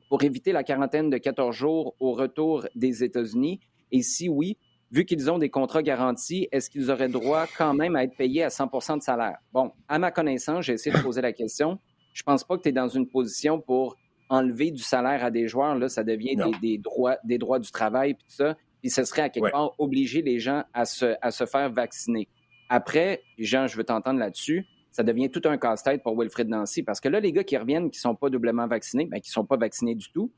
pour 0.08 0.22
éviter 0.22 0.52
la 0.52 0.64
quarantaine 0.64 1.10
de 1.10 1.18
14 1.18 1.54
jours 1.54 1.94
au 2.00 2.12
retour 2.12 2.66
des 2.74 3.04
États-Unis? 3.04 3.60
Et 3.92 4.02
si 4.02 4.28
oui, 4.28 4.56
vu 4.90 5.04
qu'ils 5.04 5.30
ont 5.30 5.38
des 5.38 5.50
contrats 5.50 5.82
garantis, 5.82 6.48
est-ce 6.52 6.70
qu'ils 6.70 6.90
auraient 6.90 7.08
droit 7.08 7.46
quand 7.56 7.74
même 7.74 7.96
à 7.96 8.04
être 8.04 8.16
payés 8.16 8.42
à 8.42 8.48
100% 8.48 8.98
de 8.98 9.02
salaire? 9.02 9.38
Bon, 9.52 9.72
à 9.88 9.98
ma 9.98 10.10
connaissance, 10.10 10.64
j'ai 10.64 10.74
essayé 10.74 10.96
de 10.96 11.02
poser 11.02 11.20
la 11.20 11.32
question. 11.32 11.78
Je 12.12 12.22
pense 12.22 12.44
pas 12.44 12.56
que 12.56 12.62
tu 12.62 12.68
es 12.70 12.72
dans 12.72 12.88
une 12.88 13.08
position 13.08 13.60
pour 13.60 13.96
enlever 14.28 14.70
du 14.70 14.82
salaire 14.82 15.24
à 15.24 15.30
des 15.30 15.48
joueurs. 15.48 15.74
Là, 15.76 15.88
ça 15.88 16.04
devient 16.04 16.36
des, 16.60 16.78
droits, 16.78 17.16
des 17.24 17.38
droits 17.38 17.58
du 17.58 17.70
travail, 17.70 18.14
puis 18.14 18.26
ça. 18.28 18.56
Puis 18.80 18.90
ce 18.90 19.04
serait 19.04 19.22
à 19.22 19.28
quelque 19.28 19.50
part 19.50 19.74
obliger 19.78 20.22
les 20.22 20.38
gens 20.38 20.62
à 20.72 20.84
se, 20.84 21.16
à 21.20 21.30
se 21.30 21.46
faire 21.46 21.72
vacciner. 21.72 22.28
Après, 22.68 23.22
Jean, 23.38 23.66
je 23.66 23.76
veux 23.76 23.84
t'entendre 23.84 24.20
là-dessus, 24.20 24.66
ça 24.90 25.02
devient 25.02 25.30
tout 25.30 25.42
un 25.44 25.56
casse-tête 25.58 26.02
pour 26.02 26.18
Wilfred 26.18 26.48
Nancy, 26.48 26.82
parce 26.82 27.00
que 27.00 27.08
là, 27.08 27.20
les 27.20 27.32
gars 27.32 27.44
qui 27.44 27.56
reviennent, 27.56 27.90
qui 27.90 27.98
ne 27.98 28.00
sont 28.02 28.14
pas 28.14 28.30
doublement 28.30 28.66
vaccinés, 28.66 29.06
ben, 29.06 29.20
qui 29.20 29.30
ne 29.30 29.32
sont 29.32 29.44
pas 29.44 29.56
vaccinés 29.56 29.94
du 29.94 30.10
tout, 30.12 30.32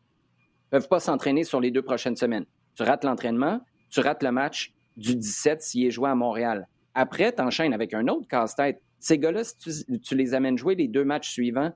ne 0.73 0.79
peuvent 0.79 0.89
pas 0.89 1.01
s'entraîner 1.01 1.45
sur 1.45 1.61
les 1.61 1.71
deux 1.71 1.83
prochaines 1.83 2.17
semaines. 2.17 2.47
Tu 2.75 2.83
rates 2.83 3.05
l'entraînement, 3.05 3.61
tu 3.91 4.01
rates 4.01 4.23
le 4.23 4.33
match 4.33 4.73
du 4.97 5.17
17 5.17 5.63
s'il 5.63 5.87
est 5.87 5.91
joué 5.91 6.09
à 6.09 6.15
Montréal. 6.15 6.69
Après, 6.95 7.33
tu 7.35 7.43
enchaînes 7.43 7.73
avec 7.73 7.95
un 7.95 8.07
autre 8.09 8.29
casse-tête. 8.29 8.81
Ces 8.99 9.19
gars-là, 9.19 9.45
si 9.45 9.85
tu, 10.03 10.15
les 10.15 10.35
amènes 10.35 10.59
jouer 10.59 10.75
les 10.75 10.89
deux 10.89 11.05
matchs 11.05 11.31
suivants 11.31 11.73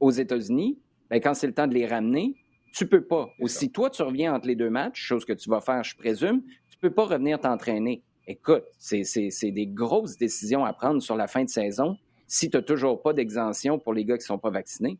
aux 0.00 0.10
États-Unis, 0.10 0.78
ben, 1.10 1.20
quand 1.20 1.34
c'est 1.34 1.46
le 1.46 1.54
temps 1.54 1.66
de 1.66 1.74
les 1.74 1.86
ramener, 1.86 2.36
tu 2.72 2.86
peux 2.86 3.04
pas. 3.04 3.30
Ou 3.38 3.48
si 3.48 3.70
toi, 3.70 3.90
tu 3.90 4.02
reviens 4.02 4.34
entre 4.34 4.48
les 4.48 4.56
deux 4.56 4.70
matchs, 4.70 5.00
chose 5.00 5.24
que 5.24 5.32
tu 5.32 5.48
vas 5.48 5.60
faire, 5.60 5.84
je 5.84 5.96
présume, 5.96 6.42
tu 6.70 6.78
peux 6.78 6.90
pas 6.90 7.04
revenir 7.04 7.38
t'entraîner. 7.38 8.02
Écoute, 8.26 8.64
c'est 8.78 9.50
des 9.50 9.66
grosses 9.66 10.16
décisions 10.16 10.64
à 10.64 10.72
prendre 10.72 11.00
sur 11.00 11.16
la 11.16 11.26
fin 11.26 11.44
de 11.44 11.48
saison 11.48 11.96
si 12.26 12.50
tu 12.50 12.56
n'as 12.56 12.62
toujours 12.62 13.02
pas 13.02 13.12
d'exemption 13.12 13.78
pour 13.78 13.92
les 13.92 14.04
gars 14.04 14.16
qui 14.16 14.22
ne 14.22 14.26
sont 14.26 14.38
pas 14.38 14.50
vaccinés. 14.50 14.98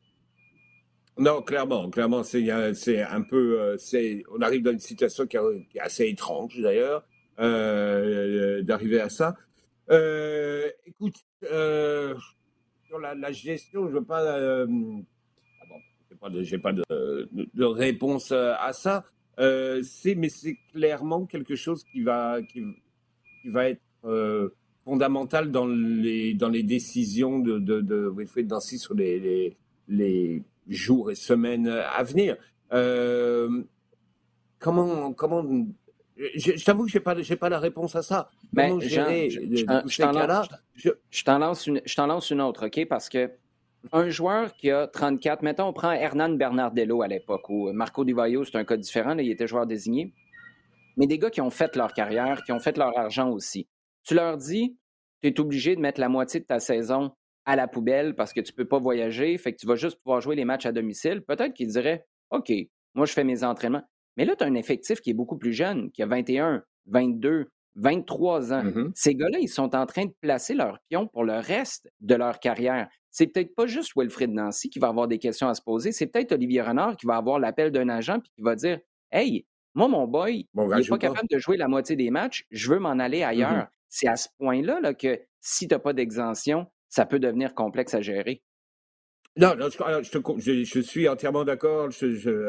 Non, 1.16 1.42
clairement, 1.42 1.90
clairement, 1.90 2.22
c'est 2.24 2.50
un 2.50 3.22
peu, 3.22 3.60
euh, 3.60 3.76
on 4.32 4.40
arrive 4.40 4.62
dans 4.62 4.72
une 4.72 4.80
situation 4.80 5.26
qui, 5.26 5.36
est 5.36 5.80
assez 5.80 6.08
étrange 6.08 6.60
d'ailleurs 6.60 7.04
euh, 7.38 8.62
d'arriver 8.62 9.00
à 9.00 9.08
ça. 9.08 9.36
Euh, 9.90 10.68
écoute, 10.86 11.14
sur 11.42 12.98
la, 12.98 13.32
gestion, 13.32 13.88
je 13.88 13.94
veux 13.94 14.04
pas, 14.04 14.66
ah 16.24 16.30
bon, 16.30 16.42
j'ai 16.42 16.58
pas, 16.58 16.72
de, 16.72 16.82
de, 17.32 17.64
réponse 17.64 18.32
à 18.32 18.72
ça. 18.72 19.04
c'est, 19.38 20.14
mais 20.16 20.28
c'est 20.28 20.56
clairement 20.72 21.26
quelque 21.26 21.54
chose 21.54 21.84
qui 21.84 22.02
va, 22.02 22.40
qui, 22.42 22.64
qui 23.42 23.50
va 23.50 23.68
être 23.68 23.82
fondamental 24.84 25.50
dans 25.50 25.66
les, 25.66 26.34
dans 26.34 26.48
les 26.48 26.62
décisions 26.62 27.38
de, 27.38 27.58
de, 27.58 27.80
de 27.80 28.12
Wilfried 28.14 28.50
Nancy 28.50 28.78
sur 28.78 28.94
les, 28.94 29.18
les, 29.18 29.56
les 29.88 30.42
jours 30.68 31.10
et 31.10 31.14
semaines 31.14 31.68
à 31.68 32.02
venir. 32.02 32.36
Euh, 32.72 33.62
comment, 34.58 35.12
comment, 35.12 35.44
je, 36.16 36.64
t'avoue 36.64 36.84
que 36.84 36.90
je 36.90 36.98
n'ai 36.98 37.02
pas, 37.02 37.14
pas 37.14 37.48
la 37.48 37.58
réponse 37.58 37.96
à 37.96 38.02
ça. 38.02 38.30
Ben, 38.52 38.68
comment 38.68 38.80
gérer 38.80 39.30
je, 39.30 39.40
je 39.40 41.24
t'en 41.24 41.38
lance, 41.38 41.66
une, 41.66 41.80
lance 41.98 42.30
une 42.30 42.40
autre, 42.40 42.66
OK? 42.66 42.86
Parce 42.88 43.08
que 43.08 43.30
un 43.92 44.08
joueur 44.08 44.54
qui 44.54 44.70
a 44.70 44.86
34, 44.86 45.42
mettons, 45.42 45.66
on 45.66 45.72
prend 45.72 45.92
Hernan 45.92 46.30
Bernardello 46.30 47.02
à 47.02 47.08
l'époque, 47.08 47.48
ou 47.48 47.72
Marco 47.72 48.04
Di 48.04 48.12
Vaio, 48.12 48.44
c'est 48.44 48.56
un 48.56 48.64
cas 48.64 48.76
différent, 48.76 49.16
il 49.18 49.30
était 49.30 49.46
joueur 49.46 49.66
désigné. 49.66 50.12
Mais 50.96 51.06
des 51.06 51.18
gars 51.18 51.30
qui 51.30 51.40
ont 51.40 51.50
fait 51.50 51.74
leur 51.76 51.92
carrière, 51.92 52.42
qui 52.44 52.52
ont 52.52 52.60
fait 52.60 52.76
leur 52.76 52.96
argent 52.98 53.30
aussi. 53.30 53.68
Tu 54.04 54.14
leur 54.14 54.36
dis, 54.36 54.76
tu 55.22 55.28
es 55.28 55.40
obligé 55.40 55.76
de 55.76 55.80
mettre 55.80 56.00
la 56.00 56.08
moitié 56.08 56.40
de 56.40 56.44
ta 56.44 56.60
saison 56.60 57.12
à 57.46 57.56
la 57.56 57.68
poubelle 57.68 58.14
parce 58.14 58.32
que 58.32 58.40
tu 58.40 58.52
ne 58.52 58.56
peux 58.56 58.68
pas 58.68 58.78
voyager, 58.78 59.36
fait 59.38 59.52
que 59.52 59.58
tu 59.58 59.66
vas 59.66 59.76
juste 59.76 60.00
pouvoir 60.02 60.20
jouer 60.20 60.36
les 60.36 60.44
matchs 60.44 60.66
à 60.66 60.72
domicile, 60.72 61.22
peut-être 61.22 61.52
qu'ils 61.52 61.68
diraient 61.68 62.06
OK, 62.30 62.52
moi 62.94 63.06
je 63.06 63.12
fais 63.12 63.24
mes 63.24 63.44
entraînements. 63.44 63.82
Mais 64.16 64.24
là, 64.24 64.36
tu 64.36 64.44
as 64.44 64.46
un 64.46 64.54
effectif 64.54 65.00
qui 65.00 65.10
est 65.10 65.14
beaucoup 65.14 65.36
plus 65.36 65.52
jeune, 65.52 65.90
qui 65.90 66.02
a 66.02 66.06
21, 66.06 66.62
22, 66.86 67.50
23 67.76 68.52
ans. 68.52 68.64
Mm-hmm. 68.64 68.92
Ces 68.94 69.14
gars-là, 69.14 69.38
ils 69.40 69.48
sont 69.48 69.74
en 69.74 69.86
train 69.86 70.06
de 70.06 70.14
placer 70.20 70.54
leur 70.54 70.78
pion 70.88 71.06
pour 71.06 71.24
le 71.24 71.38
reste 71.38 71.90
de 72.00 72.14
leur 72.14 72.38
carrière. 72.38 72.88
C'est 73.10 73.28
peut-être 73.28 73.54
pas 73.54 73.66
juste 73.66 73.92
Wilfred 73.96 74.30
Nancy 74.30 74.70
qui 74.70 74.78
va 74.78 74.88
avoir 74.88 75.08
des 75.08 75.18
questions 75.18 75.48
à 75.48 75.54
se 75.54 75.62
poser, 75.62 75.92
c'est 75.92 76.06
peut-être 76.06 76.32
Olivier 76.32 76.62
Renard 76.62 76.96
qui 76.96 77.06
va 77.06 77.16
avoir 77.16 77.38
l'appel 77.38 77.70
d'un 77.70 77.88
agent 77.88 78.20
puis 78.20 78.30
qui 78.34 78.42
va 78.42 78.56
dire 78.56 78.80
Hey, 79.12 79.46
moi, 79.74 79.88
mon 79.88 80.06
boy, 80.06 80.48
il 80.54 80.66
n'est 80.66 80.84
pas 80.86 80.98
capable 80.98 81.28
de 81.28 81.38
jouer 81.38 81.56
la 81.56 81.68
moitié 81.68 81.96
des 81.96 82.10
matchs, 82.10 82.46
je 82.50 82.70
veux 82.70 82.78
m'en 82.78 82.98
aller 82.98 83.20
mm-hmm. 83.20 83.26
ailleurs. 83.26 83.68
C'est 83.88 84.08
à 84.08 84.16
ce 84.16 84.28
point-là 84.38 84.80
là, 84.80 84.94
que 84.94 85.20
si 85.40 85.68
tu 85.68 85.74
n'as 85.74 85.78
pas 85.78 85.92
d'exemption, 85.92 86.66
ça 86.88 87.06
peut 87.06 87.18
devenir 87.18 87.54
complexe 87.54 87.94
à 87.94 88.00
gérer. 88.00 88.42
Non, 89.36 89.54
je, 89.58 90.80
suis 90.80 91.08
entièrement 91.08 91.44
d'accord 91.44 91.88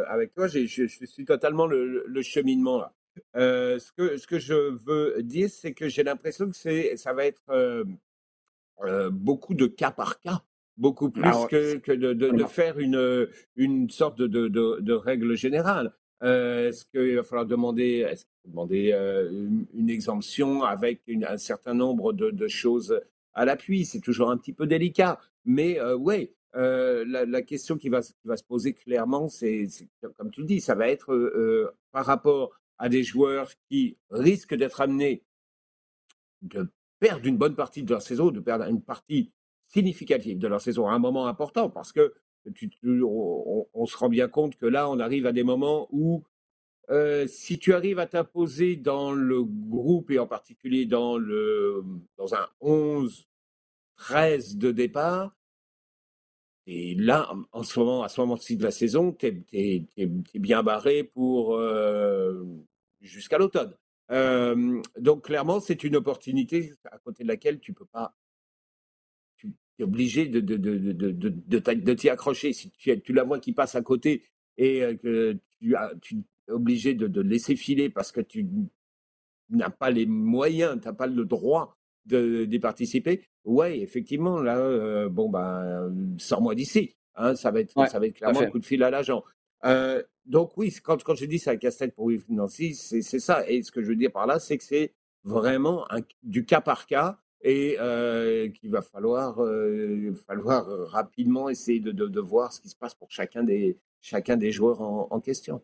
avec 0.07 0.34
toi. 0.34 0.47
Je, 0.47 0.65
suis 0.88 1.26
totalement 1.26 1.65
le, 1.65 2.21
cheminement 2.21 2.78
là. 2.78 2.93
Euh, 3.36 3.80
ce, 3.80 3.91
que, 3.91 4.18
ce 4.18 4.28
que 4.28 4.39
je 4.39 4.53
veux 4.53 5.24
dire, 5.24 5.49
c'est 5.49 5.74
que 5.74 5.88
j'ai 5.89 6.03
l'impression 6.03 6.49
que 6.49 6.95
ça 6.95 7.13
va 7.13 7.26
être 7.26 7.43
euh, 7.49 9.09
beaucoup 9.09 9.53
de 9.53 9.68
cas 9.68 9.91
par 9.91 10.20
cas, 10.20 10.41
beaucoup 10.78 11.09
plus 11.09 11.24
ah 11.26 11.47
que, 11.49 11.93
de, 11.93 12.43
faire 12.45 12.80
une, 12.80 13.28
une 13.55 13.89
sorte 13.89 14.22
de, 14.22 14.47
de 14.47 14.93
règle 14.93 15.36
générale. 15.36 15.93
est-ce 16.22 16.86
qu'il 16.86 17.16
va 17.16 17.24
falloir 17.24 17.45
demander, 17.45 18.13
demander 18.45 18.91
une, 18.93 19.89
exemption 19.89 20.63
avec 20.63 21.01
un 21.07 21.38
certain 21.38 21.74
nombre 21.74 22.13
de, 22.13 22.47
choses 22.47 22.99
à 23.34 23.45
l'appui? 23.45 23.86
C'est 23.86 24.01
toujours 24.01 24.30
un 24.30 24.38
petit 24.38 24.53
peu 24.53 24.68
délicat. 24.68 25.20
Mais 25.45 25.80
euh, 25.80 25.95
oui, 25.95 26.32
euh, 26.55 27.05
la, 27.07 27.41
question 27.43 27.78
qui 27.78 27.89
va, 27.89 28.01
va, 28.26 28.36
se 28.36 28.43
poser 28.43 28.74
clairement, 28.74 29.30
c'est 29.30 29.68
comme 30.18 30.32
tu 30.32 30.41
le 30.41 30.47
dis, 30.47 30.59
ça 30.59 30.76
va 30.76 30.89
être 30.89 31.72
par 31.91 32.05
rapport 32.05 32.59
à 32.78 32.89
des 32.89 33.03
joueurs 33.03 33.51
qui 33.69 33.97
risquent 34.09 34.55
d'être 34.55 34.82
amenés 34.82 35.23
de 36.41 36.67
perdre 36.99 37.26
une 37.26 37.38
bonne 37.38 37.55
partie 37.55 37.84
de 37.84 37.91
leur 37.91 38.01
saison, 38.01 38.32
de 38.32 38.39
perdre 38.39 38.65
une 38.65 38.82
partie 38.82 39.32
significative 39.67 40.38
de 40.38 40.47
leur 40.47 40.61
saison 40.61 40.88
à 40.88 40.93
un 40.93 40.99
moment 40.99 41.28
important, 41.28 41.69
parce 41.69 41.91
que 41.91 42.13
on, 42.93 43.86
se 43.88 43.97
rend 43.97 44.09
bien 44.09 44.28
compte 44.28 44.55
que 44.55 44.67
là, 44.67 44.88
on 44.89 44.99
arrive 44.99 45.26
à 45.26 45.32
des 45.32 45.43
moments 45.43 45.88
où 45.91 46.23
si 47.28 47.57
tu 47.57 47.73
arrives 47.73 47.97
à 47.97 48.05
t'imposer 48.05 48.76
dans 48.76 49.11
le 49.11 49.43
groupe 49.43 50.11
et 50.11 50.19
en 50.19 50.28
particulier 50.28 50.86
dans, 50.86 51.17
le, 51.17 51.84
dans 52.17 52.36
un 52.36 52.47
11, 52.61 53.28
13 53.95 54.57
de 54.57 54.71
départ, 54.71 55.36
et 56.68 56.95
là, 56.95 57.32
en 57.51 57.63
ce 57.63 57.80
moment, 57.80 58.03
à 58.03 58.09
ce 58.09 58.20
moment-ci 58.22 58.57
de 58.57 58.63
la 58.63 58.72
saison, 58.72 59.11
tu 59.13 59.45
es, 59.53 59.86
bien 60.36 60.63
barré 60.63 61.03
pour 61.03 61.61
jusqu'à 63.01 63.38
l'automne. 63.38 63.76
donc 64.97 65.26
clairement, 65.26 65.59
c'est 65.59 65.84
une 65.84 65.95
opportunité 65.95 66.74
à 66.86 66.97
côté 66.97 67.24
de 67.24 67.28
laquelle 67.28 67.59
tu 67.59 67.74
peux 67.74 67.86
pas. 67.86 68.16
Tu 69.38 69.53
es 69.80 69.84
obligé 69.84 70.28
de, 70.28 70.39
de, 70.39 70.57
de, 70.57 71.11
de, 71.11 71.93
t'y 71.93 72.09
accrocher. 72.09 72.53
Si 72.53 72.72
tu, 72.72 72.99
tu, 73.01 73.13
la 73.13 73.24
vois 73.24 73.39
qui 73.39 73.53
passe 73.53 73.76
à 73.76 73.82
côté 73.82 74.24
et 74.57 74.97
que 74.97 75.38
tu, 75.59 75.76
as, 75.76 75.93
tu 76.01 76.24
obligé 76.47 76.93
de, 76.93 77.22
laisser 77.22 77.55
filer 77.55 77.89
parce 77.89 78.11
que 78.11 78.22
tu 78.22 78.47
n'as 79.49 79.70
pas 79.70 79.91
les 79.91 80.05
moyens, 80.05 80.80
tu 80.80 80.88
n'as 80.88 80.93
pas 80.93 81.07
le 81.07 81.26
droit 81.26 81.78
d'y 82.05 82.59
participer, 82.59 83.28
ouais, 83.46 83.80
effectivement, 83.80 84.41
là, 84.41 84.58
euh, 84.58 85.10
bon, 85.10 85.30
ben, 85.30 86.16
sors-moi 86.18 86.56
d'ici. 86.56 86.96
Hein, 87.16 87.36
ça, 87.36 87.52
va 87.52 87.62
être, 87.62 87.74
ça 87.88 88.00
va 88.00 88.08
être 88.08 88.16
clairement 88.16 88.41
un 88.41 88.50
coup 88.50 88.60
de 88.60 88.66
fil 88.66 88.84
à 88.84 88.89
l'agent. 88.89 89.24
Euh, 89.64 90.04
donc, 90.26 90.58
oui, 90.58 90.74
quand, 90.84 91.02
quand 91.02 91.16
je 91.16 91.26
dis 91.26 91.39
ça 91.39 91.56
casse-tête 91.56 91.96
pour 91.96 92.10
Wilfried 92.10 92.36
Nancy, 92.36 92.76
c'est 92.76 93.20
ça. 93.20 93.48
Et 93.48 93.64
ce 93.64 93.72
que 93.72 93.82
je 93.82 93.88
veux 93.88 93.96
dire 93.96 94.12
par 94.12 94.28
là, 94.28 94.39
c'est 94.39 94.58
que 94.58 94.64
c'est 94.64 94.93
vraiment 95.24 95.89
un, 95.91 96.02
du 96.24 96.46
cas 96.46 96.62
par 96.62 96.86
cas 96.88 97.18
et 97.41 97.78
euh, 97.80 98.50
qu'il 98.50 98.72
va 98.72 98.82
falloir, 98.82 99.39
falloir 100.28 100.68
rapidement 100.89 101.48
essayer 101.48 101.80
de, 101.80 101.91
de, 101.91 102.20
voir 102.20 102.52
ce 102.52 102.60
qui 102.60 102.70
se 102.70 102.76
passe 102.76 102.96
pour 102.96 103.12
chacun 103.12 103.43
des, 103.43 103.78
chacun 104.02 104.36
des 104.36 104.52
joueurs 104.52 104.82
en 104.82 105.20
question. 105.22 105.62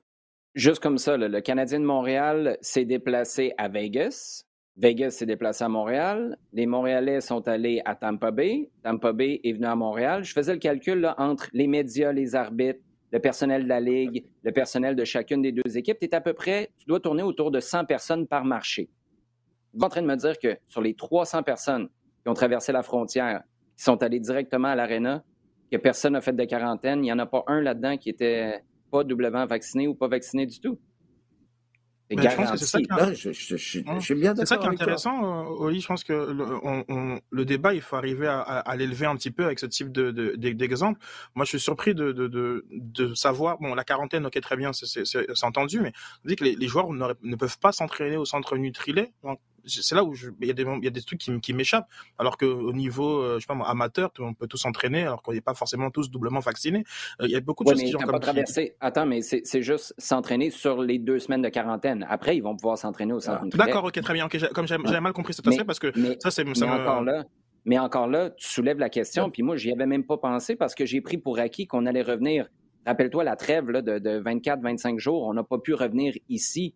Juste 0.53 0.81
comme 0.81 0.97
ça, 0.97 1.15
le 1.15 1.41
Canadien 1.41 1.79
de 1.79 1.85
Montréal 1.85 2.57
s'est 2.61 2.85
déplacé 2.85 3.53
à 3.57 3.69
Vegas. 3.69 4.45
Vegas 4.77 5.11
s'est 5.11 5.25
déplacé 5.25 5.63
à 5.63 5.69
Montréal. 5.69 6.37
Les 6.53 6.65
Montréalais 6.65 7.21
sont 7.21 7.47
allés 7.47 7.81
à 7.85 7.95
Tampa 7.95 8.31
Bay. 8.31 8.69
Tampa 8.83 9.11
Bay 9.11 9.41
est 9.43 9.53
venu 9.53 9.65
à 9.65 9.75
Montréal. 9.75 10.23
Je 10.23 10.33
faisais 10.33 10.53
le 10.53 10.59
calcul 10.59 11.13
entre 11.17 11.49
les 11.53 11.67
médias, 11.67 12.11
les 12.11 12.35
arbitres, 12.35 12.79
le 13.11 13.19
personnel 13.19 13.63
de 13.63 13.69
la 13.69 13.79
Ligue, 13.79 14.25
le 14.43 14.51
personnel 14.51 14.95
de 14.95 15.03
chacune 15.03 15.41
des 15.41 15.51
deux 15.51 15.77
équipes, 15.77 15.97
tu 15.99 16.09
à 16.13 16.21
peu 16.21 16.33
près, 16.33 16.71
tu 16.77 16.85
dois 16.87 16.99
tourner 16.99 17.23
autour 17.23 17.51
de 17.51 17.59
100 17.59 17.85
personnes 17.85 18.25
par 18.25 18.45
marché. 18.45 18.89
Vous 19.73 19.79
êtes 19.79 19.83
en 19.83 19.89
train 19.89 20.01
de 20.01 20.07
me 20.07 20.15
dire 20.15 20.39
que 20.39 20.57
sur 20.67 20.81
les 20.81 20.93
300 20.93 21.43
personnes 21.43 21.89
qui 22.23 22.29
ont 22.29 22.33
traversé 22.33 22.71
la 22.71 22.83
frontière, 22.83 23.43
qui 23.75 23.83
sont 23.83 24.01
allées 24.01 24.19
directement 24.19 24.69
à 24.69 24.75
l'aréna, 24.75 25.23
que 25.71 25.77
personne 25.77 26.13
n'a 26.13 26.21
fait 26.21 26.33
de 26.33 26.43
quarantaine, 26.45 26.99
il 26.99 27.03
n'y 27.03 27.11
en 27.11 27.19
a 27.19 27.25
pas 27.25 27.43
un 27.47 27.61
là-dedans 27.61 27.97
qui 27.97 28.09
était 28.09 28.61
pas 28.91 29.03
doublement 29.03 29.45
vacciné 29.45 29.87
ou 29.87 29.95
pas 29.95 30.07
vacciné 30.07 30.45
du 30.45 30.59
tout. 30.59 30.77
C'est 32.17 32.29
je 32.29 32.35
pense 32.35 32.51
que 32.51 32.57
c'est 32.57 32.65
ça 32.65 32.79
qui 32.79 32.85
est... 32.85 33.15
je, 33.15 33.31
je, 33.31 33.55
je, 33.55 33.79
je 33.99 34.13
bien 34.13 34.35
C'est 34.35 34.45
ça 34.45 34.57
qui 34.57 34.65
est 34.65 34.69
intéressant, 34.69 35.23
euh, 35.23 35.65
Oli. 35.65 35.79
Je 35.79 35.87
pense 35.87 36.03
que 36.03 36.13
le, 36.13 36.45
on, 36.63 36.83
on, 36.89 37.19
le, 37.29 37.45
débat, 37.45 37.73
il 37.73 37.81
faut 37.81 37.95
arriver 37.95 38.27
à, 38.27 38.39
à, 38.41 38.75
l'élever 38.75 39.05
un 39.05 39.15
petit 39.15 39.31
peu 39.31 39.45
avec 39.45 39.59
ce 39.59 39.65
type 39.65 39.91
de, 39.91 40.35
d'exemple. 40.35 40.99
Moi, 41.35 41.45
je 41.45 41.49
suis 41.49 41.59
surpris 41.59 41.95
de, 41.95 43.13
savoir. 43.15 43.59
Bon, 43.59 43.73
la 43.75 43.83
quarantaine, 43.83 44.25
ok, 44.25 44.39
très 44.41 44.57
bien, 44.57 44.71
c'est, 44.73 45.43
entendu, 45.43 45.79
mais 45.79 45.93
on 46.25 46.27
dit 46.27 46.35
que 46.35 46.43
les, 46.43 46.55
les 46.55 46.67
joueurs 46.67 46.91
ne 46.91 47.35
peuvent 47.35 47.59
pas 47.59 47.71
s'entraîner 47.71 48.17
au 48.17 48.25
centre 48.25 48.57
Nutrilé 48.57 49.13
c'est 49.65 49.95
là 49.95 50.03
où 50.03 50.13
il 50.41 50.47
y 50.47 50.49
a 50.49 50.53
des 50.53 50.63
il 50.63 50.83
y 50.83 50.87
a 50.87 50.91
des 50.91 51.01
trucs 51.01 51.19
qui, 51.19 51.39
qui 51.39 51.53
m'échappent. 51.53 51.87
Alors 52.17 52.37
que 52.37 52.45
au 52.45 52.73
niveau 52.73 53.19
euh, 53.19 53.35
je 53.35 53.41
sais 53.41 53.47
pas 53.47 53.53
moi, 53.53 53.69
amateur 53.69 54.11
on 54.19 54.33
peut 54.33 54.47
tous 54.47 54.57
s'entraîner 54.57 55.03
alors 55.03 55.21
qu'on 55.21 55.33
n'est 55.33 55.41
pas 55.41 55.53
forcément 55.53 55.89
tous 55.91 56.09
doublement 56.09 56.39
vaccinés. 56.39 56.83
Euh, 57.21 57.25
il 57.25 57.31
y 57.31 57.35
a 57.35 57.41
beaucoup 57.41 57.63
de 57.63 57.69
choses 57.69 57.81
qui 57.81 57.95
ont 57.95 57.99
pas 57.99 58.19
traversé 58.19 58.75
attends 58.79 59.05
mais 59.05 59.21
c'est 59.21 59.61
juste 59.61 59.93
s'entraîner 59.97 60.49
sur 60.49 60.81
les 60.81 60.99
deux 60.99 61.19
semaines 61.19 61.41
de 61.41 61.49
quarantaine. 61.49 62.05
Après 62.09 62.35
ils 62.35 62.41
vont 62.41 62.55
pouvoir 62.55 62.77
s'entraîner 62.77 63.13
au 63.13 63.19
centre 63.19 63.41
ah, 63.43 63.57
d'accord 63.57 63.85
ok 63.85 64.01
très 64.01 64.13
bien. 64.13 64.27
Comme 64.53 64.67
j'avais 64.67 65.01
mal 65.01 65.13
compris 65.13 65.33
cet 65.33 65.47
aspect 65.47 65.65
parce 65.65 65.79
que 65.79 65.91
ça 66.19 66.31
c'est 66.31 66.43
mais 66.43 66.63
encore 66.63 67.03
là 67.03 67.23
mais 67.65 67.77
encore 67.77 68.07
là 68.07 68.31
tu 68.31 68.47
soulèves 68.47 68.79
la 68.79 68.89
question 68.89 69.29
puis 69.29 69.43
moi 69.43 69.55
j'y 69.55 69.71
avais 69.71 69.85
même 69.85 70.05
pas 70.05 70.17
pensé 70.17 70.55
parce 70.55 70.75
que 70.75 70.85
j'ai 70.85 71.01
pris 71.01 71.17
pour 71.17 71.39
acquis 71.39 71.67
qu'on 71.67 71.85
allait 71.85 72.01
revenir. 72.01 72.47
Rappelle-toi 72.83 73.23
la 73.23 73.35
trêve 73.35 73.69
là, 73.69 73.83
de, 73.83 73.99
de 73.99 74.19
24-25 74.21 74.97
jours 74.97 75.23
on 75.27 75.33
n'a 75.33 75.43
pas 75.43 75.59
pu 75.59 75.73
revenir 75.73 76.15
ici. 76.29 76.73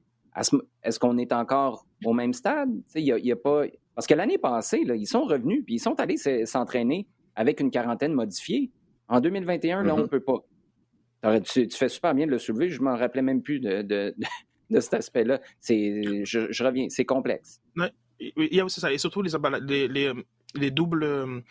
Est-ce 0.83 0.99
qu'on 0.99 1.17
est 1.17 1.31
encore 1.31 1.86
au 2.06 2.14
même 2.14 2.34
stade? 2.34 2.70
Il 2.95 3.03
y 3.03 3.32
a, 3.32 3.36
pas... 3.36 3.64
Parce 3.93 4.08
que 4.08 4.14
l'année 4.14 4.38
passée, 4.38 4.84
là, 4.86 4.95
ils 4.95 5.08
sont 5.08 5.24
revenus 5.24 5.64
puis 5.66 5.76
ils 5.76 5.80
sont 5.80 5.99
allés 5.99 6.18
s'entraîner 6.45 7.08
avec 7.36 7.60
une 7.60 7.72
quarantaine 7.72 8.14
modifiée. 8.14 8.72
En 9.08 9.20
2021, 9.20 9.84
là, 9.84 9.93
on 9.93 9.97
ne 9.97 10.03
mm-hmm. 10.03 10.08
peut 10.08 10.20
pas. 10.22 10.45
Tu, 11.53 11.70
fais 11.70 11.89
super 11.89 12.14
bien 12.14 12.26
de 12.26 12.32
le 12.32 12.38
soulever. 12.38 12.70
Je 12.70 12.82
m'en 12.82 12.95
rappelais 12.95 13.22
même 13.22 13.41
plus 13.41 13.60
de, 13.60 13.82
de, 13.82 14.16
cet 14.80 14.93
aspect-là. 14.95 15.41
Je, 15.68 16.24
je 16.24 16.64
reviens, 16.64 16.88
c'est 16.89 17.06
complexe. 17.06 17.62
Oui, 17.76 18.47
y 18.51 18.60
a 18.60 18.66
aussi 18.66 18.80
ça. 18.80 18.93
Et 18.93 18.97
surtout 18.97 19.22
les, 19.22 19.32
les, 19.62 19.88
les, 19.88 20.14
les 20.56 20.72
doubles 20.72 21.43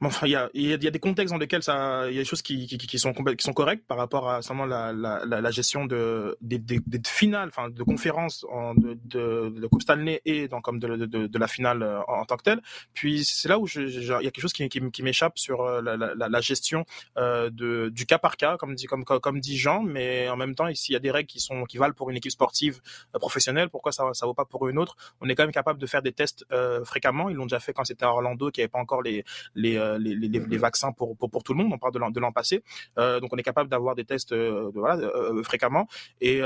enfin, 0.00 0.26
il 0.26 0.32
y 0.32 0.36
a, 0.36 0.50
y 0.54 0.72
a, 0.72 0.76
des 0.76 0.98
contextes 0.98 1.32
dans 1.32 1.38
lesquels 1.38 1.62
ça, 1.62 2.06
il 2.08 2.14
y 2.14 2.18
a 2.18 2.22
des 2.22 2.28
choses 2.28 2.42
qui, 2.42 2.66
qui, 2.66 2.78
qui, 2.78 2.98
sont 2.98 3.12
qui 3.12 3.44
sont 3.44 3.52
correctes 3.52 3.86
par 3.86 3.96
rapport 3.96 4.28
à 4.30 4.42
seulement 4.42 4.66
la, 4.66 4.92
la, 4.92 5.24
la, 5.24 5.50
gestion 5.50 5.86
de 5.86 6.36
des, 6.40 6.58
des, 6.58 6.80
des 6.86 7.00
finales, 7.06 7.48
enfin 7.48 7.70
de 7.70 7.82
conférences 7.82 8.44
en, 8.50 8.74
de, 8.74 8.98
de, 9.04 9.48
de 9.48 9.66
Coupe 9.66 9.82
Stanley 9.82 10.20
et 10.24 10.48
donc 10.48 10.62
comme 10.62 10.78
de, 10.78 11.06
de, 11.06 11.38
la 11.38 11.48
finale 11.48 11.82
euh, 11.82 12.00
en, 12.08 12.24
tant 12.24 12.36
que 12.36 12.42
telle. 12.42 12.62
Puis 12.94 13.24
c'est 13.24 13.48
là 13.48 13.58
où 13.58 13.66
il 13.76 14.04
y 14.04 14.12
a 14.12 14.20
quelque 14.20 14.40
chose 14.40 14.52
qui, 14.52 14.68
qui, 14.68 15.02
m'échappe 15.02 15.38
sur 15.38 15.62
euh, 15.62 15.80
la, 15.82 16.40
gestion 16.40 16.84
euh, 17.16 17.50
de, 17.50 17.90
du 17.90 18.06
cas 18.06 18.18
par 18.18 18.36
cas, 18.36 18.56
comme 18.56 18.74
dit 18.74 18.86
comme 18.86 19.04
comme 19.04 19.40
dit 19.40 19.56
Jean, 19.56 19.82
mais 19.82 20.28
en 20.28 20.36
même 20.36 20.54
temps 20.54 20.68
ici 20.68 20.92
il 20.92 20.94
y 20.94 20.96
a 20.96 21.00
des 21.00 21.10
règles 21.10 21.28
qui 21.28 21.40
sont 21.40 21.64
qui 21.64 21.78
valent 21.78 21.94
pour 21.94 22.10
une 22.10 22.16
équipe 22.16 22.32
sportive 22.32 22.80
euh, 23.14 23.18
professionnelle. 23.18 23.68
Pourquoi 23.68 23.92
ça 23.92 24.12
ça 24.12 24.26
vaut 24.26 24.34
pas 24.34 24.44
pour 24.44 24.68
une 24.68 24.78
autre? 24.78 24.96
On 25.20 25.28
est 25.28 25.34
quand 25.34 25.44
même 25.44 25.52
capable 25.52 25.78
de 25.78 25.86
faire 25.86 26.02
des 26.02 26.12
tests 26.12 26.44
euh, 26.52 26.84
fréquemment. 26.84 27.28
Ils 27.30 27.36
l'ont 27.36 27.46
déjà 27.46 27.60
fait 27.60 27.72
quand 27.72 27.84
c'était 27.84 28.04
à 28.04 28.10
Orlando, 28.10 28.50
qui 28.50 28.60
avait 28.60 28.68
pas 28.68 28.78
encore 28.78 29.02
les 29.02 29.24
les 29.54 29.78
les, 29.98 30.14
les, 30.14 30.28
les, 30.28 30.40
mhm. 30.40 30.56
vaccins 30.56 30.92
pour, 30.92 31.16
pour, 31.16 31.30
pour, 31.30 31.42
tout 31.42 31.54
le 31.54 31.62
monde. 31.62 31.72
On 31.72 31.78
parle 31.78 31.92
de 31.92 32.20
l'an 32.20 32.32
passé. 32.32 32.62
Euh, 32.98 33.20
donc, 33.20 33.32
on 33.32 33.36
est 33.36 33.42
capable 33.42 33.70
d'avoir 33.70 33.94
des 33.94 34.04
tests 34.04 34.32
euh, 34.32 34.70
voilà, 34.74 34.96
euh, 34.96 35.42
fréquemment. 35.42 35.88
Et 36.20 36.42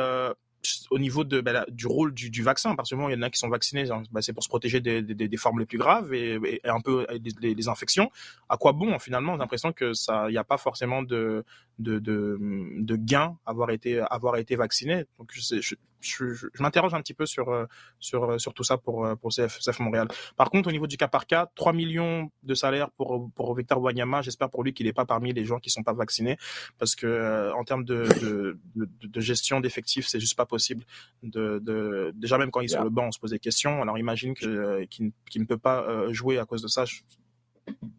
au 0.91 0.99
niveau 0.99 1.25
de, 1.25 1.41
ben, 1.41 1.65
du 1.71 1.87
rôle 1.87 2.13
du, 2.13 2.29
du, 2.29 2.43
vaccin, 2.43 2.75
parce 2.75 2.91
que 2.91 2.95
il 2.95 3.15
y 3.15 3.17
en 3.17 3.23
a 3.23 3.31
qui 3.31 3.39
sont 3.39 3.49
vaccinés, 3.49 3.85
ben, 4.13 4.21
c'est 4.21 4.35
pour 4.35 4.45
se 4.45 4.49
protéger 4.49 4.81
des, 4.81 5.01
des, 5.01 5.15
des, 5.27 5.37
formes 5.39 5.59
les 5.59 5.65
plus 5.65 5.79
graves 5.79 6.13
et, 6.13 6.39
et 6.63 6.69
un 6.69 6.81
peu 6.81 7.07
des, 7.19 7.55
des, 7.55 7.69
infections. 7.69 8.11
À 8.51 8.59
quoi 8.59 8.73
bon 8.73 8.99
finalement 8.99 9.33
J'ai 9.33 9.39
l'impression 9.39 9.73
que 9.73 9.95
ça, 9.95 10.27
il 10.29 10.33
n'y 10.33 10.39
a 10.39 10.45
pas 10.45 10.59
forcément 10.59 11.03
de, 11.03 11.45
de, 11.79 11.99
de, 11.99 12.39
de 12.79 12.97
gain 12.97 13.39
avoir 13.47 13.71
été 13.71 14.01
avoir 14.11 14.37
été 14.37 14.55
vacciné. 14.55 15.07
Donc 15.19 15.31
je, 15.33 15.75
je, 16.01 16.33
je, 16.33 16.47
je 16.53 16.63
m'interroge 16.63 16.95
un 16.95 17.01
petit 17.01 17.15
peu 17.15 17.27
sur 17.27 17.67
sur 17.99 18.41
sur 18.41 18.55
tout 18.55 18.65
ça 18.65 18.79
pour 18.79 19.07
pour 19.21 19.31
CF, 19.31 19.79
Montréal. 19.81 20.09
Par 20.37 20.51
contre, 20.51 20.69
au 20.69 20.73
niveau 20.73 20.87
du 20.87 20.97
cas 20.97 21.09
par 21.09 21.27
cas, 21.27 21.51
3 21.55 21.73
millions 21.73 22.31
de 22.43 22.55
salaires 22.55 22.91
pour 22.91 23.31
pour 23.35 23.55
Victor 23.55 23.81
Wanyama. 23.81 24.23
J'espère 24.23 24.51
pour 24.51 24.65
lui 24.65 24.73
qu'il 24.73 24.87
n'est 24.87 24.93
pas 24.93 25.05
parmi 25.05 25.33
les 25.33 25.45
gens 25.45 25.59
qui 25.59 25.71
sont 25.71 25.83
pas 25.83 25.93
vaccinés, 25.93 26.37
parce 26.79 26.95
que 26.95 27.53
en 27.55 27.65
termes 27.65 27.85
de 27.85 28.05
de, 28.23 28.59
de, 28.77 28.89
de 29.07 29.21
gestion 29.21 29.61
d'effectifs, 29.61 30.07
c'est 30.07 30.21
juste 30.21 30.37
pas 30.37 30.47
possible. 30.47 30.85
De, 31.23 32.13
déjà 32.15 32.39
même 32.39 32.51
quand 32.51 32.61
il 32.61 32.67
est 32.67 32.69
sur 32.69 32.85
le 32.85 32.91
banc, 32.91 33.07
on 33.07 33.13
se 33.13 33.19
pose 33.19 33.31
des 33.31 33.39
questions. 33.39 33.83
Alors 33.83 33.99
imagine 33.99 34.35
qu'il 34.35 35.13
ne 35.37 35.45
peut 35.45 35.59
pas 35.59 36.11
jouer 36.13 36.39
à 36.39 36.45
cause 36.45 36.63
de 36.63 36.69
ça. 36.69 36.85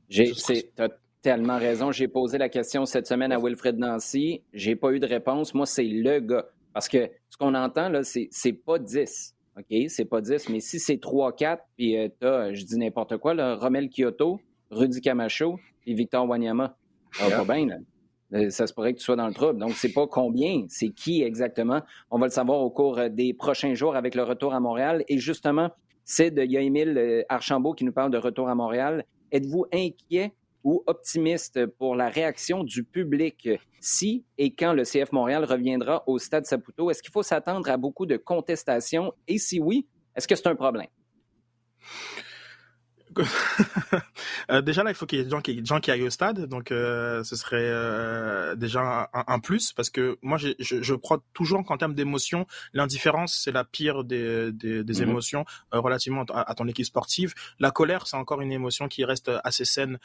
J'ai 0.10 0.34
tellement 1.22 1.58
raison. 1.58 1.91
J'ai 1.91 2.08
posé 2.08 2.38
la 2.38 2.49
question 2.49 2.86
cette 2.86 3.08
semaine 3.08 3.32
à 3.32 3.39
Wilfred 3.39 3.78
Nancy. 3.78 4.41
J'ai 4.54 4.76
pas 4.76 4.91
eu 4.91 4.99
de 4.99 5.06
réponse. 5.06 5.54
Moi, 5.54 5.66
c'est 5.66 5.84
le 5.84 6.20
gars. 6.20 6.45
Parce 6.74 6.89
que 6.89 7.10
qu'on 7.42 7.56
entend, 7.56 7.89
là, 7.89 8.04
c'est, 8.04 8.54
pas 8.54 8.78
10. 8.78 9.36
OK? 9.58 9.89
C'est 9.89 10.06
pas 10.06 10.22
10. 10.22 10.50
Mais 10.50 10.60
si 10.60 10.80
c'est 10.80 10.96
3-4, 10.96 11.58
puis 11.76 11.98
euh, 11.98 12.08
t'as, 12.20 12.54
je 12.54 12.64
dis 12.64 12.78
n'importe 12.78 13.18
quoi, 13.18 13.34
là, 13.34 13.56
Romel 13.56 13.89
Kyoto, 13.89 14.39
Rudy 14.70 15.02
Camacho 15.02 15.60
et 15.86 15.94
Victor 15.94 16.28
Wanyama. 16.30 16.78
Ça 17.12 17.28
va 17.28 17.44
pas 17.44 17.56
bien, 17.56 17.66
là. 17.68 17.76
Euh, 18.34 18.50
ça 18.50 18.66
se 18.66 18.74
pourrait 18.74 18.94
que 18.94 19.00
tu 19.00 19.04
sois 19.04 19.18
dans 19.18 19.28
le 19.28 19.34
trouble. 19.34 19.60
Donc, 19.60 19.72
c'est 19.72 19.92
pas 19.92 20.08
combien, 20.08 20.64
c'est 20.70 20.89
qui 20.89 21.22
exactement. 21.22 21.82
On 22.12 22.18
va 22.18 22.28
le 22.28 22.32
savoir 22.32 22.62
au 22.62 22.70
cours 22.70 22.98
euh, 22.98 23.10
des 23.10 23.34
prochains 23.34 23.74
jours 23.74 23.98
avec 23.98 24.16
le 24.16 24.24
retour 24.24 24.54
à 24.54 24.62
Montréal. 24.62 25.04
Et 25.10 25.18
justement, 25.18 25.70
c'est 26.06 26.32
de 26.32 26.42
Émile 26.42 27.26
Archambault 27.28 27.74
qui 27.74 27.84
nous 27.84 27.92
parle 27.92 28.12
de 28.12 28.18
retour 28.18 28.48
à 28.48 28.56
Montréal. 28.56 29.04
Êtes-vous 29.32 29.66
inquiet 29.74 30.32
ou 30.64 30.84
optimiste 30.88 31.66
pour 31.66 31.95
la 31.95 32.09
réaction 32.09 32.64
du 32.64 32.84
public 32.84 33.49
si 33.80 34.26
et 34.38 34.53
quand 34.53 34.74
le 34.74 34.84
CF 34.84 35.12
Montréal 35.12 35.43
reviendra 35.43 36.03
au 36.07 36.20
Stade 36.20 36.45
Saputo? 36.45 36.91
Est-ce 36.91 37.01
qu'il 37.01 37.12
faut 37.12 37.24
s'attendre 37.24 37.70
à 37.70 37.78
beaucoup 37.78 38.05
de 38.05 38.18
contestations? 38.18 39.14
Et 39.28 39.38
si 39.38 39.59
oui, 39.59 39.88
est-ce 40.16 40.28
que 40.28 40.36
c'est 40.36 40.47
un 40.47 40.55
problème? 40.55 40.88
Euh, 44.49 44.62
déjà 44.62 44.84
là, 44.84 44.91
il 44.91 44.95
faut 44.95 45.05
qu'il 45.05 45.20
y 45.20 45.22
ait 45.22 45.26
des 45.26 45.30
gens 45.30 45.41
qui, 45.41 45.55
des 45.55 45.66
gens 45.66 45.80
qui 45.80 45.91
aillent 45.91 46.03
au 46.03 46.09
stade, 46.09 46.45
donc 46.47 46.72
euh, 46.72 47.24
ce 47.24 47.36
serait 47.36 47.57
euh, 47.59 48.55
déjà 48.55 49.09
un, 49.14 49.24
un, 49.28 49.39
plus 49.39 49.72
parce 49.74 49.89
que 49.89 50.18
moi, 50.22 50.38
je, 50.38 50.49
je 50.59 50.95
crois 50.95 51.24
toujours 51.34 51.64
qu'en 51.64 51.78
termes 51.78 51.93
d'émotion, 51.93 52.47
l'indifférence 52.74 53.39
c'est 53.43 53.51
la 53.51 53.64
pire 53.64 54.03
des, 54.03 54.51
des, 54.51 54.84
des 54.84 55.01
mhm. 55.01 55.09
émotions 55.09 55.45
relativement 55.72 56.26
à, 56.34 56.53
ton 56.55 56.68
équipe 56.68 56.86
sportive. 56.86 57.34
La 57.59 57.72
colère, 57.72 58.07
c'est 58.07 58.18
encore 58.18 58.41
une 58.41 58.51
émotion 58.51 58.88
qui 58.88 59.05
reste 59.05 59.32
assez 59.43 59.66
saine 59.66 59.99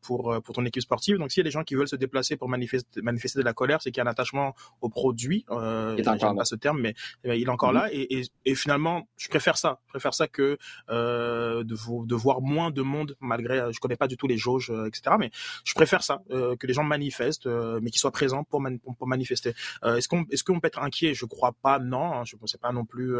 pour 0.00 0.40
pour 0.42 0.54
ton 0.54 0.64
équipe 0.64 0.82
sportive. 0.82 1.18
Donc 1.18 1.30
s'il 1.30 1.40
y 1.40 1.44
a 1.44 1.48
des 1.48 1.50
gens 1.50 1.64
qui 1.64 1.74
veulent 1.74 1.88
se 1.88 1.96
déplacer 1.96 2.36
pour 2.36 2.48
manifester, 2.48 3.02
manifester 3.02 3.40
de 3.40 3.44
la 3.44 3.52
colère, 3.52 3.82
c'est 3.82 3.90
qu'il 3.90 3.98
y 3.98 4.04
a 4.04 4.08
un 4.08 4.10
attachement 4.10 4.54
au 4.80 4.88
produit. 4.88 5.44
Euh, 5.50 5.96
J'aime 5.96 6.36
pas 6.36 6.44
ce 6.44 6.56
terme, 6.56 6.80
mais, 6.80 6.94
il 7.24 7.42
est 7.42 7.48
encore 7.48 7.72
mhm. 7.72 7.78
là 7.78 7.88
et, 7.92 8.18
et, 8.18 8.22
et, 8.44 8.54
finalement, 8.54 9.08
je 9.16 9.28
préfère 9.28 9.56
ça. 9.56 9.80
Je 9.86 9.90
préfère 9.90 10.14
ça 10.14 10.28
que 10.28 10.58
de 10.88 11.74
vous 11.74 12.03
de 12.04 12.14
voir 12.14 12.40
moins 12.40 12.70
de 12.70 12.82
monde 12.82 13.16
malgré 13.20 13.72
je 13.72 13.78
connais 13.80 13.96
pas 13.96 14.08
du 14.08 14.16
tout 14.16 14.26
les 14.26 14.38
jauges 14.38 14.70
euh, 14.70 14.86
etc 14.86 15.16
mais 15.18 15.30
je 15.64 15.74
préfère 15.74 16.02
ça 16.02 16.22
euh, 16.30 16.56
que 16.56 16.66
les 16.66 16.74
gens 16.74 16.84
manifestent 16.84 17.46
euh, 17.46 17.80
mais 17.82 17.90
qu'ils 17.90 18.00
soient 18.00 18.10
présents 18.10 18.44
pour, 18.44 18.62
pour, 18.98 19.06
manifester 19.06 19.54
est-ce 19.84 20.08
qu'on 20.08 20.24
est-ce 20.30 20.42
qu'on 20.44 20.60
peut 20.60 20.68
être 20.68 20.80
inquiet? 20.80 21.14
Je 21.14 21.26
crois 21.26 21.52
pas 21.52 21.78
non 21.78 22.14
hein, 22.14 22.24
je 22.24 22.36
ne 22.40 22.46
sais 22.46 22.58
pas 22.58 22.72
non 22.72 22.84
plus 22.84 23.16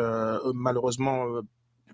malheureusement 0.55 1.43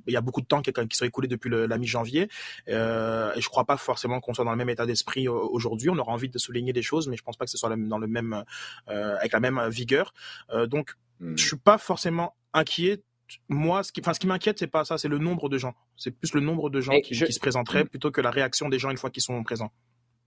il 0.07 0.13
y 0.13 0.17
a 0.17 0.21
beaucoup 0.21 0.41
de 0.41 0.47
temps 0.47 0.63
qui, 0.63 0.73
qui 0.73 0.97
sont 0.97 1.05
écoulés 1.05 1.29
depuis 1.29 1.51
la 1.51 1.79
mi-janvier 1.79 2.29
euh, 2.69 3.33
et 3.35 3.41
je 3.41 3.49
crois 3.49 3.65
pas 3.65 3.77
forcément 3.77 4.21
qu'on 4.21 4.35
soit 4.35 4.45
dans 4.45 4.51
le 4.51 4.57
même 4.57 4.71
état 4.71 4.87
d'esprit 4.87 5.29
aujourd'hui. 5.29 5.91
On 5.91 5.99
aura 5.99 6.13
envie 6.13 6.29
de 6.29 6.39
souligner 6.39 6.73
des 6.73 6.83
choses, 6.83 7.09
mais 7.09 7.17
je 7.17 7.23
pense 7.23 7.37
pas 7.37 7.45
que 7.45 7.51
ce 7.51 7.59
soit 7.59 7.75
dans 7.77 7.99
le 7.99 8.07
même 8.07 8.45
euh, 8.89 9.17
avec 9.19 9.33
la 9.33 9.41
même 9.41 9.69
vigueur. 9.69 10.13
Euh, 10.51 10.67
donc, 10.67 10.95
hmm. 11.21 11.37
je 11.37 11.47
suis 11.47 11.57
pas 11.57 11.79
forcément 11.79 12.35
inquiet 12.53 13.03
moi, 13.49 13.83
ce 13.83 13.93
qui, 13.93 14.01
enfin, 14.01 14.15
ce 14.15 14.21
qui 14.21 14.27
m'inquiète, 14.27 14.59
c'est 14.59 14.67
pas 14.67 14.85
ça, 14.85 14.99
c'est 14.99 15.09
le 15.09 15.19
nombre 15.19 15.49
de 15.49 15.59
gens. 15.59 15.75
C'est 15.97 16.11
plus 16.11 16.35
le 16.35 16.41
nombre 16.41 16.71
de 16.71 16.81
gens 16.81 16.99
qui, 17.01 17.15
se 17.15 17.41
présenteraient 17.41 17.85
plutôt 17.85 18.11
que 18.11 18.21
la 18.21 18.31
réaction 18.31 18.69
des 18.69 18.79
gens 18.79 18.91
une 18.91 18.97
fois 18.97 19.11
qu'ils 19.11 19.23
sont 19.23 19.43
présents. 19.43 19.71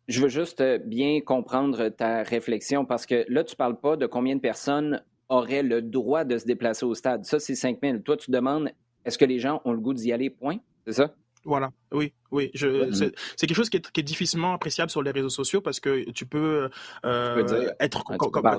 Je 0.07 0.21
veux 0.21 0.29
juste 0.29 0.59
euh, 0.59 0.79
bien 0.79 1.21
comprendre 1.21 1.87
ta 1.89 2.23
réflexion 2.23 2.85
parce 2.85 3.05
que 3.05 3.25
là, 3.29 3.43
tu 3.43 3.55
parles 3.55 3.79
pas 3.79 3.95
de 3.95 4.05
combien 4.05 4.35
de 4.35 4.41
personnes 4.41 5.01
auraient 5.29 5.63
le 5.63 5.81
droit 5.81 6.25
de 6.25 6.37
se 6.37 6.45
déplacer 6.45 6.85
au 6.85 6.93
stade. 6.93 7.23
Ça, 7.25 7.39
c'est 7.39 7.55
5 7.55 7.79
000. 7.81 7.97
Toi, 7.99 8.17
tu 8.17 8.29
demandes, 8.29 8.69
est-ce 9.05 9.17
que 9.17 9.25
les 9.25 9.39
gens 9.39 9.61
ont 9.63 9.71
le 9.71 9.79
goût 9.79 9.93
d'y 9.93 10.11
aller? 10.11 10.29
Point? 10.29 10.57
C'est 10.85 10.93
ça? 10.93 11.15
Voilà, 11.45 11.71
oui, 11.91 12.13
oui. 12.31 12.51
Je, 12.53 12.91
c'est, 12.93 13.47
quelque 13.47 13.55
chose 13.55 13.69
qui 13.69 13.77
est, 13.77 13.91
qui 13.91 13.99
est, 13.99 14.03
difficilement 14.03 14.53
appréciable 14.53 14.89
sur 14.89 15.03
les 15.03 15.11
réseaux 15.11 15.29
sociaux 15.29 15.59
parce 15.59 15.79
que 15.81 16.09
tu 16.11 16.25
peux, 16.25 16.69
euh, 17.05 17.73
être, 17.79 18.03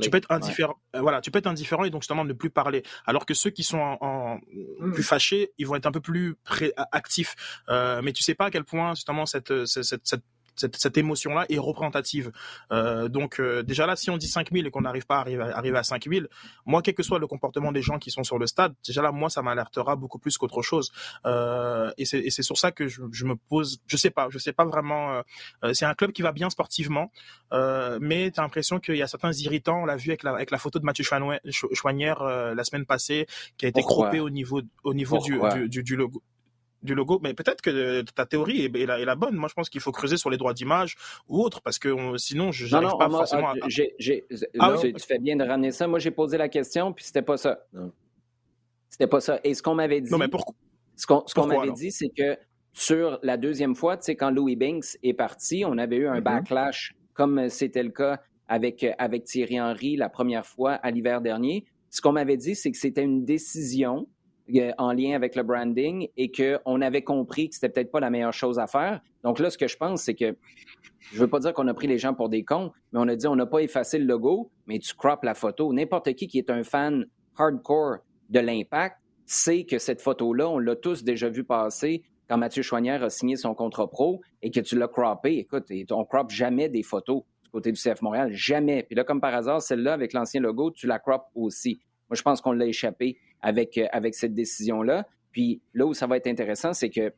tu 0.00 0.10
peux, 0.10 0.18
être 0.18 0.30
indifférent. 0.30 0.76
Euh, 0.94 1.00
voilà, 1.00 1.22
tu 1.22 1.30
peux 1.30 1.38
être 1.38 1.46
indifférent 1.46 1.84
et 1.84 1.90
donc 1.90 2.02
justement 2.02 2.24
ne 2.24 2.32
plus 2.34 2.50
parler. 2.50 2.82
Alors 3.06 3.24
que 3.24 3.32
ceux 3.32 3.50
qui 3.50 3.62
sont 3.62 3.78
en, 3.78 4.38
mmh. 4.80 4.92
plus 4.92 5.02
fâchés, 5.02 5.52
ils 5.56 5.66
vont 5.66 5.76
être 5.76 5.86
un 5.86 5.92
peu 5.92 6.00
plus 6.00 6.36
actifs. 6.92 7.34
Euh, 7.70 8.02
mais 8.02 8.12
tu 8.12 8.22
sais 8.22 8.34
pas 8.34 8.46
à 8.46 8.50
quel 8.50 8.64
point 8.64 8.94
justement 8.94 9.24
cette, 9.24 9.64
cette, 9.64 9.84
cette 9.84 10.06
cette, 10.06 10.22
émotion-là 10.96 11.46
est 11.48 11.58
représentative. 11.58 12.32
Euh, 12.72 13.08
donc 13.08 13.40
euh, 13.40 13.62
déjà 13.62 13.86
là, 13.86 13.96
si 13.96 14.10
on 14.10 14.16
dit 14.16 14.28
5000 14.28 14.66
et 14.66 14.70
qu'on 14.70 14.82
n'arrive 14.82 15.06
pas 15.06 15.16
à 15.16 15.20
arriver, 15.20 15.42
à 15.42 15.56
arriver 15.56 15.78
à 15.78 15.82
5000, 15.82 16.28
moi, 16.66 16.82
quel 16.82 16.94
que 16.94 17.02
soit 17.02 17.18
le 17.18 17.26
comportement 17.26 17.72
des 17.72 17.82
gens 17.82 17.98
qui 17.98 18.10
sont 18.10 18.24
sur 18.24 18.38
le 18.38 18.46
stade, 18.46 18.74
déjà 18.86 19.02
là, 19.02 19.12
moi, 19.12 19.30
ça 19.30 19.42
m'alertera 19.42 19.96
beaucoup 19.96 20.18
plus 20.18 20.38
qu'autre 20.38 20.62
chose. 20.62 20.92
Euh, 21.26 21.90
et 21.98 22.04
c'est 22.04 22.42
sur 22.42 22.58
ça 22.58 22.72
que 22.72 22.88
je, 22.88 23.02
je, 23.12 23.24
me 23.24 23.36
pose, 23.36 23.80
je 23.86 23.96
sais 23.96 24.10
pas, 24.10 24.28
je 24.30 24.38
sais 24.38 24.52
pas 24.52 24.64
vraiment. 24.64 25.22
c'est 25.72 25.84
un 25.84 25.94
club 25.94 26.12
qui 26.12 26.22
va 26.22 26.32
bien 26.32 26.50
sportivement, 26.50 27.10
mais 27.52 28.30
tu 28.30 28.40
as 28.40 28.42
l'impression 28.42 28.80
qu'il 28.80 28.96
y 28.96 29.02
a 29.02 29.06
certains 29.06 29.32
irritants. 29.32 29.82
On 29.82 29.86
l'a 29.86 29.96
vu 29.96 30.10
avec 30.10 30.22
la, 30.22 30.32
avec 30.32 30.50
la 30.50 30.58
photo 30.58 30.78
de 30.78 30.84
Mathieu 30.84 31.04
Chouanière 31.04 32.22
la 32.22 32.64
semaine 32.64 32.86
passée, 32.86 33.26
qui 33.56 33.66
a 33.66 33.68
été 33.68 33.82
croppée 33.82 34.20
au 34.20 34.30
niveau, 34.30 34.60
au 34.82 34.94
niveau 34.94 35.18
du, 35.18 35.68
du, 35.68 35.82
du, 35.82 35.96
logo 35.96 36.22
du 36.84 36.94
logo, 36.94 37.18
mais 37.22 37.34
peut-être 37.34 37.62
que 37.62 38.02
ta 38.02 38.26
théorie 38.26 38.66
est, 38.66 38.86
la, 38.86 39.14
bonne. 39.16 39.34
Moi, 39.34 39.48
je 39.48 39.54
pense 39.54 39.70
qu'il 39.70 39.80
faut 39.80 39.90
creuser 39.90 40.16
sur 40.16 40.30
les 40.30 40.36
droits 40.36 40.54
d'image 40.54 40.96
ou 41.28 41.42
autre, 41.42 41.60
parce 41.62 41.78
que 41.78 42.16
sinon, 42.18 42.52
je 42.52 42.70
n'arrive 42.70 42.96
pas 42.98 43.08
forcément 43.08 43.48
à... 43.48 43.54
Ah 44.60 44.74
tu 44.80 44.92
fais 45.06 45.18
bien 45.18 45.36
de 45.36 45.44
ramener 45.44 45.72
ça. 45.72 45.88
Moi, 45.88 45.98
j'ai 45.98 46.10
posé 46.10 46.36
la 46.36 46.48
question, 46.48 46.92
puis 46.92 47.04
c'était 47.04 47.22
pas 47.22 47.36
ça. 47.36 47.66
C'était 48.90 49.06
pas 49.06 49.20
ça. 49.20 49.40
Et 49.42 49.54
ce 49.54 49.62
qu'on 49.62 49.74
m'avait 49.74 50.00
dit... 50.00 50.10
Non, 50.10 50.18
mais 50.18 50.28
pourquoi? 50.28 50.54
Ce 50.96 51.06
qu'on 51.06 51.46
m'avait 51.46 51.72
dit, 51.72 51.90
c'est 51.90 52.10
que 52.10 52.38
sur 52.72 53.18
la 53.22 53.36
deuxième 53.36 53.74
fois, 53.74 53.96
tu 53.96 54.04
sais, 54.04 54.16
quand 54.16 54.30
Louis 54.30 54.56
Binks 54.56 54.98
est 55.02 55.14
parti, 55.14 55.64
on 55.66 55.78
avait 55.78 55.96
eu 55.96 56.06
un 56.06 56.20
mm-hmm. 56.20 56.22
backlash, 56.22 56.94
comme 57.14 57.48
c'était 57.48 57.82
le 57.82 57.90
cas 57.90 58.20
avec, 58.46 58.86
avec 58.98 59.24
Thierry 59.24 59.60
Henry 59.60 59.96
la 59.96 60.08
première 60.08 60.44
fois 60.44 60.72
à 60.72 60.90
l'hiver 60.90 61.20
dernier. 61.20 61.64
Ce 61.90 62.00
qu'on 62.00 62.12
m'avait 62.12 62.36
dit, 62.36 62.54
c'est 62.54 62.70
que 62.70 62.76
c'était 62.76 63.02
une 63.02 63.24
décision 63.24 64.06
euh, 64.06 64.13
en 64.78 64.92
lien 64.92 65.14
avec 65.14 65.36
le 65.36 65.42
branding 65.42 66.08
et 66.16 66.30
qu'on 66.30 66.80
avait 66.80 67.02
compris 67.02 67.48
que 67.48 67.54
c'était 67.54 67.68
peut-être 67.68 67.90
pas 67.90 68.00
la 68.00 68.10
meilleure 68.10 68.32
chose 68.32 68.58
à 68.58 68.66
faire. 68.66 69.00
Donc 69.22 69.38
là, 69.38 69.50
ce 69.50 69.56
que 69.56 69.68
je 69.68 69.76
pense, 69.76 70.02
c'est 70.02 70.14
que 70.14 70.36
je 71.12 71.18
veux 71.18 71.28
pas 71.28 71.38
dire 71.38 71.52
qu'on 71.52 71.68
a 71.68 71.74
pris 71.74 71.86
les 71.86 71.98
gens 71.98 72.14
pour 72.14 72.28
des 72.28 72.44
cons, 72.44 72.72
mais 72.92 73.00
on 73.00 73.08
a 73.08 73.16
dit 73.16 73.26
on 73.26 73.36
n'a 73.36 73.46
pas 73.46 73.60
effacé 73.60 73.98
le 73.98 74.04
logo, 74.04 74.50
mais 74.66 74.78
tu 74.78 74.94
croppes 74.94 75.24
la 75.24 75.34
photo. 75.34 75.72
N'importe 75.72 76.12
qui 76.14 76.26
qui 76.28 76.38
est 76.38 76.50
un 76.50 76.62
fan 76.62 77.06
hardcore 77.36 77.98
de 78.30 78.40
l'impact 78.40 78.96
sait 79.26 79.64
que 79.64 79.78
cette 79.78 80.00
photo-là, 80.00 80.48
on 80.48 80.58
l'a 80.58 80.76
tous 80.76 81.04
déjà 81.04 81.28
vu 81.28 81.44
passer 81.44 82.02
quand 82.28 82.38
Mathieu 82.38 82.62
Chouanière 82.62 83.02
a 83.02 83.10
signé 83.10 83.36
son 83.36 83.54
contrat 83.54 83.90
pro 83.90 84.20
et 84.42 84.50
que 84.50 84.60
tu 84.60 84.78
l'as 84.78 84.88
croppé. 84.88 85.38
Écoute, 85.38 85.64
on 85.90 86.04
croppe 86.04 86.30
jamais 86.30 86.68
des 86.68 86.82
photos 86.82 87.22
du 87.42 87.50
côté 87.50 87.70
du 87.70 87.80
CF 87.80 88.00
Montréal, 88.02 88.32
jamais. 88.32 88.82
Puis 88.82 88.94
là, 88.94 89.04
comme 89.04 89.20
par 89.20 89.34
hasard, 89.34 89.60
celle-là, 89.62 89.92
avec 89.92 90.12
l'ancien 90.12 90.40
logo, 90.40 90.70
tu 90.70 90.86
la 90.86 90.98
croppes 90.98 91.28
aussi. 91.34 91.80
Moi, 92.08 92.16
je 92.16 92.22
pense 92.22 92.40
qu'on 92.40 92.52
l'a 92.52 92.66
échappé 92.66 93.18
avec, 93.44 93.76
euh, 93.78 93.86
avec 93.92 94.14
cette 94.14 94.34
décision-là. 94.34 95.06
Puis 95.30 95.60
là 95.74 95.86
où 95.86 95.94
ça 95.94 96.06
va 96.06 96.16
être 96.16 96.26
intéressant, 96.26 96.72
c'est 96.72 96.90
que 96.90 97.12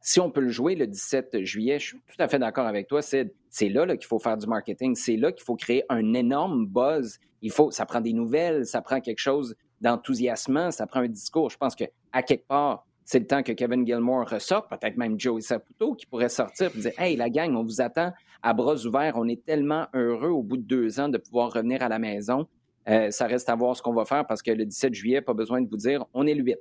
si 0.00 0.18
on 0.18 0.30
peut 0.30 0.40
le 0.40 0.48
jouer 0.48 0.74
le 0.74 0.86
17 0.86 1.44
juillet, 1.44 1.78
je 1.78 1.88
suis 1.88 1.98
tout 1.98 2.16
à 2.18 2.26
fait 2.26 2.38
d'accord 2.38 2.66
avec 2.66 2.88
toi, 2.88 3.02
Sid. 3.02 3.30
C'est 3.50 3.68
là, 3.68 3.86
qu'il 3.86 4.06
faut 4.06 4.18
faire 4.18 4.38
du 4.38 4.46
marketing. 4.46 4.94
C'est 4.94 5.16
là 5.16 5.30
qu'il 5.30 5.44
faut 5.44 5.56
créer 5.56 5.84
un 5.90 6.14
énorme 6.14 6.66
buzz. 6.66 7.18
Il 7.42 7.52
faut, 7.52 7.70
ça 7.70 7.84
prend 7.84 8.00
des 8.00 8.14
nouvelles, 8.14 8.64
ça 8.64 8.80
prend 8.80 9.00
quelque 9.00 9.18
chose 9.18 9.54
d'enthousiasmant, 9.82 10.70
ça 10.70 10.86
prend 10.86 11.00
un 11.00 11.08
discours. 11.08 11.50
Je 11.50 11.58
pense 11.58 11.76
que 11.76 11.84
à 12.12 12.22
quelque 12.22 12.46
part, 12.46 12.86
c'est 13.04 13.18
le 13.18 13.26
temps 13.26 13.42
que 13.42 13.52
Kevin 13.52 13.86
Gilmore 13.86 14.30
ressorte, 14.30 14.70
peut-être 14.70 14.96
même 14.96 15.20
Joey 15.20 15.42
Saputo 15.42 15.94
qui 15.94 16.06
pourrait 16.06 16.28
sortir 16.28 16.70
et 16.74 16.78
dire 16.78 16.92
Hey, 16.96 17.16
la 17.16 17.28
gang, 17.28 17.54
on 17.54 17.64
vous 17.64 17.82
attend 17.82 18.12
à 18.42 18.54
bras 18.54 18.76
ouverts. 18.86 19.14
On 19.16 19.28
est 19.28 19.44
tellement 19.44 19.86
heureux 19.92 20.30
au 20.30 20.42
bout 20.42 20.56
de 20.56 20.62
deux 20.62 21.00
ans 21.00 21.08
de 21.10 21.18
pouvoir 21.18 21.52
revenir 21.52 21.82
à 21.82 21.88
la 21.88 21.98
maison. 21.98 22.46
Euh, 22.88 23.10
ça 23.10 23.26
reste 23.26 23.48
à 23.48 23.54
voir 23.54 23.76
ce 23.76 23.82
qu'on 23.82 23.92
va 23.92 24.04
faire 24.04 24.26
parce 24.26 24.42
que 24.42 24.50
le 24.50 24.64
17 24.64 24.94
juillet, 24.94 25.20
pas 25.20 25.34
besoin 25.34 25.60
de 25.60 25.68
vous 25.68 25.76
dire, 25.76 26.06
on 26.14 26.26
est 26.26 26.34
le 26.34 26.42
8. 26.42 26.56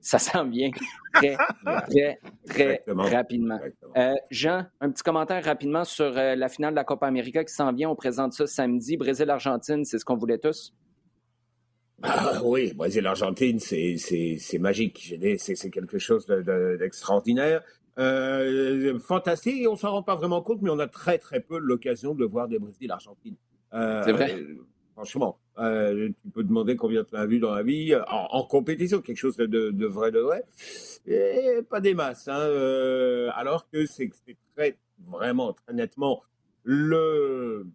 ça 0.00 0.18
s'en 0.18 0.48
vient 0.48 0.70
très, 1.14 1.36
très, 1.88 2.20
très 2.46 2.82
rapidement. 2.86 3.60
Euh, 3.96 4.14
Jean, 4.30 4.66
un 4.80 4.90
petit 4.90 5.02
commentaire 5.02 5.44
rapidement 5.44 5.84
sur 5.84 6.16
euh, 6.16 6.34
la 6.34 6.48
finale 6.48 6.72
de 6.72 6.76
la 6.76 6.84
Copa 6.84 7.06
América 7.06 7.44
qui 7.44 7.54
s'en 7.54 7.72
vient. 7.72 7.90
On 7.90 7.96
présente 7.96 8.32
ça 8.32 8.46
samedi. 8.46 8.96
Brésil-Argentine, 8.96 9.84
c'est 9.84 9.98
ce 9.98 10.04
qu'on 10.04 10.16
voulait 10.16 10.38
tous? 10.38 10.74
Ah, 12.02 12.40
oui, 12.44 12.74
Brésil-Argentine, 12.74 13.60
c'est 13.60 14.58
magique. 14.58 15.14
C'est 15.38 15.70
quelque 15.70 15.98
chose 15.98 16.26
d'extraordinaire. 16.26 17.62
fantastique, 19.00 19.68
on 19.70 19.76
s'en 19.76 19.92
rend 19.92 20.02
pas 20.02 20.16
vraiment 20.16 20.42
compte, 20.42 20.60
mais 20.62 20.70
on 20.70 20.80
a 20.80 20.88
très 20.88 21.18
très 21.18 21.38
peu 21.38 21.58
l'occasion 21.58 22.16
de 22.16 22.24
voir 22.24 22.48
des 22.48 22.58
Brésil-Argentine. 22.58 23.36
c'est 23.70 24.12
vrai. 24.12 24.36
Franchement, 24.94 25.38
euh, 25.58 26.08
tu 26.22 26.30
peux 26.30 26.44
demander 26.44 26.76
combien 26.76 27.04
tu 27.04 27.14
as 27.14 27.26
vu 27.26 27.38
dans 27.38 27.54
la 27.54 27.62
vie 27.62 27.92
euh, 27.92 28.02
en, 28.06 28.42
compétition, 28.44 29.00
quelque 29.02 29.18
chose 29.18 29.36
de, 29.36 29.86
vrai 29.86 30.10
de 30.10 30.20
vrai, 30.20 30.44
pas 31.68 31.80
des 31.80 31.94
masses. 31.94 32.28
Hein, 32.28 32.38
euh, 32.38 33.30
alors 33.34 33.68
que 33.68 33.84
c'est 33.86 34.10
très, 34.56 34.78
vraiment, 35.06 35.52
très 35.52 35.74
nettement 35.74 36.22
le, 36.62 37.66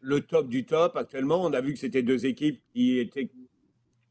le 0.00 0.20
top 0.20 0.48
du 0.48 0.64
top. 0.64 0.96
Actuellement, 0.96 1.42
on 1.42 1.52
a 1.52 1.60
vu 1.60 1.72
que 1.72 1.78
c'était 1.78 2.02
deux 2.02 2.26
équipes 2.26 2.60
qui 2.72 2.98
étaient 2.98 3.30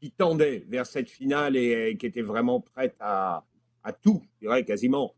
qui 0.00 0.12
tendaient 0.12 0.64
vers 0.68 0.86
cette 0.86 1.10
finale 1.10 1.56
et, 1.56 1.96
qui 1.98 2.06
étaient 2.06 2.22
vraiment 2.22 2.60
prêtes 2.60 2.94
à, 3.00 3.44
à 3.82 3.92
tout, 3.92 4.22
je 4.34 4.46
dirais 4.46 4.64
quasiment, 4.64 5.12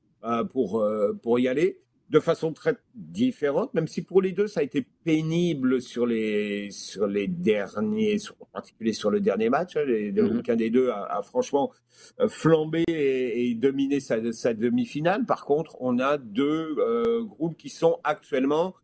pour, 0.53 0.83
pour 1.23 1.39
y 1.39 1.49
aller 1.49 1.79
de 2.11 2.19
façon 2.19 2.53
très 2.53 2.77
différente, 2.95 3.73
même 3.73 3.87
si 3.87 4.03
pour 4.03 4.21
les 4.21 4.33
deux, 4.33 4.49
ça 4.49 4.61
a 4.61 4.63
été 4.65 4.85
pénible 5.05 5.81
sur 5.81 6.07
les, 6.07 6.73
sur 6.73 7.07
les 7.07 7.29
derniers, 7.29 8.17
en 8.41 8.47
particulier 8.47 8.93
sur 8.93 9.13
le 9.13 9.21
dernier 9.21 9.49
match. 9.49 9.77
Hein, 9.77 9.85
mhm. 9.87 10.39
Aucun 10.39 10.57
des 10.57 10.71
deux 10.71 10.91
a, 10.91 11.23
franchement 11.23 11.71
euh, 12.19 12.29
flambé 12.29 12.83
et, 12.89 13.55
dominé 13.55 14.01
sa, 14.01 14.19
demi-finale. 14.19 15.25
Par 15.25 15.45
contre, 15.45 15.77
on 15.81 16.01
a 16.01 16.19
deux 16.19 16.75
euh, 16.79 17.23
groupes 17.23 17.57
qui 17.57 17.69
sont 17.69 18.01
actuellement 18.03 18.75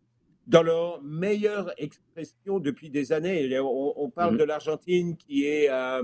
dans 0.47 0.63
leur 0.63 1.03
meilleure 1.03 1.73
expression 1.79 2.61
depuis 2.61 2.91
des 2.91 3.11
années. 3.11 3.59
On, 3.59 4.09
parle 4.09 4.35
mhm. 4.35 4.39
de 4.39 4.45
l'Argentine 4.45 5.17
qui 5.17 5.47
est 5.47 5.69
euh, 5.69 6.03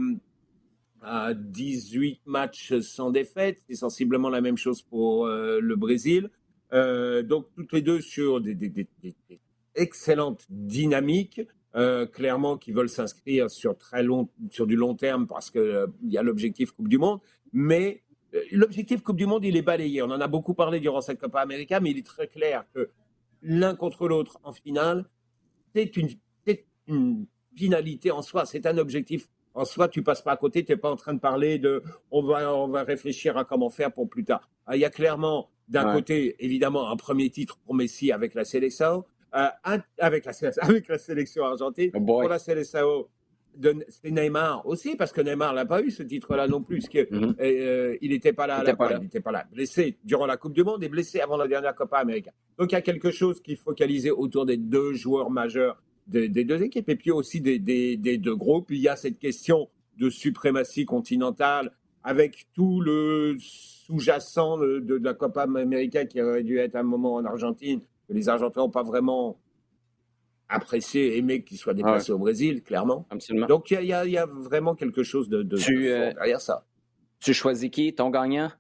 à 1.01 1.35
18 1.35 2.23
matchs 2.27 2.81
sans 2.81 3.13
défaite. 3.13 3.59
C'est 3.69 3.77
sensiblement 3.77 4.29
la 4.29 4.41
même 4.41 4.57
chose 4.57 4.83
pour 4.83 5.29
le 5.29 5.77
Brésil. 5.77 6.29
Euh, 6.73 7.23
donc 7.23 7.47
toutes 7.55 7.73
les 7.73 7.83
deux 7.83 8.01
sur 8.01 8.41
des, 8.41 8.57
excellentes 9.75 10.47
dynamiques, 10.49 11.43
euh, 11.75 12.07
clairement 12.07 12.57
qui 12.57 12.73
veulent 12.73 12.89
s'inscrire 12.89 13.51
sur 13.51 13.77
très 13.77 14.03
long, 14.03 14.29
sur 14.51 14.67
du 14.67 14.77
long 14.77 14.95
terme 14.95 15.27
parce 15.27 15.51
qu'il 15.51 15.61
euh, 15.61 15.87
y 16.05 16.19
a 16.19 16.23
l'objectif 16.23 16.73
Coupe 16.73 16.89
du 16.89 16.99
Monde, 16.99 17.21
mais 17.53 18.03
l'objectif 18.51 19.03
Coupe 19.03 19.17
du 19.17 19.27
Monde 19.27 19.45
il 19.45 19.57
est 19.57 19.63
balayé. 19.63 20.03
On 20.03 20.11
en 20.11 20.21
a 20.21 20.29
beaucoup 20.29 20.55
parlé 20.55 20.81
durant 20.81 21.01
cette 21.01 21.19
Copa 21.19 21.41
América, 21.41 21.81
mais 21.81 21.91
il 21.91 21.99
est 21.99 22.07
très 22.07 22.27
clair 22.27 22.65
que 22.75 22.91
l'un 23.43 23.75
contre 23.75 24.09
l'autre 24.09 24.39
en 24.43 24.53
finale, 24.53 25.07
c'est 25.75 25.97
une, 25.97 26.09
une 26.87 27.27
finalité 27.57 28.11
en 28.11 28.23
soi, 28.23 28.47
c'est 28.47 28.67
un 28.67 28.79
objectif 28.79 29.29
en 29.55 29.65
soi, 29.65 29.89
tu 29.89 30.03
passes 30.03 30.23
pas 30.23 30.33
à 30.33 30.37
côté, 30.37 30.65
tu 30.65 30.73
n'es 30.73 30.79
pas 30.79 30.91
en 30.91 30.97
train 30.97 31.15
de 31.15 31.21
parler 31.21 31.59
de 31.59 31.83
on 32.11 32.23
va, 32.23 32.55
on 32.55 32.69
va 32.69 32.85
réfléchir 32.85 33.37
à 33.37 33.45
comment 33.45 33.69
faire 33.69 33.93
pour 33.93 34.09
plus 34.09 34.25
tard. 34.25 34.49
Ah, 34.67 34.77
il 34.77 34.81
y 34.81 34.85
a 34.85 34.91
clairement 34.91 35.51
d'un 35.73 35.93
côté, 35.93 36.37
évidemment, 36.39 36.91
un 36.91 36.97
premier 36.97 37.31
titre 37.31 37.59
pour 37.65 37.75
Messi 37.75 38.13
avec 38.13 38.35
la 38.35 38.45
sélection, 38.45 39.05
euh, 39.35 39.47
avec, 39.99 40.25
la, 40.25 40.33
avec 40.61 40.89
la 40.89 40.99
sélection 40.99 41.45
argentine. 41.45 41.91
Oh 41.95 42.01
pour 42.01 42.29
la 42.29 42.39
sélection, 42.39 43.07
c'est 43.89 44.11
Neymar 44.11 44.67
aussi, 44.67 44.97
parce 44.97 45.13
que 45.13 45.21
Neymar 45.21 45.55
n'a 45.55 45.65
pas 45.65 45.83
eu 45.83 45.91
ce 45.91 46.03
titre-là 46.03 46.47
non 46.47 46.63
plus, 46.63 46.81
parce 46.81 46.93
mm-hmm. 46.93 47.35
euh, 47.41 47.97
il 48.01 48.11
n'était 48.11 48.33
pas 48.33 48.47
là, 48.47 48.59
il 48.59 49.01
n'était 49.01 49.21
pas, 49.21 49.33
là, 49.33 49.45
blessé 49.51 49.99
durant 50.05 50.27
la 50.27 50.37
Coupe 50.37 50.53
du 50.53 50.63
Monde 50.63 50.85
et 50.85 50.89
blessé 50.89 51.21
avant 51.21 51.37
la 51.37 51.49
dernière 51.49 51.75
Copa 51.75 51.99
América. 51.99 52.33
Donc 52.59 52.73
il 52.73 52.75
y 52.75 52.79
a 52.79 52.83
quelque 52.83 53.11
chose 53.11 53.41
qui 53.41 53.57
focalisait 53.57 54.11
autour 54.11 54.47
des 54.47 54.57
deux 54.57 54.93
joueurs 54.93 55.31
majeurs 55.31 55.83
des, 56.07 56.29
deux 56.29 56.63
équipes 56.63 56.89
et 56.89 56.97
puis 56.97 57.11
aussi 57.11 57.41
des, 57.41 57.59
des, 57.59 58.19
deux 58.19 58.37
groupes. 58.37 58.71
Il 58.71 58.81
y 58.81 58.89
a 58.89 58.97
cette 58.97 59.19
question 59.19 59.69
de 59.99 60.11
suprématie 60.11 60.85
continentale 60.85 61.73
avec 62.05 62.47
tout 62.55 62.81
le 62.81 63.37
sous-jacent 63.39 64.59
de, 64.59 65.01
la 65.03 65.15
Copa 65.15 65.43
América 65.43 66.05
qui 66.05 66.21
aurait 66.21 66.43
dû 66.43 66.59
être 66.59 66.77
un 66.77 66.83
moment 66.83 67.15
en 67.15 67.25
Argentine, 67.25 67.81
que 68.09 68.13
les 68.13 68.29
Argentins 68.29 68.63
n'ont 68.63 68.71
pas 68.71 68.83
vraiment 68.83 69.41
apprécié, 70.49 71.17
aimé 71.17 71.43
qu'il 71.43 71.57
soit 71.57 71.75
déplacé 71.75 72.13
au 72.13 72.19
Brésil, 72.19 72.63
clairement. 72.63 73.07
Donc 73.49 73.71
il 73.71 73.85
y, 73.85 73.93
a 73.93 74.27
vraiment 74.27 74.75
quelque 74.75 75.03
chose 75.03 75.29
de, 75.29 75.43
de, 75.43 75.57
euh, 75.57 76.13
derrière 76.13 76.41
ça. 76.41 76.67
Tu 77.21 77.33
choisis 77.33 77.71
qui, 77.71 77.95
ton 77.95 78.11
gagnant? 78.11 78.51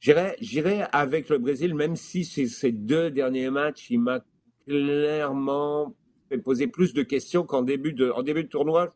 J'irai 0.00 0.82
avec 0.92 1.28
le 1.28 1.38
Brésil, 1.38 1.74
même 1.74 1.96
si 1.96 2.24
ces 2.24 2.72
deux 2.72 3.10
derniers 3.10 3.50
matchs, 3.50 3.90
il 3.90 4.00
m'a 4.00 4.24
clairement 4.66 5.94
fait 6.28 6.38
poser 6.38 6.66
plus 6.66 6.92
de 6.92 7.02
questions 7.02 7.44
qu'en 7.44 7.62
début 7.62 7.92
de, 7.92 8.10
en 8.10 8.22
début 8.22 8.44
de 8.44 8.48
tournoi. 8.48 8.92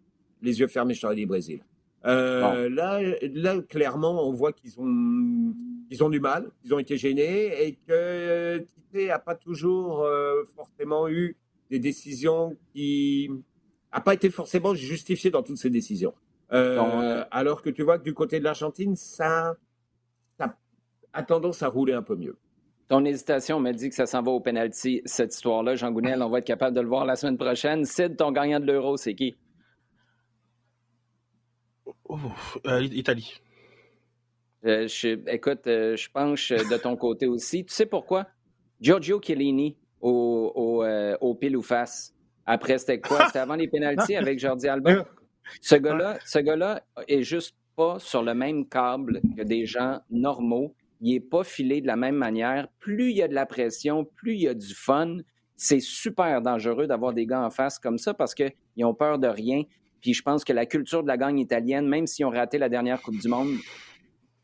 Les 0.47 0.61
yeux 0.61 0.69
fermés, 0.69 0.95
je 0.95 1.01
t'aurais 1.01 1.17
dit 1.17 1.27
Brésil. 1.27 1.61
Euh, 2.07 2.69
là, 2.69 3.01
là, 3.35 3.61
clairement, 3.63 4.25
on 4.29 4.31
voit 4.31 4.53
qu'ils 4.53 4.79
ont, 4.79 5.53
ils 5.91 6.05
ont 6.05 6.09
du 6.09 6.21
mal, 6.21 6.53
ils 6.65 6.73
ont 6.73 6.79
été 6.79 6.97
gênés 6.97 7.67
et 7.67 7.77
que 7.87 8.59
Tite 8.59 9.09
n'a 9.09 9.19
pas 9.19 9.35
toujours 9.35 10.05
euh, 10.05 10.45
forcément 10.55 11.09
eu 11.09 11.37
des 11.69 11.81
décisions 11.81 12.57
qui 12.73 13.29
n'a 13.93 14.01
pas 14.01 14.15
été 14.15 14.31
forcément 14.31 14.73
justifiées 14.73 15.33
dans 15.33 15.43
toutes 15.43 15.59
ces 15.59 15.71
décisions. 15.71 16.15
Euh, 16.53 17.25
alors 17.33 17.61
que 17.61 17.71
tu 17.71 17.83
vois 17.83 17.99
que 17.99 18.05
du 18.05 18.15
côté 18.15 18.39
de 18.39 18.45
l'Argentine, 18.45 18.95
ça, 18.95 19.57
ça 20.39 20.57
a 21.13 21.23
tendance 21.25 21.65
à 21.65 21.69
rouler 21.69 21.93
un 21.93 22.03
peu 22.03 22.15
mieux. 22.15 22.37
Ton 22.87 23.05
hésitation 23.05 23.59
me 23.59 23.73
dit 23.73 23.89
que 23.89 23.97
ça 23.97 24.07
s'en 24.07 24.23
va 24.23 24.31
au 24.31 24.39
penalty, 24.39 25.03
cette 25.07 25.35
histoire-là. 25.35 25.75
Jean 25.75 25.91
Gounel, 25.91 26.23
on 26.23 26.31
va 26.31 26.39
être 26.39 26.47
capable 26.47 26.77
de 26.77 26.81
le 26.81 26.87
voir 26.87 27.05
la 27.05 27.17
semaine 27.17 27.37
prochaine. 27.37 27.85
Sid, 27.85 28.17
ton 28.17 28.31
gagnant 28.31 28.61
de 28.61 28.67
l'Euro, 28.67 28.97
c'est 28.97 29.15
qui? 29.15 29.35
Oh, 32.09 32.19
euh, 32.67 32.83
Italie. 32.83 33.41
Euh, 34.65 34.89
écoute, 35.29 35.67
euh, 35.67 35.97
je 35.97 36.11
penche 36.11 36.51
de 36.51 36.77
ton 36.77 36.97
côté 36.97 37.27
aussi. 37.27 37.65
Tu 37.65 37.73
sais 37.73 37.87
pourquoi? 37.87 38.27
Giorgio 38.81 39.21
Chiellini 39.21 39.77
au, 40.01 40.53
au, 40.55 40.85
au 41.21 41.35
pile 41.35 41.57
ou 41.57 41.63
face. 41.63 42.15
Après, 42.45 42.79
c'était 42.79 43.01
quoi? 43.01 43.27
C'était 43.27 43.39
avant 43.39 43.57
les 43.57 43.69
pénalties 43.69 44.17
avec 44.17 44.39
Jordi 44.39 44.69
Alba? 44.69 45.07
Ce 45.61 45.77
gars-là, 45.77 46.19
ce 46.25 46.39
gars-là 46.39 46.83
est 47.09 47.23
juste 47.23 47.57
pas 47.77 47.99
sur 47.99 48.23
le 48.23 48.35
même 48.35 48.69
câble 48.69 49.21
que 49.37 49.43
des 49.43 49.67
gens 49.67 50.01
normaux 50.11 50.75
il 51.01 51.13
n'est 51.13 51.21
pas 51.21 51.45
filé 51.45 51.81
de 51.81 51.87
la 51.87 51.97
même 51.97 52.15
manière. 52.17 52.69
Plus 52.79 53.11
il 53.11 53.17
y 53.17 53.23
a 53.23 53.29
de 53.29 53.35
la 53.35 53.47
pression, 53.47 54.05
plus 54.05 54.35
il 54.35 54.43
y 54.43 54.49
a 54.49 54.55
du 54.55 54.75
fun. 54.75 55.19
C'est 55.57 55.81
super 55.81 56.43
dangereux 56.43 56.87
d'avoir 56.87 57.13
des 57.13 57.27
gars 57.27 57.43
en 57.43 57.51
face 57.51 57.79
comme 57.79 57.99
ça 57.99 58.15
parce 58.15 58.35
qu'ils 58.35 58.53
ont 58.85 58.95
peur 58.95 59.19
de 59.19 59.29
rien. 59.29 59.63
Puis 60.07 60.15
je 60.15 60.23
pense 60.23 60.45
que 60.45 60.53
la 60.53 60.67
culture 60.67 61.03
de 61.03 61.09
la 61.09 61.17
gagne 61.17 61.41
italienne, 61.41 61.89
même 61.89 62.07
s'ils 62.07 62.25
ont 62.25 62.31
raté 62.31 62.59
la 62.59 62.69
dernière 62.69 63.03
Coupe 63.03 63.19
du 63.19 63.27
Monde, 63.27 63.57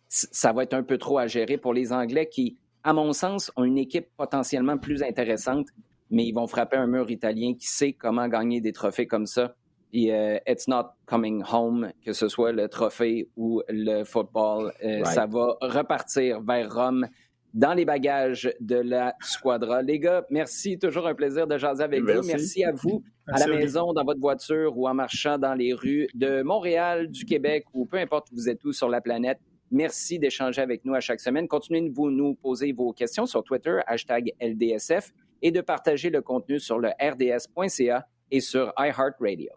ça 0.08 0.52
va 0.52 0.64
être 0.64 0.74
un 0.74 0.82
peu 0.82 0.98
trop 0.98 1.18
à 1.18 1.28
gérer 1.28 1.56
pour 1.56 1.72
les 1.72 1.92
Anglais 1.92 2.28
qui, 2.28 2.58
à 2.82 2.92
mon 2.92 3.12
sens, 3.12 3.52
ont 3.54 3.62
une 3.62 3.78
équipe 3.78 4.08
potentiellement 4.16 4.76
plus 4.76 5.04
intéressante, 5.04 5.68
mais 6.10 6.24
ils 6.24 6.32
vont 6.32 6.48
frapper 6.48 6.78
un 6.78 6.88
mur 6.88 7.08
italien 7.12 7.54
qui 7.54 7.68
sait 7.68 7.92
comment 7.92 8.26
gagner 8.26 8.60
des 8.60 8.72
trophées 8.72 9.06
comme 9.06 9.26
ça. 9.26 9.54
Puis 9.92 10.10
euh, 10.10 10.36
It's 10.48 10.66
Not 10.66 10.86
Coming 11.06 11.44
Home, 11.52 11.92
que 12.04 12.12
ce 12.12 12.26
soit 12.26 12.50
le 12.50 12.68
trophée 12.68 13.28
ou 13.36 13.62
le 13.68 14.02
football, 14.02 14.72
euh, 14.84 15.04
ça 15.04 15.26
va 15.26 15.56
repartir 15.60 16.40
vers 16.40 16.74
Rome 16.74 17.06
dans 17.54 17.74
les 17.74 17.84
bagages 17.84 18.52
de 18.60 18.76
la 18.76 19.14
Squadra. 19.20 19.82
Les 19.82 19.98
gars, 19.98 20.24
merci. 20.30 20.78
Toujours 20.78 21.06
un 21.06 21.14
plaisir 21.14 21.46
de 21.46 21.58
jaser 21.58 21.84
avec 21.84 22.02
vous. 22.02 22.22
Merci 22.26 22.64
à 22.64 22.72
vous, 22.72 23.02
à 23.26 23.38
la 23.38 23.46
maison, 23.48 23.92
dans 23.92 24.04
votre 24.04 24.20
voiture 24.20 24.76
ou 24.76 24.88
en 24.88 24.94
marchant 24.94 25.38
dans 25.38 25.54
les 25.54 25.74
rues 25.74 26.08
de 26.14 26.42
Montréal, 26.42 27.08
du 27.10 27.24
Québec 27.24 27.64
ou 27.74 27.86
peu 27.86 27.98
importe 27.98 28.30
où 28.32 28.36
vous 28.36 28.48
êtes 28.48 28.64
où 28.64 28.72
sur 28.72 28.88
la 28.88 29.00
planète. 29.00 29.38
Merci 29.70 30.18
d'échanger 30.18 30.60
avec 30.60 30.84
nous 30.84 30.94
à 30.94 31.00
chaque 31.00 31.20
semaine. 31.20 31.48
Continuez 31.48 31.88
de 31.88 31.94
vous 31.94 32.10
nous 32.10 32.34
poser 32.34 32.72
vos 32.72 32.92
questions 32.92 33.24
sur 33.24 33.42
Twitter, 33.42 33.78
hashtag 33.86 34.32
LDSF, 34.40 35.12
et 35.40 35.50
de 35.50 35.60
partager 35.60 36.10
le 36.10 36.20
contenu 36.20 36.60
sur 36.60 36.78
le 36.78 36.90
rds.ca 37.00 38.06
et 38.30 38.40
sur 38.40 38.72
iHeartRadio. 38.78 39.50